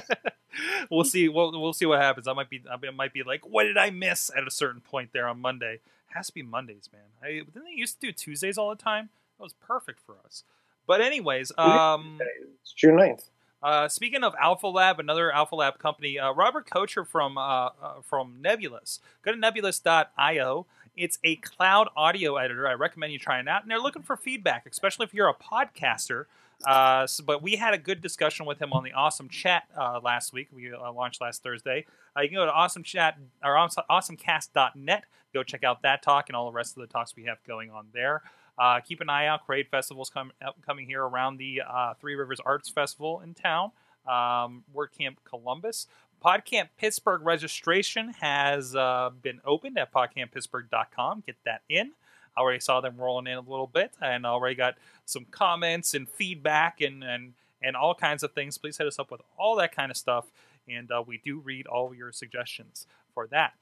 we'll 0.90 1.04
see. 1.04 1.28
We'll 1.28 1.52
we'll 1.60 1.72
see 1.72 1.86
what 1.86 2.00
happens. 2.00 2.26
I 2.26 2.32
might 2.32 2.50
be 2.50 2.62
I 2.68 2.90
might 2.90 3.12
be 3.12 3.22
like, 3.22 3.46
what 3.46 3.64
did 3.64 3.78
I 3.78 3.90
miss 3.90 4.30
at 4.36 4.46
a 4.46 4.50
certain 4.50 4.80
point 4.80 5.10
there 5.12 5.28
on 5.28 5.40
Monday? 5.40 5.74
It 5.74 6.16
has 6.16 6.26
to 6.26 6.34
be 6.34 6.42
Mondays, 6.42 6.88
man. 6.92 7.02
I 7.22 7.44
didn't 7.44 7.54
they 7.54 7.72
used 7.72 8.00
to 8.00 8.06
do 8.08 8.12
Tuesdays 8.12 8.58
all 8.58 8.70
the 8.70 8.82
time. 8.82 9.10
That 9.38 9.44
was 9.44 9.52
perfect 9.52 10.00
for 10.00 10.16
us. 10.24 10.42
But 10.88 11.00
anyways, 11.00 11.52
um. 11.56 12.18
It's 12.62 12.72
June 12.72 12.96
9th. 12.96 13.28
Uh, 13.62 13.88
speaking 13.88 14.22
of 14.22 14.34
Alpha 14.40 14.68
Lab, 14.68 15.00
another 15.00 15.32
Alpha 15.32 15.56
Lab 15.56 15.78
company, 15.78 16.18
uh, 16.18 16.32
Robert 16.32 16.68
Kocher 16.68 17.06
from 17.06 17.36
uh, 17.36 17.66
uh, 17.66 17.70
from 18.02 18.36
Nebulous. 18.40 19.00
Go 19.22 19.32
to 19.32 19.38
nebulous.io. 19.38 20.66
It's 20.96 21.18
a 21.24 21.36
cloud 21.36 21.88
audio 21.96 22.36
editor. 22.36 22.66
I 22.66 22.72
recommend 22.74 23.12
you 23.12 23.18
try 23.18 23.38
it 23.40 23.48
out. 23.48 23.62
And 23.62 23.70
they're 23.70 23.78
looking 23.80 24.02
for 24.02 24.16
feedback, 24.16 24.66
especially 24.70 25.04
if 25.04 25.14
you're 25.14 25.28
a 25.28 25.34
podcaster. 25.34 26.24
Uh, 26.66 27.06
so- 27.06 27.22
but 27.24 27.40
we 27.40 27.56
had 27.56 27.72
a 27.72 27.78
good 27.78 28.00
discussion 28.00 28.46
with 28.46 28.60
him 28.60 28.72
on 28.72 28.82
the 28.82 28.92
Awesome 28.92 29.28
Chat 29.28 29.64
uh, 29.76 30.00
last 30.02 30.32
week. 30.32 30.48
We 30.52 30.72
launched 30.74 31.20
last 31.20 31.42
Thursday. 31.42 31.84
You 32.20 32.28
can 32.28 32.36
go 32.36 32.46
to 32.46 32.52
Awesome 32.52 32.82
Chat 32.82 33.16
or 33.44 33.54
awesomecast.net. 33.54 35.04
Go 35.32 35.42
check 35.44 35.62
out 35.62 35.82
that 35.82 36.02
talk 36.02 36.28
and 36.28 36.34
all 36.36 36.46
the 36.46 36.56
rest 36.56 36.76
of 36.76 36.80
the 36.80 36.88
talks 36.92 37.14
we 37.14 37.24
have 37.24 37.38
going 37.46 37.70
on 37.70 37.88
there. 37.92 38.22
Uh, 38.58 38.80
keep 38.80 39.00
an 39.00 39.08
eye 39.08 39.26
out. 39.26 39.46
Parade 39.46 39.68
Festival's 39.68 40.10
com- 40.10 40.32
up- 40.44 40.56
coming 40.66 40.86
here 40.86 41.02
around 41.02 41.36
the 41.36 41.62
uh, 41.68 41.94
Three 42.00 42.14
Rivers 42.14 42.40
Arts 42.44 42.68
Festival 42.68 43.20
in 43.20 43.34
town. 43.34 43.70
Um, 44.06 44.64
WordCamp 44.74 45.16
Columbus. 45.24 45.86
PodCamp 46.24 46.70
Pittsburgh 46.76 47.22
registration 47.22 48.14
has 48.20 48.74
uh, 48.74 49.10
been 49.22 49.40
opened 49.44 49.78
at 49.78 49.92
podcamppittsburgh.com. 49.92 51.22
Get 51.26 51.36
that 51.44 51.62
in. 51.68 51.92
I 52.36 52.40
already 52.40 52.60
saw 52.60 52.80
them 52.80 52.96
rolling 52.96 53.26
in 53.26 53.38
a 53.38 53.40
little 53.40 53.66
bit 53.66 53.92
and 54.00 54.24
already 54.26 54.54
got 54.54 54.74
some 55.04 55.26
comments 55.30 55.94
and 55.94 56.08
feedback 56.08 56.80
and, 56.80 57.04
and, 57.04 57.34
and 57.62 57.76
all 57.76 57.94
kinds 57.94 58.22
of 58.22 58.32
things. 58.32 58.58
Please 58.58 58.78
hit 58.78 58.86
us 58.86 58.98
up 58.98 59.10
with 59.10 59.20
all 59.36 59.56
that 59.56 59.74
kind 59.74 59.90
of 59.90 59.96
stuff. 59.96 60.26
And 60.68 60.90
uh, 60.90 61.02
we 61.06 61.18
do 61.18 61.38
read 61.38 61.66
all 61.66 61.94
your 61.94 62.12
suggestions 62.12 62.86
for 63.14 63.26
that. 63.28 63.52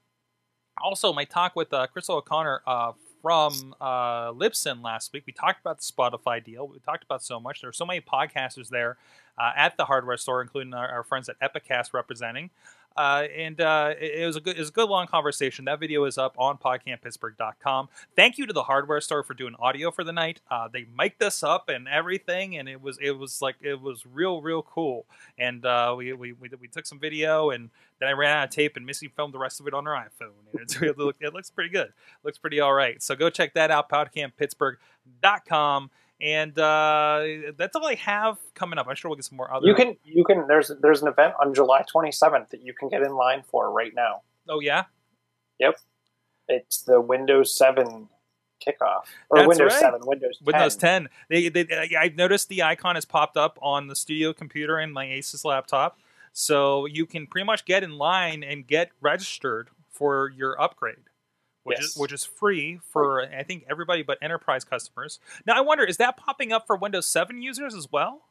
Also, 0.83 1.13
my 1.13 1.25
talk 1.25 1.57
with 1.57 1.73
uh, 1.73 1.87
Crystal 1.87 2.17
O'Connor 2.17 2.63
uh, 2.67 2.93
from 3.27 3.75
uh, 3.81 4.31
Libsyn 4.31 4.85
last 4.85 5.13
week. 5.13 5.25
We 5.27 5.33
talked 5.33 5.61
about 5.61 5.79
the 5.79 5.83
Spotify 5.83 6.45
deal. 6.45 6.69
We 6.69 6.79
talked 6.79 7.03
about 7.03 7.25
so 7.25 7.41
much. 7.41 7.61
There 7.61 7.69
are 7.69 7.73
so 7.73 7.85
many 7.85 8.01
podcasters 8.01 8.69
there 8.69 8.99
uh, 9.37 9.51
at 9.57 9.77
the 9.77 9.85
hardware 9.85 10.17
store, 10.17 10.43
including 10.43 10.73
our, 10.75 10.87
our 10.89 11.03
friends 11.03 11.29
at 11.29 11.35
Epicast 11.41 11.93
representing. 11.93 12.51
Uh, 12.97 13.27
and 13.37 13.61
uh, 13.61 13.93
it, 14.01 14.21
it 14.21 14.27
was 14.27 14.37
a 14.37 14.41
good, 14.41 14.57
it 14.57 14.61
was 14.61 14.71
a 14.71 14.73
good 14.73 14.89
long 14.89 15.07
conversation. 15.07 15.67
That 15.67 15.79
video 15.81 16.05
is 16.05 16.17
up 16.19 16.35
on 16.39 16.59
podcamppittsburgh.com. 16.59 17.89
Thank 18.15 18.39
you 18.39 18.47
to 18.47 18.53
the 18.53 18.63
hardware 18.65 19.01
store 19.01 19.23
for 19.23 19.35
doing 19.35 19.55
audio 19.59 19.91
for 19.91 20.05
the 20.05 20.13
night. 20.13 20.41
Uh, 20.51 20.69
they 20.73 20.87
mic'd 20.97 21.23
us 21.23 21.43
up 21.43 21.69
and 21.69 21.89
everything, 21.89 22.57
and 22.57 22.69
it 22.69 22.81
was 22.81 22.99
it 23.01 23.13
was 23.13 23.43
like 23.43 23.57
it 23.61 23.81
was 23.81 24.05
real 24.07 24.41
real 24.41 24.63
cool. 24.63 25.07
And 25.39 25.65
uh, 25.67 25.95
we, 25.97 26.13
we, 26.13 26.33
we 26.33 26.51
we 26.61 26.69
took 26.69 26.87
some 26.87 26.99
video, 26.99 27.51
and 27.51 27.71
then 28.01 28.09
I 28.09 28.13
ran 28.13 28.37
out 28.37 28.45
of 28.45 28.51
tape, 28.51 28.77
and 28.77 28.87
Missy 28.87 29.09
filmed 29.09 29.35
the 29.35 29.39
rest 29.39 29.61
of 29.61 29.67
it 29.67 29.75
on 29.75 29.85
her 29.87 29.93
iPhone. 29.93 30.31
And 30.59 30.83
it, 30.83 30.99
look, 30.99 31.17
it 31.21 31.35
looks 31.35 31.51
pretty 31.51 31.71
good. 31.71 31.93
looks 32.25 32.39
pretty 32.39 32.61
all 32.61 32.73
right. 32.73 33.03
So 33.03 33.15
go 33.15 33.29
check 33.31 33.55
that 33.55 33.71
out. 33.71 33.89
Podcamppittsburgh.com. 33.91 35.91
And 36.21 36.59
uh, 36.59 37.25
that's 37.59 37.77
all 37.77 37.87
I 37.87 37.95
have 37.97 38.39
coming 38.55 38.79
up. 38.79 38.87
I'm 38.89 38.95
sure 38.95 39.11
we'll 39.11 39.17
get 39.17 39.27
some 39.27 39.37
more 39.37 39.53
other. 39.53 39.67
You 39.67 39.75
can 39.75 39.97
you 40.05 40.25
can 40.25 40.47
there's 40.49 40.71
there's 40.81 41.03
an 41.03 41.09
event 41.09 41.35
on 41.41 41.53
July 41.53 41.85
27th 41.93 42.49
that 42.51 42.63
you 42.63 42.73
can 42.73 42.89
get 42.89 43.03
in 43.03 43.15
line 43.15 43.43
for 43.47 43.71
right 43.71 43.93
now. 43.95 44.23
Oh 44.49 44.61
yeah. 44.61 44.85
Yep. 45.59 45.79
It's 46.49 46.83
the 46.83 47.01
Windows 47.01 47.57
7 47.57 48.09
kickoff 48.67 49.05
or 49.31 49.39
That's 49.39 49.49
Windows 49.49 49.73
right. 49.73 49.81
7, 49.81 50.01
Windows 50.05 50.39
10. 50.39 50.47
Windows 50.47 50.77
10. 50.77 51.09
They, 51.29 51.49
they, 51.49 51.97
I've 51.99 52.17
noticed 52.17 52.49
the 52.49 52.63
icon 52.63 52.95
has 52.95 53.05
popped 53.05 53.37
up 53.37 53.59
on 53.61 53.89
the 53.89 53.97
studio 53.97 54.33
computer 54.33 54.79
in 54.79 54.93
my 54.93 55.07
Asus 55.07 55.45
laptop, 55.45 55.99
so 56.33 56.87
you 56.87 57.07
can 57.07 57.27
pretty 57.27 57.45
much 57.45 57.65
get 57.65 57.83
in 57.83 57.99
line 57.99 58.43
and 58.43 58.67
get 58.67 58.91
registered 59.01 59.69
for 59.91 60.31
your 60.31 60.61
upgrade, 60.61 61.06
which 61.67 61.81
is 61.81 61.97
which 61.97 62.13
is 62.13 62.25
free 62.25 62.81
for 62.93 63.23
I 63.23 63.43
think 63.43 63.65
everybody 63.69 64.03
but 64.03 64.19
enterprise 64.23 64.65
customers. 64.65 65.19
Now 65.47 65.57
I 65.57 65.61
wonder, 65.61 65.85
is 65.85 65.97
that 65.99 66.17
popping 66.17 66.53
up 66.53 66.67
for 66.67 66.77
Windows 66.77 67.07
7 67.07 67.43
users 67.43 67.75
as 67.75 67.91
well? 67.91 68.23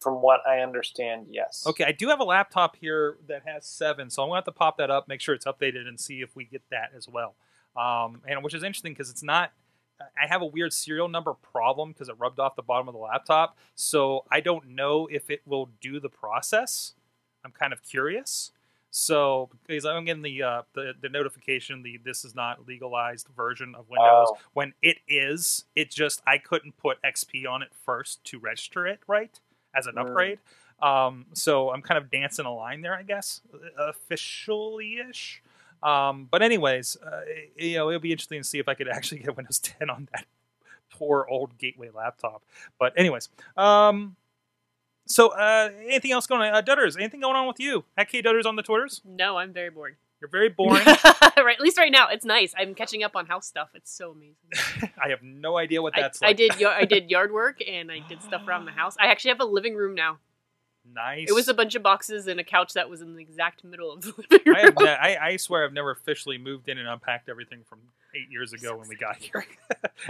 From 0.00 0.20
what 0.20 0.46
I 0.46 0.60
understand, 0.60 1.26
yes. 1.30 1.64
Okay, 1.66 1.84
I 1.84 1.92
do 1.92 2.08
have 2.08 2.20
a 2.20 2.24
laptop 2.24 2.76
here 2.76 3.16
that 3.28 3.42
has 3.46 3.64
seven, 3.64 4.10
so 4.10 4.22
I'm 4.22 4.28
gonna 4.28 4.38
have 4.38 4.44
to 4.44 4.52
pop 4.52 4.76
that 4.76 4.90
up, 4.90 5.08
make 5.08 5.20
sure 5.22 5.34
it's 5.34 5.46
updated, 5.46 5.88
and 5.88 5.98
see 5.98 6.20
if 6.20 6.36
we 6.36 6.44
get 6.44 6.62
that 6.70 6.92
as 6.94 7.08
well. 7.08 7.34
Um, 7.76 8.20
and 8.28 8.44
which 8.44 8.54
is 8.54 8.62
interesting 8.62 8.92
because 8.92 9.10
it's 9.10 9.22
not. 9.22 9.52
I 9.98 10.26
have 10.26 10.42
a 10.42 10.46
weird 10.46 10.74
serial 10.74 11.08
number 11.08 11.32
problem 11.32 11.92
because 11.92 12.10
it 12.10 12.16
rubbed 12.18 12.38
off 12.38 12.54
the 12.54 12.62
bottom 12.62 12.86
of 12.88 12.92
the 12.92 13.00
laptop, 13.00 13.56
so 13.74 14.26
I 14.30 14.40
don't 14.40 14.68
know 14.68 15.06
if 15.10 15.30
it 15.30 15.40
will 15.46 15.70
do 15.80 15.98
the 15.98 16.10
process. 16.10 16.92
I'm 17.42 17.52
kind 17.52 17.72
of 17.72 17.82
curious. 17.82 18.52
So 18.98 19.50
because 19.66 19.84
I'm 19.84 20.06
getting 20.06 20.22
the 20.22 20.42
uh, 20.42 20.62
the, 20.72 20.94
the 20.98 21.10
notification, 21.10 21.82
the 21.82 21.98
this 22.02 22.24
is 22.24 22.34
not 22.34 22.66
legalized 22.66 23.28
version 23.36 23.74
of 23.74 23.90
Windows. 23.90 24.28
Oh. 24.30 24.38
When 24.54 24.72
it 24.80 24.96
is, 25.06 25.66
it 25.74 25.90
just 25.90 26.22
I 26.26 26.38
couldn't 26.38 26.78
put 26.78 26.96
XP 27.02 27.46
on 27.46 27.60
it 27.60 27.68
first 27.84 28.24
to 28.24 28.38
register 28.38 28.86
it 28.86 29.00
right 29.06 29.38
as 29.74 29.86
an 29.86 29.96
Mm. 29.96 30.00
upgrade. 30.00 30.38
Um, 30.80 31.26
so 31.34 31.70
I'm 31.72 31.82
kind 31.82 31.98
of 31.98 32.10
dancing 32.10 32.46
a 32.46 32.54
line 32.54 32.80
there, 32.80 32.94
I 32.94 33.02
guess, 33.02 33.42
officially 33.78 34.96
ish. 35.10 35.42
Um, 35.82 36.26
but 36.30 36.40
anyways, 36.40 36.96
uh, 36.96 37.20
you 37.54 37.76
know, 37.76 37.90
it'll 37.90 38.00
be 38.00 38.12
interesting 38.12 38.40
to 38.40 38.48
see 38.48 38.60
if 38.60 38.66
I 38.66 38.72
could 38.72 38.88
actually 38.92 39.18
get 39.18 39.36
Windows 39.36 39.58
10 39.58 39.90
on 39.90 40.08
that 40.12 40.24
poor 40.90 41.26
old 41.28 41.58
gateway 41.58 41.90
laptop. 41.94 42.44
But 42.78 42.94
anyways, 42.96 43.28
um, 43.58 44.16
so 45.06 45.28
uh, 45.28 45.70
anything 45.84 46.12
else 46.12 46.26
going 46.26 46.42
on? 46.42 46.54
Uh, 46.54 46.62
Dutters, 46.62 46.96
anything 46.96 47.20
going 47.20 47.36
on 47.36 47.46
with 47.46 47.60
you? 47.60 47.84
At 47.96 48.08
K 48.08 48.22
Dutters 48.22 48.44
on 48.44 48.56
the 48.56 48.62
Twitters? 48.62 49.00
No, 49.04 49.38
I'm 49.38 49.52
very 49.52 49.70
bored. 49.70 49.96
You're 50.20 50.30
very 50.30 50.48
boring. 50.48 50.84
right, 50.86 51.54
at 51.54 51.60
least 51.60 51.78
right 51.78 51.92
now, 51.92 52.08
it's 52.08 52.24
nice. 52.24 52.54
I'm 52.56 52.74
catching 52.74 53.02
up 53.02 53.14
on 53.14 53.26
house 53.26 53.46
stuff. 53.46 53.68
It's 53.74 53.92
so 53.92 54.12
amazing. 54.12 54.90
I 55.02 55.10
have 55.10 55.22
no 55.22 55.58
idea 55.58 55.82
what 55.82 55.92
that's 55.94 56.22
I 56.22 56.26
like. 56.28 56.30
I 56.30 56.36
did. 56.36 56.52
y- 56.58 56.76
I 56.78 56.84
did 56.86 57.10
yard 57.10 57.32
work 57.32 57.60
and 57.66 57.92
I 57.92 58.00
did 58.08 58.22
stuff 58.22 58.46
around 58.48 58.64
the 58.64 58.72
house. 58.72 58.96
I 58.98 59.06
actually 59.06 59.30
have 59.32 59.40
a 59.40 59.44
living 59.44 59.74
room 59.74 59.94
now. 59.94 60.18
Nice. 60.94 61.28
It 61.28 61.34
was 61.34 61.48
a 61.48 61.54
bunch 61.54 61.74
of 61.74 61.82
boxes 61.82 62.26
and 62.28 62.38
a 62.40 62.44
couch 62.44 62.72
that 62.74 62.88
was 62.88 63.02
in 63.02 63.14
the 63.14 63.20
exact 63.20 63.64
middle 63.64 63.92
of 63.92 64.02
the 64.02 64.14
living 64.30 64.40
room. 64.46 64.56
I, 64.56 64.60
have 64.60 64.78
I, 64.78 65.18
I 65.20 65.36
swear 65.36 65.64
I've 65.64 65.72
never 65.72 65.90
officially 65.90 66.38
moved 66.38 66.68
in 66.68 66.78
and 66.78 66.88
unpacked 66.88 67.28
everything 67.28 67.60
from 67.68 67.80
eight 68.14 68.30
years 68.30 68.52
ago 68.52 68.76
when 68.76 68.88
we 68.88 68.96
got 68.96 69.16
here, 69.16 69.46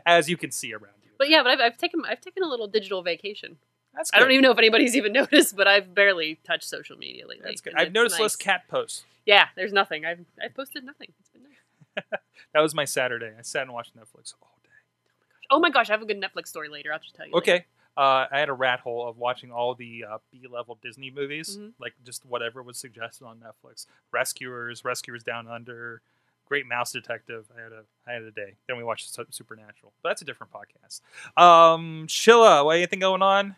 as 0.05 0.29
you 0.29 0.37
can 0.37 0.51
see 0.53 0.73
around 0.73 0.93
you. 1.03 1.11
But 1.19 1.31
yeah, 1.31 1.43
but 1.43 1.53
I've, 1.53 1.61
I've 1.61 1.79
taken 1.79 2.03
I've 2.07 2.21
taken 2.21 2.43
a 2.43 2.47
little 2.47 2.69
digital 2.69 3.03
vacation. 3.03 3.57
That's 3.97 4.11
I 4.15 4.19
don't 4.19 4.31
even 4.31 4.43
know 4.43 4.51
if 4.53 4.59
anybody's 4.59 4.95
even 4.95 5.13
noticed, 5.21 5.57
but 5.57 5.67
I've 5.67 5.95
barely 5.95 6.39
touched 6.45 6.65
social 6.69 6.97
media 6.99 7.27
lately. 7.27 7.45
That's 7.45 7.61
good. 7.63 7.75
I've 7.75 7.93
noticed 7.93 8.17
nice. 8.17 8.23
less 8.23 8.37
cat 8.37 8.63
posts. 8.69 9.05
Yeah, 9.25 9.47
there's 9.57 9.73
nothing. 9.73 10.05
I've 10.05 10.25
I've 10.43 10.55
posted 10.55 10.85
nothing. 10.85 11.09
It's 11.21 11.31
been 11.31 11.43
nice. 11.43 12.11
That 12.53 12.61
was 12.61 12.75
my 12.75 12.85
Saturday. 12.85 13.33
I 13.39 13.43
sat 13.43 13.63
and 13.63 13.73
watched 13.73 13.97
Netflix 13.97 14.35
all 14.41 14.59
day. 14.63 14.71
Oh 14.71 15.09
my 15.11 15.31
gosh, 15.31 15.47
oh 15.51 15.61
my 15.61 15.71
gosh 15.71 15.91
I 15.91 15.93
have 15.95 16.03
a 16.03 16.07
good 16.07 16.21
Netflix 16.21 16.49
story 16.49 16.69
later. 16.69 16.93
I'll 16.93 16.99
just 16.99 17.15
tell 17.15 17.27
you. 17.27 17.33
later. 17.35 17.53
Okay. 17.53 17.65
Uh, 17.97 18.27
I 18.31 18.39
had 18.39 18.49
a 18.51 18.53
rat 18.55 18.81
hole 18.81 19.09
of 19.09 19.17
watching 19.17 19.51
all 19.51 19.75
the 19.75 20.05
uh, 20.11 20.19
B-level 20.31 20.79
Disney 20.83 21.11
movies, 21.11 21.57
Mhm. 21.59 21.73
like 21.79 21.95
just 22.05 22.27
whatever 22.27 22.63
was 22.63 22.77
suggested 22.79 23.25
on 23.25 23.39
Netflix. 23.41 23.87
Rescuers, 24.13 24.85
Rescuers 24.85 25.23
Down 25.23 25.49
Under, 25.49 26.03
Great 26.47 26.67
Mouse 26.67 26.93
Detective. 26.93 27.47
I 27.59 27.63
had 27.63 27.73
a 27.73 27.85
I 28.07 28.13
had 28.13 28.23
a 28.23 28.31
day. 28.31 28.57
Then 28.69 28.77
we 28.77 28.85
watched 28.85 29.15
Supernatural. 29.35 29.93
But 30.03 30.11
that's 30.11 30.23
a 30.23 30.27
different 30.27 30.53
podcast. 30.53 31.01
Um, 31.43 32.07
Shilla, 32.07 32.65
what 32.65 32.77
anything 32.77 33.01
going 33.01 33.23
on? 33.23 33.57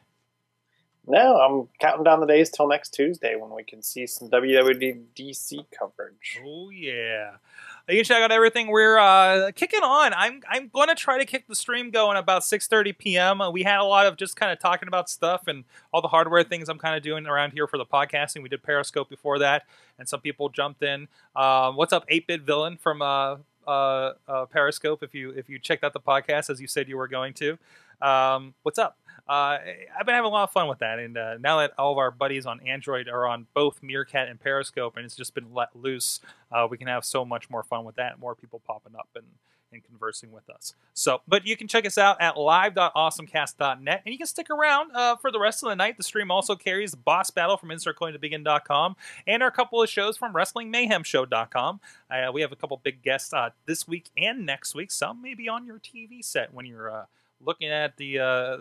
No, 1.10 1.38
I'm 1.38 1.68
counting 1.80 2.04
down 2.04 2.20
the 2.20 2.26
days 2.26 2.50
till 2.50 2.68
next 2.68 2.90
Tuesday 2.90 3.34
when 3.34 3.50
we 3.54 3.64
can 3.64 3.82
see 3.82 4.06
some 4.06 4.28
WWDC 4.28 5.64
coverage. 5.76 6.38
Oh 6.44 6.68
yeah. 6.68 7.36
You 7.88 7.96
can 7.96 8.04
check 8.04 8.22
out 8.22 8.30
everything 8.30 8.68
we're 8.68 8.98
uh, 8.98 9.50
kicking 9.52 9.82
on. 9.82 10.12
I'm 10.12 10.42
I'm 10.46 10.68
going 10.68 10.88
to 10.88 10.94
try 10.94 11.16
to 11.16 11.24
kick 11.24 11.46
the 11.48 11.54
stream 11.54 11.90
going 11.90 12.18
about 12.18 12.42
6:30 12.42 12.98
p.m. 12.98 13.40
We 13.50 13.62
had 13.62 13.80
a 13.80 13.84
lot 13.84 14.06
of 14.06 14.18
just 14.18 14.36
kind 14.36 14.52
of 14.52 14.58
talking 14.58 14.86
about 14.86 15.08
stuff 15.08 15.46
and 15.46 15.64
all 15.94 16.02
the 16.02 16.08
hardware 16.08 16.42
things 16.42 16.68
I'm 16.68 16.78
kind 16.78 16.94
of 16.94 17.02
doing 17.02 17.26
around 17.26 17.52
here 17.52 17.66
for 17.66 17.78
the 17.78 17.86
podcasting. 17.86 18.42
We 18.42 18.50
did 18.50 18.62
Periscope 18.62 19.08
before 19.08 19.38
that, 19.38 19.62
and 19.98 20.06
some 20.06 20.20
people 20.20 20.50
jumped 20.50 20.82
in. 20.82 21.08
Um, 21.34 21.76
what's 21.76 21.94
up, 21.94 22.06
8-bit 22.08 22.42
villain 22.42 22.76
from 22.76 23.00
uh, 23.00 23.36
uh, 23.66 24.12
uh, 24.28 24.44
Periscope? 24.44 25.02
If 25.02 25.14
you 25.14 25.30
if 25.30 25.48
you 25.48 25.58
checked 25.58 25.82
out 25.82 25.94
the 25.94 26.00
podcast 26.00 26.50
as 26.50 26.60
you 26.60 26.66
said 26.66 26.88
you 26.88 26.98
were 26.98 27.08
going 27.08 27.32
to, 27.34 27.56
um, 28.02 28.52
what's 28.62 28.78
up? 28.78 28.98
Uh, 29.28 29.58
I've 29.98 30.06
been 30.06 30.14
having 30.14 30.30
a 30.30 30.32
lot 30.32 30.44
of 30.44 30.52
fun 30.52 30.68
with 30.68 30.78
that, 30.78 30.98
and 30.98 31.18
uh, 31.18 31.36
now 31.38 31.58
that 31.58 31.72
all 31.76 31.92
of 31.92 31.98
our 31.98 32.10
buddies 32.10 32.46
on 32.46 32.60
Android 32.60 33.08
are 33.08 33.26
on 33.26 33.46
both 33.52 33.82
Meerkat 33.82 34.28
and 34.28 34.40
Periscope, 34.40 34.96
and 34.96 35.04
it's 35.04 35.14
just 35.14 35.34
been 35.34 35.52
let 35.52 35.76
loose, 35.76 36.20
uh, 36.50 36.66
we 36.70 36.78
can 36.78 36.86
have 36.86 37.04
so 37.04 37.26
much 37.26 37.50
more 37.50 37.62
fun 37.62 37.84
with 37.84 37.96
that. 37.96 38.18
More 38.18 38.34
people 38.34 38.62
popping 38.66 38.94
up 38.96 39.08
and, 39.14 39.26
and 39.70 39.84
conversing 39.84 40.32
with 40.32 40.48
us. 40.48 40.72
So, 40.94 41.20
but 41.28 41.46
you 41.46 41.58
can 41.58 41.68
check 41.68 41.84
us 41.84 41.98
out 41.98 42.18
at 42.22 42.38
live.awesomecast.net, 42.38 44.02
and 44.06 44.12
you 44.12 44.16
can 44.16 44.26
stick 44.26 44.48
around 44.48 44.92
uh, 44.94 45.16
for 45.16 45.30
the 45.30 45.38
rest 45.38 45.62
of 45.62 45.68
the 45.68 45.76
night. 45.76 45.98
The 45.98 46.04
stream 46.04 46.30
also 46.30 46.56
carries 46.56 46.94
boss 46.94 47.30
battle 47.30 47.58
from 47.58 47.68
InsertCoinToBegin.com 47.68 48.96
and 49.26 49.42
our 49.42 49.50
couple 49.50 49.82
of 49.82 49.90
shows 49.90 50.16
from 50.16 50.32
WrestlingMayhemShow.com. 50.32 51.80
Uh, 52.10 52.32
we 52.32 52.40
have 52.40 52.52
a 52.52 52.56
couple 52.56 52.80
big 52.82 53.02
guests 53.02 53.34
uh, 53.34 53.50
this 53.66 53.86
week 53.86 54.06
and 54.16 54.46
next 54.46 54.74
week. 54.74 54.90
Some 54.90 55.20
may 55.20 55.34
be 55.34 55.50
on 55.50 55.66
your 55.66 55.78
TV 55.78 56.24
set 56.24 56.54
when 56.54 56.64
you're. 56.64 57.06
Uh, 57.40 57.44
looking 57.44 57.70
at 57.70 57.96
the 57.96 58.18
uh, 58.18 58.56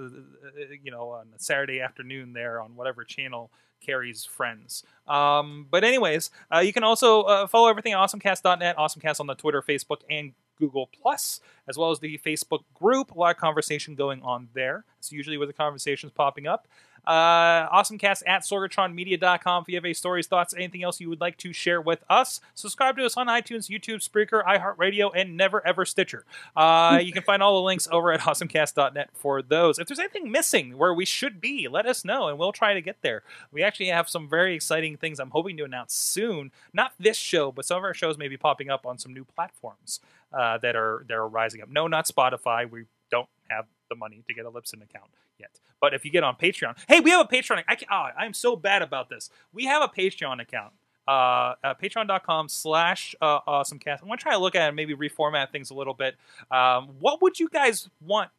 you 0.84 0.92
know 0.92 1.10
on 1.10 1.28
Saturday 1.38 1.82
afternoon 1.82 2.34
there 2.34 2.62
on 2.62 2.76
whatever 2.76 3.04
channel 3.04 3.52
carries 3.80 4.26
friends. 4.26 4.84
Um, 5.08 5.68
but 5.70 5.84
anyways, 5.84 6.32
uh, 6.54 6.60
you 6.60 6.74
can 6.74 6.84
also 6.84 7.22
uh, 7.24 7.48
follow 7.48 7.70
everything 7.70 7.94
at 7.94 8.00
awesomecast.net, 8.00 8.78
awesomecast 8.78 9.20
on 9.20 9.28
the 9.28 9.36
Twitter, 9.36 9.62
Facebook, 9.62 10.02
and 10.10 10.34
Google 10.58 10.90
Plus, 11.02 11.40
as 11.68 11.78
well 11.78 11.92
as 11.92 12.00
the 12.00 12.18
Facebook 12.18 12.64
group. 12.74 13.12
A 13.12 13.20
lot 13.20 13.36
of 13.36 13.38
conversation 13.38 13.96
going 13.96 14.22
on 14.24 14.50
there. 14.54 14.84
It's 15.00 15.12
usually 15.12 15.38
where 15.38 15.48
the 15.48 15.54
conversation's 15.54 16.12
popping 16.12 16.48
up. 16.48 16.68
Uh, 17.08 17.70
awesomecast 17.70 18.22
at 18.28 18.42
sorgatronmedia.com 18.42 19.62
if 19.62 19.70
you 19.70 19.76
have 19.76 19.86
any 19.86 19.94
stories, 19.94 20.28
thoughts, 20.28 20.54
anything 20.54 20.84
else 20.84 21.00
you 21.00 21.08
would 21.08 21.22
like 21.22 21.38
to 21.38 21.54
share 21.54 21.80
with 21.80 22.04
us. 22.10 22.42
Subscribe 22.54 22.98
to 22.98 23.06
us 23.06 23.16
on 23.16 23.28
iTunes, 23.28 23.70
YouTube, 23.70 24.08
Spreaker, 24.08 24.44
iHeartRadio, 24.46 25.12
and 25.16 25.38
Never 25.38 25.66
Ever 25.66 25.86
Stitcher. 25.86 26.26
Uh, 26.56 27.00
you 27.02 27.14
can 27.14 27.24
find 27.24 27.42
all 27.42 27.56
the 27.56 27.66
links 27.66 27.88
over 27.92 28.12
at 28.12 28.20
awesomecast.net 28.28 29.10
for 29.14 29.42
those. 29.42 29.80
If 29.80 29.88
there's 29.88 30.00
anything 30.00 30.32
missing 30.32 30.78
where 30.78 30.94
we 30.94 31.06
should 31.06 31.40
be, 31.40 31.70
let 31.70 31.86
us 31.86 32.04
know 32.04 32.28
and 32.28 32.38
we'll 32.38 32.52
try 32.52 32.74
to 32.74 32.82
get 32.82 32.98
there. 33.02 33.24
We 33.52 33.64
actually 33.64 33.88
have 33.88 34.10
some 34.10 34.28
very 34.28 34.54
exciting 34.54 34.98
things 34.98 35.20
I'm 35.20 35.32
hoping 35.32 35.56
to 35.58 35.64
announce 35.64 35.94
soon. 35.94 36.52
Not 36.74 36.92
this 37.00 37.18
show, 37.18 37.54
but 37.54 37.66
some 37.66 37.78
of 37.78 37.84
our 37.86 37.94
shows 37.94 38.18
may 38.18 38.28
be 38.28 38.38
popping 38.38 38.70
up 38.70 38.86
on 38.86 38.98
some 38.98 39.14
new 39.14 39.24
platforms 39.24 40.02
uh, 40.34 40.58
that 40.58 40.76
are 40.76 41.06
that 41.08 41.16
are 41.16 41.28
rising 41.28 41.62
up. 41.62 41.70
No, 41.70 41.88
not 41.88 42.06
Spotify. 42.06 42.70
We 42.70 42.86
don't 43.10 43.30
have 43.50 43.66
the 43.90 43.96
money 43.96 44.24
to 44.28 44.34
get 44.34 44.46
a 44.46 44.52
Libsyn 44.52 44.84
account 44.84 45.12
yet. 45.40 45.60
But 45.80 45.94
if 45.94 46.06
you 46.06 46.12
get 46.12 46.24
on 46.24 46.36
Patreon, 46.36 46.78
hey, 46.88 47.00
we 47.00 47.12
have 47.12 47.26
a 47.26 47.30
Patreon. 47.30 47.64
I 47.68 47.76
can, 47.76 47.88
oh, 47.92 48.08
I'm 48.18 48.34
so 48.34 48.56
bad 48.56 48.82
about 48.82 49.10
this. 49.10 49.30
We 49.54 49.66
have 49.66 49.82
a 49.82 49.88
Patreon 49.88 50.42
account. 50.42 50.74
Uh, 51.08 51.56
uh, 51.64 51.74
patreon.com 51.82 52.50
slash 52.50 53.16
uh, 53.22 53.40
awesomecast. 53.48 54.02
I'm 54.02 54.08
going 54.08 54.18
to 54.18 54.24
try 54.24 54.34
to 54.34 54.40
look 54.40 54.56
at 54.56 54.64
it 54.64 54.68
and 54.68 54.76
maybe 54.76 54.94
reformat 54.94 55.52
things 55.52 55.70
a 55.70 55.74
little 55.74 55.94
bit. 55.94 56.16
Um, 56.52 56.90
what 57.00 57.22
would 57.22 57.40
you 57.40 57.48
guys 57.48 57.90
want 58.06 58.30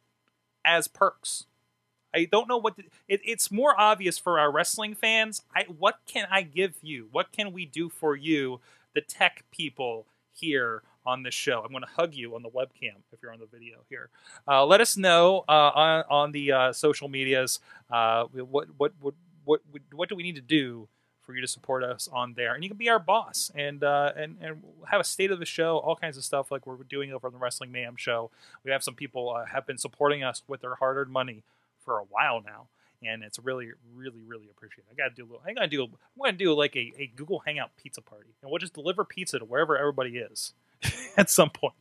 as 0.63 0.87
perks? 0.87 1.45
I 2.13 2.25
don't 2.25 2.47
know 2.47 2.57
what 2.57 2.77
the, 2.77 2.83
it, 3.07 3.21
it's 3.23 3.51
more 3.51 3.79
obvious 3.79 4.17
for 4.17 4.39
our 4.39 4.51
wrestling 4.51 4.93
fans. 4.93 5.41
I 5.55 5.63
what 5.63 5.99
can 6.05 6.27
I 6.29 6.43
give 6.43 6.75
you? 6.81 7.07
What 7.11 7.31
can 7.31 7.51
we 7.53 7.65
do 7.65 7.89
for 7.89 8.15
you, 8.15 8.59
the 8.93 9.01
tech 9.01 9.45
people 9.51 10.05
here 10.31 10.83
on 11.09 11.23
this 11.23 11.33
show? 11.33 11.61
I'm 11.63 11.71
going 11.71 11.83
to 11.83 11.89
hug 11.89 12.13
you 12.13 12.35
on 12.35 12.43
the 12.43 12.49
webcam 12.49 12.97
if 13.11 13.21
you're 13.21 13.33
on 13.33 13.39
the 13.39 13.47
video 13.47 13.79
here. 13.89 14.09
Uh, 14.47 14.65
let 14.65 14.79
us 14.79 14.95
know 14.95 15.43
uh, 15.49 15.71
on 15.73 16.03
on 16.09 16.31
the 16.31 16.51
uh, 16.51 16.73
social 16.73 17.09
medias 17.09 17.59
uh, 17.91 18.25
what 18.25 18.67
what 18.77 18.91
what 18.99 19.13
what 19.45 19.61
what 19.93 20.09
do 20.09 20.15
we 20.15 20.23
need 20.23 20.35
to 20.35 20.41
do 20.41 20.87
for 21.25 21.35
you 21.35 21.41
to 21.41 21.47
support 21.47 21.83
us 21.83 22.09
on 22.11 22.33
there, 22.35 22.53
and 22.55 22.63
you 22.63 22.69
can 22.69 22.77
be 22.77 22.89
our 22.89 22.99
boss 22.99 23.51
and 23.55 23.83
uh, 23.83 24.11
and 24.15 24.37
and 24.41 24.63
have 24.89 25.01
a 25.01 25.03
state 25.03 25.31
of 25.31 25.39
the 25.39 25.45
show, 25.45 25.77
all 25.77 25.95
kinds 25.95 26.17
of 26.17 26.23
stuff 26.23 26.51
like 26.51 26.65
we're 26.65 26.77
doing 26.83 27.11
over 27.11 27.27
on 27.27 27.33
the 27.33 27.39
Wrestling 27.39 27.71
Mayhem 27.71 27.95
show. 27.97 28.31
We 28.63 28.71
have 28.71 28.83
some 28.83 28.95
people 28.95 29.35
uh, 29.35 29.45
have 29.45 29.65
been 29.65 29.77
supporting 29.77 30.23
us 30.23 30.43
with 30.47 30.61
their 30.61 30.75
hard 30.75 30.97
earned 30.97 31.11
money 31.11 31.43
for 31.83 31.97
a 31.99 32.03
while 32.03 32.41
now. 32.41 32.67
And 33.01 33.23
it's 33.23 33.39
really, 33.39 33.69
really, 33.95 34.21
really 34.27 34.49
appreciated. 34.51 34.91
I 34.91 34.95
gotta 34.95 35.15
do 35.15 35.23
a 35.23 35.27
little. 35.27 35.41
I 35.47 35.53
gotta 35.53 35.67
do. 35.67 35.83
I'm 35.83 35.91
gonna 36.21 36.33
do 36.35 36.53
like 36.53 36.75
a, 36.75 36.91
a 36.97 37.09
Google 37.15 37.39
Hangout 37.45 37.71
pizza 37.81 38.01
party, 38.01 38.35
and 38.41 38.51
we'll 38.51 38.59
just 38.59 38.73
deliver 38.73 39.05
pizza 39.05 39.39
to 39.39 39.45
wherever 39.45 39.77
everybody 39.77 40.17
is 40.17 40.53
at 41.17 41.29
some 41.29 41.49
point. 41.49 41.73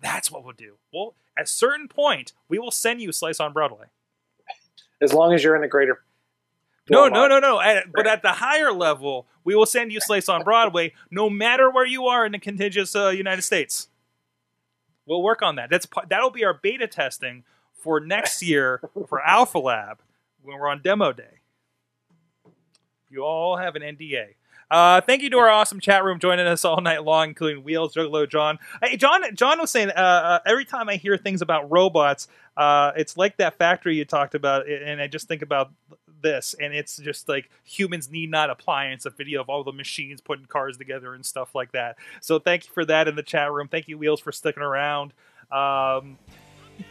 That's 0.00 0.30
what 0.30 0.44
we'll 0.44 0.54
do. 0.54 0.74
Well, 0.92 1.14
at 1.36 1.44
a 1.44 1.48
certain 1.48 1.88
point, 1.88 2.32
we 2.48 2.58
will 2.58 2.70
send 2.70 3.00
you 3.00 3.12
Slice 3.12 3.40
on 3.40 3.52
Broadway. 3.52 3.86
As 5.00 5.12
long 5.12 5.32
as 5.32 5.42
you're 5.42 5.54
in 5.54 5.62
the 5.62 5.68
greater. 5.68 6.02
No, 6.88 7.08
no, 7.08 7.28
no, 7.28 7.38
no. 7.38 7.60
At, 7.60 7.92
but 7.92 8.06
at 8.06 8.22
the 8.22 8.32
higher 8.32 8.72
level, 8.72 9.26
we 9.44 9.54
will 9.54 9.66
send 9.66 9.92
you 9.92 10.00
Slice 10.00 10.28
on 10.28 10.42
Broadway, 10.42 10.92
no 11.10 11.30
matter 11.30 11.70
where 11.70 11.86
you 11.86 12.06
are 12.06 12.26
in 12.26 12.32
the 12.32 12.38
contiguous 12.38 12.96
uh, 12.96 13.08
United 13.08 13.42
States. 13.42 13.88
We'll 15.06 15.22
work 15.22 15.42
on 15.42 15.56
that. 15.56 15.70
That's 15.70 15.86
that'll 16.08 16.30
be 16.30 16.44
our 16.44 16.54
beta 16.54 16.86
testing 16.86 17.44
for 17.72 18.00
next 18.00 18.42
year 18.44 18.80
for 19.08 19.20
Alpha 19.22 19.58
Lab 19.58 20.00
when 20.42 20.58
we're 20.58 20.68
on 20.68 20.82
demo 20.82 21.12
day. 21.12 21.40
You 23.08 23.24
all 23.24 23.56
have 23.56 23.76
an 23.76 23.82
NDA. 23.82 24.34
Uh, 24.70 25.00
thank 25.00 25.22
you 25.22 25.30
to 25.30 25.38
our 25.38 25.48
awesome 25.48 25.80
chat 25.80 26.04
room 26.04 26.20
joining 26.20 26.46
us 26.46 26.64
all 26.64 26.80
night 26.80 27.04
long, 27.04 27.30
including 27.30 27.64
Wheels, 27.64 27.94
Juggalo, 27.94 28.28
John. 28.28 28.58
Hey, 28.82 28.96
John, 28.96 29.22
John 29.34 29.58
was 29.58 29.70
saying 29.70 29.90
uh, 29.90 29.92
uh, 30.00 30.38
every 30.46 30.64
time 30.64 30.88
I 30.88 30.96
hear 30.96 31.16
things 31.16 31.42
about 31.42 31.70
robots, 31.70 32.28
uh, 32.56 32.92
it's 32.96 33.16
like 33.16 33.36
that 33.38 33.58
factory 33.58 33.96
you 33.96 34.04
talked 34.04 34.34
about, 34.34 34.68
and 34.68 35.00
I 35.00 35.08
just 35.08 35.26
think 35.26 35.42
about 35.42 35.72
this, 36.22 36.54
and 36.60 36.72
it's 36.72 36.98
just 36.98 37.28
like 37.28 37.50
humans 37.64 38.10
need 38.10 38.30
not 38.30 38.50
appliance. 38.50 39.06
A 39.06 39.10
video 39.10 39.40
of 39.40 39.48
all 39.48 39.64
the 39.64 39.72
machines 39.72 40.20
putting 40.20 40.44
cars 40.46 40.76
together 40.76 41.14
and 41.14 41.26
stuff 41.26 41.54
like 41.54 41.72
that. 41.72 41.96
So 42.20 42.38
thank 42.38 42.66
you 42.66 42.72
for 42.72 42.84
that 42.84 43.08
in 43.08 43.16
the 43.16 43.22
chat 43.22 43.50
room. 43.50 43.66
Thank 43.68 43.88
you, 43.88 43.98
Wheels, 43.98 44.20
for 44.20 44.30
sticking 44.30 44.62
around. 44.62 45.12
Um, 45.50 46.18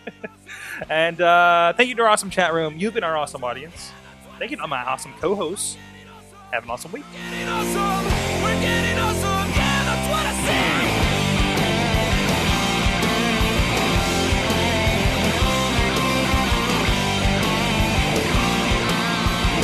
and 0.89 1.21
uh, 1.21 1.73
thank 1.77 1.87
you 1.87 1.95
to 1.95 2.01
our 2.01 2.09
awesome 2.09 2.29
chat 2.29 2.53
room. 2.53 2.75
You've 2.77 2.93
been 2.93 3.03
our 3.05 3.15
awesome 3.15 3.43
audience. 3.43 3.91
Thank 4.37 4.51
you 4.51 4.57
to 4.57 4.67
my 4.67 4.83
awesome 4.83 5.13
co-hosts. 5.19 5.77
Have 6.51 6.63
an 6.63 6.69
awesome 6.69 6.91
week. 6.91 7.05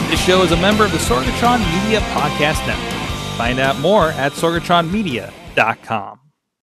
This 0.10 0.24
show 0.24 0.44
is 0.44 0.52
a 0.52 0.57
member 0.57 0.86
of 0.86 0.91
the 0.91 0.98
Sorgatron 0.99 1.60
Media 1.84 1.99
Podcast 2.12 2.66
Network. 2.68 2.94
Find 3.38 3.60
out 3.60 3.80
more 3.80 4.10
at 4.12 4.34
sorgatronmedia.com. 4.34 6.20